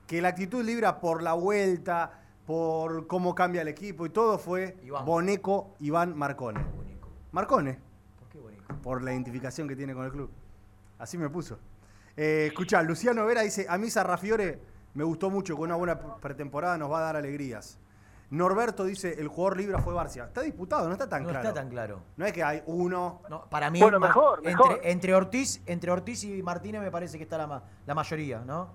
que 0.06 0.22
la 0.22 0.28
actitud 0.28 0.64
libra 0.64 1.00
por 1.00 1.20
la 1.22 1.32
vuelta, 1.32 2.22
por 2.50 3.06
cómo 3.06 3.32
cambia 3.32 3.62
el 3.62 3.68
equipo 3.68 4.04
y 4.06 4.10
todo 4.10 4.36
fue 4.36 4.76
Iván. 4.82 5.04
Boneco 5.04 5.76
Iván 5.78 6.18
Marcone. 6.18 6.60
Marcone. 7.30 7.78
¿Por 8.18 8.28
qué 8.28 8.38
bonito? 8.40 8.64
por 8.82 9.04
la 9.04 9.12
identificación 9.12 9.68
que 9.68 9.76
tiene 9.76 9.94
con 9.94 10.04
el 10.04 10.10
club. 10.10 10.28
Así 10.98 11.16
me 11.16 11.28
puso. 11.30 11.60
Eh, 12.16 12.46
escuchá, 12.48 12.82
Luciano 12.82 13.24
Vera 13.24 13.42
dice, 13.42 13.66
a 13.68 13.78
mí 13.78 13.88
Sarrafiore 13.88 14.60
me 14.94 15.04
gustó 15.04 15.30
mucho, 15.30 15.54
con 15.54 15.66
una 15.66 15.76
buena 15.76 15.96
pretemporada 16.16 16.76
nos 16.76 16.90
va 16.90 16.98
a 16.98 17.02
dar 17.02 17.16
alegrías. 17.16 17.78
Norberto 18.30 18.84
dice, 18.84 19.14
el 19.20 19.28
jugador 19.28 19.56
libre 19.56 19.78
fue 19.78 19.94
Barcia. 19.94 20.24
Está 20.24 20.40
disputado, 20.40 20.88
no 20.88 20.94
está 20.94 21.08
tan 21.08 21.22
no 21.22 21.28
claro. 21.28 21.48
está 21.48 21.60
tan 21.60 21.70
claro. 21.70 22.02
No 22.16 22.26
es 22.26 22.32
que 22.32 22.42
hay 22.42 22.64
uno... 22.66 23.22
No, 23.30 23.44
para 23.44 23.70
mí, 23.70 23.80
Bueno, 23.80 24.00
mejor, 24.00 24.38
entre, 24.38 24.50
mejor. 24.50 24.80
Entre, 24.82 25.14
Ortiz, 25.14 25.62
entre 25.66 25.92
Ortiz 25.92 26.24
y 26.24 26.42
Martínez 26.42 26.80
me 26.82 26.90
parece 26.90 27.16
que 27.16 27.22
está 27.22 27.38
la, 27.38 27.46
ma- 27.46 27.62
la 27.86 27.94
mayoría, 27.94 28.40
¿no? 28.40 28.70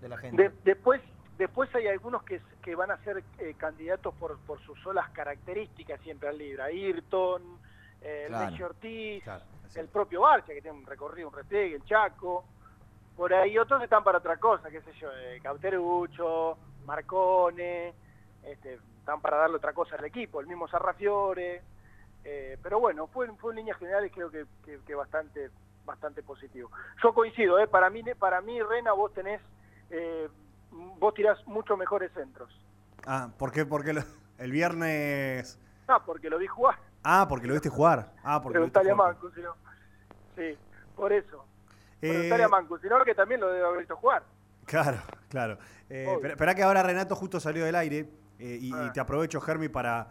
De 0.00 0.08
la 0.08 0.16
gente. 0.16 0.42
De- 0.44 0.54
después, 0.64 1.02
después 1.38 1.72
hay 1.74 1.86
algunos 1.86 2.22
que, 2.24 2.40
que 2.60 2.74
van 2.74 2.90
a 2.90 2.96
ser 2.98 3.24
eh, 3.38 3.54
candidatos 3.54 4.14
por, 4.14 4.38
por 4.40 4.60
sus 4.60 4.78
solas 4.80 5.08
características 5.10 6.00
siempre 6.00 6.28
al 6.28 6.36
Libra. 6.36 6.64
Ayrton, 6.64 7.58
eh, 8.00 8.24
el 8.26 8.28
Claro. 8.32 8.50
Messi 8.50 8.62
Ortiz, 8.62 9.24
Claro, 9.24 9.44
el 9.74 9.88
propio 9.88 10.20
Barcia, 10.22 10.54
que 10.54 10.60
tiene 10.62 10.76
un 10.78 10.86
recorrido, 10.86 11.28
un 11.28 11.34
repliegue, 11.34 11.76
el 11.76 11.84
Chaco. 11.84 12.44
Por 13.16 13.32
ahí 13.34 13.58
otros 13.58 13.82
están 13.82 14.04
para 14.04 14.18
otra 14.18 14.36
cosa, 14.36 14.70
qué 14.70 14.80
sé 14.82 14.92
yo, 15.00 15.10
eh, 15.12 15.40
Cauterucho, 15.42 16.58
Marcone, 16.84 17.94
este, 18.42 18.74
están 18.98 19.20
para 19.20 19.38
darle 19.38 19.56
otra 19.56 19.72
cosa 19.72 19.96
al 19.96 20.04
equipo, 20.04 20.40
el 20.40 20.46
mismo 20.46 20.68
Sarrafiore. 20.68 21.62
eh, 22.24 22.58
pero 22.62 22.78
bueno, 22.80 23.06
fue, 23.06 23.26
fue 23.36 23.52
en 23.52 23.56
líneas 23.58 23.78
generales 23.78 24.12
creo 24.12 24.30
que, 24.30 24.44
que- 24.64 24.80
que 24.84 24.94
bastante 24.94 25.50
bastante 25.84 26.22
positivo. 26.22 26.70
Yo 27.02 27.14
coincido, 27.14 27.58
eh, 27.58 27.66
para 27.66 27.88
mí 27.88 28.02
para 28.18 28.40
mí 28.42 28.60
Rena 28.62 28.92
vos 28.92 29.12
tenés 29.14 29.40
eh, 29.88 30.28
vos 30.70 31.14
tirás 31.14 31.38
mucho 31.46 31.76
mejores 31.76 32.10
centros. 32.12 32.50
Ah, 33.06 33.30
¿por 33.38 33.52
qué? 33.52 33.64
Porque 33.66 33.92
lo- 33.92 34.02
el 34.38 34.50
viernes... 34.52 35.58
Ah, 35.86 36.02
porque 36.04 36.28
lo 36.28 36.38
vi 36.38 36.46
jugar. 36.46 36.76
Ah, 37.02 37.26
porque 37.28 37.46
lo 37.46 37.54
viste 37.54 37.68
jugar. 37.70 38.12
Ah, 38.22 38.40
porque 38.42 38.58
lo 38.58 38.64
viste 38.64 38.80
Preguntale 38.80 38.90
a 38.90 38.94
jugar. 38.94 39.14
Mancu, 39.14 39.30
si 39.34 39.40
no. 39.40 39.54
Sí, 40.36 40.58
por 40.94 41.12
eso. 41.12 41.44
Eh, 42.02 42.10
Preguntale 42.10 42.44
a 42.44 42.48
Mancu, 42.48 42.78
si 42.78 42.88
no 42.88 43.02
que 43.04 43.14
también 43.14 43.40
lo 43.40 43.48
debe 43.50 43.64
haber 43.66 43.78
visto 43.80 43.96
jugar. 43.96 44.22
Claro, 44.66 44.98
claro. 45.30 45.58
Eh, 45.88 46.34
que 46.54 46.62
ahora 46.62 46.82
Renato 46.82 47.16
justo 47.16 47.40
salió 47.40 47.64
del 47.64 47.74
aire 47.74 48.10
eh, 48.38 48.58
y, 48.60 48.68
y 48.68 48.72
Ah. 48.74 48.92
te 48.92 49.00
aprovecho, 49.00 49.40
Germi, 49.40 49.68
para... 49.68 50.08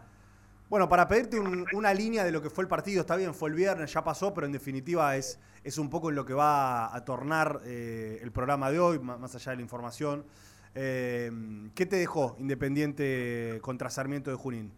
Bueno, 0.68 0.86
para 0.88 1.06
pedirte 1.08 1.38
un- 1.40 1.64
una 1.72 1.94
línea 1.94 2.24
de 2.24 2.32
lo 2.32 2.42
que 2.42 2.50
fue 2.50 2.62
el 2.64 2.68
partido. 2.68 3.00
Está 3.00 3.16
bien, 3.16 3.32
fue 3.32 3.48
el 3.48 3.54
viernes, 3.54 3.90
ya 3.92 4.02
pasó, 4.04 4.34
pero 4.34 4.46
en 4.46 4.52
definitiva 4.52 5.16
es, 5.16 5.40
es 5.64 5.78
un 5.78 5.88
poco 5.88 6.10
en 6.10 6.16
lo 6.16 6.26
que 6.26 6.34
va 6.34 6.94
a 6.94 7.04
tornar 7.06 7.60
eh, 7.64 8.18
el 8.20 8.32
programa 8.32 8.70
de 8.70 8.78
hoy, 8.80 8.98
más 8.98 9.34
allá 9.34 9.50
de 9.52 9.56
la 9.56 9.62
información. 9.62 10.26
Eh, 10.74 11.30
¿Qué 11.74 11.86
te 11.86 11.96
dejó 11.96 12.36
Independiente 12.38 13.58
contra 13.62 13.90
Sarmiento 13.90 14.30
de 14.30 14.36
Junín? 14.36 14.72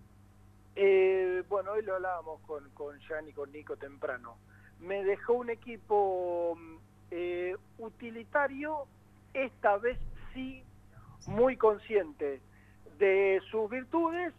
Eh, 0.76 1.42
bueno, 1.48 1.72
hoy 1.72 1.82
lo 1.82 1.96
hablábamos 1.96 2.40
con, 2.42 2.68
con 2.70 2.98
Jan 3.00 3.28
y 3.28 3.32
con 3.32 3.52
Nico 3.52 3.76
temprano. 3.76 4.36
Me 4.80 5.04
dejó 5.04 5.34
un 5.34 5.50
equipo 5.50 6.56
mm, 6.56 6.76
eh, 7.10 7.56
utilitario, 7.78 8.86
esta 9.34 9.76
vez 9.76 9.98
sí 10.32 10.62
muy 11.26 11.56
consciente 11.56 12.40
de 12.98 13.40
sus 13.50 13.70
virtudes, 13.70 14.32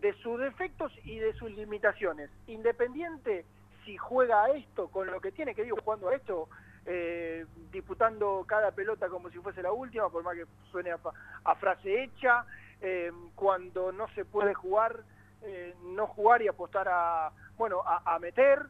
de 0.00 0.12
sus 0.14 0.38
defectos 0.40 0.92
y 1.04 1.18
de 1.18 1.32
sus 1.34 1.50
limitaciones. 1.52 2.28
Independiente 2.46 3.44
si 3.84 3.96
juega 3.96 4.44
a 4.44 4.50
esto 4.50 4.88
con 4.88 5.06
lo 5.06 5.20
que 5.20 5.32
tiene, 5.32 5.54
que 5.54 5.64
digo, 5.64 5.78
jugando 5.82 6.08
a 6.08 6.14
esto, 6.14 6.48
eh, 6.86 7.46
disputando 7.70 8.44
cada 8.46 8.72
pelota 8.72 9.08
como 9.08 9.30
si 9.30 9.38
fuese 9.38 9.62
la 9.62 9.72
última, 9.72 10.08
por 10.10 10.22
más 10.22 10.34
que 10.36 10.46
suene 10.70 10.90
a, 10.92 10.98
a 11.44 11.54
frase 11.56 12.02
hecha, 12.04 12.44
eh, 12.80 13.12
cuando 13.34 13.92
no 13.92 14.08
se 14.08 14.24
puede 14.24 14.54
jugar, 14.54 15.00
eh, 15.42 15.74
no 15.84 16.06
jugar 16.06 16.42
y 16.42 16.48
apostar 16.48 16.88
a, 16.90 17.30
bueno, 17.56 17.82
a, 17.84 18.14
a 18.14 18.18
meter 18.18 18.62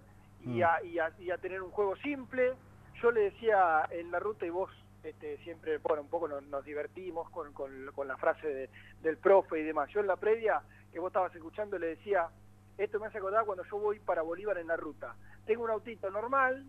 y, 0.45 0.63
a, 0.63 0.83
y, 0.83 0.99
a, 0.99 1.13
y 1.19 1.31
a 1.31 1.39
tener 1.39 1.63
un 1.63 1.71
juego 1.71 1.97
simple. 1.97 2.55
Yo 3.01 3.11
le 3.11 3.23
decía 3.31 3.87
en 3.91 4.11
la 4.11 4.19
ruta 4.19 4.45
y 4.47 4.51
vos 4.51 4.71
este, 5.03 5.39
siempre, 5.39 5.79
bueno, 5.79 6.03
un 6.03 6.09
poco 6.09 6.29
nos, 6.29 6.43
nos 6.45 6.65
divertimos 6.65 7.29
con, 7.31 7.53
con- 7.53 7.91
con 7.95 8.07
la 8.07 8.17
frase 8.17 8.47
de- 8.47 8.71
del 9.01 9.17
profe 9.19 9.59
y 9.59 9.63
demás. 9.65 9.89
Yo 9.91 10.01
en 10.01 10.07
la 10.07 10.17
previa 10.17 10.63
que 10.93 11.01
vos 11.01 11.09
estabas 11.09 11.35
escuchando 11.35 11.79
le 11.79 11.89
decía, 11.89 12.29
esto 12.79 13.01
me 13.01 13.07
hace 13.07 13.19
acordar 13.19 13.45
cuando 13.45 13.65
yo 13.65 13.79
voy 13.79 13.99
para 13.99 14.23
Bolívar 14.23 14.59
en 14.59 14.69
la 14.69 14.77
ruta. 14.77 15.15
Tengo 15.47 15.65
un 15.65 15.71
autito 15.71 16.11
normal, 16.11 16.65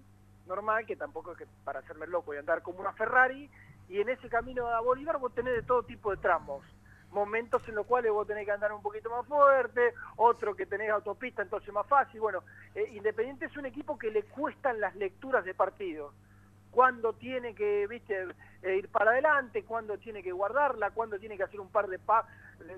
normal, 0.48 0.86
que 0.86 0.96
tampoco 0.96 1.32
es 1.32 1.38
que 1.38 1.48
para 1.64 1.80
hacerme 1.80 2.08
loco 2.08 2.34
y 2.34 2.38
andar 2.38 2.62
como 2.62 2.80
una 2.80 2.94
Ferrari, 2.94 3.50
y 3.90 4.00
en 4.02 4.10
ese 4.10 4.30
camino 4.30 4.68
a 4.68 4.80
Bolívar 4.82 5.18
vos 5.20 5.34
tenés 5.34 5.54
de 5.56 5.64
todo 5.64 5.84
tipo 5.84 6.12
de 6.12 6.18
tramos. 6.18 6.64
Momentos 7.12 7.68
en 7.68 7.76
los 7.76 7.86
cuales 7.86 8.12
vos 8.12 8.26
tenés 8.26 8.46
que 8.46 8.52
andar 8.52 8.74
un 8.74 8.82
poquito 8.82 9.10
más 9.10 9.26
fuerte, 9.28 9.94
otro 10.16 10.56
que 10.56 10.66
tenés 10.66 10.90
autopista, 10.90 11.44
entonces 11.44 11.72
más 11.72 11.86
fácil. 11.86 12.20
Bueno, 12.20 12.44
eh, 12.74 12.90
Independiente 12.94 13.46
es 13.46 13.56
un 13.56 13.68
equipo 13.68 14.00
que 14.00 14.10
le 14.10 14.24
cuestan 14.24 14.80
las 14.80 14.96
lecturas 14.96 15.46
de 15.46 15.54
partidos. 15.54 16.12
Cuándo 16.72 17.14
tiene 17.14 17.54
que, 17.54 17.86
viste, 17.86 18.26
eh, 18.64 18.78
ir 18.78 18.90
para 18.90 19.12
adelante, 19.12 19.64
cuándo 19.64 20.00
tiene 20.00 20.24
que 20.24 20.32
guardarla, 20.32 20.90
cuándo 20.90 21.20
tiene 21.20 21.38
que 21.38 21.44
hacer 21.44 21.60
un 21.60 21.70
par 21.70 21.88
de, 21.88 22.00
pa- 22.00 22.26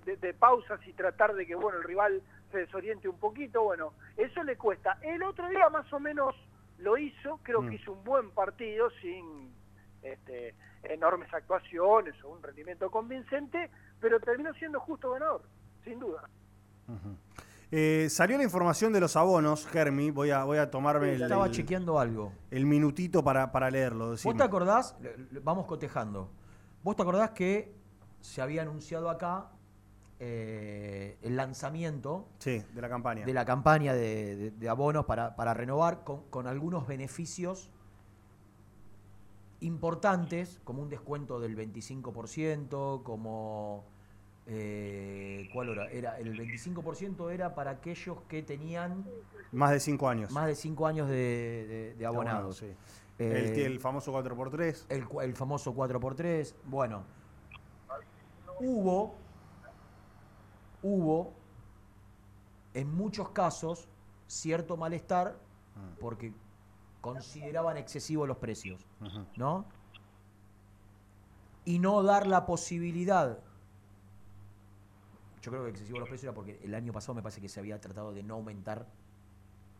de 0.03 0.33
pausas 0.33 0.85
y 0.85 0.91
tratar 0.91 1.33
de 1.33 1.47
que, 1.47 1.55
bueno, 1.55 1.77
el 1.77 1.85
rival 1.85 2.21
se 2.51 2.57
desoriente 2.57 3.07
un 3.07 3.17
poquito. 3.17 3.63
Bueno, 3.63 3.93
eso 4.17 4.43
le 4.43 4.57
cuesta. 4.57 4.97
El 5.01 5.23
otro 5.23 5.47
día 5.47 5.69
más 5.69 5.91
o 5.93 5.99
menos 6.01 6.35
lo 6.79 6.97
hizo, 6.97 7.39
creo 7.43 7.61
Mm. 7.61 7.69
que 7.69 7.75
hizo 7.75 7.91
un 7.93 8.03
buen 8.03 8.31
partido 8.31 8.89
sin 9.01 9.53
este, 10.01 10.53
enormes 10.83 11.33
actuaciones 11.33 12.13
o 12.23 12.29
un 12.29 12.43
rendimiento 12.43 12.91
convincente, 12.91 13.69
pero 13.99 14.19
terminó 14.19 14.53
siendo 14.53 14.79
justo 14.79 15.11
ganador, 15.11 15.41
sin 15.83 15.99
duda. 15.99 16.29
Eh, 17.71 18.07
salió 18.09 18.37
la 18.37 18.43
información 18.43 18.93
de 18.93 18.99
los 18.99 19.15
abonos, 19.15 19.67
Germi. 19.67 20.11
Voy 20.11 20.29
a, 20.29 20.43
voy 20.43 20.59
a 20.59 20.69
tomarme 20.69 21.13
el, 21.15 21.23
Estaba 21.23 21.47
el- 21.47 21.51
chequeando 21.51 21.99
algo. 21.99 22.31
el 22.51 22.65
minutito 22.65 23.23
para, 23.23 23.51
para 23.51 23.71
leerlo. 23.71 24.09
¿Vos 24.23 24.37
te 24.37 24.43
acordás? 24.43 24.95
Vamos 25.43 25.65
cotejando. 25.65 26.29
¿Vos 26.83 26.95
te 26.95 27.01
acordás 27.01 27.31
que 27.31 27.73
se 28.21 28.41
había 28.41 28.61
anunciado 28.61 29.09
acá 29.09 29.49
eh, 30.19 31.17
el 31.21 31.35
lanzamiento 31.35 32.27
Sí, 32.39 32.63
de 32.73 32.81
la 32.81 32.87
campaña. 32.89 33.25
de 33.25 33.33
la 33.33 33.45
campaña 33.45 33.93
de, 33.93 34.35
de- 34.35 34.51
de 34.51 34.69
abonos 34.69 35.05
para, 35.05 35.35
para 35.35 35.53
renovar 35.53 36.03
con, 36.03 36.23
con 36.29 36.47
algunos 36.47 36.87
beneficios 36.87 37.69
importantes, 39.61 40.59
como 40.63 40.81
un 40.81 40.89
descuento 40.89 41.39
del 41.39 41.55
25%, 41.57 43.03
como... 43.03 43.83
eh, 44.47 45.49
¿Cuál 45.53 45.69
era? 45.69 45.89
era? 45.89 46.19
El 46.19 46.37
25% 46.37 47.31
era 47.31 47.55
para 47.55 47.71
aquellos 47.71 48.17
que 48.27 48.43
tenían 48.43 49.05
Más 49.51 49.71
de 49.71 49.79
cinco 49.79 50.07
años. 50.09 50.31
más 50.31 50.47
de 50.47 50.55
5 50.55 50.87
años 50.87 51.09
de, 51.09 51.95
de- 51.97 52.05
abonados. 52.05 52.57
sí. 52.57 52.71
Eh, 53.17 53.53
el, 53.55 53.71
el 53.73 53.79
famoso 53.79 54.11
4x3. 54.13 54.85
el, 54.89 55.05
el 55.23 55.33
famoso 55.35 55.73
4x3. 55.73 56.53
Bueno, 56.65 57.03
hubo, 58.59 59.15
hubo 60.85 61.33
en 62.75 62.95
muchos 62.95 63.29
casos 63.29 63.87
cierto 64.27 64.77
malestar 64.77 65.35
porque 65.99 66.31
consideraban 67.01 67.77
excesivos 67.77 68.27
los 68.27 68.37
precios, 68.37 68.85
¿no? 69.35 69.65
Y 71.65 71.79
no 71.79 72.03
dar 72.03 72.27
la 72.27 72.45
posibilidad. 72.45 73.39
Yo 75.41 75.51
creo 75.51 75.63
que 75.63 75.71
excesivos 75.71 76.01
los 76.01 76.09
precios 76.09 76.25
era 76.25 76.35
porque 76.35 76.59
el 76.63 76.75
año 76.75 76.93
pasado 76.93 77.15
me 77.15 77.23
parece 77.23 77.41
que 77.41 77.49
se 77.49 77.59
había 77.59 77.81
tratado 77.81 78.13
de 78.13 78.21
no 78.21 78.35
aumentar 78.35 78.85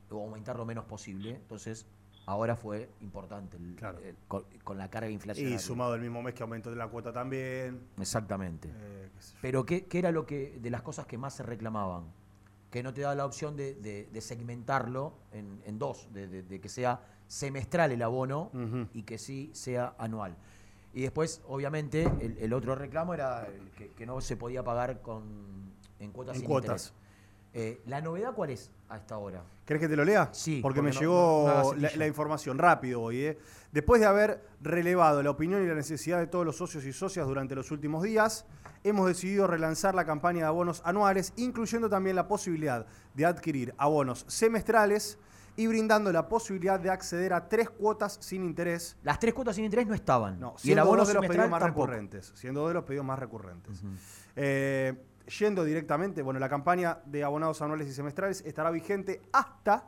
o 0.09 0.21
aumentar 0.21 0.57
lo 0.57 0.65
menos 0.65 0.85
posible. 0.85 1.35
Entonces, 1.35 1.85
ahora 2.25 2.55
fue 2.55 2.89
importante 3.01 3.57
el- 3.57 3.75
el- 4.03 4.15
con, 4.27 4.43
con 4.63 4.77
la 4.77 4.89
carga 4.89 5.09
inflacionaria. 5.09 5.55
Y 5.55 5.59
sumado 5.59 5.95
el 5.95 6.01
mismo 6.01 6.21
mes 6.21 6.33
que 6.33 6.43
aumentó 6.43 6.73
la 6.73 6.87
cuota 6.87 7.11
también. 7.13 7.79
Exactamente. 7.99 8.69
Eh, 8.71 9.09
qué. 9.15 9.37
Pero 9.41 9.65
¿qué, 9.65 9.85
qué 9.85 9.99
era 9.99 10.11
lo 10.11 10.25
que 10.25 10.57
de 10.61 10.69
las 10.69 10.81
cosas 10.81 11.05
que 11.05 11.17
más 11.17 11.33
se 11.35 11.43
reclamaban? 11.43 12.03
Que 12.71 12.83
no 12.83 12.93
te 12.93 13.01
da 13.01 13.15
la 13.15 13.25
opción 13.25 13.55
de, 13.55 13.75
de- 13.75 14.07
de 14.11 14.21
segmentarlo 14.21 15.13
en, 15.31 15.61
en 15.65 15.79
dos, 15.79 16.07
de, 16.13 16.27
de- 16.27 16.43
de 16.43 16.59
que 16.59 16.69
sea 16.69 17.01
semestral 17.27 17.91
el 17.91 18.01
abono 18.01 18.51
y 18.93 19.03
que 19.03 19.17
sí 19.17 19.49
sea 19.53 19.95
anual. 19.97 20.35
Y 20.93 21.01
después, 21.01 21.41
obviamente, 21.47 22.03
el, 22.21 22.37
el 22.39 22.53
otro 22.53 22.73
reclamo 22.75 23.13
era 23.13 23.47
que, 23.77 23.89
que 23.91 24.05
no 24.05 24.21
se 24.21 24.37
podía 24.37 24.63
pagar 24.63 25.01
con, 25.01 25.23
en 25.99 26.11
cuotas 26.11 26.35
En 26.35 26.41
sin 26.41 26.47
cuotas. 26.49 26.87
interés. 26.87 27.04
Eh, 27.57 27.81
¿La 27.85 28.01
novedad 28.01 28.33
cuál 28.33 28.49
es 28.49 28.69
a 28.89 28.97
esta 28.97 29.17
hora? 29.17 29.41
¿Querés 29.65 29.79
que 29.79 29.87
te 29.87 29.95
lo 29.95 30.03
lea? 30.03 30.27
Sí, 30.33 30.59
Porque, 30.61 30.81
me 30.81 30.91
no- 30.91 30.99
llegó 30.99 31.73
no- 31.73 31.87
la, 31.95 32.05
información 32.05 32.57
rápido 32.57 33.01
hoy. 33.01 33.21
¿eh? 33.21 33.37
Después 33.71 34.01
de 34.01 34.07
haber 34.07 34.45
relevado 34.61 35.23
la 35.23 35.29
opinión 35.29 35.63
y 35.63 35.67
la 35.67 35.73
necesidad 35.73 36.19
de 36.19 36.27
todos 36.27 36.45
los 36.45 36.57
socios 36.57 36.83
y 36.83 36.91
socias 36.91 37.25
durante 37.25 37.55
los 37.55 37.71
últimos 37.71 38.03
días, 38.03 38.45
hemos 38.83 39.07
decidido 39.07 39.47
relanzar 39.47 39.95
la 39.95 40.05
campaña 40.05 40.41
de 40.41 40.45
abonos 40.47 40.81
anuales, 40.83 41.31
incluyendo 41.37 41.89
también 41.89 42.17
la 42.17 42.27
posibilidad 42.27 42.85
de 43.13 43.25
adquirir 43.25 43.73
abonos 43.77 44.25
semestrales 44.27 45.17
y 45.55 45.67
brindando 45.67 46.11
la 46.11 46.27
posibilidad 46.27 46.77
de 46.77 46.89
acceder 46.89 47.31
a 47.31 47.47
tres 47.47 47.69
cuotas 47.69 48.17
sin 48.19 48.43
interés. 48.43 48.97
Las 49.01 49.17
tres 49.17 49.33
cuotas 49.33 49.55
sin 49.55 49.63
interés 49.63 49.87
no 49.87 49.93
estaban. 49.95 50.37
No, 50.41 50.49
y 50.49 50.55
el 50.55 50.59
siendo 50.59 50.81
abono 50.81 50.97
dos 50.99 51.07
de 51.07 51.13
los 51.13 51.25
pedidos 51.25 51.49
más 51.49 51.61
tampoco. 51.61 51.85
recurrentes. 51.87 52.33
Siendo 52.35 52.59
dos 52.59 52.69
de 52.71 52.73
los 52.73 52.83
pedidos 52.83 53.05
más 53.05 53.17
recurrentes. 53.17 53.81
Eh, 54.35 54.93
yendo 55.27 55.63
directamente, 55.63 56.21
bueno, 56.21 56.39
la 56.39 56.49
campaña 56.49 56.99
de 57.05 57.23
abonados 57.23 57.61
anuales 57.61 57.87
y 57.87 57.93
semestrales 57.93 58.41
estará 58.45 58.69
vigente 58.71 59.21
hasta 59.31 59.83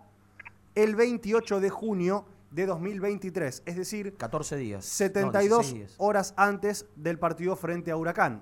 el 0.75 0.95
28 0.95 1.59
de 1.59 1.69
junio 1.69 2.25
de 2.51 2.65
2023, 2.65 3.63
es 3.65 3.75
decir, 3.75 4.15
14 4.15 4.55
días. 4.57 4.85
72 4.85 5.49
No, 5.49 5.57
16 5.59 5.73
días. 5.73 5.95
horas 5.97 6.33
antes 6.37 6.85
del 6.95 7.19
partido 7.19 7.55
frente 7.55 7.91
a 7.91 7.97
Huracán, 7.97 8.41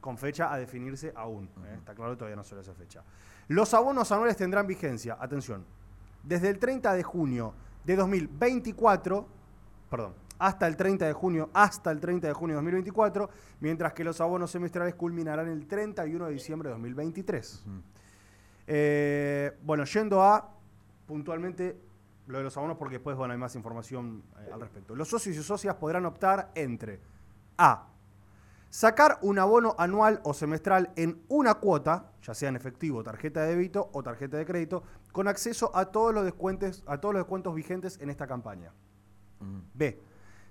con 0.00 0.18
fecha 0.18 0.52
a 0.52 0.58
definirse 0.58 1.12
aún. 1.16 1.44
¿eh? 1.66 1.74
Está 1.78 1.94
claro, 1.94 2.16
todavía 2.16 2.36
no 2.36 2.44
solo 2.44 2.60
esa 2.60 2.74
fecha. 2.74 3.02
Los 3.48 3.72
abonos 3.74 4.10
anuales 4.12 4.36
tendrán 4.36 4.66
vigencia, 4.66 5.16
atención, 5.20 5.64
desde 6.22 6.48
el 6.50 6.58
30 6.58 6.92
de 6.94 7.02
junio 7.02 7.54
de 7.84 7.96
2024, 7.96 9.26
perdón, 9.88 10.14
hasta 10.40 10.66
el 10.66 10.76
30 10.76 11.06
de 11.06 11.12
junio, 11.12 11.50
hasta 11.52 11.90
el 11.90 12.00
30 12.00 12.26
de 12.26 12.32
junio 12.32 12.54
de 12.54 12.62
2024, 12.62 13.28
mientras 13.60 13.92
que 13.92 14.02
los 14.02 14.20
abonos 14.22 14.50
semestrales 14.50 14.94
culminarán 14.94 15.48
el 15.48 15.66
31 15.66 16.26
de 16.26 16.32
diciembre 16.32 16.70
de 16.70 16.72
2023. 16.72 17.64
Eh, 18.66 19.52
bueno, 19.62 19.84
yendo 19.84 20.22
a 20.22 20.50
puntualmente 21.06 21.78
lo 22.26 22.38
de 22.38 22.44
los 22.44 22.56
abonos, 22.56 22.78
porque 22.78 22.94
después 22.94 23.16
bueno, 23.16 23.32
hay 23.32 23.38
más 23.38 23.54
información 23.54 24.22
eh, 24.38 24.50
al 24.52 24.60
respecto. 24.60 24.96
Los 24.96 25.08
socios 25.08 25.36
y 25.36 25.42
socias 25.42 25.74
podrán 25.74 26.06
optar 26.06 26.50
entre 26.54 27.00
A. 27.58 27.88
Sacar 28.70 29.18
un 29.20 29.38
abono 29.38 29.74
anual 29.76 30.20
o 30.24 30.32
semestral 30.32 30.90
en 30.96 31.22
una 31.28 31.54
cuota, 31.56 32.12
ya 32.22 32.32
sea 32.32 32.48
en 32.48 32.56
efectivo, 32.56 33.02
tarjeta 33.02 33.42
de 33.42 33.48
débito 33.48 33.90
o 33.92 34.02
tarjeta 34.02 34.38
de 34.38 34.46
crédito, 34.46 34.84
con 35.12 35.28
acceso 35.28 35.70
a 35.74 35.86
todos 35.86 36.14
los 36.14 36.24
descuentos, 36.24 36.82
a 36.86 36.98
todos 36.98 37.12
los 37.12 37.24
descuentos 37.24 37.54
vigentes 37.54 37.98
en 38.00 38.08
esta 38.08 38.26
campaña. 38.26 38.72
B. 39.74 40.09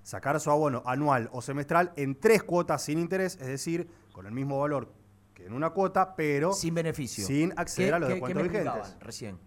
Sacar 0.10 0.40
su 0.40 0.50
abono 0.50 0.82
anual 0.88 1.30
o 1.34 1.40
semestral 1.40 1.94
en 1.96 2.20
tres 2.20 2.42
cuotas 2.42 2.82
sin 2.82 2.98
interés, 2.98 3.38
es 3.40 3.46
decir, 3.46 3.88
con 4.12 4.26
el 4.26 4.32
mismo 4.32 4.58
valor 4.58 4.92
que 5.36 5.46
en 5.46 5.54
una 5.54 5.70
cuota, 5.70 6.16
pero 6.16 6.52
sin 6.52 6.74
beneficio. 6.74 7.28
Sin 7.28 7.54
acceder 7.60 7.92
¿Qué- 7.92 7.96
a 7.96 8.00
los 8.00 8.10
descuentos 8.10 8.44
vigentes. 8.44 8.98
recién? 9.02 9.38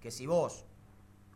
Que 0.00 0.10
si 0.10 0.26
vos 0.26 0.64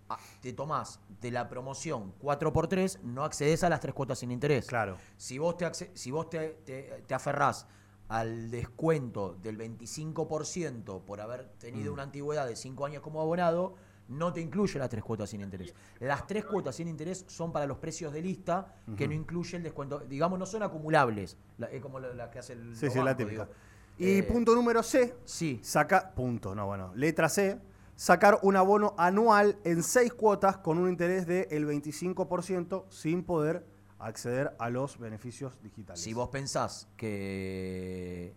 ah, 0.08 0.18
te 0.40 0.52
tomás 0.52 0.98
de 1.20 1.30
la 1.30 1.48
promoción 1.48 2.12
4x3, 2.20 2.98
no 3.04 3.22
accedes 3.22 3.62
a 3.62 3.68
las 3.68 3.78
tres 3.78 3.94
cuotas 3.94 4.18
sin 4.18 4.32
interés. 4.32 4.66
Claro. 4.66 4.96
Si 5.16 5.38
vos 5.38 5.56
te, 5.56 5.70
si 5.94 6.10
vos 6.10 6.28
te, 6.28 6.48
te- 6.66 7.04
te 7.06 7.14
aferrás 7.14 7.68
al 8.08 8.50
descuento 8.50 9.36
del 9.40 9.56
25% 9.58 11.02
por 11.04 11.20
haber 11.20 11.50
tenido 11.60 11.92
Mm. 11.92 11.94
una 11.94 12.02
antigüedad 12.02 12.48
de 12.48 12.56
5 12.56 12.84
años 12.84 13.00
como 13.00 13.20
abonado, 13.20 13.76
no 14.08 14.32
te 14.32 14.40
incluye 14.40 14.78
las 14.78 14.88
tres 14.90 15.02
cuotas 15.02 15.30
sin 15.30 15.40
interés. 15.40 15.74
Las 16.00 16.26
tres 16.26 16.44
cuotas 16.44 16.74
sin 16.76 16.88
interés 16.88 17.24
son 17.28 17.52
para 17.52 17.66
los 17.66 17.78
precios 17.78 18.12
de 18.12 18.20
lista 18.22 18.74
que 18.96 19.06
no 19.08 19.14
incluye 19.14 19.56
el 19.56 19.62
descuento. 19.62 20.00
Digamos, 20.00 20.38
no 20.38 20.46
son 20.46 20.62
acumulables. 20.62 21.36
La- 21.58 21.66
es 21.68 21.80
como 21.80 21.98
la, 22.00 22.12
la 22.14 22.30
que 22.30 22.38
hace 22.40 22.52
el 22.54 22.76
Sí, 22.76 22.90
sí, 22.90 22.98
la 23.00 23.16
típica. 23.16 23.44
digo. 23.44 23.54
Y 23.98 24.18
Eh, 24.18 24.22
punto 24.24 24.54
número 24.54 24.82
C. 24.82 25.14
Sí. 25.24 25.60
Saca, 25.62 26.10
punto, 26.14 26.54
no, 26.54 26.66
bueno. 26.66 26.92
Letra 26.94 27.28
C. 27.28 27.58
Sacar 27.94 28.38
un 28.42 28.56
abono 28.56 28.94
anual 28.98 29.58
en 29.64 29.82
seis 29.82 30.12
cuotas 30.12 30.56
con 30.56 30.78
un 30.78 30.88
interés 30.88 31.26
del 31.26 31.66
25% 31.66 32.86
sin 32.90 33.22
poder 33.22 33.64
acceder 33.98 34.56
a 34.58 34.70
los 34.70 34.98
beneficios 34.98 35.62
digitales. 35.62 36.02
Si 36.02 36.12
vos 36.12 36.28
pensás 36.30 36.88
que 36.96 38.34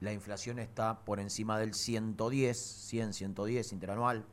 la 0.00 0.12
inflación 0.12 0.58
está 0.58 1.04
por 1.04 1.20
encima 1.20 1.58
del 1.58 1.72
110, 1.72 2.58
100, 2.58 3.12
110 3.14 3.72
interanual. 3.72 4.26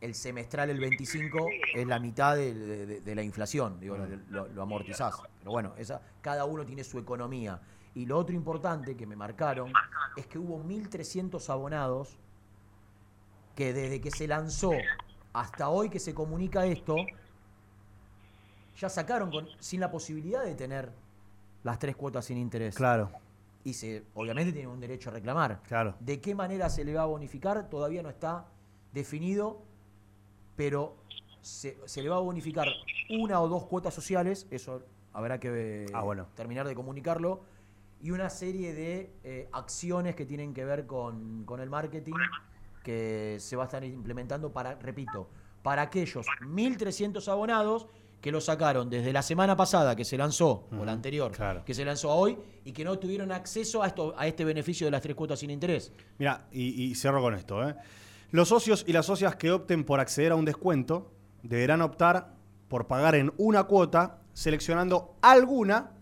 El 0.00 0.14
semestral, 0.14 0.70
el 0.70 0.78
25, 0.78 1.46
es 1.74 1.86
la 1.86 1.98
mitad 1.98 2.36
de, 2.36 2.54
de- 2.54 2.86
de- 2.86 3.00
de 3.00 3.14
la 3.16 3.22
inflación, 3.22 3.80
digo, 3.80 3.96
lo, 4.30 4.46
lo 4.48 4.62
amortizás. 4.62 5.14
Pero 5.40 5.50
bueno, 5.50 5.74
esa, 5.76 6.00
cada 6.20 6.44
uno 6.44 6.64
tiene 6.64 6.84
su 6.84 6.98
economía. 6.98 7.60
Y 7.94 8.06
lo 8.06 8.16
otro 8.16 8.34
importante 8.36 8.96
que 8.96 9.06
me 9.06 9.16
marcaron 9.16 9.72
es 10.16 10.26
que 10.28 10.38
hubo 10.38 10.62
1.300 10.62 11.48
abonados 11.50 12.16
que 13.56 13.72
desde 13.72 14.00
que 14.00 14.12
se 14.12 14.28
lanzó 14.28 14.70
hasta 15.32 15.68
hoy 15.68 15.90
que 15.90 15.98
se 15.98 16.14
comunica 16.14 16.64
esto, 16.64 16.94
ya 18.76 18.88
sacaron 18.88 19.30
con, 19.30 19.48
sin 19.58 19.80
la 19.80 19.90
posibilidad 19.90 20.44
de 20.44 20.54
tener 20.54 20.92
las 21.64 21.78
tres 21.80 21.96
cuotas 21.96 22.24
sin 22.24 22.38
interés. 22.38 22.76
Claro. 22.76 23.10
Y 23.64 23.74
se, 23.74 24.04
obviamente 24.14 24.52
tienen 24.52 24.70
un 24.70 24.78
derecho 24.80 25.10
a 25.10 25.14
reclamar. 25.14 25.60
Claro. 25.64 25.94
¿De 25.98 26.20
qué 26.20 26.34
manera 26.36 26.70
se 26.70 26.84
le 26.84 26.94
va 26.94 27.02
a 27.02 27.06
bonificar? 27.06 27.68
Todavía 27.68 28.02
no 28.02 28.08
está 28.10 28.46
definido, 28.92 29.60
pero 30.58 30.96
se, 31.40 31.78
se 31.86 32.02
le 32.02 32.08
va 32.08 32.16
a 32.16 32.18
bonificar 32.18 32.66
una 33.10 33.40
o 33.40 33.46
dos 33.48 33.64
cuotas 33.66 33.94
sociales, 33.94 34.48
eso 34.50 34.82
habrá 35.12 35.38
que 35.38 35.84
eh, 35.84 35.86
Ah, 35.94 36.02
bueno. 36.02 36.26
terminar 36.34 36.66
de 36.66 36.74
comunicarlo, 36.74 37.42
y 38.02 38.10
una 38.10 38.28
serie 38.28 38.74
de 38.74 39.12
eh, 39.22 39.48
acciones 39.52 40.16
que 40.16 40.26
tienen 40.26 40.52
que 40.52 40.64
ver 40.64 40.84
con, 40.86 41.44
con 41.44 41.60
el 41.60 41.70
marketing 41.70 42.14
que 42.82 43.36
se 43.38 43.54
va 43.54 43.62
a 43.64 43.66
estar 43.66 43.84
implementando 43.84 44.52
para, 44.52 44.74
repito, 44.74 45.28
para 45.62 45.82
aquellos 45.82 46.26
1.300 46.42 47.26
abonados 47.28 47.86
que 48.20 48.32
lo 48.32 48.40
sacaron 48.40 48.90
desde 48.90 49.12
la 49.12 49.22
semana 49.22 49.54
pasada 49.54 49.94
que 49.94 50.04
se 50.04 50.18
lanzó, 50.18 50.66
o 50.76 50.84
la 50.84 50.90
anterior, 50.90 51.30
claro. 51.30 51.64
que 51.64 51.72
se 51.72 51.84
lanzó 51.84 52.10
a 52.10 52.16
hoy, 52.16 52.36
y 52.64 52.72
que 52.72 52.82
no 52.82 52.98
tuvieron 52.98 53.30
acceso 53.30 53.80
a, 53.80 53.86
esto, 53.86 54.12
a 54.18 54.26
este 54.26 54.44
beneficio 54.44 54.88
de 54.88 54.90
las 54.90 55.02
tres 55.02 55.14
cuotas 55.14 55.38
sin 55.38 55.50
interés. 55.52 55.92
Mira, 56.18 56.48
y, 56.50 56.82
y 56.90 56.94
cierro 56.96 57.22
con 57.22 57.34
esto. 57.34 57.68
¿eh? 57.68 57.76
Los 58.30 58.48
socios 58.48 58.84
y 58.86 58.92
las 58.92 59.06
socias 59.06 59.36
que 59.36 59.50
opten 59.52 59.84
por 59.84 60.00
acceder 60.00 60.32
a 60.32 60.36
un 60.36 60.44
descuento 60.44 61.10
deberán 61.42 61.80
optar 61.82 62.34
por 62.68 62.86
pagar 62.86 63.14
en 63.14 63.32
una 63.38 63.64
cuota 63.64 64.18
seleccionando 64.34 65.14
alguna 65.22 65.92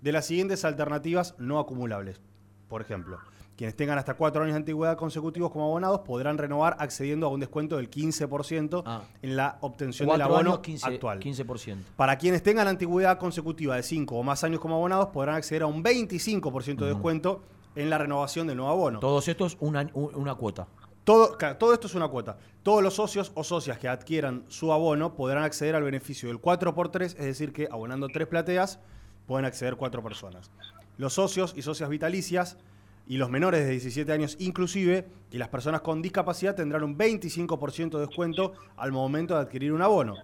de 0.00 0.12
las 0.12 0.26
siguientes 0.26 0.64
alternativas 0.64 1.34
no 1.38 1.58
acumulables. 1.58 2.20
Por 2.68 2.82
ejemplo, 2.82 3.18
quienes 3.56 3.76
tengan 3.76 3.96
hasta 3.98 4.14
cuatro 4.14 4.42
años 4.42 4.54
de 4.54 4.58
antigüedad 4.58 4.96
consecutivos 4.96 5.50
como 5.52 5.64
abonados 5.66 6.00
podrán 6.00 6.36
renovar 6.36 6.76
accediendo 6.80 7.26
a 7.26 7.30
un 7.30 7.40
descuento 7.40 7.76
del 7.76 7.88
15% 7.90 9.00
en 9.22 9.36
la 9.36 9.58
obtención 9.60 10.08
del 10.08 10.22
abono 10.22 10.50
años, 10.50 10.58
15, 10.60 10.86
actual. 10.86 11.20
15%. 11.20 11.76
Para 11.96 12.18
quienes 12.18 12.42
tengan 12.42 12.66
antigüedad 12.68 13.18
consecutiva 13.18 13.76
de 13.76 13.82
5 13.84 14.16
o 14.16 14.22
más 14.22 14.42
años 14.44 14.60
como 14.60 14.74
abonados, 14.76 15.08
podrán 15.08 15.36
acceder 15.36 15.62
a 15.62 15.66
un 15.66 15.82
25% 15.82 16.76
de 16.80 16.86
descuento 16.88 17.42
en 17.76 17.88
la 17.90 17.98
renovación 17.98 18.46
del 18.48 18.56
nuevo 18.56 18.72
abono. 18.72 18.98
Todos 19.00 19.28
estos, 19.28 19.56
una, 19.60 19.88
un- 19.94 20.14
una 20.14 20.34
cuota. 20.34 20.66
Todo, 21.08 21.38
todo 21.58 21.72
esto 21.72 21.86
es 21.86 21.94
una 21.94 22.08
cuota. 22.08 22.36
Todos 22.62 22.82
los 22.82 22.92
socios 22.92 23.32
o 23.34 23.42
socias 23.42 23.78
que 23.78 23.88
adquieran 23.88 24.44
su 24.48 24.74
abono 24.74 25.14
podrán 25.14 25.42
acceder 25.42 25.74
al 25.74 25.82
beneficio 25.82 26.28
del 26.28 26.38
4x3, 26.38 27.02
es 27.02 27.14
decir, 27.16 27.50
que 27.50 27.66
abonando 27.70 28.08
tres 28.08 28.28
plateas 28.28 28.78
pueden 29.26 29.46
acceder 29.46 29.76
cuatro 29.76 30.02
personas. 30.02 30.50
Los 30.98 31.14
socios 31.14 31.54
y 31.56 31.62
socias 31.62 31.88
vitalicias 31.88 32.58
y 33.06 33.16
los 33.16 33.30
menores 33.30 33.64
de 33.64 33.70
17 33.70 34.12
años 34.12 34.36
inclusive 34.38 35.08
y 35.30 35.38
las 35.38 35.48
personas 35.48 35.80
con 35.80 36.02
discapacidad 36.02 36.54
tendrán 36.54 36.84
un 36.84 36.98
25% 36.98 37.92
de 37.92 38.06
descuento 38.06 38.52
al 38.76 38.92
momento 38.92 39.32
de 39.32 39.40
adquirir 39.40 39.72
un 39.72 39.80
abono. 39.80 40.14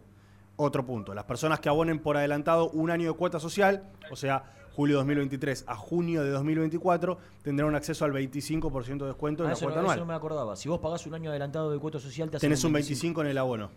Otro 0.57 0.85
punto, 0.85 1.14
las 1.14 1.24
personas 1.24 1.61
que 1.61 1.70
abonen 1.70 1.99
por 1.99 2.18
adelantado 2.18 2.68
un 2.68 2.91
año 2.91 3.11
de 3.11 3.16
cuota 3.16 3.41
social, 3.41 3.91
o 4.11 4.16
sea, 4.16 4.53
julio 4.74 4.96
2023 4.96 5.64
a 5.68 5.76
junio 5.76 6.22
de 6.22 6.30
2024, 6.30 7.18
tendrán 7.42 7.68
un 7.68 7.74
acceso 7.76 8.04
al 8.04 8.12
25% 8.12 8.98
de 8.98 9.06
descuento 9.06 9.42
en 9.44 9.46
Ah, 9.48 9.50
la 9.50 9.56
eso, 9.56 9.66
cuota 9.66 9.76
no, 9.80 9.82
eso 9.82 9.92
anual. 9.92 9.98
no 10.00 10.06
me 10.06 10.14
acordaba. 10.14 10.56
Si 10.56 10.68
vos 10.68 10.80
pagás 10.80 11.06
un 11.06 11.14
año 11.14 11.30
adelantado 11.30 11.70
de 11.70 11.78
cuota 11.78 11.98
social, 12.00 12.30
te 12.30 12.38
Tenés 12.38 12.64
un 12.64 12.72
25 12.72 13.20
en 13.22 13.26
el 13.28 13.38
abono. 13.38 13.70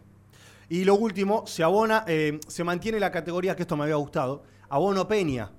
Y 0.69 0.83
lo 0.83 0.95
último, 0.95 1.45
se 1.47 1.63
abona, 1.63 2.03
eh, 2.07 2.39
se 2.47 2.63
mantiene 2.63 2.99
la 2.99 3.11
categoría 3.11 3.55
que 3.55 3.61
esto 3.61 3.77
me 3.77 3.83
había 3.83 3.95
gustado, 3.95 4.43
abono 4.69 5.07
Peña, 5.07 5.51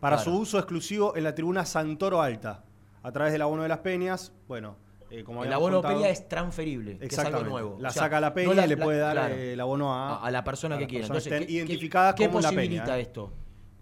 para 0.00 0.16
Claro. 0.16 0.30
su 0.32 0.38
uso 0.38 0.58
exclusivo 0.58 1.16
en 1.16 1.24
la 1.24 1.34
tribuna 1.34 1.64
Santoro 1.64 2.20
Alta, 2.22 2.64
a 3.02 3.12
través 3.12 3.32
del 3.32 3.42
abono 3.42 3.62
de 3.62 3.68
las 3.68 3.78
Peñas, 3.78 4.32
bueno, 4.48 4.76
eh, 5.10 5.24
como 5.24 5.44
El 5.44 5.52
abono 5.52 5.76
contado- 5.82 5.96
Peña 5.98 6.08
es 6.10 6.28
transferible, 6.28 6.98
que 6.98 7.06
es 7.06 7.18
algo 7.18 7.42
nuevo. 7.42 7.76
La 7.80 7.88
O 7.88 7.92
sea, 7.92 8.02
saca 8.04 8.20
la 8.20 8.28
no 8.28 8.34
Peña 8.34 8.54
la- 8.54 8.66
y 8.66 8.68
le 8.68 8.76
la- 8.76 8.84
puede 8.84 8.98
dar 8.98 9.12
claro, 9.16 9.34
eh, 9.34 9.52
el 9.54 9.60
abono 9.60 9.92
a, 9.92 10.16
a, 10.16 10.26
a 10.26 10.30
la 10.30 10.44
persona 10.44 10.76
a 10.76 10.78
que 10.78 10.86
quiera. 10.86 11.06
Entonces, 11.06 11.28
¿qué- 11.30 11.34
estén 11.34 11.46
qué- 11.48 11.52
identificadas 11.54 12.14
¿qué 12.14 12.26
como 12.26 12.40
la 12.40 12.48
posibilita 12.50 12.84
Peña. 12.84 12.98
eh? 12.98 13.02
esto? 13.02 13.32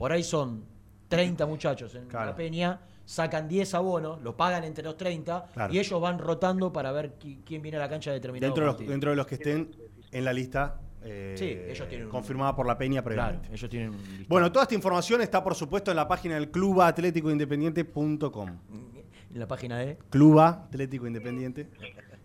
Por 0.01 0.13
ahí 0.13 0.23
son 0.23 0.65
30 1.09 1.45
muchachos 1.45 1.95
en 1.95 2.09
la 2.09 2.35
Peña, 2.35 2.81
sacan 3.05 3.47
10 3.47 3.75
abonos, 3.75 4.23
lo 4.23 4.35
pagan 4.37 4.65
entre 4.65 4.83
los 4.83 4.97
30 4.97 5.49
Claro. 5.53 5.75
y 5.75 5.79
ellos 5.79 6.01
van 6.01 6.19
rotando 6.19 6.73
para 6.73 6.91
ver 6.91 7.19
qui- 7.19 7.41
quién 7.45 7.61
viene 7.61 7.77
a 7.77 7.81
la 7.81 7.89
cancha 7.91 8.11
de 8.11 8.15
determinado 8.15 8.55
Dentro 8.55 8.73
de, 8.73 8.79
los, 8.81 8.91
dentro 8.91 9.11
de 9.11 9.17
los 9.17 9.27
que 9.27 9.35
estén 9.35 9.71
en 10.11 10.25
la 10.25 10.33
lista 10.33 10.81
eh, 11.03 11.35
Sí, 11.39 11.45
ellos 11.47 11.87
tienen 11.89 12.07
un- 12.07 12.11
confirmada 12.13 12.55
por 12.57 12.67
la 12.67 12.79
Peña 12.79 13.03
previamente. 13.03 13.41
Claro, 13.49 13.55
ellos 13.55 13.71
tienen 13.71 13.91
un 13.91 13.97
listado. 13.97 14.27
Bueno, 14.29 14.51
toda 14.53 14.63
esta 14.65 14.75
información 14.75 15.21
está, 15.21 15.43
por 15.45 15.55
supuesto, 15.55 15.91
en 15.91 15.97
la 15.99 16.09
página 16.09 16.35
del 16.37 16.51
Club 16.51 16.81
Atlético 16.81 17.31
Independiente.com. 17.31 18.49
En 19.33 19.39
la 19.39 19.47
página 19.47 19.79
de... 19.79 19.97
Club 20.11 20.39
Atlético 20.41 21.07
Independiente. 21.07 21.69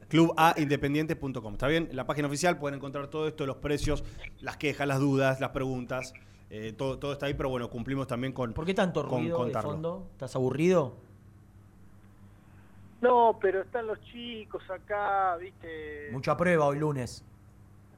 Clubaindependiente.com. 0.09 1.53
¿Está 1.53 1.67
bien? 1.67 1.87
En 1.89 1.95
la 1.95 2.05
página 2.05 2.27
oficial 2.27 2.57
pueden 2.57 2.75
encontrar 2.77 3.07
todo 3.07 3.27
esto, 3.27 3.45
los 3.45 3.57
precios, 3.57 4.03
las 4.39 4.57
quejas, 4.57 4.87
las 4.87 4.99
dudas, 4.99 5.39
las 5.39 5.49
preguntas. 5.49 6.13
Eh, 6.57 6.71
todo, 6.71 6.97
todo 6.97 7.11
está 7.11 7.25
ahí, 7.25 7.33
pero 7.33 7.49
bueno, 7.49 7.69
cumplimos 7.69 8.07
también 8.07 8.31
con. 8.31 8.53
¿Por 8.53 8.65
qué 8.65 8.73
tanto 8.73 9.05
con 9.05 9.19
ruido 9.19 9.37
de 9.37 9.43
contarlo. 9.43 9.71
fondo? 9.71 10.07
¿Estás 10.13 10.35
aburrido? 10.37 10.95
No, 13.01 13.37
pero 13.41 13.61
están 13.61 13.87
los 13.87 13.99
chicos 14.05 14.63
acá, 14.69 15.35
viste. 15.35 16.09
Mucha 16.13 16.37
prueba 16.37 16.65
hoy 16.65 16.79
lunes. 16.79 17.25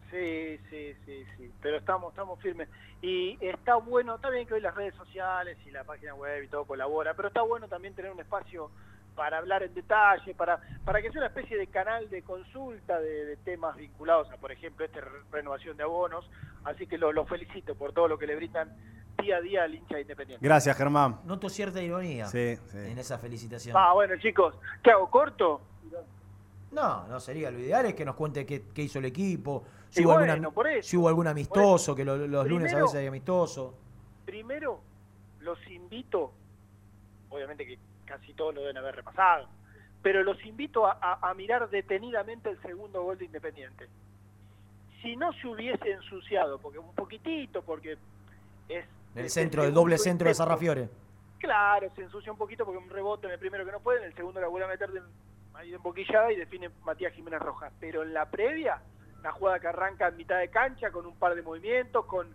Sí, 0.09 0.57
sí, 0.71 0.95
sí, 1.05 1.23
sí. 1.37 1.51
Pero 1.61 1.77
estamos, 1.77 2.11
estamos 2.11 2.39
firmes. 2.39 2.67
Y 3.03 3.37
está 3.41 3.75
bueno, 3.75 4.15
está 4.15 4.31
bien 4.31 4.47
que 4.47 4.55
hoy 4.55 4.61
las 4.61 4.73
redes 4.73 4.95
sociales 4.95 5.55
y 5.67 5.69
la 5.69 5.83
página 5.83 6.15
web 6.15 6.43
y 6.43 6.47
todo 6.47 6.65
colabora, 6.65 7.13
pero 7.13 7.27
está 7.27 7.43
bueno 7.43 7.67
también 7.67 7.93
tener 7.93 8.11
un 8.11 8.19
espacio 8.19 8.71
para 9.17 9.39
hablar 9.39 9.63
en 9.63 9.73
detalle, 9.73 10.35
para, 10.35 10.59
para 10.85 11.01
que 11.01 11.09
sea 11.11 11.21
una 11.21 11.27
especie 11.27 11.57
de 11.57 11.65
canal 11.67 12.07
de 12.07 12.21
consulta 12.21 12.99
de, 12.99 13.25
de 13.25 13.37
temas 13.37 13.75
vinculados 13.75 14.29
a, 14.31 14.37
por 14.37 14.51
ejemplo, 14.51 14.85
esta 14.85 15.01
re- 15.01 15.09
renovación 15.31 15.75
de 15.75 15.81
abonos. 15.83 16.29
Así 16.63 16.85
que 16.85 16.99
los 16.99 17.15
lo 17.15 17.25
felicito 17.25 17.73
por 17.73 17.93
todo 17.93 18.07
lo 18.07 18.19
que 18.19 18.27
le 18.27 18.35
brindan 18.35 18.77
día 19.19 19.37
a 19.37 19.41
día 19.41 19.63
al 19.63 19.73
hincha 19.73 19.99
independiente. 19.99 20.45
Gracias, 20.45 20.77
Germán. 20.77 21.19
Noto 21.25 21.49
cierta 21.49 21.81
ironía 21.81 22.27
Sí, 22.27 22.57
sí. 22.67 22.77
en 22.77 22.99
esa 22.99 23.17
felicitación. 23.17 23.75
Ah, 23.75 23.91
bueno, 23.93 24.13
chicos, 24.19 24.53
¿qué 24.83 24.91
hago? 24.91 25.09
¿Corto? 25.09 25.61
No, 26.71 27.07
no 27.07 27.19
sería. 27.19 27.49
Lo 27.49 27.57
ideal 27.57 27.87
es 27.87 27.95
que 27.95 28.05
nos 28.05 28.13
cuente 28.15 28.45
qué, 28.45 28.65
qué 28.71 28.83
hizo 28.83 28.99
el 28.99 29.05
equipo, 29.05 29.63
si, 29.89 30.05
hubo, 30.05 30.13
bueno, 30.13 30.33
alguna- 30.33 30.51
por 30.51 30.67
eso, 30.67 30.87
si 30.87 30.95
hubo 30.97 31.07
algún 31.07 31.25
amistoso, 31.25 31.95
que 31.95 32.05
lo- 32.05 32.17
los 32.27 32.47
lunes 32.47 32.71
a 32.71 32.77
veces 32.81 32.95
hay 32.99 33.07
amistoso. 33.07 33.73
Primero, 34.25 34.79
los 35.39 35.57
invito, 35.71 36.33
obviamente 37.29 37.65
que 37.65 37.79
casi 38.07 38.33
todos 38.33 38.55
lo 38.55 38.61
deben 38.61 38.77
haber 38.77 38.95
repasado, 38.95 39.47
pero 40.01 40.23
los 40.23 40.43
invito 40.45 40.87
a, 40.87 40.97
a- 40.99 41.29
a 41.29 41.33
mirar 41.35 41.69
detenidamente 41.69 42.49
el 42.49 42.59
segundo 42.61 43.03
gol 43.03 43.17
de 43.17 43.25
Independiente. 43.25 43.87
Si 45.01 45.15
no 45.15 45.31
se 45.33 45.47
hubiese 45.47 45.91
ensuciado, 45.91 46.57
porque 46.59 46.79
un 46.79 46.95
poquitito, 46.95 47.61
porque 47.61 47.97
es... 48.67 48.85
El 49.15 49.29
centro, 49.29 49.63
el 49.63 49.73
doble 49.73 49.97
centro 49.97 50.27
de. 50.27 50.33
Sarrafiore. 50.33 50.89
Claro, 51.39 51.87
se 51.95 52.01
ensucia 52.03 52.31
un 52.31 52.37
poquito 52.37 52.65
porque 52.65 52.79
un 52.83 52.89
rebote 52.89 53.27
en 53.27 53.33
el 53.33 53.39
primero 53.39 53.63
que 53.65 53.71
no 53.71 53.79
puede, 53.79 53.99
en 53.99 54.05
el 54.05 54.15
segundo 54.15 54.41
la 54.41 54.47
vuelve 54.47 54.65
a 54.65 54.69
meter 54.69 54.89
de, 54.91 55.01
ahí 55.53 55.69
de 55.69 55.75
emboquillada 55.75 56.31
y 56.31 56.35
define 56.35 56.69
Matías 56.83 57.13
Jiménez 57.13 57.39
Rojas. 57.39 57.71
Pero 57.79 58.03
en 58.03 58.13
la 58.13 58.25
previa, 58.29 58.81
la 59.23 59.31
jugada 59.31 59.59
que 59.59 59.67
arranca 59.67 60.07
en 60.07 60.17
mitad 60.17 60.37
de 60.39 60.49
cancha 60.49 60.91
con 60.91 61.05
un 61.05 61.15
par 61.15 61.35
de 61.35 61.41
movimientos, 61.41 62.05
con 62.05 62.27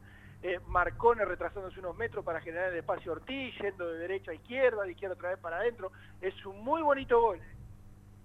eh, 0.42 0.58
Marcone 0.66 1.24
retrasándose 1.24 1.78
unos 1.80 1.96
metros 1.96 2.24
para 2.24 2.40
generar 2.40 2.72
el 2.72 2.78
espacio 2.78 3.12
Ortiz, 3.12 3.54
yendo 3.60 3.86
de 3.88 3.98
derecha 3.98 4.30
a 4.32 4.34
izquierda, 4.34 4.82
de 4.82 4.92
izquierda 4.92 5.14
otra 5.14 5.30
vez 5.30 5.38
para 5.38 5.56
adentro. 5.58 5.92
Es 6.20 6.34
un 6.46 6.62
muy 6.64 6.82
bonito 6.82 7.20
gol. 7.20 7.38
eh. 7.38 7.56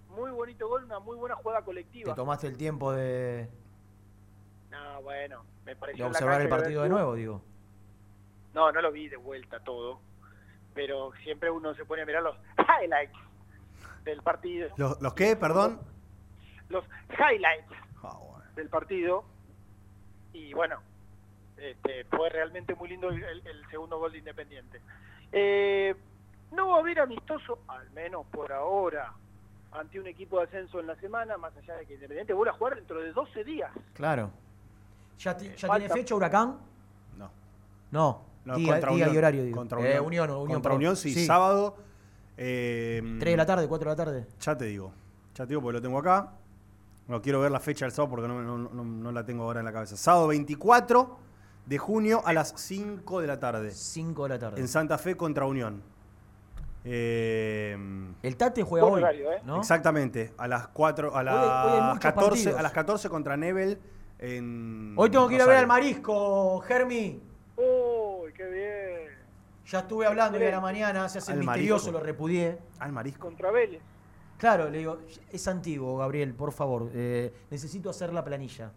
Muy 0.10 0.32
bonito 0.32 0.68
gol, 0.68 0.84
una 0.86 1.00
muy 1.00 1.16
buena 1.18 1.36
jugada 1.36 1.60
Te 1.60 1.66
colectiva. 1.66 2.16
tomaste 2.16 2.48
el 2.48 2.58
tiempo 2.58 2.92
de, 2.92 3.48
No, 4.72 5.02
bueno, 5.04 5.44
me 5.66 5.74
de 5.74 5.76
pareció 5.76 6.06
la 6.06 6.10
observar 6.12 6.42
el 6.42 6.50
partido 6.50 6.82
de 6.84 6.90
nuevo, 6.90 7.14
digo. 7.14 7.42
No, 8.54 8.72
no 8.72 8.82
lo 8.82 8.92
vi 8.92 9.10
de 9.10 9.18
vuelta 9.18 9.60
todo, 9.60 10.00
pero 10.74 11.12
siempre 11.24 11.52
uno 11.52 11.76
se 11.76 11.86
pone 11.86 12.02
a 12.02 12.06
mirar 12.06 12.24
los 12.24 12.36
highlights 12.58 13.16
del 14.06 14.24
partido. 14.24 14.70
¿Los, 14.78 15.00
los 15.02 15.14
qué? 15.14 15.36
Perdón. 15.36 15.80
Los 16.70 16.84
highlights 17.12 17.72
Ah, 18.02 18.18
del 18.56 18.70
partido 18.70 19.24
y 20.34 20.54
bueno, 20.54 20.82
este, 21.58 22.06
fue 22.06 22.30
realmente 22.30 22.74
muy 22.76 22.90
lindo 22.90 23.10
el, 23.10 23.24
el- 23.24 23.48
el 23.48 23.68
segundo 23.70 23.98
gol 24.00 24.12
de 24.12 24.20
Independiente. 24.20 24.82
Eh, 25.32 25.96
no 26.52 26.70
va 26.70 26.78
a 26.78 26.80
haber 26.80 27.00
amistoso, 27.00 27.60
al 27.68 27.90
menos 27.92 28.26
por 28.28 28.52
ahora, 28.54 29.12
ante 29.72 30.00
un 30.00 30.08
equipo 30.08 30.38
de 30.40 30.46
ascenso 30.46 30.80
en 30.80 30.88
la 30.88 30.96
semana, 30.96 31.38
más 31.38 31.56
allá 31.58 31.76
de 31.76 31.86
que 31.86 31.96
Independiente 31.96 32.34
vuelva 32.34 32.54
a 32.54 32.58
jugar 32.58 32.76
dentro 32.76 33.02
de 33.02 33.12
12 33.12 33.44
días. 33.44 33.72
Claro. 33.94 34.32
¿Ya, 35.20 35.36
ti- 35.36 35.50
ya 35.58 35.68
falta- 35.68 35.88
tiene 35.88 35.94
fecha 36.02 36.16
Huracán? 36.16 36.58
No. 37.18 37.30
No. 37.92 38.22
No, 38.46 38.56
día, 38.56 38.72
contra 38.74 38.90
día 38.92 38.98
Unión. 39.06 39.14
y 39.14 39.18
horario, 39.18 39.44
digo. 39.44 39.58
Contra 39.58 39.80
Eh, 39.80 40.00
Unión. 40.00 40.06
Unión, 40.06 40.30
Unión, 40.32 40.48
Contra. 40.54 40.74
Unión, 40.74 40.96
sí, 40.96 41.26
sábado 41.26 41.76
Eh, 42.40 43.02
¿Tres 43.20 43.34
de 43.34 43.38
la 43.38 43.46
tarde, 43.48 43.68
cuatro 43.68 43.90
de 43.90 43.98
la 43.98 44.06
tarde? 44.06 44.28
Ya 44.40 44.56
te 44.56 44.66
digo. 44.66 44.94
Ya 45.34 45.44
te 45.46 45.50
digo 45.50 45.62
porque 45.62 45.78
lo 45.78 45.82
tengo 45.82 45.98
acá. 45.98 46.34
No 47.08 47.20
quiero 47.20 47.40
ver 47.42 47.50
la 47.52 47.60
fecha 47.60 47.86
del 47.86 47.92
sábado 47.92 48.12
porque 48.12 48.28
no, 48.28 48.42
no- 48.44 48.58
no- 48.60 48.84
no 48.84 49.12
la 49.12 49.26
tengo 49.26 49.44
ahora 49.44 49.60
en 49.62 49.66
la 49.66 49.74
cabeza. 49.74 49.98
Sábado 49.98 50.28
24 50.28 51.18
de 51.68 51.78
junio 51.78 52.22
a 52.26 52.34
las 52.34 52.54
5 52.56 53.22
de 53.22 53.28
la 53.28 53.40
tarde. 53.40 53.72
5 53.72 54.24
de 54.24 54.30
la 54.30 54.40
tarde. 54.40 54.60
En 54.62 54.68
Santa 54.68 54.98
Fe 54.98 55.16
contra 55.16 55.46
Unión. 55.46 55.84
Eh, 56.86 57.78
El 58.24 58.38
Tate 58.38 58.64
juega 58.64 58.86
hoy, 58.86 59.02
horario, 59.02 59.32
¿eh? 59.34 59.42
¿no? 59.44 59.58
Exactamente. 59.58 60.34
A 60.38 60.48
las 60.48 60.70
4, 60.70 61.14
a 61.16 61.20
Hoy 61.20 61.20
hoy 61.20 61.26
las 61.26 61.84
muchos 61.96 62.00
14, 62.00 62.30
partidos. 62.30 62.60
a 62.60 62.64
las 62.64 62.72
14 62.72 63.10
contra 63.10 63.36
Nebel 63.38 63.78
en 64.20 64.94
Hoy 64.96 65.10
tengo 65.10 65.28
que 65.28 65.36
ir 65.36 65.42
a 65.42 65.46
ver 65.46 65.58
al 65.58 65.68
marisco, 65.68 66.60
Germi. 66.62 67.22
Uy, 67.58 68.32
qué 68.34 68.46
bien. 68.46 69.18
Ya 69.66 69.80
estuve 69.80 70.06
hablando 70.06 70.38
hoy 70.38 70.46
a 70.46 70.52
la 70.52 70.62
mañana, 70.62 71.10
se 71.10 71.18
hace 71.18 71.34
el 71.34 71.40
Al 71.40 71.46
misterioso, 71.46 71.88
marisco. 71.88 72.00
lo 72.00 72.06
repudié. 72.06 72.58
Al 72.80 72.94
marisco. 72.94 73.20
Contra 73.28 73.52
Vélez. 73.52 73.82
Claro, 74.38 74.70
le 74.70 74.78
digo, 74.78 75.00
es 75.32 75.48
antiguo, 75.50 75.98
Gabriel, 75.98 76.34
por 76.34 76.54
favor. 76.54 76.90
eh, 76.94 77.34
necesito 77.50 77.90
hacer 77.90 78.14
la 78.14 78.24
planilla. 78.24 78.72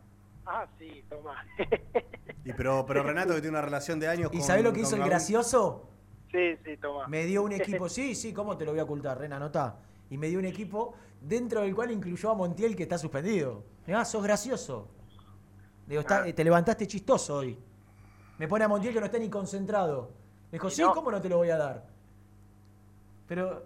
Ah, 0.47 0.67
sí, 0.79 1.05
tomá. 1.09 1.45
Y 2.45 2.53
pero, 2.55 2.85
pero 2.87 3.03
Renato 3.03 3.35
que 3.35 3.41
tiene 3.41 3.57
una 3.57 3.65
relación 3.65 4.01
de 4.01 4.09
años 4.09 4.31
¿Y 4.33 4.39
con- 4.39 4.47
sabés 4.47 4.65
lo 4.65 4.73
que 4.73 4.81
hizo 4.81 4.97
el 4.97 5.05
gracioso? 5.05 5.89
sí, 6.33 6.57
sí, 6.65 6.77
tomá. 6.79 7.07
Me 7.09 7.25
dio 7.25 7.43
un 7.43 7.53
equipo, 7.53 7.89
sí, 7.89 8.15
sí, 8.15 8.33
¿cómo 8.33 8.57
te 8.57 8.65
lo 8.65 8.71
voy 8.71 8.81
a 8.81 8.85
ocultar, 8.85 9.19
Ren? 9.19 9.33
Anotá. 9.33 9.79
Y 10.09 10.17
me 10.17 10.29
dio 10.29 10.39
un 10.39 10.45
equipo 10.47 10.95
dentro 11.21 11.61
del 11.61 11.75
cual 11.75 11.91
incluyó 11.91 12.31
a 12.31 12.35
Montiel, 12.35 12.75
que 12.75 12.85
está 12.85 12.97
suspendido. 12.99 13.65
Ah, 13.93 14.05
sos 14.05 14.23
gracioso. 14.23 14.89
Digo, 15.87 16.01
está- 16.01 16.25
te 16.33 16.45
levantaste 16.45 16.87
chistoso 16.87 17.37
hoy. 17.37 17.59
Me 18.39 18.49
pone 18.49 18.65
a 18.65 18.69
Montiel 18.69 18.95
que 18.95 19.01
no 19.01 19.07
está 19.07 19.19
ni 19.19 19.29
concentrado. 19.29 20.13
Me 20.51 20.57
dijo, 20.57 20.71
sí, 20.71 20.81
no. 20.83 20.93
¿cómo 20.95 21.11
no 21.11 21.21
te 21.21 21.29
lo 21.29 21.37
voy 21.37 21.51
a 21.51 21.57
dar? 21.59 21.87
Pero 23.27 23.65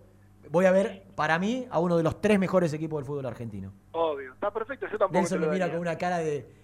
voy 0.51 0.67
a 0.67 0.71
ver, 0.73 1.05
para 1.15 1.39
mí, 1.39 1.67
a 1.71 1.79
uno 1.79 1.97
de 1.97 2.03
los 2.03 2.21
tres 2.21 2.39
mejores 2.39 2.73
equipos 2.73 2.99
del 2.99 3.07
fútbol 3.07 3.27
argentino. 3.27 3.73
Obvio. 3.93 4.35
Está 4.35 4.51
perfecto, 4.51 4.87
yo 4.87 4.99
tampoco. 4.99 5.19
Nelson 5.19 5.41
lo 5.41 5.47
mira 5.49 5.61
daría. 5.67 5.73
con 5.75 5.81
una 5.81 5.97
cara 5.97 6.19
de. 6.19 6.64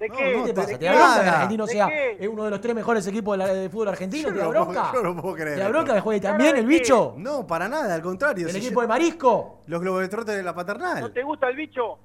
¿De 0.00 0.08
No, 0.08 0.16
qué? 0.16 0.32
¿Qué 0.32 0.42
te 0.46 0.54
pasa? 0.54 0.68
¿De 0.68 0.78
¿Te 0.78 0.84
da 0.86 0.92
bronca 0.94 1.14
que 1.14 1.20
el 1.20 1.28
argentino 1.28 1.66
¿De 1.66 1.72
sea 1.72 1.86
qué? 1.88 2.16
es 2.18 2.28
uno 2.28 2.44
de 2.44 2.50
los 2.50 2.60
tres 2.62 2.74
mejores 2.74 3.06
equipos 3.06 3.38
de 3.38 3.46
la- 3.64 3.70
fútbol 3.70 3.88
argentino? 3.88 4.28
Yo 4.28 4.32
¿Te 4.34 4.38
da 4.40 4.44
no 4.46 4.52
lo 4.52 4.58
puedo- 4.64 4.72
bronca? 4.72 4.90
yo 4.94 5.02
no 5.02 5.14
lo 5.14 5.22
puedo 5.22 5.34
creer. 5.34 5.54
¿Te 5.56 5.60
da 5.60 5.68
bronca 5.68 5.94
que 5.94 6.00
juegue 6.00 6.20
también 6.20 6.56
el 6.56 6.66
bicho? 6.66 7.14
No, 7.18 7.46
para 7.46 7.68
nada, 7.68 7.94
al 7.94 8.00
contrario. 8.02 8.46
¿El 8.46 8.52
Si 8.52 8.58
equipo 8.58 8.76
yo- 8.76 8.80
de 8.82 8.88
Marisco? 8.88 9.60
Los 9.66 9.80
globetrotters 9.82 10.38
de 10.38 10.42
la 10.42 10.54
paternal. 10.54 11.00
¿No 11.02 11.12
te 11.12 11.22
gusta 11.22 11.48
el 11.50 11.56
bicho? 11.56 11.98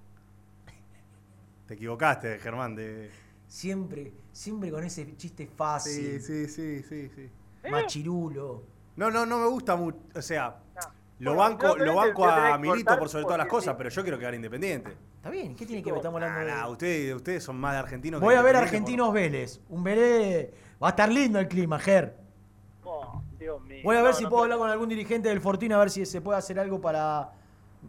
Te 1.67 1.73
equivocaste, 1.75 2.37
Germán. 2.39 2.75
De... 2.75 3.09
Siempre, 3.47 4.11
siempre 4.31 4.71
con 4.71 4.83
ese 4.83 5.15
chiste 5.15 5.47
fácil. 5.47 6.19
Sí, 6.21 6.47
sí, 6.47 6.47
sí, 6.47 6.83
sí, 6.83 7.09
sí. 7.15 7.29
Machirulo. 7.71 8.63
No, 8.97 9.09
no, 9.09 9.25
no 9.25 9.39
me 9.39 9.47
gusta 9.47 9.75
mucho. 9.77 9.97
O 10.15 10.21
sea, 10.21 10.55
lo 11.19 11.33
Bueno, 11.35 11.49
banco, 11.57 11.77
lo 11.77 11.95
banco 11.95 12.25
a 12.25 12.57
Milito 12.57 12.97
por 12.99 13.07
sobre 13.09 13.23
todas 13.23 13.37
las 13.37 13.47
cosas, 13.47 13.73
sí. 13.73 13.77
pero 13.77 13.89
yo 13.89 14.01
quiero 14.03 14.19
quedar 14.19 14.33
independiente. 14.35 14.97
Está 15.15 15.29
bien, 15.29 15.55
¿qué 15.55 15.65
tiene 15.65 15.81
que 15.81 15.89
ver? 15.91 15.97
Estamos 15.99 16.21
hablando 16.21 16.45
de... 16.45 16.51
Ah, 16.51 16.67
ustedes, 16.67 17.15
ustedes 17.15 17.43
son 17.43 17.55
más 17.57 17.73
de 17.73 17.79
argentinos 17.79 18.19
que 18.19 18.25
Voy 18.25 18.35
a 18.35 18.41
ver 18.41 18.55
Argentinos 18.57 19.13
Vélez. 19.13 19.59
Un 19.69 19.83
Vélez... 19.83 20.51
Va 20.83 20.87
a 20.87 20.89
estar 20.91 21.09
lindo 21.09 21.39
el 21.39 21.47
clima, 21.47 21.79
Ger. 21.79 22.15
Oh, 22.83 23.21
Dios 23.39 23.61
mío. 23.61 23.81
Voy 23.83 23.95
a 23.95 24.01
ver 24.01 24.11
No, 24.11 24.17
si 24.17 24.23
no 24.25 24.29
puedo 24.29 24.41
te- 24.41 24.45
hablar 24.45 24.59
con 24.59 24.69
algún 24.69 24.89
dirigente 24.89 25.29
del 25.29 25.39
Fortín 25.41 25.71
a 25.73 25.77
ver 25.77 25.89
si 25.89 26.05
se 26.05 26.19
puede 26.21 26.37
hacer 26.37 26.59
algo 26.59 26.81
para... 26.81 27.31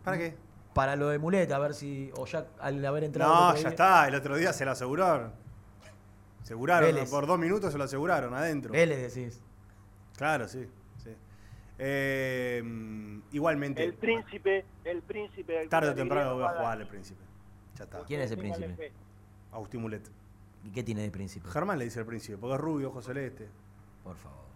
¿Para 0.05 0.19
qué? 0.19 0.37
Para 0.73 0.95
lo 0.95 1.09
de 1.09 1.19
Muleta, 1.19 1.57
a 1.57 1.59
ver 1.59 1.75
si... 1.75 2.11
O 2.17 2.27
ya 2.27 2.47
al 2.61 2.85
haber 2.87 3.05
entrado... 3.05 3.35
No, 3.35 3.57
ya 3.57 3.71
está. 3.71 4.07
El 4.07 4.15
otro 4.15 4.37
día 4.37 4.53
se 4.53 4.65
lo 4.65 4.71
aseguraron. 4.71 5.33
Aseguraron, 6.43 6.87
Vélez. 6.95 7.11
por 7.11 7.27
dos 7.27 7.39
minutos 7.41 7.73
se 7.73 7.79
lo 7.79 7.85
aseguraron 7.85 8.33
adentro. 8.35 8.73
Vélez 8.73 9.13
decís. 9.15 9.41
Claro, 10.17 10.47
sí. 10.47 10.67
Eh, 11.79 12.63
igualmente, 13.33 13.85
El 13.85 13.95
príncipe, 13.95 14.65
el 14.85 15.03
príncipe. 15.03 15.67
tarde 15.69 15.91
o 15.91 15.95
temprano 15.95 16.35
voy 16.35 16.45
a 16.45 16.49
jugar 16.49 16.79
al 16.81 16.89
príncipe. 16.89 17.21
Ya 17.77 17.85
está. 17.85 18.05
¿Quién 18.05 18.21
es 18.23 18.31
el 18.31 18.39
príncipe? 18.39 18.93
Agustín 19.53 19.83
Mulet. 19.83 20.09
¿Y 20.65 20.71
qué 20.71 20.83
tiene 20.83 21.03
de 21.03 21.11
príncipe? 21.11 21.49
Germán 21.49 21.79
le 21.79 21.85
dice 21.85 22.01
el 22.01 22.07
príncipe, 22.07 22.39
porque 22.39 22.55
es 22.55 22.61
rubio, 22.61 22.89
ojo 22.89 23.03
celeste. 23.03 23.49
Por 24.03 24.17
favor. 24.17 24.47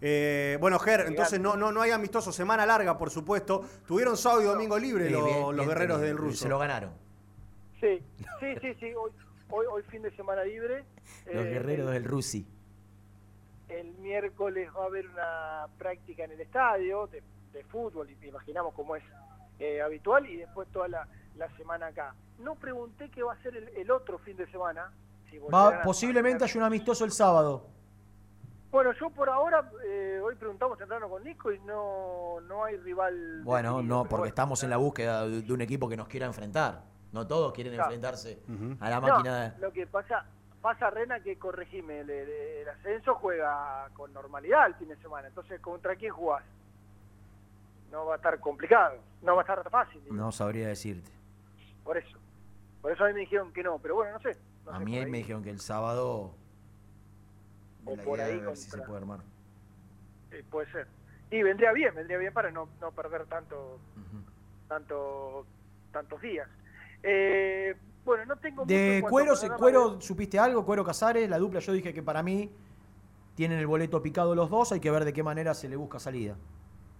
Eh, 0.00 0.58
bueno, 0.60 0.78
Ger, 0.78 1.04
entonces 1.06 1.40
no, 1.40 1.56
no, 1.56 1.72
no 1.72 1.80
hay 1.80 1.92
amistoso, 1.92 2.32
semana 2.32 2.66
larga, 2.66 2.98
por 2.98 3.10
supuesto. 3.10 3.64
Tuvieron 3.86 4.16
sábado 4.16 4.42
y 4.42 4.44
domingo 4.46 4.78
libre 4.78 5.06
Sí, 5.06 5.12
lo- 5.12 5.24
bien, 5.24 5.40
los 5.40 5.54
bien 5.56 5.68
guerreros 5.68 6.00
del 6.00 6.16
ruso. 6.18 6.42
Se 6.42 6.48
lo 6.48 6.58
ganaron. 6.58 6.90
Sí, 7.80 8.02
sí, 8.40 8.46
sí, 8.60 8.74
sí. 8.80 8.86
Hoy, 8.94 9.10
hoy, 9.50 9.66
hoy 9.70 9.82
fin 9.84 10.02
de 10.02 10.10
semana 10.16 10.42
libre. 10.44 10.84
Los 11.32 11.46
Eh, 11.46 11.50
guerreros 11.50 11.86
el- 11.88 11.94
del 11.94 12.04
Rusi. 12.04 12.46
El 13.68 13.94
miércoles 13.94 14.68
va 14.76 14.82
a 14.82 14.86
haber 14.86 15.08
una 15.08 15.66
práctica 15.78 16.24
en 16.24 16.32
el 16.32 16.40
estadio 16.40 17.06
de, 17.06 17.22
de 17.52 17.64
fútbol, 17.64 18.08
y 18.10 18.26
imaginamos 18.26 18.74
cómo 18.74 18.94
es 18.96 19.02
eh, 19.58 19.80
habitual, 19.80 20.26
y 20.26 20.36
después 20.36 20.68
toda 20.68 20.88
la, 20.88 21.08
la 21.36 21.48
semana 21.56 21.86
acá. 21.86 22.14
No 22.38 22.54
pregunté 22.56 23.08
qué 23.10 23.22
va 23.22 23.32
a 23.34 23.42
ser 23.42 23.56
el, 23.56 23.68
el 23.68 23.90
otro 23.90 24.18
fin 24.18 24.36
de 24.36 24.46
semana. 24.50 24.92
si 25.30 25.38
Va, 25.38 25.82
posiblemente 25.82 26.44
haya 26.44 26.58
un 26.58 26.64
amistoso 26.66 27.04
el 27.04 27.12
sábado. 27.12 27.66
Bueno, 28.70 28.92
yo 29.00 29.08
por 29.10 29.28
ahora, 29.30 29.70
eh, 29.86 30.20
hoy 30.22 30.34
preguntamos 30.34 30.76
temprano 30.76 31.08
con 31.08 31.22
Nico 31.22 31.52
y 31.52 31.60
no, 31.60 32.40
no 32.42 32.64
hay 32.64 32.76
rival. 32.78 33.42
Bueno, 33.44 33.80
no, 33.82 34.00
porque 34.02 34.10
bueno. 34.16 34.24
estamos 34.26 34.62
en 34.64 34.70
la 34.70 34.76
búsqueda 34.78 35.26
de, 35.28 35.42
de 35.42 35.52
un 35.52 35.60
equipo 35.60 35.88
que 35.88 35.96
nos 35.96 36.08
quiera 36.08 36.26
enfrentar. 36.26 36.82
No 37.12 37.24
todos 37.24 37.52
quieren 37.52 37.74
Claro. 37.74 37.90
enfrentarse 37.90 38.42
a 38.80 38.90
la 38.90 39.00
No, 39.00 39.06
máquina 39.06 39.50
de... 39.50 39.58
lo 39.60 39.72
que 39.72 39.86
pasa, 39.86 40.26
pasa 40.64 40.88
Rena 40.88 41.20
que 41.20 41.36
corregime, 41.36 42.00
el, 42.00 42.66
ascenso 42.70 43.14
juega 43.16 43.86
con 43.92 44.14
normalidad 44.14 44.66
el 44.66 44.74
fin 44.76 44.88
de 44.88 44.96
semana, 44.96 45.28
entonces 45.28 45.60
¿contra 45.60 45.94
quién 45.94 46.10
jugás? 46.10 46.42
No 47.90 48.06
va 48.06 48.14
a 48.14 48.16
estar 48.16 48.40
complicado, 48.40 48.96
no 49.20 49.34
va 49.36 49.42
a 49.42 49.44
estar 49.44 49.70
fácil, 49.70 50.00
No 50.10 50.32
sabría 50.32 50.68
decirte. 50.68 51.10
por 51.84 51.98
eso. 51.98 52.18
Por 52.80 52.92
eso 52.92 53.04
a 53.04 53.08
mí 53.08 53.12
me 53.12 53.20
dijeron 53.20 53.52
que 53.52 53.62
no, 53.62 53.78
pero 53.78 53.96
bueno, 53.96 54.12
no 54.14 54.20
sé. 54.20 54.38
no 54.64 54.72
A 54.72 54.78
sé, 54.78 54.84
mí 54.86 55.04
me 55.04 55.18
dijeron 55.18 55.42
que 55.42 55.50
el 55.50 55.60
sábado... 55.60 56.34
O 57.84 57.96
por 57.98 58.18
ahí 58.18 58.38
ver 58.40 58.56
si 58.56 58.62
se 58.64 58.70
contra- 58.70 58.86
puede 58.86 59.00
armar. 59.00 59.20
Eh, 60.30 60.42
puede 60.50 60.72
ser. 60.72 60.86
Y 61.30 61.42
vendría 61.42 61.72
bien, 61.72 61.94
vendría 61.94 62.16
bien 62.16 62.32
para 62.32 62.50
no, 62.50 62.70
no 62.80 62.90
perder 62.92 63.26
tanto, 63.26 63.78
tanto, 64.66 65.46
tantos 65.92 66.22
días. 66.22 66.48
Eh, 67.02 67.76
bueno, 68.04 68.24
no 68.26 68.36
tengo 68.36 68.64
mucho 68.64 68.74
en 68.74 69.00
De 69.00 69.06
a 69.06 69.08
Cuero, 69.08 69.36
se- 69.36 69.50
Cuero, 69.50 70.00
¿supiste 70.00 70.38
algo? 70.38 70.64
Cuero 70.64 70.84
Casares, 70.84 71.28
la 71.28 71.38
dupla, 71.38 71.60
yo 71.60 71.72
dije 71.72 71.92
que 71.94 72.02
para 72.02 72.22
mí 72.22 72.50
tienen 73.34 73.58
el 73.58 73.66
boleto 73.66 74.02
picado 74.02 74.34
los 74.34 74.50
dos, 74.50 74.72
hay 74.72 74.80
que 74.80 74.90
ver 74.90 75.04
de 75.04 75.12
qué 75.12 75.22
manera 75.22 75.54
se 75.54 75.68
le 75.68 75.76
busca 75.76 75.98
salida. 75.98 76.36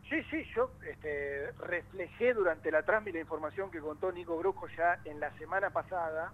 Sí, 0.08 0.22
sí, 0.30 0.44
yo 0.54 0.70
este, 0.88 1.50
reflejé 1.58 2.34
durante 2.34 2.70
la 2.70 2.82
transmisión 2.82 3.16
la 3.18 3.22
información 3.22 3.70
que 3.70 3.80
contó 3.80 4.12
Nico 4.12 4.36
Brujo 4.38 4.66
ya 4.76 4.98
en 5.04 5.18
la 5.20 5.30
semana 5.38 5.70
pasada 5.70 6.32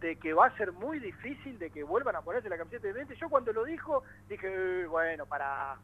de 0.00 0.16
que 0.16 0.34
va 0.34 0.46
a 0.46 0.56
ser 0.58 0.72
muy 0.72 0.98
difícil 1.00 1.58
de 1.58 1.70
que 1.70 1.82
vuelvan 1.82 2.16
a 2.16 2.20
ponerse 2.22 2.48
la 2.50 2.58
camiseta 2.58 2.86
de 2.86 2.92
20. 2.92 3.16
Yo 3.16 3.30
cuando 3.30 3.52
lo 3.52 3.64
dijo 3.64 4.02
dije, 4.28 4.82
"Eh, 4.82 4.86
bueno, 4.86 5.24
para 5.26 5.76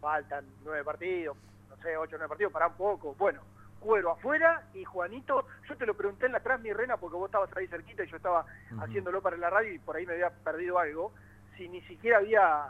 faltan 0.00 0.44
nueve 0.64 0.84
partidos, 0.84 1.36
no 1.70 1.76
sé, 1.76 1.96
ocho 1.96 2.16
o 2.16 2.18
nueve 2.18 2.28
partidos, 2.28 2.52
para 2.52 2.66
un 2.66 2.74
poco. 2.74 3.14
Bueno, 3.18 3.40
Cuero 3.82 4.12
afuera 4.12 4.62
y 4.74 4.84
Juanito, 4.84 5.44
yo 5.68 5.76
te 5.76 5.86
lo 5.86 5.94
pregunté 5.94 6.26
en 6.26 6.32
la 6.32 6.40
transmisión 6.40 6.78
Rena 6.78 6.96
porque 6.96 7.16
vos 7.16 7.26
estabas 7.26 7.50
ahí 7.56 7.66
cerquita 7.66 8.04
y 8.04 8.08
yo 8.10 8.16
estaba 8.16 8.46
haciéndolo 8.80 9.20
para 9.20 9.36
la 9.36 9.50
radio 9.50 9.72
y 9.74 9.78
por 9.78 9.96
ahí 9.96 10.06
me 10.06 10.12
había 10.14 10.30
perdido 10.30 10.78
algo, 10.78 11.12
si 11.56 11.68
ni 11.68 11.80
siquiera 11.82 12.18
había 12.18 12.66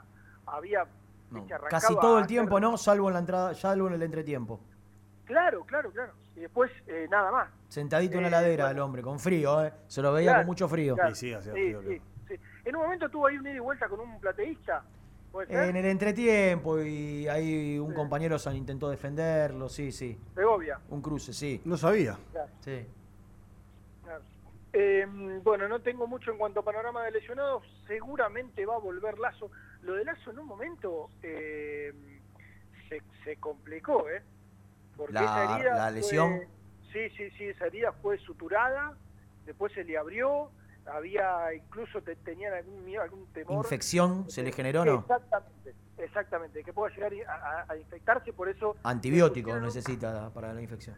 había 0.46 0.80
arrancado 0.80 1.68
Casi 1.70 1.94
todo 1.96 2.16
el 2.18 2.24
hacer- 2.24 2.28
tiempo, 2.28 2.58
¿no? 2.60 2.76
Salvo 2.76 3.08
en 3.08 3.14
la 3.14 3.20
entrada, 3.20 3.54
salvo 3.54 3.88
en 3.88 3.94
el 3.94 4.02
entretiempo. 4.02 4.60
Claro, 5.24 5.64
claro, 5.64 5.90
claro. 5.92 6.12
Y 6.36 6.40
después 6.40 6.70
eh, 6.86 7.06
nada 7.10 7.30
más. 7.30 7.48
Sentadito 7.68 8.16
en 8.16 8.22
la 8.22 8.28
Eh, 8.28 8.30
heladera 8.30 8.64
bueno. 8.64 8.78
el 8.78 8.82
hombre, 8.84 9.02
con 9.02 9.18
frío, 9.20 9.64
¿eh? 9.64 9.72
Se 9.86 10.02
lo 10.02 10.12
veía 10.12 10.30
Claro, 10.30 10.40
con 10.40 10.46
mucho 10.46 10.68
frío. 10.68 10.94
claro. 10.94 11.14
Sí, 11.14 11.34
sí, 11.42 12.00
sí. 12.28 12.34
En 12.64 12.76
un 12.76 12.82
momento 12.82 13.08
tuvo 13.08 13.26
ahí 13.26 13.36
un 13.38 13.46
ida 13.46 13.56
y 13.56 13.58
vuelta 13.60 13.88
con 13.88 14.00
un 14.00 14.18
plateísta. 14.20 14.82
En 15.48 15.76
el 15.76 15.86
entretiempo 15.86 16.80
y 16.82 17.26
ahí 17.28 17.78
un 17.78 17.94
compañero 17.94 18.38
se 18.38 18.54
intentó 18.54 18.90
defenderlo, 18.90 19.68
sí, 19.68 19.90
sí. 19.92 20.18
Segovia. 20.34 20.78
Un 20.90 21.00
cruce, 21.00 21.32
sí. 21.32 21.60
No 21.64 21.76
sabía. 21.76 22.18
Claro, 22.32 22.50
Sí. 22.60 22.86
claro. 24.04 24.22
Eh, 24.74 25.06
bueno, 25.42 25.68
no 25.68 25.80
tengo 25.80 26.06
mucho 26.06 26.30
en 26.32 26.38
cuanto 26.38 26.60
a 26.60 26.64
panorama 26.64 27.04
de 27.04 27.12
lesionados. 27.12 27.62
Seguramente 27.86 28.64
va 28.66 28.74
a 28.76 28.78
volver 28.78 29.18
Lazo. 29.18 29.50
Lo 29.82 29.94
de 29.94 30.04
Lazo 30.04 30.30
en 30.30 30.38
un 30.38 30.46
momento 30.46 31.08
eh, 31.22 31.92
se, 32.88 33.02
se 33.24 33.36
complicó, 33.36 34.08
¿eh? 34.10 34.22
Porque 34.96 35.14
La- 35.14 35.22
esa 35.22 35.56
herida 35.56 35.74
la 35.76 35.84
fue- 35.84 35.92
lesión. 35.92 36.40
sí, 36.92 37.08
sí, 37.16 37.30
sí, 37.38 37.44
esa 37.44 37.66
herida 37.66 37.92
fue 38.02 38.18
suturada, 38.18 38.94
después 39.46 39.72
se 39.72 39.82
le 39.84 39.96
abrió, 39.96 40.50
había 40.86 41.54
incluso 41.54 42.00
te- 42.02 42.16
tenían 42.16 42.52
algún 42.54 42.84
miedo, 42.84 43.02
algún 43.02 43.26
temor. 43.32 43.64
¿Infección 43.64 44.28
se 44.30 44.42
le 44.42 44.52
generó 44.52 44.84
no? 44.84 44.94
Exactamente, 45.00 45.74
exactamente, 45.98 46.64
que 46.64 46.72
pueda 46.72 46.94
llegar 46.94 47.12
a, 47.28 47.32
a- 47.60 47.66
a 47.72 47.76
infectarse, 47.76 48.32
por 48.32 48.48
eso... 48.48 48.76
Antibiótico 48.82 49.50
le 49.50 49.54
pusieron- 49.60 49.64
necesita 49.64 50.30
para 50.30 50.52
la 50.52 50.60
infección. 50.62 50.96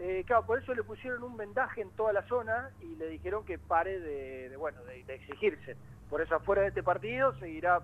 eh, 0.00 0.24
claro, 0.26 0.44
por 0.44 0.58
eso 0.60 0.74
le 0.74 0.82
pusieron 0.82 1.22
un 1.22 1.36
vendaje 1.36 1.80
en 1.80 1.90
toda 1.92 2.12
la 2.12 2.22
zona 2.26 2.70
y 2.80 2.96
le 2.96 3.06
dijeron 3.08 3.44
que 3.44 3.58
pare 3.58 4.00
de, 4.00 4.48
de, 4.48 4.56
bueno, 4.56 4.82
de, 4.84 5.04
de 5.04 5.14
exigirse. 5.14 5.76
Por 6.10 6.20
eso 6.20 6.34
afuera 6.34 6.62
de 6.62 6.68
este 6.68 6.82
partido 6.82 7.32
seguirá, 7.38 7.80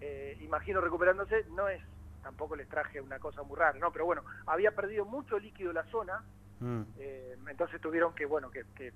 eh, 0.00 0.36
imagino, 0.40 0.80
recuperándose. 0.80 1.44
No 1.54 1.68
es 1.68 1.80
tampoco 2.22 2.56
les 2.56 2.68
traje 2.68 3.00
una 3.00 3.20
cosa 3.20 3.44
muy 3.44 3.56
rara, 3.56 3.78
¿no? 3.78 3.92
Pero 3.92 4.04
bueno, 4.04 4.22
había 4.46 4.72
perdido 4.72 5.04
mucho 5.04 5.38
líquido 5.38 5.72
la 5.72 5.84
zona, 5.84 6.24
Mm. 6.58 6.82
eh, 6.98 7.36
entonces 7.48 7.80
tuvieron 7.80 8.12
que, 8.14 8.26
bueno, 8.26 8.50
que- 8.50 8.64
que 8.74 8.92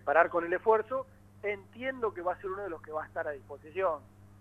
parar 0.00 0.30
con 0.30 0.44
el 0.44 0.52
esfuerzo. 0.52 1.06
Entiendo 1.42 2.14
que 2.14 2.22
va 2.22 2.32
a 2.32 2.36
ser 2.36 2.50
uno 2.50 2.62
de 2.62 2.70
los 2.70 2.80
que 2.82 2.90
va 2.90 3.04
a 3.04 3.06
estar 3.06 3.26
a 3.28 3.32
disposición, 3.32 4.00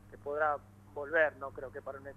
que 0.10 0.18
podrá 0.18 0.58
volver, 0.94 1.36
no 1.38 1.50
creo 1.52 1.72
que 1.72 1.82
para, 1.82 2.00
un- 2.00 2.08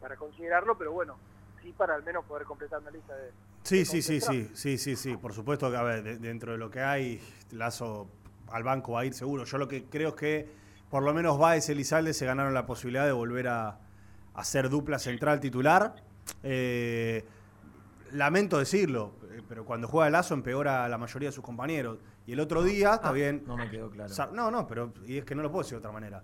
para 0.00 0.16
considerarlo, 0.16 0.78
pero 0.78 0.92
bueno, 0.92 1.16
sí 1.62 1.74
para 1.76 1.94
al 1.94 2.02
menos 2.02 2.24
poder 2.24 2.44
completar 2.46 2.80
una 2.80 2.90
lista 2.90 3.14
de... 3.16 3.30
Sí, 3.62 3.84
sí, 3.84 4.00
sí, 4.00 4.20
sí, 4.20 4.50
sí, 4.54 4.78
sí, 4.78 4.96
sí. 4.96 5.16
Por 5.16 5.34
supuesto 5.34 5.70
que, 5.70 5.76
a 5.76 5.82
ver, 5.82 6.02
de- 6.02 6.16
dentro 6.18 6.52
de 6.52 6.58
lo 6.58 6.70
que 6.70 6.80
hay, 6.80 7.20
Lazo 7.52 8.08
al 8.50 8.62
banco 8.62 8.92
va 8.92 9.00
a 9.00 9.04
ir 9.04 9.14
seguro. 9.14 9.44
Yo 9.44 9.58
lo 9.58 9.68
que 9.68 9.84
creo 9.84 10.10
es 10.10 10.14
que 10.14 10.48
por 10.88 11.02
lo 11.02 11.12
menos 11.14 11.38
Baez 11.38 11.68
y 11.68 11.72
Elizalde 11.72 12.14
se 12.14 12.26
ganaron 12.26 12.52
la 12.54 12.66
posibilidad 12.66 13.04
de 13.06 13.12
volver 13.12 13.48
a, 13.48 13.78
ser 14.42 14.70
dupla 14.70 14.98
central 14.98 15.38
titular. 15.38 15.94
Eh, 16.42 17.24
lamento 18.12 18.58
decirlo, 18.58 19.12
pero 19.50 19.64
cuando 19.64 19.88
juega 19.88 20.08
Lazo 20.10 20.32
empeora 20.34 20.84
a 20.84 20.88
la 20.88 20.96
mayoría 20.96 21.28
de 21.30 21.32
sus 21.32 21.42
compañeros. 21.42 21.98
Y 22.24 22.34
el 22.34 22.38
otro 22.38 22.62
día, 22.62 22.94
está 22.94 23.08
Ah, 23.08 23.12
bien. 23.12 23.42
No 23.48 23.56
me 23.56 23.68
quedó 23.68 23.90
claro. 23.90 24.08
Sa- 24.14 24.30
No, 24.32 24.48
no, 24.48 24.64
pero 24.64 24.92
y 25.04 25.18
es 25.18 25.24
que 25.24 25.34
no 25.34 25.42
lo 25.42 25.50
puedo 25.50 25.64
decir 25.64 25.72
de 25.72 25.78
otra 25.78 25.90
manera. 25.90 26.22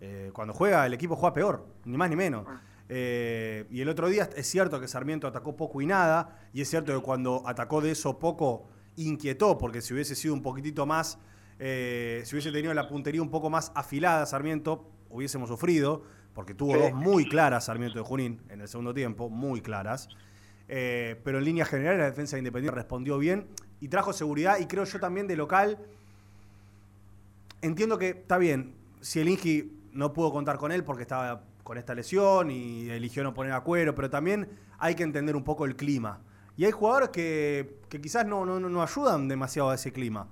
Eh, 0.00 0.32
cuando 0.34 0.52
juega, 0.52 0.84
el 0.84 0.92
equipo 0.92 1.14
juega 1.14 1.32
peor, 1.32 1.64
ni 1.84 1.96
más 1.96 2.10
ni 2.10 2.16
menos. 2.16 2.44
Eh, 2.88 3.64
y 3.70 3.80
el 3.80 3.88
otro 3.88 4.08
día 4.08 4.28
es 4.34 4.48
cierto 4.48 4.80
que 4.80 4.88
Sarmiento 4.88 5.28
atacó 5.28 5.54
poco 5.56 5.80
y 5.82 5.86
nada, 5.86 6.36
y 6.52 6.62
es 6.62 6.68
cierto 6.68 6.92
que 6.92 7.00
cuando 7.00 7.44
atacó 7.46 7.80
de 7.80 7.92
eso 7.92 8.18
poco, 8.18 8.66
inquietó, 8.96 9.56
porque 9.56 9.80
si 9.80 9.94
hubiese 9.94 10.16
sido 10.16 10.34
un 10.34 10.42
poquitito 10.42 10.84
más, 10.84 11.18
eh, 11.60 12.22
si 12.24 12.34
hubiese 12.34 12.50
tenido 12.50 12.74
la 12.74 12.88
puntería 12.88 13.22
un 13.22 13.30
poco 13.30 13.50
más 13.50 13.70
afilada 13.76 14.26
Sarmiento, 14.26 14.90
hubiésemos 15.10 15.48
sufrido, 15.48 16.02
porque 16.34 16.54
tuvo 16.54 16.72
Sí. 16.74 16.80
dos 16.80 16.92
muy 16.92 17.28
claras 17.28 17.66
Sarmiento 17.66 18.00
de 18.00 18.04
Junín 18.04 18.42
en 18.48 18.60
el 18.62 18.66
segundo 18.66 18.92
tiempo, 18.92 19.30
muy 19.30 19.60
claras. 19.60 20.08
Eh, 20.68 21.20
pero 21.24 21.38
en 21.38 21.44
línea 21.44 21.64
general 21.66 21.98
la 21.98 22.04
defensa 22.06 22.36
de 22.36 22.40
Independiente 22.40 22.74
respondió 22.76 23.18
bien 23.18 23.46
y 23.80 23.88
trajo 23.88 24.12
seguridad 24.14 24.58
y 24.60 24.66
creo 24.66 24.84
yo 24.84 24.98
también 24.98 25.26
de 25.26 25.36
local 25.36 25.78
entiendo 27.60 27.98
que 27.98 28.08
está 28.10 28.38
bien, 28.38 28.74
si 29.00 29.20
el 29.20 29.28
Ingi 29.28 29.72
no 29.92 30.12
pudo 30.12 30.32
contar 30.32 30.56
con 30.58 30.72
él 30.72 30.84
porque 30.84 31.02
estaba 31.02 31.42
con 31.62 31.78
esta 31.78 31.94
lesión 31.94 32.50
y 32.50 32.88
eligió 32.90 33.22
no 33.22 33.32
poner 33.32 33.52
a 33.52 33.60
cuero, 33.62 33.94
pero 33.94 34.10
también 34.10 34.48
hay 34.78 34.94
que 34.94 35.02
entender 35.02 35.34
un 35.36 35.44
poco 35.44 35.64
el 35.64 35.76
clima. 35.76 36.20
Y 36.56 36.64
hay 36.66 36.72
jugadores 36.72 37.08
que, 37.08 37.78
que 37.88 38.00
quizás 38.00 38.26
no, 38.26 38.44
no, 38.44 38.60
no- 38.60 38.68
no 38.68 38.82
ayudan 38.82 39.28
demasiado 39.28 39.70
a 39.70 39.74
ese 39.74 39.92
clima. 39.92 40.28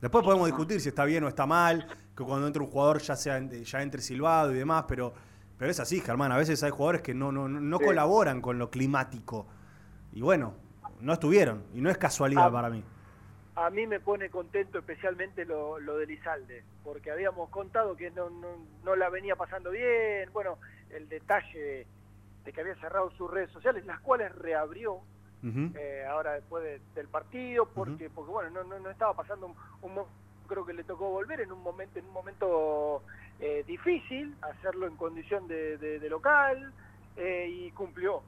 Después 0.00 0.24
podemos 0.24 0.46
discutir 0.46 0.80
si 0.80 0.88
está 0.90 1.04
bien 1.04 1.24
o 1.24 1.28
está 1.28 1.46
mal, 1.46 1.86
que 2.16 2.22
cuando 2.22 2.46
entra 2.46 2.62
un 2.62 2.70
jugador 2.70 3.00
ya, 3.02 3.16
sea, 3.16 3.40
ya 3.40 3.82
entre 3.82 4.00
silbado 4.00 4.52
y 4.54 4.58
demás, 4.58 4.84
pero, 4.86 5.12
pero 5.58 5.70
es 5.70 5.80
así, 5.80 6.00
Germán. 6.00 6.30
A 6.30 6.36
veces 6.36 6.62
hay 6.62 6.70
jugadores 6.70 7.02
que 7.02 7.12
no, 7.14 7.32
no, 7.32 7.48
no 7.48 7.78
Sí. 7.78 7.84
colaboran 7.84 8.40
con 8.40 8.58
lo 8.58 8.70
climático. 8.70 9.46
Y 10.18 10.20
bueno, 10.20 10.52
no 11.00 11.12
estuvieron. 11.12 11.62
Y 11.76 11.80
no 11.80 11.90
es 11.90 11.96
casualidad 11.96 12.46
Ah, 12.48 12.50
para 12.50 12.70
mí. 12.70 12.82
A 13.54 13.70
mí 13.70 13.86
me 13.86 14.00
pone 14.00 14.28
contento 14.30 14.76
especialmente 14.80 15.44
lo, 15.44 15.78
lo 15.78 15.96
de 15.96 16.06
Lizalde, 16.06 16.64
porque 16.82 17.12
habíamos 17.12 17.48
contado 17.50 17.94
que 17.96 18.10
no, 18.10 18.28
no, 18.28 18.48
no 18.82 18.96
la 18.96 19.10
venía 19.10 19.36
pasando 19.36 19.70
bien, 19.70 20.28
bueno, 20.32 20.58
el 20.90 21.08
detalle 21.08 21.56
de, 21.56 21.86
de 22.44 22.52
que 22.52 22.60
había 22.60 22.74
cerrado 22.80 23.12
sus 23.12 23.30
redes 23.30 23.48
sociales, 23.52 23.86
las 23.86 24.00
cuales 24.00 24.34
reabrió 24.34 25.02
eh, 25.76 26.04
ahora 26.10 26.32
después 26.32 26.64
de- 26.64 26.80
del 26.96 27.06
partido, 27.06 27.66
porque, 27.72 28.10
porque 28.10 28.32
bueno, 28.32 28.50
no, 28.50 28.64
no, 28.64 28.80
no 28.80 28.90
estaba 28.90 29.14
pasando 29.14 29.54
un, 29.82 30.02
creo 30.48 30.66
que 30.66 30.72
le 30.72 30.82
tocó 30.82 31.10
volver 31.10 31.42
en 31.42 31.52
un 31.52 31.62
momento, 31.62 32.00
en 32.00 32.06
un 32.06 32.12
momento 32.12 33.04
eh, 33.38 33.62
difícil, 33.68 34.34
hacerlo 34.42 34.88
en 34.88 34.96
condición 34.96 35.46
de, 35.46 35.78
de- 35.78 36.00
de 36.00 36.08
local, 36.10 36.72
eh, 37.16 37.46
y 37.48 37.70
cumplió. 37.70 38.20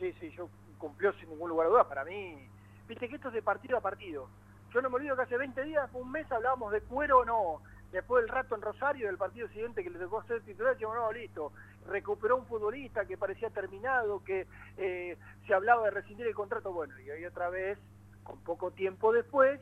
Sí, 0.00 0.12
sí, 0.20 0.30
yo 0.36 0.48
cumplió 0.78 1.12
sin 1.14 1.30
ningún 1.30 1.50
lugar 1.50 1.66
a 1.66 1.70
dudas. 1.70 1.86
Para 1.86 2.04
mí, 2.04 2.48
viste 2.88 3.08
que 3.08 3.16
esto 3.16 3.28
es 3.28 3.34
de 3.34 3.42
partido 3.42 3.76
a 3.76 3.80
partido. 3.80 4.28
Yo 4.72 4.82
no 4.82 4.90
me 4.90 4.96
olvido 4.96 5.16
que 5.16 5.22
hace 5.22 5.36
20 5.36 5.62
días, 5.62 5.88
un 5.94 6.10
mes, 6.10 6.30
hablábamos 6.30 6.72
de 6.72 6.80
cuero 6.82 7.24
no. 7.24 7.62
Después 7.92 8.24
del 8.24 8.30
rato 8.30 8.54
en 8.54 8.62
Rosario, 8.62 9.06
del 9.06 9.16
partido 9.16 9.48
siguiente 9.48 9.82
que 9.82 9.90
le 9.90 9.98
tocó 9.98 10.22
ser 10.24 10.42
titular, 10.42 10.74
dijimos, 10.74 10.96
no, 10.96 11.12
listo. 11.12 11.52
Recuperó 11.86 12.36
un 12.36 12.46
futbolista 12.46 13.06
que 13.06 13.16
parecía 13.16 13.48
terminado, 13.50 14.22
que 14.24 14.46
eh, 14.76 15.16
se 15.46 15.54
hablaba 15.54 15.84
de 15.84 15.92
rescindir 15.92 16.26
el 16.26 16.34
contrato. 16.34 16.72
Bueno, 16.72 16.98
y 17.00 17.10
hoy 17.10 17.24
otra 17.24 17.48
vez, 17.48 17.78
con 18.22 18.40
poco 18.40 18.72
tiempo 18.72 19.12
después, 19.12 19.60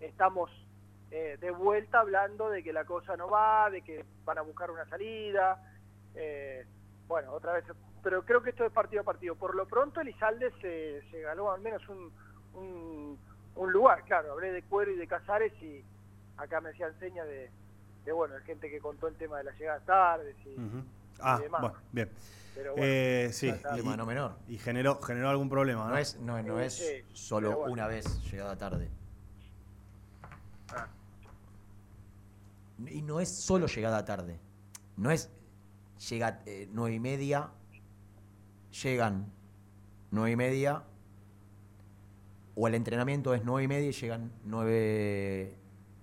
estamos 0.00 0.50
eh, 1.10 1.38
de 1.40 1.50
vuelta 1.50 2.00
hablando 2.00 2.50
de 2.50 2.62
que 2.62 2.72
la 2.72 2.84
cosa 2.84 3.16
no 3.16 3.30
va, 3.30 3.70
de 3.70 3.82
que 3.82 4.04
van 4.24 4.38
a 4.38 4.42
buscar 4.42 4.70
una 4.70 4.84
salida. 4.86 5.62
Eh, 6.14 6.66
bueno, 7.06 7.32
otra 7.32 7.52
vez, 7.52 7.64
pero 8.02 8.24
creo 8.24 8.42
que 8.42 8.50
esto 8.50 8.64
es 8.64 8.72
partido 8.72 9.02
a 9.02 9.04
partido. 9.04 9.34
Por 9.34 9.54
lo 9.54 9.66
pronto, 9.66 10.00
Elizalde 10.00 10.50
se, 10.60 11.02
se 11.10 11.20
ganó 11.22 11.50
al 11.52 11.60
menos 11.60 11.82
un, 11.88 12.12
un, 12.54 13.18
un 13.56 13.72
lugar. 13.72 14.04
Claro, 14.04 14.32
hablé 14.32 14.52
de 14.52 14.62
Cuero 14.62 14.90
y 14.92 14.96
de 14.96 15.06
Casares 15.06 15.52
y 15.62 15.84
acá 16.36 16.60
me 16.60 16.70
hacían 16.70 16.98
señas 16.98 17.26
de, 17.26 17.50
de, 18.04 18.12
bueno, 18.12 18.34
de 18.34 18.40
gente 18.42 18.70
que 18.70 18.80
contó 18.80 19.08
el 19.08 19.14
tema 19.16 19.38
de 19.38 19.44
las 19.44 19.58
llegadas 19.58 19.84
tardes 19.86 20.36
y. 20.44 20.56
Ah, 21.20 21.36
y 21.38 21.42
demás. 21.44 21.60
bueno, 21.60 21.76
bien. 21.92 22.10
Pero 22.54 22.72
bueno, 22.72 22.84
Eh, 22.86 23.30
sí, 23.32 23.48
y- 23.48 23.76
Tema 23.76 23.96
no 23.96 24.04
menor. 24.04 24.36
Y 24.48 24.58
generó, 24.58 25.00
generó 25.00 25.30
algún 25.30 25.48
problema, 25.48 25.84
¿no? 25.84 25.90
No 25.90 25.96
es, 25.98 26.18
no, 26.20 26.60
es 26.60 26.74
sí, 26.74 27.04
solo 27.12 27.56
bueno. 27.56 27.72
una 27.72 27.86
vez 27.86 28.04
llegada 28.30 28.56
tarde. 28.58 28.90
Ah. 30.74 30.88
Y 32.86 33.02
no 33.02 33.20
es 33.20 33.28
solo 33.34 33.66
llegada 33.66 34.04
tarde. 34.04 34.38
No 34.96 35.10
es 35.10 35.30
llega 36.08 36.42
eh, 36.46 36.68
nueve 36.72 36.96
y 36.96 37.00
media, 37.00 37.48
llegan 38.82 39.26
nueve 40.10 40.32
y 40.32 40.36
media, 40.36 40.82
o 42.54 42.68
el 42.68 42.74
entrenamiento 42.74 43.34
es 43.34 43.44
nueve 43.44 43.64
y 43.64 43.68
media 43.68 43.88
y 43.88 43.92
llegan 43.92 44.30
nueve 44.44 45.56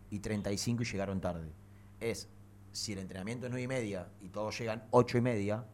y 0.09 0.19
treinta 0.19 0.51
y 0.51 0.57
cinco 0.57 0.83
y 0.83 0.85
llegaron 0.85 1.21
tarde. 1.21 1.51
Es, 1.99 2.27
si 2.71 2.93
el 2.93 2.99
entrenamiento 2.99 3.45
es 3.45 3.51
nueve 3.51 3.63
y 3.63 3.67
media 3.67 4.07
y 4.21 4.29
todos 4.29 4.57
llegan 4.57 4.83
ocho 4.91 5.17
y 5.17 5.21
media, 5.21 5.65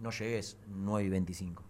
no 0.00 0.10
llegues 0.10 0.58
nueve 0.68 1.06
y 1.06 1.10
veinticinco. 1.10 1.62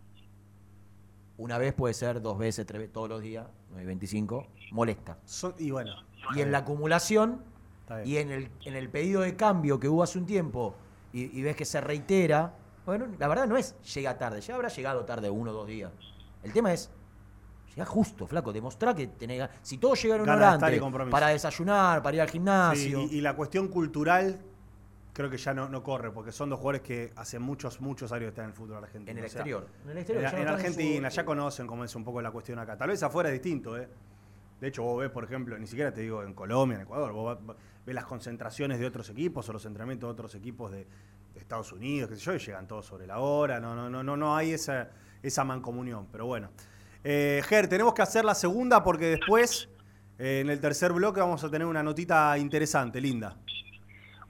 Una 1.38 1.58
vez 1.58 1.72
puede 1.72 1.94
ser, 1.94 2.20
dos 2.20 2.38
veces, 2.38 2.66
tres 2.66 2.80
veces, 2.80 2.92
todos 2.92 3.08
los 3.08 3.20
días, 3.20 3.46
9 3.70 3.82
y 3.82 3.86
25, 3.86 4.46
molesta. 4.70 5.18
Son- 5.24 5.54
y 5.58 5.70
bueno. 5.70 5.92
Y 6.36 6.40
en 6.40 6.52
la 6.52 6.58
acumulación 6.58 7.42
y 8.04 8.18
en 8.18 8.30
el, 8.30 8.50
en 8.64 8.76
el 8.76 8.88
pedido 8.90 9.22
de 9.22 9.34
cambio 9.34 9.80
que 9.80 9.88
hubo 9.88 10.02
hace 10.02 10.18
un 10.18 10.26
tiempo 10.26 10.74
y, 11.12 11.36
y 11.36 11.42
ves 11.42 11.56
que 11.56 11.64
se 11.64 11.80
reitera, 11.80 12.54
bueno, 12.84 13.06
la 13.18 13.28
verdad 13.28 13.46
no 13.46 13.56
es 13.56 13.76
llega 13.94 14.16
tarde, 14.18 14.40
ya 14.40 14.54
habrá 14.54 14.68
llegado 14.68 15.04
tarde 15.04 15.30
uno 15.30 15.50
o 15.50 15.54
dos 15.54 15.66
días. 15.66 15.92
El 16.42 16.52
tema 16.52 16.72
es, 16.72 16.90
llega 17.74 17.86
justo, 17.86 18.26
flaco, 18.26 18.52
demostrá 18.52 18.94
que 18.94 19.06
tenés. 19.08 19.48
Si 19.62 19.78
todos 19.78 20.02
llegaron 20.02 20.24
una 20.24 20.34
hora 20.36 20.52
antes 20.54 20.80
para 21.10 21.28
desayunar, 21.28 22.02
para 22.02 22.16
ir 22.16 22.20
al 22.22 22.28
Sí, 22.28 22.32
gimnasio. 22.32 23.00
y, 23.02 23.16
y 23.16 23.20
la 23.20 23.34
cuestión 23.36 23.68
cultural 23.68 24.40
creo 25.12 25.28
que 25.28 25.36
ya 25.36 25.52
no, 25.52 25.68
no 25.68 25.82
corre, 25.82 26.10
porque 26.10 26.32
son 26.32 26.48
dos 26.48 26.58
jugadores 26.58 26.80
que 26.82 27.12
hace 27.16 27.38
muchos, 27.38 27.80
muchos 27.82 28.10
años 28.12 28.28
están 28.28 28.44
en 28.46 28.50
el 28.50 28.56
fútbol 28.56 28.78
argentino. 28.82 29.10
En 29.12 29.18
el 29.18 29.24
O 29.26 29.28
sea, 29.28 29.40
exterior. 29.42 29.68
En 29.84 29.90
el 29.90 29.98
exterior, 29.98 30.24
en- 30.24 30.32
no 30.36 30.38
en 30.42 30.48
Argentina 30.48 31.10
su- 31.10 31.16
ya 31.16 31.24
conocen 31.24 31.66
cómo 31.66 31.84
es 31.84 31.94
un 31.94 32.02
poco 32.02 32.22
la 32.22 32.30
cuestión 32.30 32.58
acá. 32.58 32.76
Tal 32.78 32.88
vez 32.88 33.02
afuera 33.02 33.28
es 33.28 33.34
distinto, 33.34 33.76
¿eh? 33.78 33.88
De 34.60 34.68
hecho, 34.68 34.82
vos 34.84 35.00
ves, 35.00 35.10
por 35.10 35.24
ejemplo, 35.24 35.58
ni 35.58 35.66
siquiera 35.66 35.92
te 35.92 36.00
digo 36.00 36.22
en 36.22 36.34
Colombia, 36.34 36.76
en 36.76 36.82
Ecuador, 36.82 37.12
vos 37.12 37.36
ves 37.84 37.94
las 37.94 38.06
concentraciones 38.06 38.78
de 38.78 38.86
otros 38.86 39.10
equipos 39.10 39.46
o 39.48 39.52
los 39.52 39.64
entrenamientos 39.66 40.06
de 40.08 40.12
otros 40.12 40.34
equipos 40.36 40.70
de 40.70 40.86
Estados 41.42 41.72
Unidos, 41.72 42.08
qué 42.10 42.16
sé 42.16 42.22
yo, 42.22 42.34
y 42.34 42.38
llegan 42.38 42.66
todos 42.66 42.86
sobre 42.86 43.06
la 43.06 43.18
hora, 43.20 43.60
no, 43.60 43.74
no, 43.74 43.88
no, 43.90 44.02
no, 44.02 44.16
no 44.16 44.36
hay 44.36 44.52
esa, 44.52 44.90
esa 45.22 45.44
mancomunión, 45.44 46.06
pero 46.10 46.26
bueno. 46.26 46.50
Eh, 47.04 47.42
Ger, 47.46 47.68
tenemos 47.68 47.94
que 47.94 48.02
hacer 48.02 48.24
la 48.24 48.34
segunda 48.34 48.82
porque 48.84 49.06
después, 49.06 49.68
eh, 50.18 50.40
en 50.40 50.50
el 50.50 50.60
tercer 50.60 50.92
bloque, 50.92 51.20
vamos 51.20 51.42
a 51.44 51.50
tener 51.50 51.66
una 51.66 51.82
notita 51.82 52.36
interesante, 52.38 53.00
linda. 53.00 53.36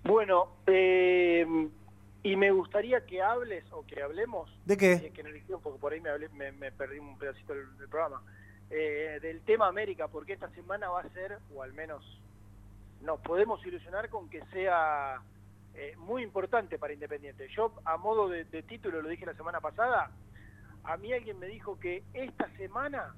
Bueno, 0.05 0.56
eh, 0.66 1.47
y 2.24 2.36
me 2.36 2.51
gustaría 2.51 3.05
que 3.06 3.22
hables 3.22 3.64
o 3.72 3.84
que 3.86 4.02
hablemos. 4.02 4.51
¿De 4.64 4.76
qué? 4.76 4.93
es 4.94 5.12
que 5.12 5.22
no 5.22 5.59
porque 5.60 5.78
por 5.78 5.93
ahí 5.93 6.01
me, 6.01 6.10
hablé- 6.10 6.30
me, 6.30 6.51
me 6.52 6.72
perdí 6.72 6.98
un 6.98 7.16
pedacito 7.18 7.55
del, 7.55 7.76
del 7.78 7.89
programa. 7.89 8.22
eh, 8.70 9.18
del 9.20 9.43
tema 9.43 9.66
América, 9.68 10.09
porque 10.09 10.32
esta 10.32 10.48
semana 10.51 10.89
va 10.89 11.01
a 11.02 11.09
ser, 11.10 11.39
o 11.55 11.62
al 11.62 11.74
menos 11.74 12.02
nos 13.02 13.20
podemos 13.20 13.64
ilusionar 13.66 14.09
con 14.09 14.30
que 14.30 14.40
sea 14.52 15.20
eh, 15.74 15.94
muy 15.97 16.23
importante 16.23 16.78
para 16.78 16.93
Independiente. 16.93 17.49
Yo, 17.57 17.73
a 17.85 17.97
modo 17.97 18.28
de, 18.28 18.44
de 18.44 18.62
título, 18.62 19.03
lo 19.03 19.09
dije 19.09 19.27
la 19.27 19.35
semana 19.35 19.61
pasada, 19.61 20.11
a 20.85 20.97
mí 20.97 21.12
alguien 21.12 21.39
me 21.39 21.47
dijo 21.47 21.78
que 21.78 22.05
esta 22.12 22.51
semana 22.57 23.15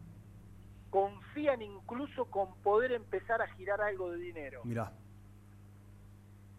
confían 0.90 1.62
incluso 1.62 2.26
con 2.26 2.54
poder 2.62 2.92
empezar 2.92 3.42
a 3.42 3.48
girar 3.56 3.80
algo 3.80 4.10
de 4.10 4.18
dinero. 4.18 4.60
Mirá. 4.64 4.92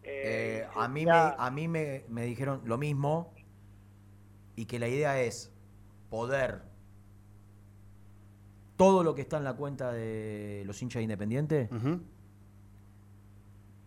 Eh, 0.02 0.60
Eh, 0.62 0.68
a 0.74 0.86
mí, 0.88 1.04
me, 1.04 1.12
a 1.12 1.50
mí 1.50 1.68
me, 1.68 2.04
me 2.08 2.24
dijeron 2.24 2.60
lo 2.64 2.78
mismo 2.78 3.32
y 4.54 4.66
que 4.66 4.78
la 4.78 4.88
idea 4.88 5.20
es 5.20 5.52
poder 6.10 6.62
todo 8.76 9.02
lo 9.02 9.14
que 9.14 9.22
está 9.22 9.38
en 9.38 9.44
la 9.44 9.54
cuenta 9.54 9.90
de 9.92 10.62
los 10.66 10.80
hinchas 10.82 11.02
independientes, 11.02 11.70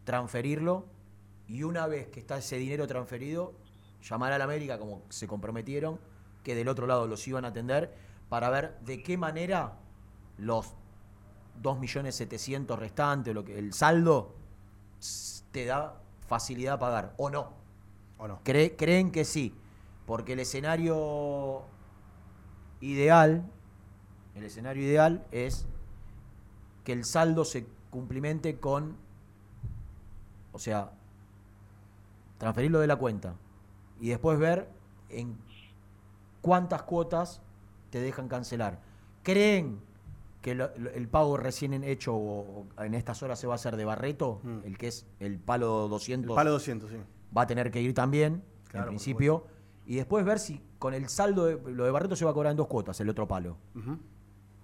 transferirlo 0.04 0.88
y 1.50 1.64
una 1.64 1.88
vez 1.88 2.08
que 2.08 2.20
está 2.22 2.38
ese 2.38 2.58
dinero 2.58 2.88
transferido, 2.88 3.54
llamar 4.08 4.32
a 4.32 4.38
la 4.38 4.46
América 4.46 4.78
como 4.80 5.02
se 5.10 5.28
comprometieron 5.28 6.00
que 6.44 6.56
del 6.56 6.70
otro 6.70 6.88
lado 6.88 7.08
los 7.08 7.28
iban 7.28 7.44
a 7.44 7.50
atender 7.50 7.94
para 8.30 8.50
ver 8.50 8.80
de 8.86 9.04
qué 9.04 9.18
manera 9.18 9.74
los 10.38 10.74
2.700.000 11.62 12.78
restantes, 12.78 13.34
lo 13.34 13.44
que, 13.44 13.58
el 13.60 13.74
saldo, 13.74 14.36
te 15.52 15.66
da 15.66 16.00
facilidad 16.28 16.76
a 16.76 16.80
pagar, 16.80 17.14
o 17.18 17.30
no. 17.30 17.54
¿O 18.20 18.28
no? 18.28 18.40
Cre- 18.44 18.76
creen 18.78 19.12
que 19.12 19.26
sí, 19.26 19.54
porque 20.06 20.34
el 20.34 20.40
escenario 20.40 21.64
ideal, 22.80 23.44
el 24.36 24.44
escenario 24.46 24.84
ideal 24.84 25.26
es 25.32 25.66
que 26.86 26.94
el 26.94 27.04
saldo 27.04 27.44
se 27.44 27.66
cumplimente 27.90 28.60
con, 28.60 28.96
o 30.54 30.60
sea, 30.60 30.92
transferirlo 32.40 32.80
de 32.80 32.88
la 32.88 32.96
cuenta 32.96 33.36
y 34.02 34.10
después 34.10 34.40
ver 34.40 34.68
en 35.10 35.38
cuántas 36.42 36.82
cuotas 36.84 37.42
te 37.92 38.00
dejan 38.00 38.28
cancelar. 38.28 38.80
¿Creen 39.24 39.80
que 40.42 40.56
lo- 40.56 40.72
el 40.74 41.08
pago 41.10 41.36
recién 41.38 41.84
hecho 41.84 42.16
o, 42.16 42.66
o 42.78 42.84
en 42.84 42.94
estas 42.94 43.22
horas 43.24 43.38
se 43.40 43.46
va 43.48 43.54
a 43.54 43.56
hacer 43.56 43.76
de 43.76 43.86
Barreto, 43.86 44.42
el 44.64 44.78
que 44.78 44.88
es 44.88 45.06
el 45.20 45.38
palo 45.38 45.88
200? 45.90 46.28
Mm. 46.28 46.32
El 46.32 46.36
palo 46.36 46.52
200, 46.52 46.90
sí. 46.90 46.98
Va 47.38 47.42
a 47.44 47.48
tener 47.48 47.70
que 47.72 47.82
ir 47.82 47.94
también, 47.94 48.42
Claro, 48.70 48.86
en 48.86 48.90
principio, 48.92 49.46
y 49.86 49.96
después 49.96 50.24
ver 50.24 50.40
si 50.40 50.62
con 50.80 50.94
el 50.94 51.10
saldo, 51.10 51.46
de, 51.46 51.60
lo 51.72 51.84
de 51.84 51.92
Barreto 51.92 52.16
se 52.16 52.24
va 52.24 52.32
a 52.32 52.34
cobrar 52.34 52.52
en 52.52 52.58
dos 52.58 52.68
cuotas, 52.68 53.00
el 53.02 53.10
otro 53.10 53.28
palo. 53.28 53.58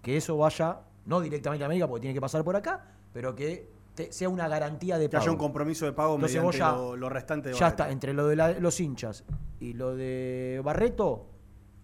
Que 0.01 0.15
eso 0.17 0.37
vaya, 0.37 0.79
no 1.05 1.19
directamente 1.19 1.63
a 1.63 1.67
América, 1.67 1.87
porque 1.87 2.01
tiene 2.01 2.13
que 2.13 2.21
pasar 2.21 2.43
por 2.43 2.55
acá, 2.55 2.85
pero 3.11 3.35
que 3.35 3.69
te- 3.95 4.11
sea 4.11 4.29
una 4.29 4.47
garantía 4.47 4.97
de 4.97 5.05
Que 5.05 5.09
pago. 5.13 5.23
haya 5.23 5.31
un 5.31 5.37
compromiso 5.37 5.85
de 5.85 5.93
pago 5.93 6.15
Entonces 6.15 6.37
mediante 6.37 6.57
ya- 6.59 6.71
lo, 6.73 6.95
lo 6.95 7.09
restante 7.09 7.49
de 7.49 7.55
ya 7.55 7.61
Barreto. 7.61 7.83
está, 7.83 7.91
entre 7.91 8.13
lo 8.13 8.27
de 8.27 8.35
la- 8.35 8.59
los 8.59 8.79
hinchas 8.79 9.23
y 9.59 9.73
lo 9.73 9.95
de 9.95 10.61
Barreto, 10.63 11.27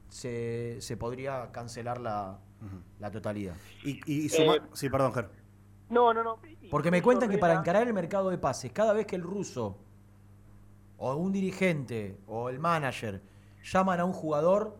se, 0.09 0.77
se 0.81 0.97
podría 0.97 1.51
cancelar 1.51 1.99
la, 2.01 2.37
la 2.99 3.11
totalidad. 3.11 3.55
Y, 3.83 3.99
y 4.25 4.29
suma- 4.29 4.55
Eh, 4.57 4.61
sí, 4.73 4.89
perdón, 4.89 5.13
Ger. 5.13 5.29
No, 5.89 6.13
no, 6.13 6.23
no. 6.23 6.39
Porque 6.69 6.91
me 6.91 7.01
cuentan 7.01 7.29
que 7.29 7.37
para 7.37 7.53
encarar 7.55 7.87
el 7.87 7.93
mercado 7.93 8.29
de 8.29 8.37
pases, 8.37 8.71
cada 8.71 8.93
vez 8.93 9.05
que 9.05 9.15
el 9.15 9.23
ruso 9.23 9.77
o 10.97 11.15
un 11.15 11.31
dirigente 11.31 12.19
o 12.27 12.49
el 12.49 12.59
manager 12.59 13.21
llaman 13.63 13.99
a 13.99 14.05
un 14.05 14.13
jugador, 14.13 14.77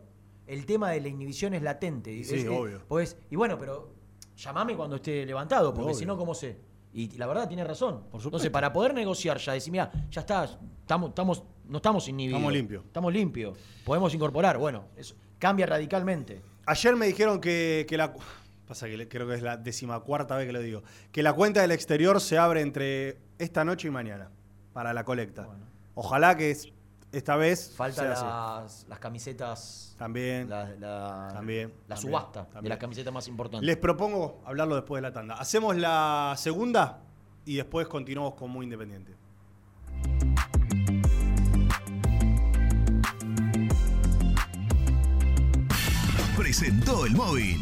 el 0.48 0.66
tema 0.66 0.90
de 0.92 1.02
la 1.02 1.08
inhibición 1.08 1.54
es 1.54 1.62
latente. 1.62 2.12
Y 2.12 2.24
Sí, 2.24 2.36
es- 2.36 2.48
obvio. 2.48 2.82
Pues, 2.88 3.18
y 3.30 3.36
bueno, 3.36 3.58
pero 3.58 3.90
llamame 4.38 4.76
cuando 4.76 4.98
esté 4.98 5.26
levantado, 5.26 5.74
porque 5.74 5.94
si 5.94 6.06
no, 6.06 6.18
¿cómo 6.18 6.34
sé? 6.34 6.60
Y 6.94 7.18
la 7.18 7.26
verdad 7.28 7.48
tiene 7.48 7.64
razón. 7.64 8.04
Entonces, 8.14 8.50
para 8.50 8.74
poder 8.74 8.94
negociar 8.94 9.38
ya, 9.38 9.54
decir, 9.54 9.72
mira, 9.72 9.92
ya 10.10 10.22
está, 10.22 10.44
estamos, 10.82 11.10
estamos, 11.10 11.44
no 11.66 11.78
estamos 11.78 12.08
inhibidos. 12.08 12.40
Estamos 12.40 12.54
limpios. 12.54 12.86
Estamos 12.86 13.14
limpios. 13.14 13.58
Podemos 13.86 14.14
incorporar. 14.14 14.58
Bueno, 14.58 14.86
eso 14.98 15.16
cambia 15.40 15.66
radicalmente. 15.66 16.42
Ayer 16.66 16.96
me 16.96 17.08
dijeron 17.08 17.40
que, 17.40 17.86
que 17.88 17.98
la. 17.98 18.14
Pasa 18.68 18.88
que 18.88 19.08
creo 19.08 19.28
que 19.28 19.36
es 19.36 19.42
la 19.42 19.58
decimacuarta 19.58 20.38
vez 20.38 20.48
que 20.48 20.54
lo 20.54 20.62
digo. 20.62 20.84
Que 21.12 21.24
la 21.24 21.34
cuenta 21.34 21.62
del 21.62 21.72
exterior 21.72 22.22
se 22.22 22.38
abre 22.38 22.62
entre 22.62 23.18
esta 23.38 23.66
noche 23.66 23.88
y 23.88 23.92
mañana 23.92 24.30
para 24.74 24.94
la 24.94 25.04
colecta. 25.04 25.48
Ojalá 25.94 26.38
que 26.38 26.52
es- 26.52 26.72
esta 27.12 27.36
vez. 27.36 27.74
Así. 27.80 28.02
las, 28.04 28.86
las 28.88 29.00
camisetas. 29.00 29.96
También. 29.98 30.50
La, 30.50 30.66
la- 30.80 31.30
También. 31.34 31.74
La 31.88 31.96
también, 31.96 31.98
subasta 31.98 32.48
de 32.62 32.70
las 32.70 32.78
camisetas 32.78 33.14
más 33.14 33.28
importantes. 33.28 33.66
Les 33.66 33.78
propongo 33.78 34.42
hablarlo 34.46 34.76
después 34.76 35.02
de 35.02 35.10
la 35.10 35.14
tanda. 35.14 35.36
Hacemos 35.36 35.76
la 35.76 36.34
segunda 36.38 37.02
y 37.46 37.56
después 37.56 37.88
continuamos 37.88 38.36
con 38.36 38.50
Muy 38.52 38.64
Independiente. 38.66 39.16
Presentó 46.38 47.06
el 47.06 47.14
móvil. 47.16 47.62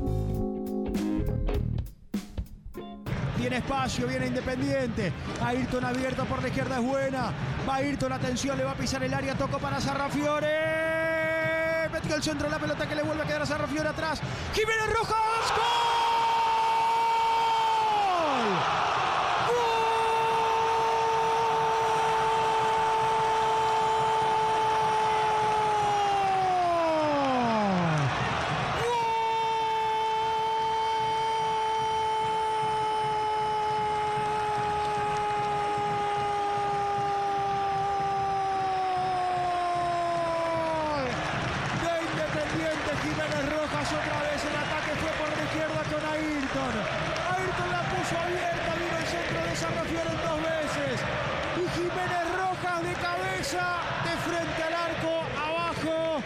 Tiene 3.41 3.57
espacio, 3.57 4.05
viene 4.05 4.27
Independiente. 4.27 5.11
Ayrton 5.43 5.83
abierto 5.83 6.25
por 6.25 6.43
la 6.43 6.49
izquierda 6.49 6.75
es 6.75 6.83
buena. 6.83 7.33
Va 7.67 7.77
Ayrton, 7.77 8.13
atención, 8.13 8.55
le 8.55 8.63
va 8.63 8.73
a 8.73 8.75
pisar 8.75 9.03
el 9.03 9.11
área, 9.11 9.33
tocó 9.33 9.57
para 9.57 9.81
Sarrafiore. 9.81 10.47
Metió 11.91 12.17
el 12.17 12.21
centro 12.21 12.47
la 12.47 12.59
pelota 12.59 12.87
que 12.87 12.93
le 12.93 13.01
vuelve 13.01 13.23
a 13.23 13.25
quedar 13.25 13.41
a 13.41 13.47
Sarrafiore 13.47 13.89
atrás. 13.89 14.21
Jiménez 14.53 14.93
Rojas, 14.93 15.17
¡gol! 15.55 15.81
de 41.81 41.93
Independiente 42.05 42.91
Jiménez 43.01 43.45
Rojas 43.49 43.89
otra 43.91 44.21
vez 44.21 44.45
el 44.45 44.55
ataque 44.55 44.93
fue 45.01 45.09
por 45.17 45.29
la 45.35 45.43
izquierda 45.43 45.81
con 45.89 46.03
Ayrton 46.61 46.85
Ayrton 47.33 47.69
la 47.71 47.81
puso 47.89 48.17
abierta 48.19 48.71
vino 48.77 48.97
el 48.97 49.07
centro 49.07 49.39
de 49.49 49.55
Sarrafiore 49.55 50.13
dos 50.21 50.39
veces. 50.45 51.01
Y 51.57 51.63
Jiménez 51.73 52.25
Rojas 52.37 52.83
de 52.83 52.93
cabeza 52.93 53.65
de 54.05 54.13
frente 54.27 54.63
al 54.63 54.73
arco 54.73 55.13
abajo 55.41 56.21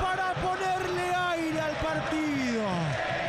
para 0.00 0.34
ponerle 0.34 1.14
aire 1.14 1.60
al 1.60 1.76
partido. 1.76 2.62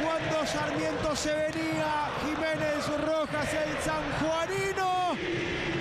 Cuando 0.03 0.45
Sarmiento 0.45 1.15
se 1.15 1.34
venía 1.34 2.10
Jiménez 2.22 2.85
Rojas 3.01 3.53
el 3.53 3.73
sanjuanino 3.81 5.18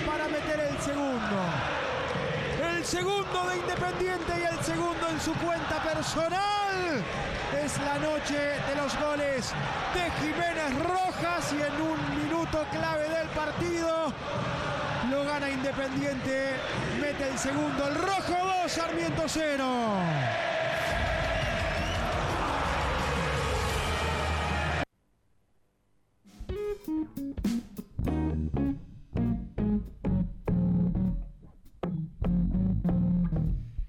para 0.07 0.29
meter 0.29 0.61
el 0.61 0.81
segundo. 0.81 1.37
El 2.75 2.85
segundo 2.85 3.49
de 3.49 3.57
Independiente 3.59 4.33
y 4.41 4.45
el 4.45 4.65
segundo 4.65 5.09
en 5.09 5.21
su 5.21 5.35
cuenta 5.35 5.83
personal. 5.83 7.05
Es 7.61 7.79
la 7.79 7.99
noche 7.99 8.39
de 8.39 8.75
los 8.77 8.99
goles 8.99 9.53
de 9.95 10.11
Jiménez 10.21 10.83
Rojas 10.83 11.53
y 11.53 11.63
en 11.63 11.83
un 11.83 12.25
minuto 12.25 12.65
clave 12.71 13.09
del 13.09 13.29
partido 13.29 14.13
lo 15.11 15.25
gana 15.25 15.51
Independiente, 15.51 16.55
mete 16.99 17.29
el 17.29 17.39
segundo, 17.39 17.89
el 17.89 17.95
rojo 17.97 18.35
2, 18.63 18.73
Sarmiento 18.73 19.25
0. 19.27 19.65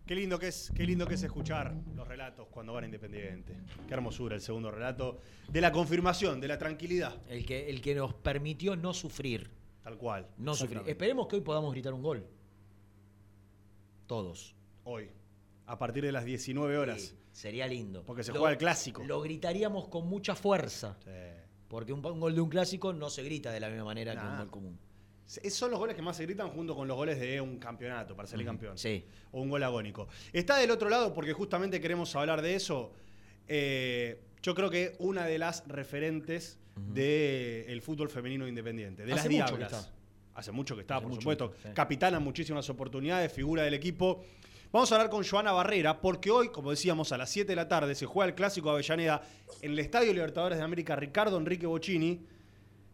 Qué 0.06 0.16
lindo 0.16 0.38
que 0.38 0.50
es, 0.50 0.72
qué 0.76 0.86
lindo 0.86 1.08
que 1.08 1.16
es 1.16 1.24
escuchar 1.24 1.74
relatos 2.34 2.48
cuando 2.52 2.74
van 2.74 2.84
a 2.84 2.88
Independiente. 2.88 3.56
Qué 3.88 3.94
hermosura 3.94 4.36
el 4.36 4.42
segundo 4.42 4.72
relato 4.72 5.20
de 5.48 5.62
la 5.62 5.72
confirmación, 5.72 6.40
de 6.42 6.48
la 6.48 6.58
tranquilidad. 6.58 7.16
El 7.30 7.46
que, 7.46 7.70
el 7.70 7.82
que 7.82 7.96
nos 7.96 8.14
permitió 8.14 8.76
no 8.76 8.94
sufrir. 8.94 9.50
Tal 9.84 9.98
cual. 9.98 10.28
No 10.38 10.56
sufrir. 10.56 10.82
Esperemos 10.88 11.28
que 11.28 11.36
hoy 11.38 11.42
podamos 11.42 11.72
gritar 11.74 11.94
un 11.94 12.02
gol. 12.02 12.26
Todos. 14.08 14.56
Hoy, 14.84 15.10
a 15.66 15.78
partir 15.78 16.04
de 16.04 16.12
las 16.12 16.26
19 16.26 16.78
horas. 16.78 17.02
Sí, 17.02 17.18
sería 17.32 17.68
lindo. 17.68 18.04
Porque 18.04 18.24
se 18.24 18.32
Lo- 18.32 18.40
juega 18.40 18.52
el 18.52 18.58
clásico. 18.58 19.04
Lo 19.04 19.22
gritaríamos 19.22 19.88
con 19.88 20.08
mucha 20.08 20.36
fuerza. 20.36 20.98
Porque 21.68 21.94
un, 21.94 22.06
un 22.06 22.20
gol 22.20 22.36
de 22.36 22.42
un 22.42 22.50
clásico 22.50 22.94
no 22.94 23.10
se 23.10 23.24
grita 23.24 23.52
de 23.52 23.60
la 23.60 23.70
misma 23.70 23.86
manera 23.86 24.14
que 24.14 24.26
un 24.26 24.38
gol 24.38 24.50
común. 24.52 24.80
Son 25.26 25.72
los 25.72 25.80
goles 25.80 25.96
que 25.96 26.02
más 26.02 26.18
se 26.18 26.24
gritan 26.26 26.50
junto 26.50 26.76
con 26.76 26.88
los 26.88 26.98
goles 26.98 27.20
de 27.20 27.40
un 27.40 27.58
campeonato, 27.58 28.16
para 28.16 28.28
salir 28.28 28.46
campeón. 28.46 28.78
sí. 28.78 29.06
O 29.32 29.42
un 29.42 29.50
gol 29.50 29.64
agónico. 29.64 30.08
Está 30.32 30.58
del 30.58 30.70
otro 30.72 30.90
lado 30.90 31.14
porque 31.14 31.34
justamente 31.34 31.82
queremos 31.82 32.16
hablar 32.16 32.42
de 32.42 32.56
eso. 32.56 32.92
Eh, 33.48 34.22
yo 34.42 34.54
creo 34.54 34.70
que 34.70 34.96
una 35.00 35.26
de 35.26 35.38
las 35.38 35.68
referentes 35.68 36.60
del 36.76 37.82
fútbol 37.82 38.10
femenino 38.10 38.48
independiente, 38.48 39.06
de 39.06 39.14
Hace 39.14 39.30
las 39.30 39.50
Diablas. 39.50 39.92
Hace 40.36 40.52
mucho 40.52 40.76
que 40.76 40.82
está, 40.82 40.98
Hace 40.98 41.06
por 41.08 41.16
supuesto. 41.16 41.54
sí. 41.62 41.70
Capitana 41.74 42.18
en 42.18 42.24
muchísimas 42.24 42.70
oportunidades, 42.70 43.32
figura 43.32 43.64
del 43.64 43.76
equipo. 43.76 44.24
Vamos 44.72 44.92
a 44.92 44.96
hablar 44.96 45.12
con 45.12 45.24
Joana 45.24 45.52
Barrera, 45.52 46.02
porque 46.02 46.32
hoy, 46.32 46.50
como 46.50 46.72
decíamos, 46.72 47.12
a 47.12 47.18
las 47.18 47.30
7 47.30 47.48
de 47.48 47.56
la 47.56 47.68
tarde 47.68 47.94
se 47.94 48.08
juega 48.08 48.30
el 48.30 48.36
clásico 48.36 48.72
Avellaneda 48.72 49.22
en 49.62 49.72
el 49.72 49.80
Estadio 49.80 50.12
Libertadores 50.14 50.58
de 50.58 50.64
América 50.64 50.96
Ricardo 50.96 51.38
Enrique 51.38 51.68
Bocini. 51.68 52.26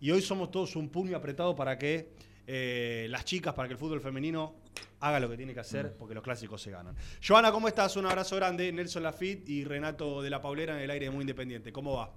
Y 0.02 0.12
hoy 0.12 0.22
somos 0.22 0.52
todos 0.52 0.76
un 0.76 0.90
puño 0.90 1.18
apretado 1.18 1.56
para 1.56 1.78
que 1.78 2.10
eh, 2.48 3.08
las 3.10 3.26
chicas, 3.26 3.54
para 3.54 3.68
que 3.68 3.74
el 3.74 3.80
fútbol 3.80 4.02
femenino 4.02 4.56
haga 5.02 5.20
lo 5.20 5.30
que 5.30 5.38
tiene 5.38 5.54
que 5.54 5.60
hacer 5.60 5.96
porque 5.98 6.14
los 6.16 6.24
clásicos 6.24 6.62
se 6.62 6.72
ganan. 6.72 6.96
Joana, 7.26 7.52
¿cómo 7.52 7.68
estás? 7.68 7.96
Un 7.98 8.06
abrazo 8.06 8.36
grande. 8.38 8.72
Nelson 8.72 9.04
Lafitte 9.04 9.48
y 9.50 9.64
Renato 9.66 10.22
de 10.22 10.30
la 10.30 10.42
Paulera 10.42 10.76
en 10.78 10.82
el 10.84 10.90
aire 10.92 11.10
muy 11.10 11.22
independiente. 11.22 11.72
¿Cómo 11.72 11.94
va? 11.98 12.12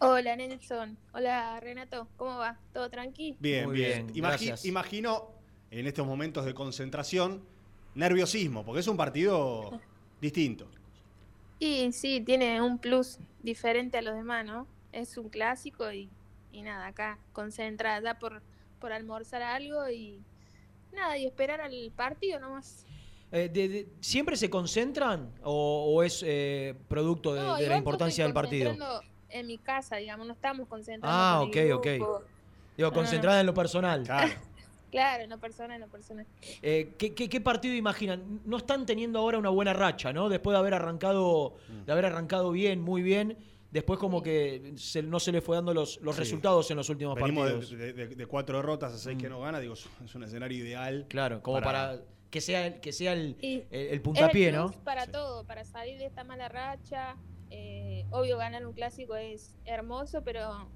Hola 0.00 0.36
Nelson, 0.36 0.98
hola 1.14 1.58
Renato, 1.60 2.08
¿cómo 2.16 2.36
va? 2.36 2.58
¿Todo 2.74 2.90
tranqui? 2.90 3.36
Bien, 3.38 3.66
Muy 3.66 3.76
bien. 3.76 4.06
bien, 4.08 4.16
Imagi- 4.24 4.28
gracias. 4.46 4.64
imagino 4.66 5.30
en 5.70 5.86
estos 5.86 6.06
momentos 6.06 6.44
de 6.44 6.52
concentración, 6.52 7.42
nerviosismo, 7.94 8.64
porque 8.64 8.80
es 8.80 8.88
un 8.88 8.96
partido 8.98 9.80
distinto. 10.20 10.66
Y 11.58 11.90
sí, 11.92 12.20
tiene 12.20 12.60
un 12.60 12.78
plus 12.78 13.18
diferente 13.42 13.96
a 13.96 14.02
los 14.02 14.14
demás, 14.14 14.44
¿no? 14.44 14.66
Es 14.92 15.16
un 15.16 15.28
clásico 15.30 15.90
y, 15.90 16.10
y 16.54 16.62
nada, 16.62 16.86
acá 16.86 17.18
concentrada 17.32 18.00
ya 18.00 18.18
por, 18.18 18.42
por 18.78 18.92
almorzar 18.92 19.42
algo 19.42 19.88
y 19.90 20.22
nada, 20.92 21.18
y 21.18 21.26
esperar 21.26 21.60
al 21.60 21.92
partido 21.96 22.38
nomás. 22.38 22.86
Eh, 23.32 23.48
de- 23.52 23.68
de- 23.68 23.88
¿Siempre 24.00 24.36
se 24.36 24.48
concentran 24.48 25.32
o, 25.42 25.92
o 25.92 26.02
es 26.04 26.22
eh, 26.24 26.76
producto 26.88 27.34
de, 27.34 27.40
No, 27.40 27.56
de 27.56 27.68
la 27.68 27.76
importancia 27.76 28.24
del 28.24 28.32
partido? 28.32 28.70
concentrando 28.70 29.02
En 29.30 29.46
mi 29.48 29.58
casa, 29.58 29.96
digamos, 29.96 30.26
no 30.28 30.32
estamos 30.34 30.68
concentrados. 30.68 31.16
Ah, 31.18 31.42
ok, 31.42 31.56
el 31.56 31.72
ok. 31.72 31.84
Digo, 31.86 32.20
No, 32.20 32.22
no, 32.78 32.86
no. 32.86 32.92
concentrada 32.92 33.40
en 33.40 33.46
lo 33.46 33.54
personal. 33.54 34.04
Claro, 34.92 35.24
en 35.24 35.30
lo 35.30 35.38
personal, 35.40 35.72
en 35.74 35.80
lo 35.80 35.88
personal. 35.88 36.24
Eh, 36.62 36.94
¿qué, 36.96 37.12
qué, 37.16 37.28
qué 37.28 37.40
partido 37.40 37.74
imaginan? 37.74 38.40
No 38.44 38.58
están 38.58 38.86
teniendo 38.86 39.18
ahora 39.18 39.38
una 39.38 39.48
buena 39.48 39.72
racha, 39.72 40.12
¿no? 40.12 40.28
Después 40.28 40.54
de 40.54 40.60
haber 40.60 40.72
arrancado, 40.74 41.56
de 41.84 41.90
haber 41.90 42.04
arrancado 42.06 42.52
bien, 42.52 42.80
muy 42.80 43.02
bien, 43.02 43.36
después 43.74 43.98
como 43.98 44.22
que 44.22 44.72
se- 44.76 45.02
no 45.02 45.18
se 45.20 45.32
le 45.32 45.40
fue 45.42 45.56
dando 45.56 45.74
los, 45.74 46.00
los 46.00 46.14
Sí. 46.14 46.20
resultados 46.22 46.70
en 46.70 46.76
los 46.78 46.88
últimos 46.88 47.16
Venimos 47.16 47.50
partidos. 47.50 47.70
de, 47.78 47.92
de- 47.92 48.06
de- 48.14 48.26
cuatro 48.26 48.56
derrotas 48.56 48.94
a 48.94 48.98
seis 48.98 49.18
que 49.20 49.28
no 49.28 49.40
gana, 49.40 49.58
digo, 49.60 49.74
es 49.74 50.14
un 50.14 50.22
escenario 50.22 50.56
ideal. 50.56 51.06
Claro, 51.08 51.42
como 51.42 51.60
para, 51.60 52.00
que 52.30 52.40
sea 52.40 52.66
el, 52.68 52.80
que 52.80 52.92
sea 52.92 53.12
el, 53.14 53.36
el- 53.42 54.00
puntapié, 54.00 54.48
el 54.50 54.54
¿no? 54.54 54.70
Para 54.84 55.06
todo, 55.08 55.44
para 55.44 55.64
salir 55.64 55.98
de 55.98 56.06
esta 56.06 56.24
mala 56.24 56.48
racha. 56.48 57.16
eh, 57.50 58.04
obvio, 58.10 58.36
ganar 58.38 58.66
un 58.66 58.72
clásico 58.72 59.14
es 59.16 59.54
hermoso, 59.64 60.22
pero 60.24 60.68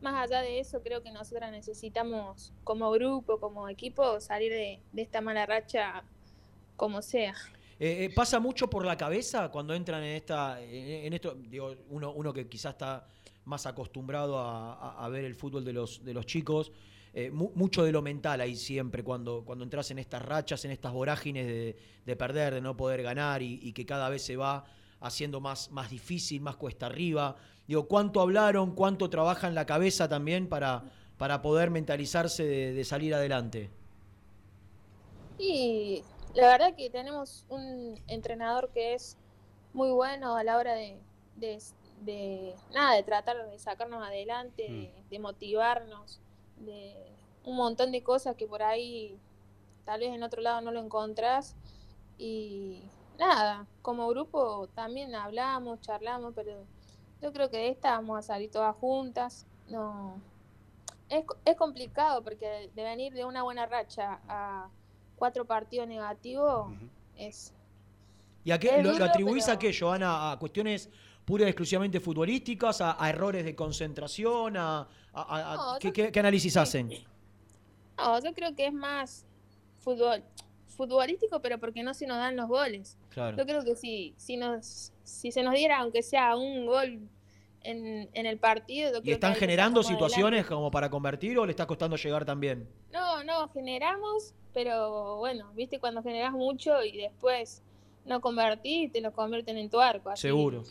más 0.00 0.14
allá 0.24 0.40
de 0.42 0.58
eso, 0.58 0.80
creo 0.82 1.02
que 1.02 1.12
nosotras 1.12 1.50
necesitamos, 1.52 2.52
como 2.64 2.90
grupo, 2.92 3.38
como 3.38 3.68
equipo, 3.68 4.20
salir 4.20 4.50
de, 4.50 4.80
de 4.92 5.02
esta 5.02 5.20
mala 5.20 5.44
racha 5.46 6.02
como 6.76 7.02
sea. 7.02 7.34
Eh, 7.78 8.04
eh, 8.04 8.12
¿Pasa 8.14 8.38
mucho 8.38 8.68
por 8.68 8.84
la 8.84 8.96
cabeza 8.96 9.48
cuando 9.50 9.74
entran 9.74 10.02
en 10.02 10.16
esta 10.16 10.60
en, 10.62 11.12
esto? 11.12 11.34
Digo, 11.34 11.74
uno, 11.90 12.12
uno 12.12 12.32
que 12.32 12.48
quizás 12.48 12.72
está 12.72 13.06
más 13.44 13.66
acostumbrado 13.66 14.38
a, 14.38 15.08
ver 15.08 15.24
el 15.24 15.34
fútbol 15.34 15.64
de 15.64 15.72
los, 15.72 16.04
de 16.04 16.14
los 16.14 16.26
chicos, 16.26 16.70
eh, 17.12 17.30
mu- 17.30 17.50
mucho 17.56 17.82
de 17.82 17.90
lo 17.90 18.00
mental 18.00 18.40
ahí 18.40 18.54
siempre, 18.54 19.02
cuando, 19.02 19.42
cuando 19.44 19.64
entras 19.64 19.90
en 19.90 19.98
estas 19.98 20.22
rachas, 20.22 20.64
en 20.64 20.70
estas 20.70 20.92
vorágines 20.92 21.46
de, 21.46 21.76
de 22.06 22.16
perder, 22.16 22.54
de 22.54 22.60
no 22.60 22.76
poder 22.76 23.02
ganar 23.02 23.42
y, 23.42 23.58
y 23.60 23.72
que 23.72 23.84
cada 23.84 24.08
vez 24.08 24.22
se 24.22 24.36
va 24.36 24.64
haciendo 25.00 25.40
más, 25.40 25.72
más 25.72 25.90
difícil, 25.90 26.40
más 26.40 26.54
cuesta 26.54 26.86
arriba. 26.86 27.34
Digo, 27.66 27.88
¿cuánto 27.88 28.20
hablaron, 28.20 28.76
cuánto 28.76 29.10
trabajan 29.10 29.56
la 29.56 29.66
cabeza 29.66 30.08
también 30.08 30.48
para, 30.48 30.84
para 31.18 31.42
poder 31.42 31.70
mentalizarse 31.70 32.44
de, 32.44 32.72
de 32.72 32.84
salir 32.84 33.12
adelante? 33.12 33.70
Y 35.38 36.02
la 36.34 36.48
verdad 36.48 36.74
que 36.74 36.90
tenemos 36.90 37.44
un 37.48 38.00
entrenador 38.06 38.70
que 38.70 38.94
es 38.94 39.16
muy 39.72 39.90
bueno 39.90 40.36
a 40.36 40.44
la 40.44 40.56
hora 40.56 40.74
de, 40.74 40.98
de, 41.36 41.58
de, 42.02 42.54
nada, 42.72 42.94
de 42.94 43.02
tratar 43.02 43.48
de 43.50 43.58
sacarnos 43.58 44.02
adelante, 44.06 44.62
de, 44.62 45.04
de 45.10 45.18
motivarnos, 45.18 46.20
de 46.58 46.94
un 47.44 47.56
montón 47.56 47.92
de 47.92 48.02
cosas 48.02 48.36
que 48.36 48.46
por 48.46 48.62
ahí 48.62 49.18
tal 49.84 50.00
vez 50.00 50.14
en 50.14 50.22
otro 50.22 50.40
lado 50.42 50.60
no 50.60 50.72
lo 50.72 50.80
encontrás. 50.80 51.54
Y 52.18 52.82
nada, 53.18 53.66
como 53.82 54.08
grupo 54.08 54.68
también 54.74 55.14
hablamos, 55.14 55.80
charlamos, 55.80 56.32
pero 56.34 56.52
yo 57.20 57.32
creo 57.32 57.50
que 57.50 57.58
de 57.58 57.68
esta 57.68 57.92
vamos 57.92 58.18
a 58.18 58.22
salir 58.22 58.50
todas 58.50 58.76
juntas. 58.76 59.46
No, 59.68 60.20
es, 61.08 61.24
es 61.44 61.56
complicado 61.56 62.22
porque 62.22 62.70
de 62.74 62.82
venir 62.82 63.12
de 63.12 63.24
una 63.24 63.42
buena 63.42 63.66
racha 63.66 64.20
a 64.28 64.68
cuatro 65.22 65.44
partidos 65.44 65.86
negativos 65.86 66.72
es 67.16 67.54
¿Y 68.44 68.50
a 68.50 68.58
qué 68.58 68.82
lo, 68.82 68.90
atribuís 69.04 69.44
pero- 69.44 69.54
a 69.56 69.58
qué, 69.60 69.72
Joana? 69.72 70.32
¿A 70.32 70.36
cuestiones 70.40 70.90
pura 71.24 71.44
y 71.44 71.48
exclusivamente 71.48 72.00
futbolísticas? 72.00 72.80
¿A, 72.80 73.00
a 73.00 73.08
errores 73.08 73.44
de 73.44 73.54
concentración? 73.54 74.56
¿A, 74.56 74.80
a- 74.80 74.86
a- 75.12 75.52
a- 75.52 75.56
No, 75.74 75.78
¿qué, 75.78 75.86
yo- 75.88 75.92
qué- 75.92 76.10
qué 76.10 76.18
análisis 76.18 76.56
hacen? 76.56 76.88
No, 77.96 78.18
yo 78.20 78.34
creo 78.34 78.52
que 78.56 78.66
es 78.66 78.72
más 78.72 79.24
fútbol, 79.78 80.24
futbolístico, 80.76 81.40
pero 81.40 81.56
porque 81.60 81.84
no 81.84 81.94
se 81.94 82.04
nos 82.08 82.16
dan 82.16 82.34
los 82.34 82.48
goles. 82.48 82.98
Claro. 83.10 83.36
Yo 83.36 83.46
creo 83.46 83.62
que 83.62 83.76
si, 83.76 84.14
si 84.16 84.36
nos, 84.36 84.90
si 85.04 85.30
se 85.30 85.44
nos 85.44 85.54
diera, 85.54 85.78
aunque 85.78 86.02
sea 86.02 86.34
un 86.34 86.66
gol 86.66 86.98
en, 87.64 88.08
en 88.12 88.26
el 88.26 88.38
partido, 88.38 88.98
¿Y 89.00 89.02
que 89.02 89.12
están 89.12 89.34
generando 89.34 89.82
situaciones 89.82 90.40
adelante. 90.40 90.54
como 90.54 90.70
para 90.70 90.90
convertir 90.90 91.38
o 91.38 91.46
le 91.46 91.50
está 91.52 91.66
costando 91.66 91.96
llegar 91.96 92.24
también? 92.24 92.68
No, 92.92 93.22
no, 93.24 93.48
generamos, 93.50 94.34
pero 94.52 95.16
bueno, 95.18 95.52
viste 95.54 95.78
cuando 95.80 96.02
generas 96.02 96.32
mucho 96.32 96.82
y 96.84 96.96
después 96.96 97.62
no 98.04 98.20
convertís, 98.20 98.90
te 98.92 99.00
lo 99.00 99.12
convierten 99.12 99.56
en 99.58 99.70
tu 99.70 99.80
arco. 99.80 100.10
así 100.10 100.22
Seguro. 100.22 100.62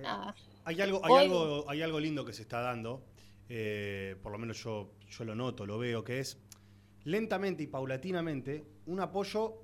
nada. 0.00 0.34
Hay 0.64 0.80
algo, 0.80 1.00
hay 1.04 1.12
Hoy- 1.12 1.18
algo, 1.24 1.64
hay 1.68 1.82
algo 1.82 2.00
lindo 2.00 2.24
que 2.24 2.32
se 2.32 2.42
está 2.42 2.60
dando, 2.60 3.02
eh, 3.48 4.16
por 4.22 4.32
lo 4.32 4.38
menos 4.38 4.62
yo, 4.62 4.92
yo 5.10 5.24
lo 5.24 5.34
noto, 5.34 5.66
lo 5.66 5.78
veo, 5.78 6.04
que 6.04 6.20
es 6.20 6.38
lentamente 7.04 7.64
y 7.64 7.66
paulatinamente 7.66 8.64
un 8.86 9.00
apoyo 9.00 9.54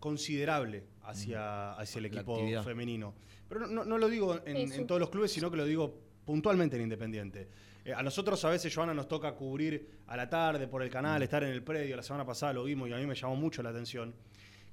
considerable 0.00 0.84
hacia, 1.02 1.72
hacia 1.74 1.98
el 2.00 2.06
equipo 2.06 2.36
femenino. 2.64 3.14
Pero 3.52 3.66
no, 3.66 3.98
lo 3.98 4.08
digo 4.08 4.40
en, 4.46 4.56
Sí, 4.68 4.68
sí. 4.74 4.80
en 4.80 4.86
todos 4.86 5.00
los 5.00 5.10
clubes, 5.10 5.30
sino 5.32 5.50
que 5.50 5.56
lo 5.56 5.64
digo 5.66 5.94
puntualmente 6.24 6.76
en 6.76 6.82
Independiente. 6.82 7.48
Eh, 7.84 7.92
a 7.92 8.02
nosotros 8.02 8.42
a 8.44 8.50
veces, 8.50 8.74
Joana, 8.74 8.94
nos 8.94 9.08
toca 9.08 9.34
cubrir 9.34 9.90
a 10.06 10.16
la 10.16 10.28
tarde 10.30 10.68
por 10.68 10.82
el 10.82 10.88
canal, 10.90 11.22
estar 11.22 11.42
en 11.42 11.50
el 11.50 11.62
predio. 11.62 11.96
La 11.96 12.02
semana 12.02 12.24
pasada 12.24 12.52
lo 12.54 12.64
vimos 12.64 12.88
y 12.88 12.92
a 12.92 12.96
mí 12.96 13.06
me 13.06 13.14
llamó 13.14 13.36
mucho 13.36 13.62
la 13.62 13.70
atención. 13.70 14.14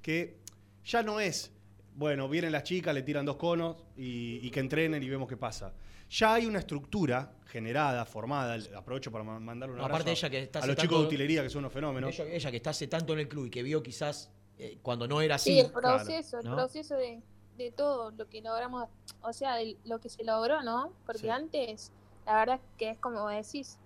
Que 0.02 0.38
ya 0.86 1.04
no 1.04 1.20
es, 1.20 1.52
bueno, 1.96 2.30
vienen 2.30 2.52
las 2.52 2.64
chicas, 2.64 2.94
le 2.94 3.02
tiran 3.02 3.26
dos 3.26 3.36
conos 3.36 3.76
y, 3.98 4.40
y 4.42 4.50
que 4.52 4.60
entrenen 4.60 5.04
y 5.04 5.10
vemos 5.10 5.28
qué 5.28 5.36
pasa. 5.38 5.74
Ya 6.12 6.36
hay 6.36 6.46
una 6.46 6.60
estructura 6.60 7.34
generada, 7.48 8.06
formada. 8.06 8.58
Aprovecho 8.78 9.12
para 9.12 9.24
ma- 9.24 9.40
mandarle 9.40 9.74
un 9.74 9.80
No, 9.80 9.86
abrazo 9.86 10.02
aparte 10.04 10.12
ella 10.12 10.30
que 10.30 10.44
está 10.44 10.60
a 10.60 10.68
los 10.68 10.76
chicos 10.78 11.02
de 11.02 11.06
utilería, 11.08 11.44
que 11.44 11.50
son 11.50 11.60
unos 11.60 11.74
fenómenos. 11.74 12.18
Ella, 12.18 12.32
ella 12.34 12.52
que 12.52 12.58
está 12.58 12.70
hace 12.70 12.88
tanto 12.88 13.14
en 13.14 13.20
el 13.20 13.28
club 13.28 13.48
y 13.48 13.50
que 13.50 13.62
vio 13.62 13.84
quizás 13.84 14.32
eh, 14.58 14.78
cuando 14.82 15.08
no 15.08 15.22
era 15.22 15.36
así. 15.36 15.52
Sí, 15.54 15.60
el 15.60 15.72
proceso, 15.72 16.42
¿no? 16.42 16.50
el 16.52 16.56
proceso 16.56 16.96
de, 16.96 17.22
de 17.66 17.72
todo 17.72 18.12
lo 18.12 18.28
que 18.30 18.42
logramos, 18.42 18.88
o 19.22 19.34
sea, 19.34 19.56
de 19.56 19.78
lo 19.86 20.00
que 20.00 20.10
se 20.10 20.24
logró, 20.24 20.64
¿no? 20.64 20.92
Porque 21.06 21.22
Sí. 21.22 21.30
antes, 21.30 21.92
la 22.26 22.36
verdad 22.36 22.56
es 22.56 22.62
que 22.78 22.90
es 22.92 23.00
como 23.00 23.28
decís, 23.28 23.78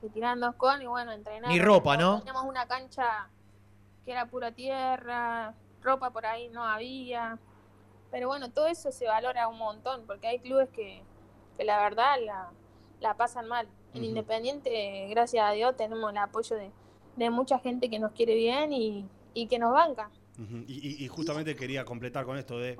que 0.00 0.08
tiran 0.08 0.40
dos 0.40 0.54
con 0.56 0.80
y 0.82 0.86
bueno, 0.86 1.12
entrenar. 1.12 1.50
Ni 1.50 1.60
ropa, 1.60 1.96
¿no? 1.96 2.18
Teníamos 2.18 2.44
una 2.44 2.66
cancha 2.66 3.28
que 4.04 4.12
era 4.12 4.26
pura 4.26 4.50
tierra, 4.52 5.54
ropa 5.82 6.10
por 6.10 6.24
ahí 6.26 6.48
no 6.48 6.64
había. 6.64 7.38
Pero 8.10 8.28
bueno, 8.28 8.50
todo 8.50 8.66
eso 8.66 8.90
se 8.90 9.06
valora 9.06 9.46
un 9.48 9.58
montón, 9.58 10.04
porque 10.06 10.26
hay 10.26 10.38
clubes 10.40 10.68
que, 10.70 11.02
que 11.56 11.64
la 11.64 11.80
verdad 11.82 12.16
la, 12.24 12.50
la 13.00 13.14
pasan 13.16 13.46
mal. 13.46 13.68
En. 13.94 14.04
Independiente, 14.04 15.06
gracias 15.10 15.44
a 15.44 15.50
Dios, 15.52 15.76
tenemos 15.76 16.10
el 16.10 16.18
apoyo 16.18 16.56
de, 16.56 16.70
de 17.16 17.30
mucha 17.30 17.58
gente 17.58 17.90
que 17.90 17.98
nos 17.98 18.12
quiere 18.12 18.34
bien 18.34 18.72
y, 18.72 19.06
y 19.34 19.46
que 19.46 19.58
nos 19.58 19.72
banca. 19.72 20.10
Ujú. 20.38 20.64
y, 20.66 20.80
y- 21.02 21.04
y 21.04 21.08
justamente 21.08 21.54
quería 21.54 21.84
completar 21.84 22.24
con 22.24 22.38
esto 22.38 22.58
de. 22.58 22.78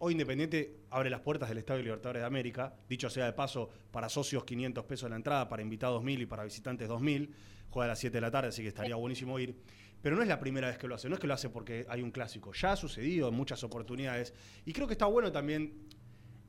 Hoy 0.00 0.12
Independiente 0.12 0.76
abre 0.90 1.10
las 1.10 1.22
puertas 1.22 1.48
del 1.48 1.58
Estadio 1.58 1.82
Libertadores 1.82 2.22
de 2.22 2.26
América. 2.26 2.72
Dicho 2.88 3.10
sea 3.10 3.24
de 3.24 3.32
paso, 3.32 3.68
para 3.90 4.08
socios 4.08 4.44
500 4.44 4.84
pesos 4.84 5.10
la 5.10 5.16
entrada, 5.16 5.48
para 5.48 5.60
invitados 5.60 6.04
1000 6.04 6.22
y 6.22 6.26
para 6.26 6.44
visitantes 6.44 6.86
2000. 6.86 7.34
Juega 7.68 7.86
a 7.86 7.88
las 7.88 7.98
7 7.98 8.16
de 8.16 8.20
la 8.20 8.30
tarde, 8.30 8.50
así 8.50 8.62
que 8.62 8.68
estaría 8.68 8.94
buenísimo 8.94 9.40
ir. 9.40 9.56
Pero 10.00 10.14
no 10.14 10.22
es 10.22 10.28
la 10.28 10.38
primera 10.38 10.68
vez 10.68 10.78
que 10.78 10.86
lo 10.86 10.94
hace, 10.94 11.08
no 11.08 11.16
es 11.16 11.20
que 11.20 11.26
lo 11.26 11.34
hace 11.34 11.48
porque 11.50 11.84
hay 11.88 12.02
un 12.02 12.12
clásico. 12.12 12.52
Ya 12.52 12.72
ha 12.72 12.76
sucedido 12.76 13.28
en 13.28 13.34
muchas 13.34 13.64
oportunidades. 13.64 14.32
Y 14.64 14.72
creo 14.72 14.86
que 14.86 14.92
está 14.92 15.06
bueno 15.06 15.32
también 15.32 15.88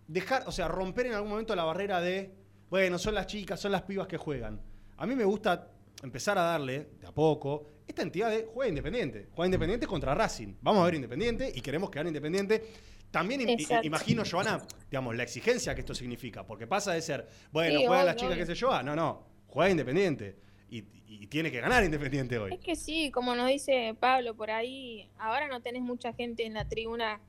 dejar, 0.07 0.43
o 0.45 0.51
sea, 0.51 0.67
romper 0.67 1.07
en 1.07 1.13
algún 1.13 1.31
momento 1.31 1.55
la 1.55 1.63
barrera 1.63 2.01
de, 2.01 2.35
bueno, 2.69 2.99
son 2.99 3.15
las 3.15 3.25
chicas, 3.25 3.59
son 3.59 3.71
las 3.71 3.81
pibas 3.81 4.05
que 4.05 4.17
juegan. 4.17 4.61
A 4.97 5.07
mí 5.07 5.15
me 5.15 5.23
gusta 5.23 5.71
empezar 6.03 6.37
a 6.37 6.43
darle, 6.43 6.89
de 7.01 7.07
a 7.07 7.11
poco, 7.11 7.65
esta 7.87 8.03
entidad 8.03 8.29
de 8.29 8.47
juega 8.53 8.69
independiente. 8.69 9.29
Juega 9.31 9.47
independiente 9.47 9.87
contra 9.87 10.13
Racing. 10.13 10.53
Vamos 10.61 10.83
a 10.83 10.85
ver 10.85 10.93
independiente 10.93 11.51
y 11.53 11.61
queremos 11.61 11.89
que 11.89 11.97
gane 11.97 12.09
independiente. 12.09 12.63
También 13.11 13.47
Exacto. 13.49 13.87
imagino, 13.87 14.23
Joana, 14.29 14.61
digamos, 14.89 15.15
la 15.15 15.23
exigencia 15.23 15.73
que 15.73 15.81
esto 15.81 15.95
significa, 15.95 16.45
porque 16.45 16.67
pasa 16.67 16.93
de 16.93 17.01
ser, 17.01 17.27
bueno, 17.51 17.79
Sí, 17.79 17.85
juegan 17.87 18.05
las 18.05 18.15
chicas, 18.15 18.33
obvio. 18.33 18.45
qué 18.45 18.53
sé 18.53 18.55
yo, 18.55 18.71
ah, 18.71 18.83
no, 18.83 18.95
no, 18.95 19.23
juega 19.47 19.71
independiente. 19.71 20.37
Y, 20.69 20.83
y 21.07 21.25
tiene 21.27 21.51
que 21.51 21.59
ganar 21.59 21.83
independiente 21.83 22.37
hoy. 22.37 22.53
Es 22.53 22.59
que 22.59 22.75
sí, 22.75 23.09
como 23.09 23.35
nos 23.35 23.47
dice 23.47 23.95
Pablo 23.99 24.35
por 24.35 24.51
ahí, 24.51 25.09
ahora 25.17 25.47
no 25.47 25.61
tenés 25.61 25.81
mucha 25.81 26.13
gente 26.13 26.45
en 26.45 26.53
la 26.53 26.67
tribuna, 26.69 27.19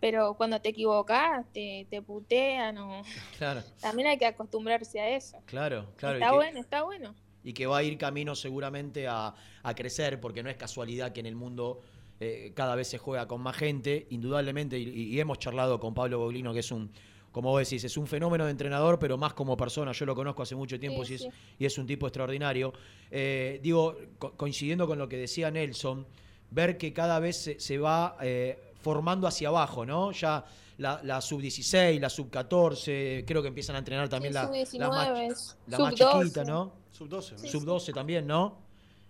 pero 0.00 0.32
cuando 0.34 0.60
te 0.62 0.70
equivocás, 0.70 1.44
te, 1.52 1.86
te 1.90 2.00
putean 2.00 2.78
o... 2.78 3.02
Claro, 3.38 3.62
También 3.82 4.08
hay 4.08 4.16
que 4.16 4.24
acostumbrarse 4.26 4.98
a 5.00 5.10
eso. 5.10 5.42
claro, 5.44 5.92
claro. 5.96 6.14
está 6.16 6.30
que- 6.30 6.34
bueno, 6.34 6.60
está 6.60 6.82
bueno. 6.84 7.14
Y 7.44 7.50
y 7.50 7.52
que 7.52 7.66
va 7.66 7.78
a 7.78 7.82
ir 7.82 7.96
camino 7.98 8.34
seguramente 8.34 9.06
a, 9.08 9.34
a 9.62 9.74
crecer, 9.74 10.20
porque 10.20 10.42
no 10.42 10.50
es 10.50 10.56
casualidad 10.56 11.12
que 11.12 11.20
en 11.20 11.26
el 11.26 11.36
mundo 11.36 11.80
eh, 12.20 12.52
cada 12.54 12.74
vez 12.74 12.88
se 12.88 12.98
juega 12.98 13.26
con 13.28 13.40
más 13.40 13.56
gente, 13.56 14.06
indudablemente, 14.10 14.78
y, 14.78 14.88
y 14.88 15.20
hemos 15.20 15.38
charlado 15.38 15.78
con 15.80 15.94
Pablo 15.94 16.18
Boglino, 16.18 16.52
que 16.52 16.60
es 16.60 16.70
un, 16.72 16.90
como 17.32 17.50
vos 17.50 17.60
decís, 17.68 17.84
es 17.84 17.96
un 17.96 18.06
fenómeno 18.06 18.44
de 18.44 18.50
entrenador, 18.50 18.98
pero 18.98 19.16
más 19.18 19.34
como 19.34 19.56
persona. 19.56 19.92
Yo 19.92 20.06
lo 20.06 20.14
conozco 20.14 20.42
hace 20.42 20.54
mucho 20.56 20.80
tiempo 20.80 21.04
Sí, 21.04 21.12
y, 21.12 21.16
es, 21.16 21.22
sí. 21.22 21.28
y 21.60 21.64
es 21.66 21.78
un 21.78 21.86
tipo 21.86 22.06
extraordinario. 22.06 22.72
Eh, 23.10 23.60
digo, 23.62 23.96
co- 24.18 24.32
coincidiendo 24.32 24.86
con 24.86 24.98
lo 24.98 25.08
que 25.08 25.16
decía 25.18 25.50
Nelson, 25.50 26.06
ver 26.50 26.78
que 26.78 26.92
cada 26.92 27.20
vez 27.20 27.36
se, 27.36 27.60
se 27.60 27.78
va 27.78 28.16
eh, 28.22 28.58
formando 28.80 29.26
hacia 29.26 29.48
abajo, 29.48 29.84
¿no? 29.86 30.10
Ya 30.12 30.44
la, 30.78 31.00
la 31.04 31.20
sub-16, 31.20 32.00
la 32.00 32.08
sub-14, 32.08 33.24
creo 33.26 33.42
que 33.42 33.48
empiezan 33.48 33.76
a 33.76 33.80
entrenar 33.80 34.08
también 34.08 34.32
la, 34.34 34.46
sub-19, 34.46 34.78
la 34.78 34.88
más, 34.88 35.56
la 35.66 35.78
más 35.78 35.94
sub-12. 35.94 36.18
chiquita, 36.22 36.44
¿no? 36.44 36.72
Sub-12. 36.92 37.32
¿no? 37.42 37.48
Sub-12 37.48 37.94
también, 37.94 38.26
¿no? 38.26 38.58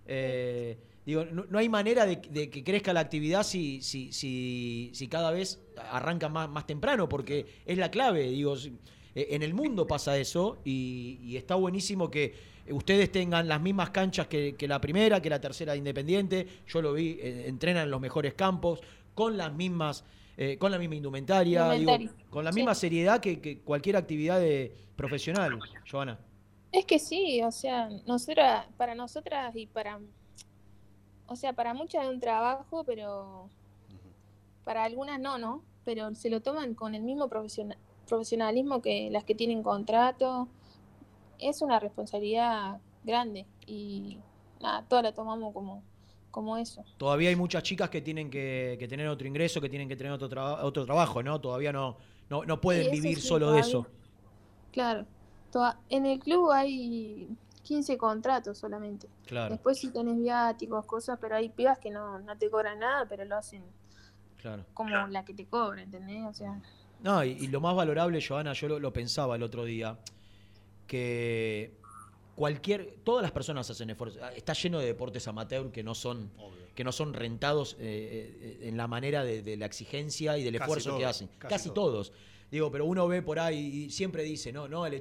Eh, 0.07 0.77
digo, 1.09 1.25
no, 1.25 1.45
no 1.49 1.59
hay 1.59 1.69
manera 1.69 2.07
de, 2.07 2.17
de 2.17 2.51
que 2.51 2.63
crezca 2.63 2.93
la 2.93 3.01
actividad 3.01 3.43
si, 3.43 3.83
si, 3.83 4.13
si, 4.13 4.91
si 4.93 5.09
cada 5.09 5.31
vez 5.31 5.61
arranca 5.91 6.29
más, 6.29 6.49
más 6.49 6.67
temprano, 6.67 7.09
porque 7.09 7.47
es 7.65 7.79
la 7.79 7.91
clave. 7.91 8.31
Digo, 8.31 8.55
eh, 9.15 9.29
en 9.31 9.43
el 9.43 9.55
mundo 9.55 9.87
pasa 9.87 10.17
eso 10.19 10.59
y, 10.65 11.19
y 11.23 11.37
está 11.37 11.55
buenísimo 11.55 12.11
que 12.11 12.35
ustedes 12.71 13.11
tengan 13.11 13.49
las 13.49 13.61
mismas 13.61 13.91
canchas 13.91 14.27
que, 14.27 14.55
que 14.55 14.69
la 14.69 14.81
primera, 14.81 15.21
que 15.23 15.31
la 15.31 15.41
tercera 15.41 15.73
de 15.73 15.79
Independiente. 15.79 16.47
Yo 16.67 16.83
lo 16.83 16.93
vi, 16.93 17.19
eh, 17.21 17.45
entrenan 17.49 17.85
en 17.85 17.91
los 17.91 18.01
mejores 18.01 18.35
campos, 18.35 18.81
con 19.15 19.37
las 19.37 19.53
mismas... 19.53 20.05
eh, 20.39 20.57
con 20.57 20.71
la 20.71 20.79
misma 20.79 20.95
indumentaria, 20.95 21.71
digo, 21.73 21.97
con 22.31 22.45
la 22.45 22.53
sí. 22.53 22.57
misma 22.61 22.75
seriedad 22.75 23.21
que, 23.21 23.41
que 23.41 23.59
cualquier 23.59 23.97
actividad 23.97 24.39
de 24.39 24.73
profesional, 24.95 25.59
Joana. 25.91 26.17
Es 26.71 26.85
que 26.85 26.99
sí, 26.99 27.43
o 27.43 27.51
sea, 27.51 27.89
nosotras, 28.07 28.67
para 28.77 28.95
nosotras 28.95 29.57
y 29.57 29.67
para, 29.67 29.99
o 31.29 31.37
sea, 31.37 31.53
para 31.53 31.75
muchas 31.75 32.05
es 32.05 32.11
un 32.11 32.21
trabajo, 32.21 32.85
pero 32.85 33.49
para 34.65 34.85
algunas 34.85 35.21
no, 35.21 35.39
¿no? 35.39 35.63
Pero 35.85 36.15
se 36.15 36.31
lo 36.31 36.41
toman 36.41 36.75
con 36.75 36.95
el 36.95 37.03
mismo 37.03 37.29
profesiona- 37.29 37.79
profesionalismo 38.07 38.83
que 38.83 39.11
las 39.11 39.25
que 39.25 39.35
tienen 39.35 39.63
contrato. 39.63 40.49
Es 41.39 41.63
una 41.63 41.79
responsabilidad 41.79 42.79
grande 43.05 43.47
y 43.67 44.19
nada, 44.61 44.85
todas 44.89 45.05
la 45.05 45.13
tomamos 45.13 45.55
como, 45.55 45.83
como 46.31 46.57
eso. 46.57 46.85
Todavía 46.99 47.29
hay 47.31 47.37
muchas 47.37 47.63
chicas 47.63 47.89
que 47.91 48.03
tienen 48.03 48.29
que, 48.31 48.77
que 48.79 48.89
tener 48.89 49.09
otro 49.09 49.27
ingreso, 49.29 49.61
que 49.61 49.69
tienen 49.69 49.89
que 49.89 49.97
tener 49.97 50.13
otro, 50.13 50.57
otro 50.65 50.85
trabajo, 50.85 51.23
¿no? 51.23 51.41
Todavía 51.41 51.73
no, 51.73 51.97
no, 52.29 52.45
no 52.45 52.61
pueden 52.61 52.91
vivir 52.91 53.21
sí, 53.21 53.27
solo 53.29 53.53
de 53.53 53.61
eso. 53.61 53.87
Claro, 54.73 55.07
toda- 55.53 55.81
en 55.89 56.07
el 56.07 56.19
club 56.19 56.51
hay 56.51 57.29
15 57.69 57.99
contratos 57.99 58.57
solamente. 58.57 59.09
Claro, 59.27 59.53
Después 59.53 59.79
sí 59.79 59.91
tenés 59.91 60.17
viáticos, 60.17 60.87
cosas, 60.87 61.19
pero 61.21 61.37
hay 61.37 61.51
pibas 61.51 61.79
que 61.79 61.91
no, 61.91 62.19
no 62.19 62.39
te 62.39 62.49
cobran 62.49 62.79
nada, 62.79 63.07
pero 63.07 63.27
lo 63.27 63.37
hacen 63.37 63.63
claro. 64.41 64.65
como 64.73 65.07
la 65.09 65.23
que 65.27 65.35
te 65.35 65.45
cobra, 65.45 65.83
¿entendés? 65.83 66.25
O 66.25 66.33
sea, 66.33 66.63
No, 67.03 67.23
y, 67.23 67.33
y 67.33 67.47
lo 67.49 67.61
más 67.61 67.77
valorable, 67.77 68.25
Joana, 68.27 68.55
yo 68.55 68.69
lo, 68.69 68.79
lo 68.81 68.91
pensaba 68.91 69.37
el 69.37 69.43
otro 69.43 69.65
día, 69.67 69.99
que 70.87 71.77
cualquier, 72.35 72.97
todas 73.05 73.23
las 73.23 73.33
personas 73.33 73.69
hacen 73.69 73.91
esfuerzo. 73.91 74.19
Ah, 74.23 74.33
Está 74.33 74.55
lleno 74.55 74.79
de 74.79 74.87
deportes 74.87 75.29
amateur 75.29 75.71
que 75.71 75.83
no 75.83 75.95
son, 75.95 76.31
que 76.75 76.85
no 76.85 76.93
son 76.93 77.13
rentados 77.13 77.75
eh, 77.79 78.59
eh, 78.63 78.69
en 78.69 78.79
la 78.79 78.87
manera 78.87 79.25
de, 79.25 79.43
de 79.43 79.59
la 79.59 79.67
exigencia 79.67 80.39
y 80.39 80.43
del 80.43 80.55
Casi 80.55 80.63
esfuerzo 80.63 80.97
que 80.97 81.05
hacen. 81.05 81.29
casi 81.39 81.49
Casi, 81.55 81.71
todos. 81.71 82.13
Digo, 82.51 82.71
pero 82.71 82.87
uno 82.87 83.07
ve 83.07 83.21
por 83.23 83.39
ahí 83.39 83.85
y 83.87 83.91
siempre 83.91 84.23
dice, 84.23 84.53
no, 84.53 84.69
no, 84.69 84.87
el, 84.87 84.95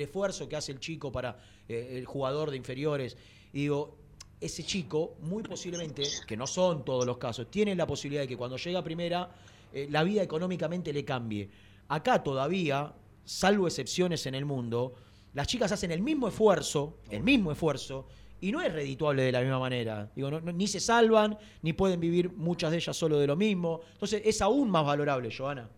esfuerzo 0.00 0.48
que 0.48 0.56
hace 0.56 0.72
el 0.72 0.80
chico 0.80 1.12
para 1.12 1.38
eh, 1.68 1.94
el 1.98 2.04
jugador 2.06 2.50
de 2.50 2.56
inferiores. 2.56 3.16
Y 3.52 3.60
digo, 3.62 3.96
ese 4.40 4.64
chico, 4.64 5.14
muy 5.20 5.44
posiblemente, 5.44 6.02
que 6.26 6.36
no 6.36 6.46
son 6.48 6.84
todos 6.84 7.06
los 7.06 7.18
casos, 7.18 7.48
tiene 7.50 7.74
la 7.76 7.86
posibilidad 7.86 8.22
de 8.22 8.28
que 8.28 8.36
cuando 8.36 8.56
llega 8.56 8.80
a 8.80 8.84
primera, 8.84 9.30
eh, 9.72 9.86
la 9.90 10.02
vida 10.02 10.22
económicamente 10.22 10.92
le 10.92 11.04
cambie. 11.04 11.48
Acá 11.88 12.22
todavía, 12.22 12.92
salvo 13.24 13.68
excepciones 13.68 14.26
en 14.26 14.34
el 14.34 14.44
mundo, 14.44 14.94
las 15.34 15.46
chicas 15.46 15.70
hacen 15.70 15.92
el 15.92 16.02
mismo 16.02 16.26
esfuerzo, 16.26 16.98
el 17.10 17.22
mismo 17.22 17.52
esfuerzo, 17.52 18.06
y 18.40 18.50
no 18.50 18.60
es 18.60 18.72
redituable 18.72 19.22
de 19.22 19.30
la 19.30 19.40
misma 19.40 19.60
manera. 19.60 20.10
Digo, 20.16 20.28
no- 20.32 20.40
no- 20.40 20.50
ni 20.52 20.66
se 20.66 20.80
salvan, 20.80 21.38
ni 21.62 21.72
pueden 21.74 22.00
vivir 22.00 22.32
muchas 22.32 22.72
de 22.72 22.78
ellas 22.78 22.96
solo 22.96 23.18
de 23.20 23.28
lo 23.28 23.36
mismo. 23.36 23.80
Entonces 23.92 24.20
es 24.24 24.42
aún 24.42 24.68
más 24.68 24.84
valorable, 24.84 25.30
Joana. 25.34 25.70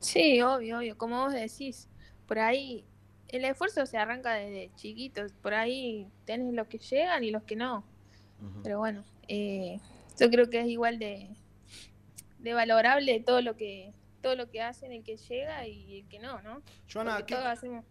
Sí, 0.00 0.40
obvio, 0.42 0.78
obvio, 0.78 0.96
como 0.98 1.24
vos 1.24 1.32
decís, 1.32 1.88
por 2.26 2.38
ahí 2.38 2.84
el 3.28 3.44
esfuerzo 3.44 3.86
se 3.86 3.96
arranca 3.98 4.34
desde 4.34 4.70
chiquitos, 4.76 5.32
por 5.32 5.54
ahí 5.54 6.06
tenés 6.24 6.54
los 6.54 6.66
que 6.68 6.78
llegan 6.78 7.24
y 7.24 7.30
los 7.30 7.42
que 7.44 7.56
no. 7.56 7.84
Pero 8.62 8.78
bueno, 8.78 9.02
eh, 9.28 9.78
yo 10.20 10.30
creo 10.30 10.50
que 10.50 10.60
es 10.60 10.66
igual 10.68 10.98
de, 10.98 11.30
de 12.38 12.52
valorable 12.54 13.18
todo 13.20 13.40
lo 13.40 13.56
que 13.56 13.92
todo 14.20 14.34
lo 14.34 14.50
que 14.50 14.60
hacen 14.60 14.90
el 14.92 15.04
que 15.04 15.16
llega 15.16 15.66
y 15.68 16.00
el 16.00 16.08
que 16.08 16.18
no, 16.18 16.42
¿no? 16.42 16.60
Joana, 16.92 17.12
Porque 17.18 17.26
¿qué- 17.26 17.34
todos 17.34 17.46
hacemos- 17.46 17.84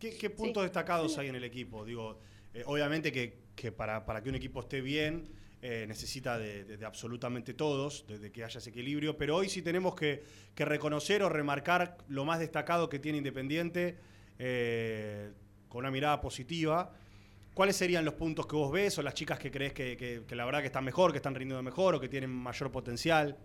¿Qué, 0.00 0.16
qué 0.18 0.30
puntos 0.30 0.64
destacados 0.64 1.16
hay 1.16 1.28
en 1.28 1.36
el 1.36 1.44
equipo? 1.44 1.84
Digo, 1.84 2.18
eh, 2.52 2.62
obviamente 2.66 3.12
que, 3.12 3.38
que 3.54 3.70
para, 3.72 4.04
para 4.04 4.20
que 4.22 4.28
un 4.28 4.34
equipo 4.34 4.60
esté 4.60 4.80
bien 4.80 5.28
eh, 5.68 5.84
necesita 5.84 6.38
de, 6.38 6.78
absolutamente 6.86 7.52
todos, 7.52 8.06
de, 8.06 8.20
de 8.20 8.30
que 8.30 8.44
haya 8.44 8.58
ese 8.58 8.70
equilibrio, 8.70 9.16
pero 9.16 9.34
hoy 9.34 9.48
sí 9.48 9.62
tenemos 9.62 9.96
que, 9.96 10.22
reconocer 10.54 11.24
o 11.24 11.28
remarcar 11.28 11.98
lo 12.06 12.24
más 12.24 12.38
destacado 12.38 12.88
que 12.88 13.00
tiene 13.00 13.18
Independiente 13.18 13.96
eh, 14.38 15.32
con 15.68 15.80
una 15.80 15.90
mirada 15.90 16.20
positiva. 16.20 16.92
¿Cuáles 17.52 17.74
serían 17.74 18.04
los 18.04 18.14
puntos 18.14 18.46
que 18.46 18.54
vos 18.54 18.70
ves 18.70 18.96
o 18.98 19.02
las 19.02 19.14
chicas 19.14 19.40
que 19.40 19.50
crees 19.50 19.72
que 19.72 20.24
la 20.30 20.44
verdad 20.44 20.60
que 20.60 20.66
están 20.66 20.84
mejor, 20.84 21.10
que 21.10 21.18
están 21.18 21.34
rindiendo 21.34 21.60
mejor 21.64 21.96
o 21.96 22.00
que 22.00 22.08
tienen 22.08 22.30
mayor 22.30 22.70
potencial? 22.70 23.36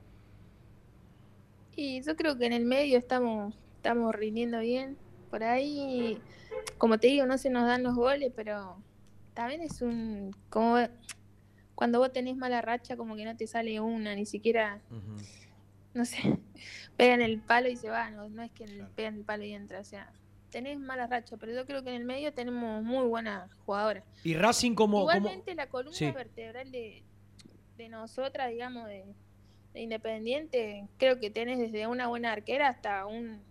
Y 1.75 2.03
yo 2.03 2.15
creo 2.15 2.37
que 2.37 2.45
en 2.45 2.53
el 2.53 2.65
medio 2.65 2.99
estamos, 2.99 3.55
estamos 3.77 4.13
rindiendo 4.13 4.59
bien. 4.59 4.95
Por 5.31 5.43
ahí, 5.43 6.19
como 6.77 6.99
te 6.99 7.07
digo, 7.07 7.25
no 7.25 7.39
se 7.39 7.49
nos 7.49 7.65
dan 7.65 7.81
los 7.81 7.95
goles, 7.95 8.31
pero 8.35 8.77
también 9.33 9.61
es 9.61 9.81
un... 9.81 10.35
como 10.51 10.77
cuando 11.81 11.97
vos 11.97 12.13
tenés 12.13 12.37
mala 12.37 12.61
racha, 12.61 12.95
como 12.95 13.15
que 13.15 13.25
no 13.25 13.35
te 13.35 13.47
sale 13.47 13.79
una, 13.79 14.13
ni 14.13 14.27
siquiera, 14.27 14.79
no 15.95 16.05
sé, 16.05 16.17
pegan 16.95 17.23
el 17.23 17.39
palo 17.39 17.69
y 17.69 17.75
se 17.75 17.89
va, 17.89 18.11
no, 18.11 18.29
no 18.29 18.43
es 18.43 18.51
que 18.51 18.65
el- 18.65 18.85
pegan 18.95 19.15
el 19.15 19.23
palo 19.23 19.43
y 19.45 19.53
entra, 19.53 19.79
o 19.79 19.83
sea, 19.83 20.13
tenés 20.51 20.77
mala 20.77 21.07
racha, 21.07 21.37
pero 21.37 21.53
yo 21.53 21.65
creo 21.65 21.81
que 21.83 21.89
en 21.89 21.95
el 21.95 22.05
medio 22.05 22.31
tenemos 22.33 22.83
muy 22.83 23.07
buenas 23.07 23.51
jugadoras. 23.65 24.03
Y 24.23 24.35
Racing 24.35 24.75
como... 24.75 24.99
como- 24.99 25.11
Igualmente 25.17 25.55
la 25.55 25.69
columna 25.69 25.97
Sí. 25.97 26.11
vertebral 26.11 26.71
de, 26.71 27.01
de 27.77 27.89
nosotras, 27.89 28.51
digamos, 28.51 28.85
de, 28.87 29.03
de 29.73 29.81
Independiente, 29.81 30.87
creo 30.99 31.19
que 31.19 31.31
tenés 31.31 31.57
desde 31.57 31.87
una 31.87 32.05
buena 32.09 32.31
arquera 32.31 32.67
hasta 32.67 33.07
un, 33.07 33.41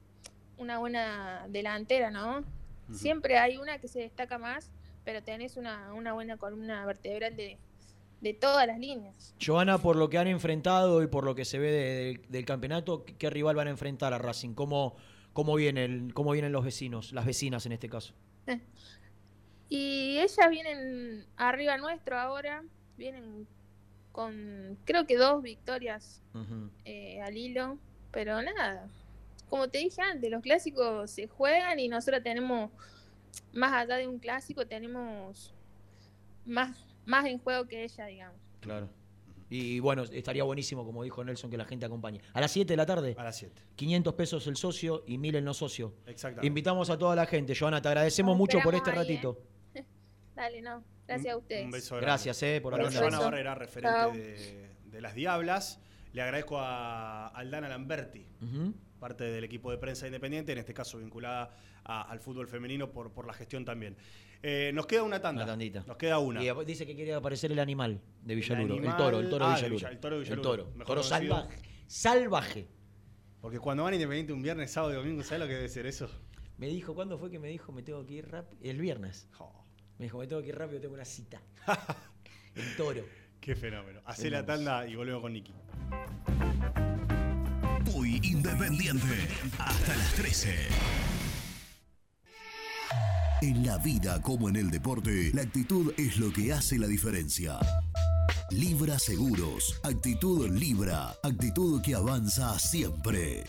una 0.56 0.78
buena 0.78 1.46
delantera, 1.48 2.12
¿no? 2.12 2.44
Siempre 2.92 3.38
hay 3.38 3.56
una 3.56 3.78
que 3.80 3.88
se 3.88 3.98
destaca 3.98 4.38
más, 4.38 4.70
pero 5.04 5.20
tenés 5.20 5.56
una, 5.56 5.92
una 5.94 6.12
buena 6.12 6.36
columna 6.36 6.86
vertebral 6.86 7.34
de, 7.34 7.58
de 8.20 8.34
todas 8.34 8.66
las 8.66 8.78
líneas. 8.78 9.34
Joana, 9.44 9.78
por 9.78 9.96
lo 9.96 10.10
que 10.10 10.18
han 10.18 10.26
enfrentado 10.28 11.02
y 11.02 11.06
por 11.06 11.24
lo 11.24 11.34
que 11.34 11.44
se 11.44 11.58
ve 11.58 11.70
de- 11.70 12.04
del- 12.04 12.22
del 12.30 12.44
campeonato, 12.44 13.04
¿qué, 13.04 13.16
qué 13.16 13.30
rival 13.30 13.56
van 13.56 13.68
a 13.68 13.70
enfrentar 13.70 14.12
a 14.12 14.18
Racing? 14.18 14.54
¿Cómo, 14.54 14.96
cómo, 15.32 15.54
viene 15.54 15.84
el- 15.86 16.12
¿Cómo 16.14 16.32
vienen 16.32 16.52
los 16.52 16.64
vecinos, 16.64 17.12
las 17.12 17.24
vecinas 17.26 17.64
en 17.66 17.72
este 17.72 17.88
caso? 17.88 18.12
Y 19.68 20.18
ellas 20.18 20.50
vienen 20.50 21.24
arriba 21.36 21.76
nuestro 21.76 22.18
ahora, 22.18 22.64
vienen 22.96 23.46
con 24.10 24.76
creo 24.84 25.06
que 25.06 25.16
dos 25.16 25.42
victorias 25.42 26.20
eh, 26.84 27.20
al 27.22 27.36
hilo, 27.36 27.78
pero 28.10 28.42
nada, 28.42 28.88
como 29.48 29.68
te 29.68 29.78
dije 29.78 30.02
antes, 30.02 30.28
los 30.28 30.42
clásicos 30.42 31.12
se 31.12 31.28
juegan 31.28 31.78
y 31.78 31.86
nosotros 31.86 32.20
tenemos, 32.24 32.72
más 33.52 33.72
allá 33.72 33.94
de 33.96 34.08
un 34.08 34.18
clásico, 34.18 34.66
tenemos 34.66 35.54
más, 36.44 36.76
más 37.06 37.24
en 37.26 37.38
juego 37.38 37.66
que 37.66 37.84
ella, 37.84 38.06
digamos. 38.06 38.40
Claro. 38.60 38.88
Y 39.52 39.80
bueno, 39.80 40.04
estaría 40.04 40.44
buenísimo, 40.44 40.84
como 40.84 41.02
dijo 41.02 41.24
Nelson, 41.24 41.50
que 41.50 41.56
la 41.56 41.64
gente 41.64 41.84
acompañe. 41.84 42.20
A 42.34 42.40
las 42.40 42.52
7 42.52 42.72
de 42.72 42.76
la 42.76 42.86
tarde. 42.86 43.16
A 43.18 43.24
las 43.24 43.36
7. 43.36 43.60
500 43.74 44.14
pesos 44.14 44.46
el 44.46 44.56
socio 44.56 45.02
y 45.08 45.18
1000 45.18 45.34
el 45.36 45.44
no 45.44 45.54
socio. 45.54 45.94
Exactamente. 46.06 46.46
Invitamos 46.46 46.88
a 46.88 46.96
toda 46.96 47.16
la 47.16 47.26
gente. 47.26 47.54
Joana, 47.58 47.82
te 47.82 47.88
agradecemos 47.88 48.36
mucho 48.36 48.60
por 48.62 48.74
este 48.76 48.90
ahí, 48.90 48.96
¿eh? 48.96 49.00
ratito. 49.00 49.42
Dale, 50.36 50.62
no, 50.62 50.84
gracias 51.06 51.34
a 51.34 51.36
ustedes. 51.36 51.64
Un 51.64 51.70
beso 51.72 51.96
grande. 51.96 52.06
Gracias, 52.06 52.42
eh, 52.44 52.60
por 52.62 52.78
bueno, 52.78 52.90
Joana. 52.96 53.18
Barrera, 53.18 53.54
referente 53.56 54.18
de, 54.18 54.70
de 54.84 55.00
las 55.00 55.14
Diablas. 55.16 55.80
Le 56.12 56.22
agradezco 56.22 56.58
a 56.58 57.28
Aldana 57.28 57.68
Lamberti, 57.68 58.24
parte 59.00 59.24
del 59.24 59.44
equipo 59.44 59.70
de 59.72 59.78
prensa 59.78 60.06
independiente, 60.06 60.52
en 60.52 60.58
este 60.58 60.74
caso 60.74 60.98
vinculada 60.98 61.50
a- 61.84 62.02
al 62.02 62.20
fútbol 62.20 62.46
femenino 62.48 62.90
por, 62.90 63.12
por 63.12 63.26
la 63.26 63.32
gestión 63.32 63.64
también. 63.64 63.96
Eh, 64.42 64.70
nos 64.74 64.86
queda 64.86 65.02
una 65.02 65.20
tanda. 65.20 65.42
Una 65.42 65.52
tandita. 65.52 65.84
Nos 65.86 65.96
queda 65.96 66.18
una. 66.18 66.42
Y 66.42 66.50
dice 66.64 66.86
que 66.86 66.94
quiere 66.94 67.12
aparecer 67.14 67.52
el 67.52 67.58
animal 67.58 68.00
de 68.22 68.34
Villaluro. 68.34 68.74
El, 68.74 68.80
animal- 68.80 68.96
toro, 68.96 69.20
el 69.20 69.28
toro 69.30 69.46
de 69.46 69.52
ah, 69.52 69.56
de 69.56 69.62
Villaluro. 69.62 69.76
Villa- 69.78 69.90
el 69.90 70.00
toro 70.00 70.14
de 70.16 70.22
El 70.22 70.24
Villaluro, 70.24 70.50
toro. 70.50 70.64
mejor 70.70 70.86
Toro 70.86 71.02
salvaje. 71.02 71.58
Salvaje. 71.86 72.68
Porque 73.40 73.58
cuando 73.58 73.84
van 73.84 73.94
Independiente 73.94 74.32
un 74.32 74.42
viernes, 74.42 74.70
sábado 74.70 74.92
y 74.92 74.96
domingo, 74.96 75.22
¿sabes 75.22 75.40
lo 75.40 75.46
que 75.46 75.54
debe 75.54 75.68
ser 75.68 75.86
eso? 75.86 76.10
Me 76.58 76.68
dijo, 76.68 76.94
¿cuándo 76.94 77.18
fue 77.18 77.30
que 77.30 77.38
me 77.38 77.48
dijo 77.48 77.72
me 77.72 77.82
tengo 77.82 78.04
que 78.06 78.14
ir 78.14 78.28
rápido? 78.30 78.60
El 78.62 78.78
viernes. 78.78 79.28
Me 79.98 80.04
dijo, 80.06 80.18
me 80.18 80.26
tengo 80.26 80.42
que 80.42 80.48
ir 80.48 80.58
rápido, 80.58 80.80
tengo 80.80 80.94
una 80.94 81.04
cita. 81.04 81.40
El 82.54 82.76
toro. 82.76 83.02
Qué 83.40 83.54
fenómeno. 83.56 84.00
Hacé 84.04 84.28
la 84.30 84.44
tanda 84.44 84.86
y 84.86 84.94
volvemos 84.96 85.22
con 85.22 85.32
Nicky. 85.32 85.54
Muy 87.92 88.20
independiente. 88.22 89.06
Hasta 89.58 89.96
las 89.96 90.14
13. 90.14 90.68
En 93.42 93.64
la 93.64 93.78
vida 93.78 94.20
como 94.20 94.50
en 94.50 94.56
el 94.56 94.70
deporte, 94.70 95.30
la 95.32 95.40
actitud 95.40 95.94
es 95.96 96.18
lo 96.18 96.30
que 96.30 96.52
hace 96.52 96.78
la 96.78 96.86
diferencia. 96.86 97.58
Libra 98.50 98.98
Seguros. 98.98 99.80
Actitud 99.82 100.46
Libra. 100.50 101.16
Actitud 101.22 101.80
que 101.80 101.94
avanza 101.94 102.58
siempre. 102.58 103.42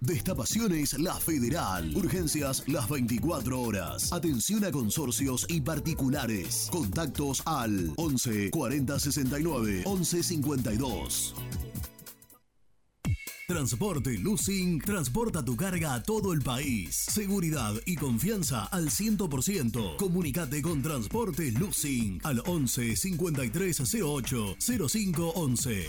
Destapaciones 0.00 0.98
La 0.98 1.14
Federal. 1.14 1.94
Urgencias 1.94 2.64
las 2.66 2.88
24 2.88 3.60
horas. 3.60 4.10
Atención 4.12 4.64
a 4.64 4.70
consorcios 4.70 5.44
y 5.48 5.60
particulares. 5.60 6.68
Contactos 6.72 7.42
al 7.44 7.92
11 7.96 8.50
40 8.50 8.98
69 8.98 9.82
11 9.84 10.22
52. 10.22 11.34
Transporte 13.46 14.16
Lucing 14.16 14.80
transporta 14.80 15.44
tu 15.44 15.54
carga 15.56 15.94
a 15.94 16.02
todo 16.02 16.32
el 16.32 16.40
país. 16.40 16.94
Seguridad 16.94 17.74
y 17.84 17.96
confianza 17.96 18.64
al 18.66 18.90
100%. 18.90 19.96
Comunicate 19.96 20.62
con 20.62 20.80
Transporte 20.80 21.50
Lucing 21.50 22.20
al 22.22 22.42
11 22.46 22.96
53 22.96 23.82
08 24.00 24.56
05 24.88 25.32
11. 25.34 25.88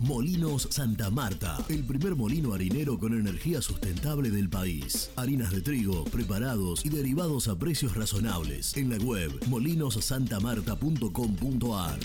Molinos 0.00 0.66
Santa 0.70 1.10
Marta, 1.10 1.58
el 1.68 1.84
primer 1.84 2.16
molino 2.16 2.54
harinero 2.54 2.98
con 2.98 3.12
energía 3.12 3.60
sustentable 3.60 4.30
del 4.30 4.48
país. 4.48 5.10
Harinas 5.14 5.52
de 5.52 5.60
trigo, 5.60 6.04
preparados 6.04 6.86
y 6.86 6.88
derivados 6.88 7.48
a 7.48 7.58
precios 7.58 7.94
razonables. 7.94 8.74
En 8.78 8.88
la 8.88 8.96
web 8.96 9.30
molinosantamarta.com.ar. 9.48 11.98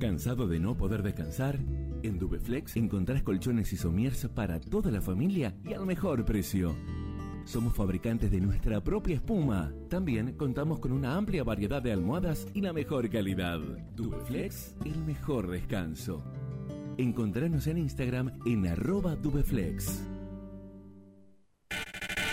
¿Cansado 0.00 0.48
de 0.48 0.58
no 0.58 0.78
poder 0.78 1.02
descansar? 1.02 1.58
En 2.02 2.18
Dubeflex 2.18 2.76
encontrás 2.76 3.22
colchones 3.22 3.70
y 3.74 3.76
somiers 3.76 4.26
para 4.34 4.60
toda 4.60 4.90
la 4.90 5.02
familia 5.02 5.54
y 5.62 5.74
al 5.74 5.84
mejor 5.84 6.24
precio. 6.24 6.74
Somos 7.44 7.74
fabricantes 7.74 8.30
de 8.30 8.40
nuestra 8.40 8.82
propia 8.82 9.16
espuma. 9.16 9.72
También 9.88 10.32
contamos 10.36 10.78
con 10.78 10.92
una 10.92 11.16
amplia 11.16 11.44
variedad 11.44 11.82
de 11.82 11.92
almohadas 11.92 12.46
y 12.54 12.60
la 12.60 12.72
mejor 12.72 13.10
calidad. 13.10 13.58
Dubeflex, 13.94 14.76
el 14.84 14.96
mejor 15.04 15.50
descanso. 15.50 16.22
Encontranos 16.98 17.66
en 17.66 17.78
Instagram 17.78 18.32
en 18.46 18.66
arroba 18.66 19.16
Dubeflex. 19.16 20.11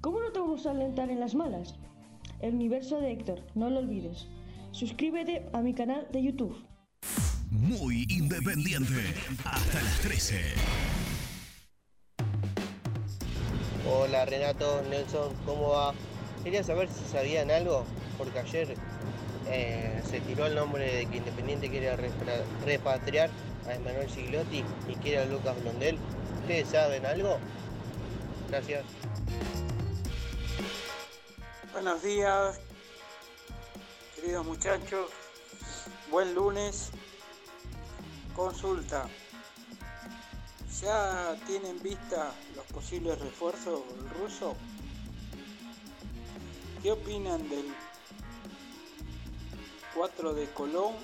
¿cómo 0.00 0.20
no 0.20 0.32
te 0.32 0.40
vamos 0.40 0.66
a 0.66 0.70
alentar 0.70 1.10
en 1.10 1.20
las 1.20 1.34
malas? 1.34 1.74
El 2.40 2.54
universo 2.54 3.00
de 3.00 3.12
Héctor, 3.12 3.42
no 3.54 3.70
lo 3.70 3.78
olvides. 3.78 4.28
Suscríbete 4.72 5.46
a 5.52 5.60
mi 5.60 5.74
canal 5.74 6.06
de 6.12 6.22
YouTube. 6.22 6.56
Muy 7.50 8.06
independiente. 8.08 9.14
Hasta 9.44 9.82
las 9.82 10.00
13. 10.00 10.36
Hola 13.88 14.24
Renato, 14.24 14.82
Nelson, 14.90 15.32
¿cómo 15.46 15.70
va? 15.70 15.94
Quería 16.42 16.62
saber 16.62 16.88
si 16.88 17.04
sabían 17.10 17.50
algo, 17.50 17.84
porque 18.18 18.40
ayer 18.40 18.74
eh, 19.48 20.00
se 20.08 20.20
tiró 20.20 20.46
el 20.46 20.56
nombre 20.56 20.84
de 20.84 21.06
que 21.06 21.18
Independiente 21.18 21.70
quiere 21.70 21.96
repatriar 22.64 23.30
a 23.66 23.74
Emanuel 23.74 24.10
Siglotti 24.10 24.64
y 24.88 24.94
quiere 24.96 25.18
a 25.18 25.24
Lucas 25.26 25.60
Blondel. 25.62 25.98
¿Ustedes 26.42 26.68
saben 26.68 27.06
algo? 27.06 27.38
Gracias. 28.48 28.84
Buenos 31.76 32.00
días, 32.02 32.58
queridos 34.14 34.46
muchachos. 34.46 35.10
Buen 36.10 36.34
lunes. 36.34 36.88
Consulta. 38.34 39.06
¿Ya 40.80 41.36
tienen 41.46 41.78
vista 41.82 42.32
los 42.54 42.64
posibles 42.68 43.20
refuerzos 43.20 43.82
del 43.88 44.08
ruso? 44.08 44.56
¿Qué 46.82 46.92
opinan 46.92 47.46
del 47.46 47.66
4 49.94 50.32
de 50.32 50.46
Colón 50.54 50.94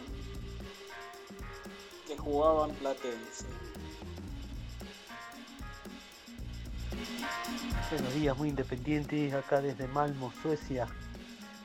que 2.07 2.17
jugaban 2.17 2.71
Platense? 2.77 3.62
Buenos 7.91 8.15
días, 8.15 8.37
muy 8.37 8.49
independientes, 8.49 9.35
acá 9.35 9.61
desde 9.61 9.87
Malmo, 9.89 10.33
Suecia. 10.43 10.87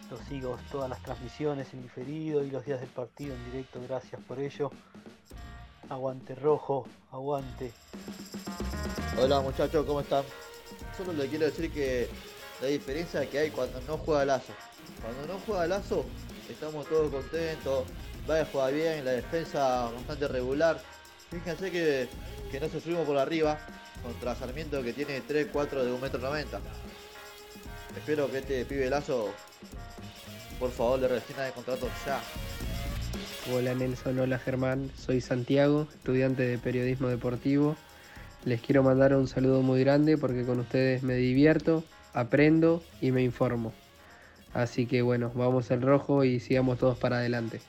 Los 0.10 0.20
sigo 0.22 0.58
todas 0.72 0.90
las 0.90 1.02
transmisiones 1.02 1.74
en 1.74 1.82
diferido 1.82 2.44
y 2.44 2.52
los 2.52 2.66
días 2.66 2.80
del 2.80 2.90
partido 2.90 3.34
en 3.34 3.46
directo, 3.52 3.80
gracias 3.88 4.22
por 4.28 4.40
ello. 4.40 4.72
Aguante 5.90 6.36
rojo, 6.36 6.86
aguante. 7.12 7.72
Hola 9.22 9.42
muchachos, 9.42 9.86
¿cómo 9.86 10.02
están? 10.02 10.24
Solo 10.98 11.14
le 11.14 11.28
quiero 11.28 11.46
decir 11.46 11.72
que 11.72 12.10
la 12.62 12.68
diferencia 12.68 13.30
que 13.30 13.40
hay 13.40 13.52
cuando 13.52 13.80
no 13.82 13.98
juega 13.98 14.26
Lazo. 14.26 14.54
Cuando 15.02 15.34
no 15.34 15.40
juega 15.46 15.68
Lazo, 15.68 16.06
estamos 16.50 16.88
todos 16.88 17.12
contentos, 17.12 17.86
va 18.30 18.42
a 18.42 18.46
jugar 18.46 18.74
bien, 18.74 19.06
la 19.06 19.12
defensa 19.12 19.92
bastante 19.92 20.28
regular. 20.28 20.82
Fíjense 21.30 21.72
que, 21.72 22.10
que 22.52 22.60
no 22.60 22.70
sufrimos 22.70 23.06
por 23.06 23.18
arriba 23.18 23.60
contra 24.04 24.36
Sarmiento 24.36 24.82
que 24.84 24.94
tiene 24.94 25.22
3, 25.22 25.48
4 25.52 25.86
de 25.86 25.92
1,90 25.92 26.40
m. 26.40 26.46
Espero 27.98 28.30
que 28.32 28.40
este 28.40 28.66
pibe 28.66 28.90
Lazo, 28.90 29.30
por 30.60 30.72
favor, 30.72 31.00
le 31.00 31.08
rescina 31.08 31.44
de 31.44 31.52
contrato 31.52 31.88
ya. 32.06 32.22
Hola 33.54 33.74
Nelson, 33.74 34.20
hola 34.20 34.40
Germán, 34.40 34.92
soy 34.98 35.22
Santiago, 35.22 35.88
estudiante 35.94 36.44
de 36.44 36.58
periodismo 36.58 37.08
deportivo. 37.08 37.76
Les 38.46 38.62
quiero 38.62 38.84
mandar 38.84 39.16
un 39.16 39.28
saludo 39.28 39.62
muy 39.62 39.80
grande 39.80 40.18
porque 40.18 40.46
con 40.46 40.60
ustedes 40.60 41.02
me 41.04 41.16
divierto, 41.16 41.84
aprendo 42.14 42.84
y 43.02 43.12
me 43.12 43.24
informo. 43.24 43.74
Así 44.54 44.86
que 44.86 45.02
bueno, 45.02 45.32
vamos 45.36 45.72
al 45.72 45.82
rojo 45.82 46.24
y 46.24 46.40
sigamos 46.40 46.78
todos 46.78 46.98
para 46.98 47.18
adelante. 47.18 47.62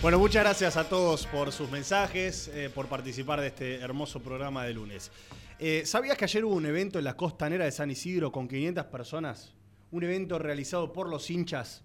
Bueno, 0.00 0.20
muchas 0.20 0.44
gracias 0.44 0.76
a 0.76 0.88
todos 0.88 1.26
por 1.26 1.50
sus 1.50 1.68
mensajes, 1.72 2.46
eh, 2.54 2.70
por 2.72 2.86
participar 2.86 3.40
de 3.40 3.48
este 3.48 3.80
hermoso 3.80 4.20
programa 4.20 4.64
de 4.64 4.72
lunes. 4.72 5.10
Eh, 5.58 5.82
¿Sabías 5.84 6.16
que 6.16 6.24
ayer 6.24 6.44
hubo 6.44 6.54
un 6.54 6.66
evento 6.66 7.00
en 7.00 7.04
la 7.04 7.16
costanera 7.16 7.64
de 7.64 7.72
San 7.72 7.90
Isidro 7.90 8.30
con 8.30 8.46
500 8.46 8.84
personas? 8.86 9.54
Un 9.90 10.04
evento 10.04 10.38
realizado 10.38 10.92
por 10.92 11.08
los 11.08 11.28
hinchas, 11.30 11.82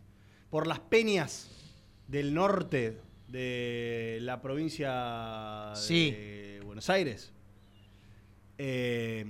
por 0.52 0.68
las 0.68 0.80
peñas 0.80 1.50
del 2.08 2.36
norte 2.36 3.02
de 3.30 4.20
la 4.22 4.44
provincia 4.44 5.74
de 5.90 6.62
Buenos 6.64 6.92
Aires. 6.92 7.34
Eh, 8.60 9.26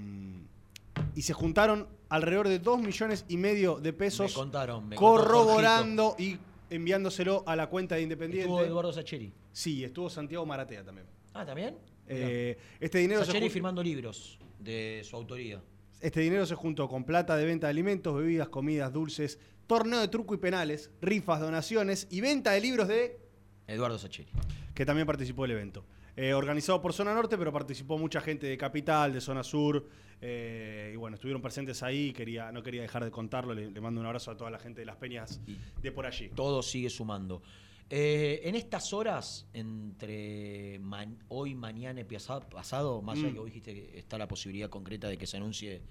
y 1.15 1.21
se 1.21 1.31
juntaron 1.31 1.87
alrededor 2.09 2.49
de 2.49 2.59
2 2.59 2.81
millones 2.81 3.23
y 3.29 3.37
medio 3.37 3.79
de 3.79 3.93
pesos 3.93 4.31
Me 4.31 4.35
contaron, 4.35 4.89
me 4.89 4.95
corroborando 4.97 6.17
y 6.19 6.37
enviándoselo 6.73 7.43
a 7.45 7.55
la 7.55 7.67
cuenta 7.67 7.95
de 7.95 8.01
Independiente. 8.01 8.45
Estuvo 8.45 8.63
Eduardo 8.63 8.91
Sacheri. 8.91 9.31
Sí, 9.51 9.83
estuvo 9.83 10.09
Santiago 10.09 10.45
Maratea 10.45 10.83
también. 10.83 11.07
Ah, 11.33 11.45
¿también? 11.45 11.77
Eh, 12.07 12.57
este 12.79 12.97
dinero 12.99 13.21
se 13.21 13.27
Sacheri 13.27 13.49
firmando 13.49 13.81
libros 13.83 14.39
de 14.59 15.01
su 15.03 15.15
autoría. 15.15 15.61
Este 16.01 16.19
dinero 16.19 16.45
se 16.45 16.55
juntó 16.55 16.89
con 16.89 17.05
plata 17.05 17.37
de 17.37 17.45
venta 17.45 17.67
de 17.67 17.71
alimentos, 17.71 18.15
bebidas, 18.15 18.49
comidas, 18.49 18.91
dulces, 18.91 19.39
torneo 19.67 20.01
de 20.01 20.07
truco 20.09 20.33
y 20.33 20.37
penales, 20.37 20.91
rifas, 21.01 21.39
donaciones 21.39 22.07
y 22.09 22.19
venta 22.21 22.51
de 22.51 22.61
libros 22.61 22.87
de 22.87 23.19
Eduardo 23.67 23.97
Sacheri. 23.97 24.29
que 24.73 24.85
también 24.85 25.07
participó 25.07 25.43
del 25.43 25.51
evento. 25.51 25.85
Eh, 26.15 26.33
organizado 26.33 26.79
por 26.81 26.93
Zona 26.93 27.13
Norte, 27.13 27.37
pero 27.37 27.51
participó 27.51 27.97
mucha 27.97 28.21
gente 28.21 28.45
de 28.45 28.55
Capital, 28.57 29.13
de 29.13 29.19
Zona 29.21 29.43
Sur, 29.43 29.87
eh, 30.21 30.91
y 30.93 30.95
bueno, 30.95 31.15
estuvieron 31.15 31.41
presentes 31.41 31.81
ahí, 31.81 32.13
quería, 32.13 32.51
no 32.51 32.61
quería 32.61 32.83
dejar 32.83 33.03
de 33.03 33.09
contarlo, 33.11 33.53
le, 33.55 33.71
le 33.71 33.81
mando 33.81 33.99
un 33.99 34.05
abrazo 34.05 34.29
a 34.31 34.37
toda 34.37 34.51
la 34.51 34.59
gente 34.59 34.81
de 34.81 34.85
las 34.85 34.97
peñas 34.97 35.41
de 35.81 35.91
por 35.91 36.05
allí. 36.05 36.29
Todo 36.35 36.61
sigue 36.61 36.89
sumando. 36.91 37.41
Eh, 37.89 38.41
en 38.43 38.55
estas 38.55 38.93
horas, 38.93 39.47
entre 39.53 40.79
man- 40.79 41.17
hoy, 41.29 41.55
mañana 41.55 42.01
y 42.01 42.03
pasa- 42.03 42.47
pasado, 42.47 43.01
más 43.01 43.17
allá 43.17 43.29
Mm. 43.29 43.33
que 43.33 43.39
vos 43.39 43.45
dijiste 43.47 43.73
que 43.73 43.97
está 43.99 44.17
la 44.19 44.27
posibilidad 44.27 44.69
concreta 44.69 45.07
de 45.09 45.17
que 45.17 45.25
se 45.27 45.37
anuncie 45.37 45.81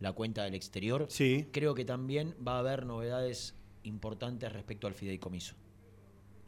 la 0.00 0.12
cuenta 0.12 0.44
del 0.44 0.54
exterior, 0.54 1.06
Sí. 1.08 1.48
creo 1.52 1.74
que 1.74 1.84
también 1.84 2.34
va 2.46 2.56
a 2.56 2.58
haber 2.60 2.86
novedades 2.86 3.54
importantes 3.82 4.50
respecto 4.52 4.86
al 4.86 4.94
fideicomiso. 4.94 5.54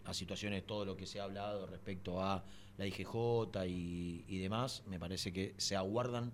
A 0.04 0.14
situaciones, 0.14 0.64
todo 0.66 0.84
lo 0.84 0.96
que 0.96 1.06
se 1.06 1.18
ha 1.20 1.24
hablado 1.24 1.66
respecto 1.66 2.20
a 2.22 2.44
la 2.76 2.86
IGJ 2.86 3.66
y, 3.66 4.24
y 4.28 4.38
demás, 4.38 4.82
me 4.86 4.98
parece 4.98 5.32
que 5.32 5.54
se 5.56 5.76
aguardan 5.76 6.32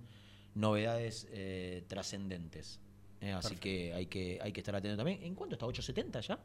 novedades 0.55 1.29
eh, 1.33 1.85
trascendentes. 1.87 2.81
Eh, 3.21 3.33
así 3.33 3.57
que 3.57 3.93
hay, 3.93 4.07
que 4.07 4.39
hay 4.43 4.53
que 4.53 4.61
estar 4.61 4.75
atento 4.75 4.97
también. 4.97 5.23
¿En 5.23 5.35
cuánto 5.35 5.55
está? 5.55 5.67
¿870 5.67 6.21
ya? 6.23 6.39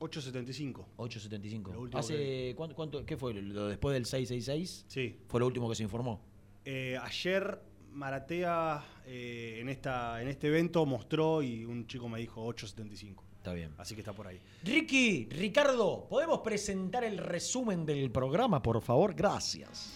8.75. 0.00 0.84
8.75. 0.98 1.72
Lo 1.72 1.80
último 1.80 1.98
¿Hace 2.00 2.54
cuánto, 2.56 2.76
cuánto- 2.76 3.06
qué 3.06 3.16
fue? 3.16 3.32
¿Lo 3.34 3.68
después 3.68 3.94
del 3.94 4.04
666? 4.04 4.84
Sí. 4.88 5.16
Fue 5.28 5.40
lo 5.40 5.46
último 5.46 5.68
que 5.68 5.74
se 5.74 5.82
informó. 5.84 6.20
Eh, 6.64 6.98
ayer 7.00 7.60
Maratea 7.92 8.84
eh, 9.06 9.58
en, 9.60 9.68
esta, 9.68 10.20
en 10.20 10.28
este 10.28 10.48
evento 10.48 10.84
mostró 10.84 11.42
y 11.42 11.64
un 11.64 11.86
chico 11.86 12.08
me 12.08 12.18
dijo 12.18 12.46
8.75. 12.46 13.22
Está 13.46 13.54
bien. 13.54 13.70
Así 13.78 13.94
que 13.94 14.00
está 14.00 14.12
por 14.12 14.26
ahí. 14.26 14.40
Ricky, 14.64 15.28
Ricardo, 15.30 16.08
¿podemos 16.10 16.40
presentar 16.40 17.04
el 17.04 17.16
resumen 17.16 17.86
del 17.86 18.10
programa, 18.10 18.60
por 18.60 18.82
favor? 18.82 19.14
Gracias. 19.14 19.94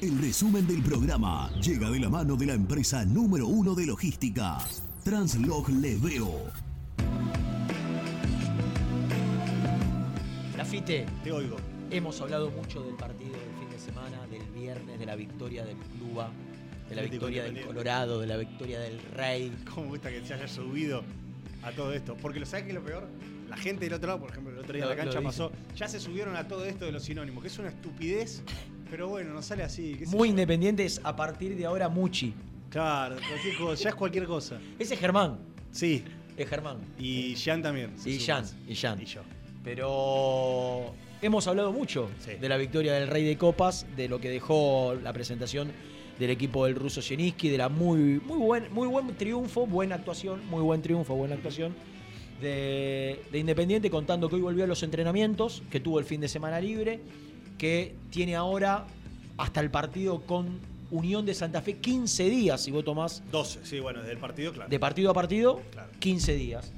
El 0.00 0.18
resumen 0.18 0.66
del 0.66 0.82
programa 0.82 1.50
llega 1.60 1.90
de 1.90 2.00
la 2.00 2.08
mano 2.08 2.34
de 2.36 2.46
la 2.46 2.54
empresa 2.54 3.04
número 3.04 3.46
uno 3.46 3.74
de 3.74 3.84
logística, 3.84 4.56
Translog 5.04 5.68
Leveo. 5.68 6.44
Lafite. 10.56 11.04
Te 11.22 11.32
oigo. 11.32 11.56
Hemos 11.90 12.18
hablado 12.22 12.50
mucho 12.50 12.82
del 12.82 12.94
partido 12.94 13.32
del 13.32 13.58
fin 13.58 13.68
de 13.68 13.78
semana, 13.78 14.26
del 14.28 14.42
viernes, 14.58 14.98
de 14.98 15.04
la 15.04 15.16
victoria 15.16 15.66
del 15.66 15.76
Cluba, 15.76 16.30
de 16.88 16.96
la 16.96 17.02
victoria 17.02 17.42
del. 17.44 17.66
Colorado, 17.66 18.20
de 18.20 18.26
la 18.26 18.38
victoria 18.38 18.80
del 18.80 19.02
Rey. 19.12 19.54
¿Cómo 19.68 19.82
me 19.82 19.88
gusta 19.88 20.08
que 20.08 20.24
se 20.24 20.32
haya 20.32 20.48
subido 20.48 21.04
a 21.66 21.72
todo 21.72 21.92
esto? 21.92 22.16
Porque 22.16 22.38
lo 22.38 22.46
sabes 22.46 22.64
que 22.64 22.70
es 22.70 22.74
lo 22.74 22.84
peor. 22.84 23.08
La 23.48 23.56
gente 23.56 23.84
del 23.84 23.94
otro 23.94 24.08
lado, 24.08 24.20
por 24.20 24.30
ejemplo, 24.30 24.52
el 24.52 24.58
otro 24.58 24.74
día 24.74 24.84
en 24.84 24.90
la 24.90 24.96
cancha 24.96 25.20
pasó, 25.20 25.52
ya 25.74 25.88
se 25.88 26.00
subieron 26.00 26.36
a 26.36 26.46
todo 26.48 26.64
esto 26.64 26.84
de 26.84 26.92
los 26.92 27.02
sinónimos, 27.02 27.42
que 27.42 27.48
es 27.48 27.58
una 27.58 27.68
estupidez, 27.68 28.42
pero 28.90 29.08
bueno, 29.08 29.32
no 29.32 29.42
sale 29.42 29.62
así. 29.62 29.96
qué 29.98 30.06
Muy 30.06 30.30
independientes 30.30 31.00
a 31.04 31.14
partir 31.14 31.56
de 31.56 31.66
ahora 31.66 31.88
Muchi. 31.88 32.34
Claro, 32.70 33.16
cualquier 33.28 33.56
cosa, 33.56 33.82
ya 33.82 33.90
es 33.90 33.94
cualquier 33.94 34.26
cosa. 34.26 34.58
Ese 34.78 34.94
es 34.94 35.00
Germán. 35.00 35.38
Sí. 35.70 36.04
Es 36.36 36.48
Germán. 36.48 36.78
Y 36.98 37.34
Jean 37.34 37.62
también. 37.62 37.94
Y. 38.04 38.18
Jan, 38.18 38.44
y 38.68 38.74
Jan. 38.74 39.00
Y 39.00 39.06
yo. 39.06 39.22
Pero 39.64 40.94
hemos 41.22 41.46
hablado 41.46 41.72
mucho 41.72 42.10
de 42.40 42.48
la 42.48 42.56
victoria 42.56 42.92
del 42.94 43.08
Rey 43.08 43.24
de 43.24 43.38
Copas, 43.38 43.86
de 43.96 44.08
lo 44.08 44.20
que 44.20 44.28
dejó 44.28 44.94
la 45.02 45.12
presentación 45.12 45.72
del 46.18 46.30
equipo 46.30 46.64
del 46.66 46.74
ruso 46.74 47.02
Zielinski, 47.02 47.48
de 47.48 47.58
la 47.58 47.68
muy, 47.68 48.20
muy, 48.24 48.38
buen, 48.38 48.72
muy 48.72 48.88
buen 48.88 49.14
triunfo, 49.16 49.66
buena 49.66 49.96
actuación, 49.96 50.40
muy 50.48 50.62
buen 50.62 50.82
triunfo, 50.82 51.14
buena 51.14 51.34
actuación 51.34 51.74
de, 52.40 53.20
de 53.30 53.38
Independiente, 53.38 53.90
contando 53.90 54.28
que 54.28 54.36
hoy 54.36 54.42
volvió 54.42 54.64
a 54.64 54.66
los 54.66 54.82
entrenamientos, 54.82 55.62
que 55.70 55.80
tuvo 55.80 55.98
el 55.98 56.04
fin 56.04 56.20
de 56.20 56.28
semana 56.28 56.60
libre, 56.60 57.00
que 57.58 57.94
tiene 58.10 58.36
ahora 58.36 58.86
hasta 59.36 59.60
el 59.60 59.70
partido 59.70 60.20
con 60.22 60.60
Unión 60.90 61.26
de 61.26 61.34
Santa 61.34 61.60
Fe 61.62 61.78
15 61.78 62.30
días, 62.30 62.62
si 62.62 62.70
vos 62.70 62.84
tomás 62.84 63.22
12, 63.32 63.60
sí, 63.64 63.80
bueno, 63.80 64.00
desde 64.00 64.12
el 64.12 64.18
partido, 64.18 64.52
claro. 64.52 64.70
de 64.70 64.78
partido 64.78 65.10
a 65.10 65.14
partido, 65.14 65.60
Claro. 65.72 65.90
15 65.98 66.34
días. 66.36 66.72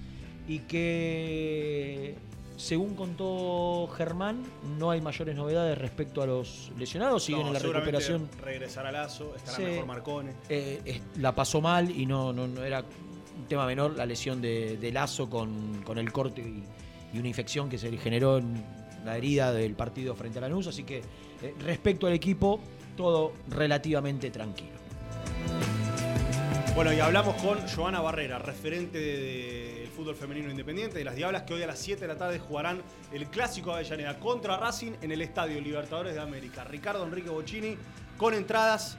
Y 0.48 0.60
que, 0.60 2.15
según 2.59 2.94
contó 2.97 3.89
Germán, 3.97 4.43
no 4.78 4.90
hay 4.90 5.01
mayores 5.01 5.35
novedades 5.35 5.78
respecto 5.78 6.20
a 6.22 6.26
los 6.26 6.70
lesionados. 6.76 7.22
Siguen 7.24 7.43
No, 7.43 7.47
en 7.48 7.52
la 7.55 7.59
recuperación. 7.60 8.28
Regresará 8.43 8.93
Lazo, 8.93 9.35
estará 9.36 9.56
Sí. 9.56 9.62
mejor 9.62 9.86
Marcone. 9.86 10.32
Eh, 10.51 10.80
es- 10.85 11.01
la 11.18 11.35
pasó 11.35 11.60
mal 11.60 11.90
y 11.90 12.05
no, 12.05 12.32
no, 12.32 12.47
no 12.47 12.62
era 12.64 12.80
un 12.80 13.47
tema 13.48 13.64
menor 13.64 13.93
la 13.97 14.05
lesión 14.05 14.43
de, 14.43 14.76
de 14.76 14.93
Lazo 14.93 15.30
con, 15.30 15.82
con 15.85 15.97
el 15.98 16.12
corte 16.12 16.43
y, 16.43 16.64
y 17.16 17.18
una 17.18 17.28
infección 17.28 17.68
que 17.70 17.78
se 17.78 17.97
generó 17.97 18.39
en 18.39 18.62
la 19.05 19.16
herida 19.16 19.52
del 19.52 19.74
partido 19.74 20.14
frente 20.16 20.39
a 20.39 20.43
Lanús. 20.43 20.66
Así 20.66 20.82
que, 20.82 20.98
eh, 21.43 21.55
respecto 21.60 22.06
al 22.09 22.12
equipo, 22.12 22.60
todo 22.97 23.32
relativamente 23.48 24.30
tranquilo. 24.30 24.76
Bueno, 26.74 26.93
y 26.93 27.01
hablamos 27.01 27.35
con 27.43 27.59
Joana 27.68 28.01
Barrera, 28.01 28.39
referente 28.39 28.98
de- 28.98 29.88
fútbol 29.98 30.14
femenino 30.14 30.48
independiente 30.48 30.96
de 30.96 31.04
las 31.04 31.16
Diablas, 31.16 31.42
que 31.42 31.54
hoy 31.54 31.64
a 31.64 31.66
las 31.66 31.80
7 31.80 32.02
de 32.02 32.06
la 32.06 32.16
tarde 32.16 32.38
jugarán 32.38 32.80
el 33.12 33.26
clásico 33.26 33.70
de 33.70 33.78
Avellaneda 33.78 34.20
contra 34.20 34.56
Racing 34.56 34.92
en 35.02 35.10
el 35.10 35.20
Estadio 35.22 35.60
Libertadores 35.60 36.14
de 36.14 36.20
América. 36.20 36.62
Ricardo 36.62 37.04
Enrique 37.04 37.30
Bocini 37.30 37.76
con 38.16 38.32
entradas 38.32 38.96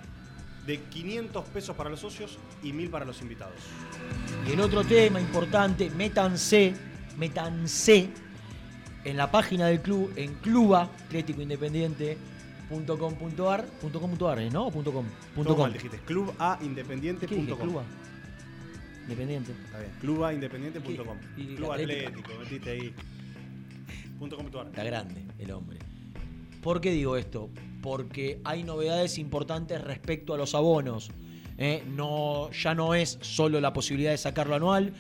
de 0.66 0.82
500 0.82 1.46
pesos 1.46 1.74
para 1.74 1.90
los 1.90 2.02
socios 2.02 2.38
y 2.62 2.74
1000 2.74 2.90
para 2.90 3.06
los 3.06 3.22
invitados. 3.22 3.56
Y 4.46 4.52
el 4.52 4.60
otro 4.60 4.84
tema 4.84 5.22
importante, 5.22 5.90
métanse, 5.90 6.74
métanse 7.18 8.10
en 9.06 9.16
la 9.16 9.32
página 9.32 9.68
del 9.68 9.82
club, 9.82 10.12
en 10.18 10.34
cluba 10.36 10.90
Atlético 11.06 11.42
Independiente.com.ar, 11.42 13.66
.com.ar, 13.94 14.40
¿eh? 14.40 14.50
¿no? 14.50 14.68
¿O 14.68 14.72
punto 14.72 14.92
.com? 14.92 15.06
Com. 15.34 15.60
mal 15.60 15.72
dijiste, 15.72 15.98
clubaindependiente.com. 16.00 17.86
Independiente. 19.10 19.54
Está 19.66 19.80
bien, 19.80 19.92
clubaindependiente.com. 20.02 21.18
¿Y 21.36 21.56
Club 21.56 21.72
Atlético? 21.72 22.32
Metiste 22.40 22.70
ahí. 22.70 22.94
Punto. 24.20 24.38
Está 24.40 24.84
grande 24.84 25.26
el 25.40 25.50
hombre. 25.50 25.80
¿Por 26.62 26.80
qué 26.80 26.92
digo 26.92 27.18
esto? 27.18 27.50
Porque 27.82 28.40
hay 28.44 28.64
novedades 28.64 29.18
importantes 29.18 29.84
respecto 29.84 30.36
a 30.36 30.38
los 30.38 30.54
abonos. 30.54 31.10
¿eh? 31.58 31.84
No, 31.88 32.52
ya 32.52 32.76
no 32.76 32.94
es 32.94 33.18
solo 33.22 33.60
la 33.60 33.74
posibilidad 33.74 34.12
de 34.12 34.18
sacarlo 34.20 34.54
anual, 34.54 34.94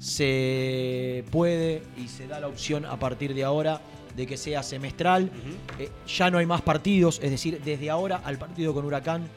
se 0.00 1.24
puede 1.30 1.82
y 1.96 2.08
se 2.08 2.26
da 2.26 2.40
la 2.40 2.48
opción 2.48 2.84
a 2.84 2.98
partir 2.98 3.32
de 3.32 3.44
ahora 3.44 3.80
de 4.16 4.26
que 4.26 4.36
sea 4.36 4.64
semestral. 4.64 5.30
Eh, 5.78 5.88
ya 6.08 6.32
no 6.32 6.38
hay 6.38 6.46
más 6.46 6.62
partidos, 6.62 7.20
es 7.22 7.30
decir, 7.30 7.60
desde 7.64 7.90
ahora 7.90 8.22
al 8.24 8.38
partido 8.38 8.74
con 8.74 8.84
Huracán 8.84 9.28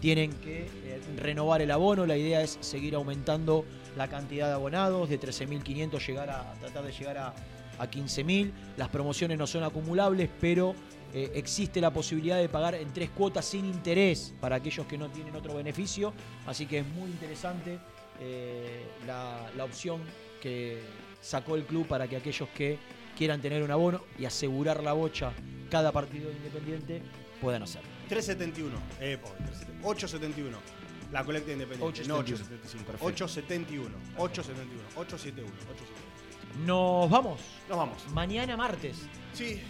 tienen 0.00 0.32
que 0.32 0.68
renovar 1.16 1.62
el 1.62 1.70
abono. 1.70 2.06
La 2.06 2.16
idea 2.16 2.42
es 2.42 2.58
seguir 2.60 2.94
aumentando 2.94 3.64
la 3.96 4.08
cantidad 4.08 4.48
de 4.48 4.54
abonados, 4.54 5.08
de 5.08 5.20
13.500 5.20 6.06
llegar 6.06 6.30
a 6.30 6.54
tratar 6.60 6.84
de 6.84 6.92
llegar 6.92 7.18
a, 7.18 7.34
a 7.78 7.90
15.000. 7.90 8.52
Las 8.76 8.88
promociones 8.88 9.38
no 9.38 9.46
son 9.46 9.64
acumulables, 9.64 10.28
pero 10.40 10.74
eh, 11.16 11.30
existe 11.36 11.80
la 11.80 11.92
posibilidad 11.92 12.38
de 12.38 12.48
pagar 12.48 12.74
en 12.74 12.92
tres 12.92 13.08
cuotas 13.10 13.44
sin 13.44 13.64
interés 13.66 14.34
para 14.40 14.56
aquellos 14.56 14.84
que 14.86 14.98
no 14.98 15.08
tienen 15.10 15.36
otro 15.36 15.54
beneficio. 15.54 16.12
Así 16.44 16.66
que 16.66 16.80
es 16.80 16.86
muy 16.88 17.08
interesante 17.08 17.78
eh, 18.20 18.84
la, 19.06 19.64
opción 19.64 20.00
que 20.42 20.82
sacó 21.20 21.54
el 21.54 21.64
club 21.66 21.86
para 21.86 22.08
que 22.08 22.16
aquellos 22.16 22.48
que 22.48 22.78
quieran 23.16 23.40
tener 23.40 23.62
un 23.62 23.70
abono 23.70 24.00
y 24.18 24.24
asegurar 24.24 24.82
la 24.82 24.92
bocha 24.92 25.32
cada 25.70 25.92
partido 25.92 26.30
de 26.30 26.36
Independiente 26.36 27.02
puedan 27.40 27.62
hacerlo. 27.62 27.88
371, 28.08 28.76
eh, 29.00 29.16
po, 29.22 29.28
371, 29.28 29.88
871. 29.88 30.83
La 31.14 31.24
colecta 31.24 31.52
independiente, 31.52 32.08
no 32.08 32.16
871. 32.16 32.98
875. 33.00 33.06
871, 33.06 33.96
871, 34.18 34.82
871, 34.96 35.48
871. 35.70 36.66
Nos 36.66 37.08
vamos. 37.08 37.40
Nos 37.68 37.78
vamos. 37.78 38.08
Mañana 38.12 38.56
martes. 38.56 39.06
Sí. 39.32 39.60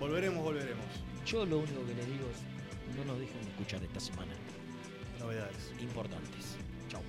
Volveremos, 0.00 0.42
volveremos. 0.42 0.84
Yo 1.24 1.46
lo 1.46 1.58
único 1.58 1.86
que 1.86 1.94
les 1.94 2.06
digo 2.08 2.26
es 2.28 2.96
no 2.96 3.04
nos 3.04 3.20
dejen 3.20 3.40
de 3.40 3.50
escuchar 3.50 3.80
esta 3.84 4.00
semana. 4.00 4.32
Novedades. 5.20 5.72
Importantes. 5.80 6.56
Chau. 6.88 7.00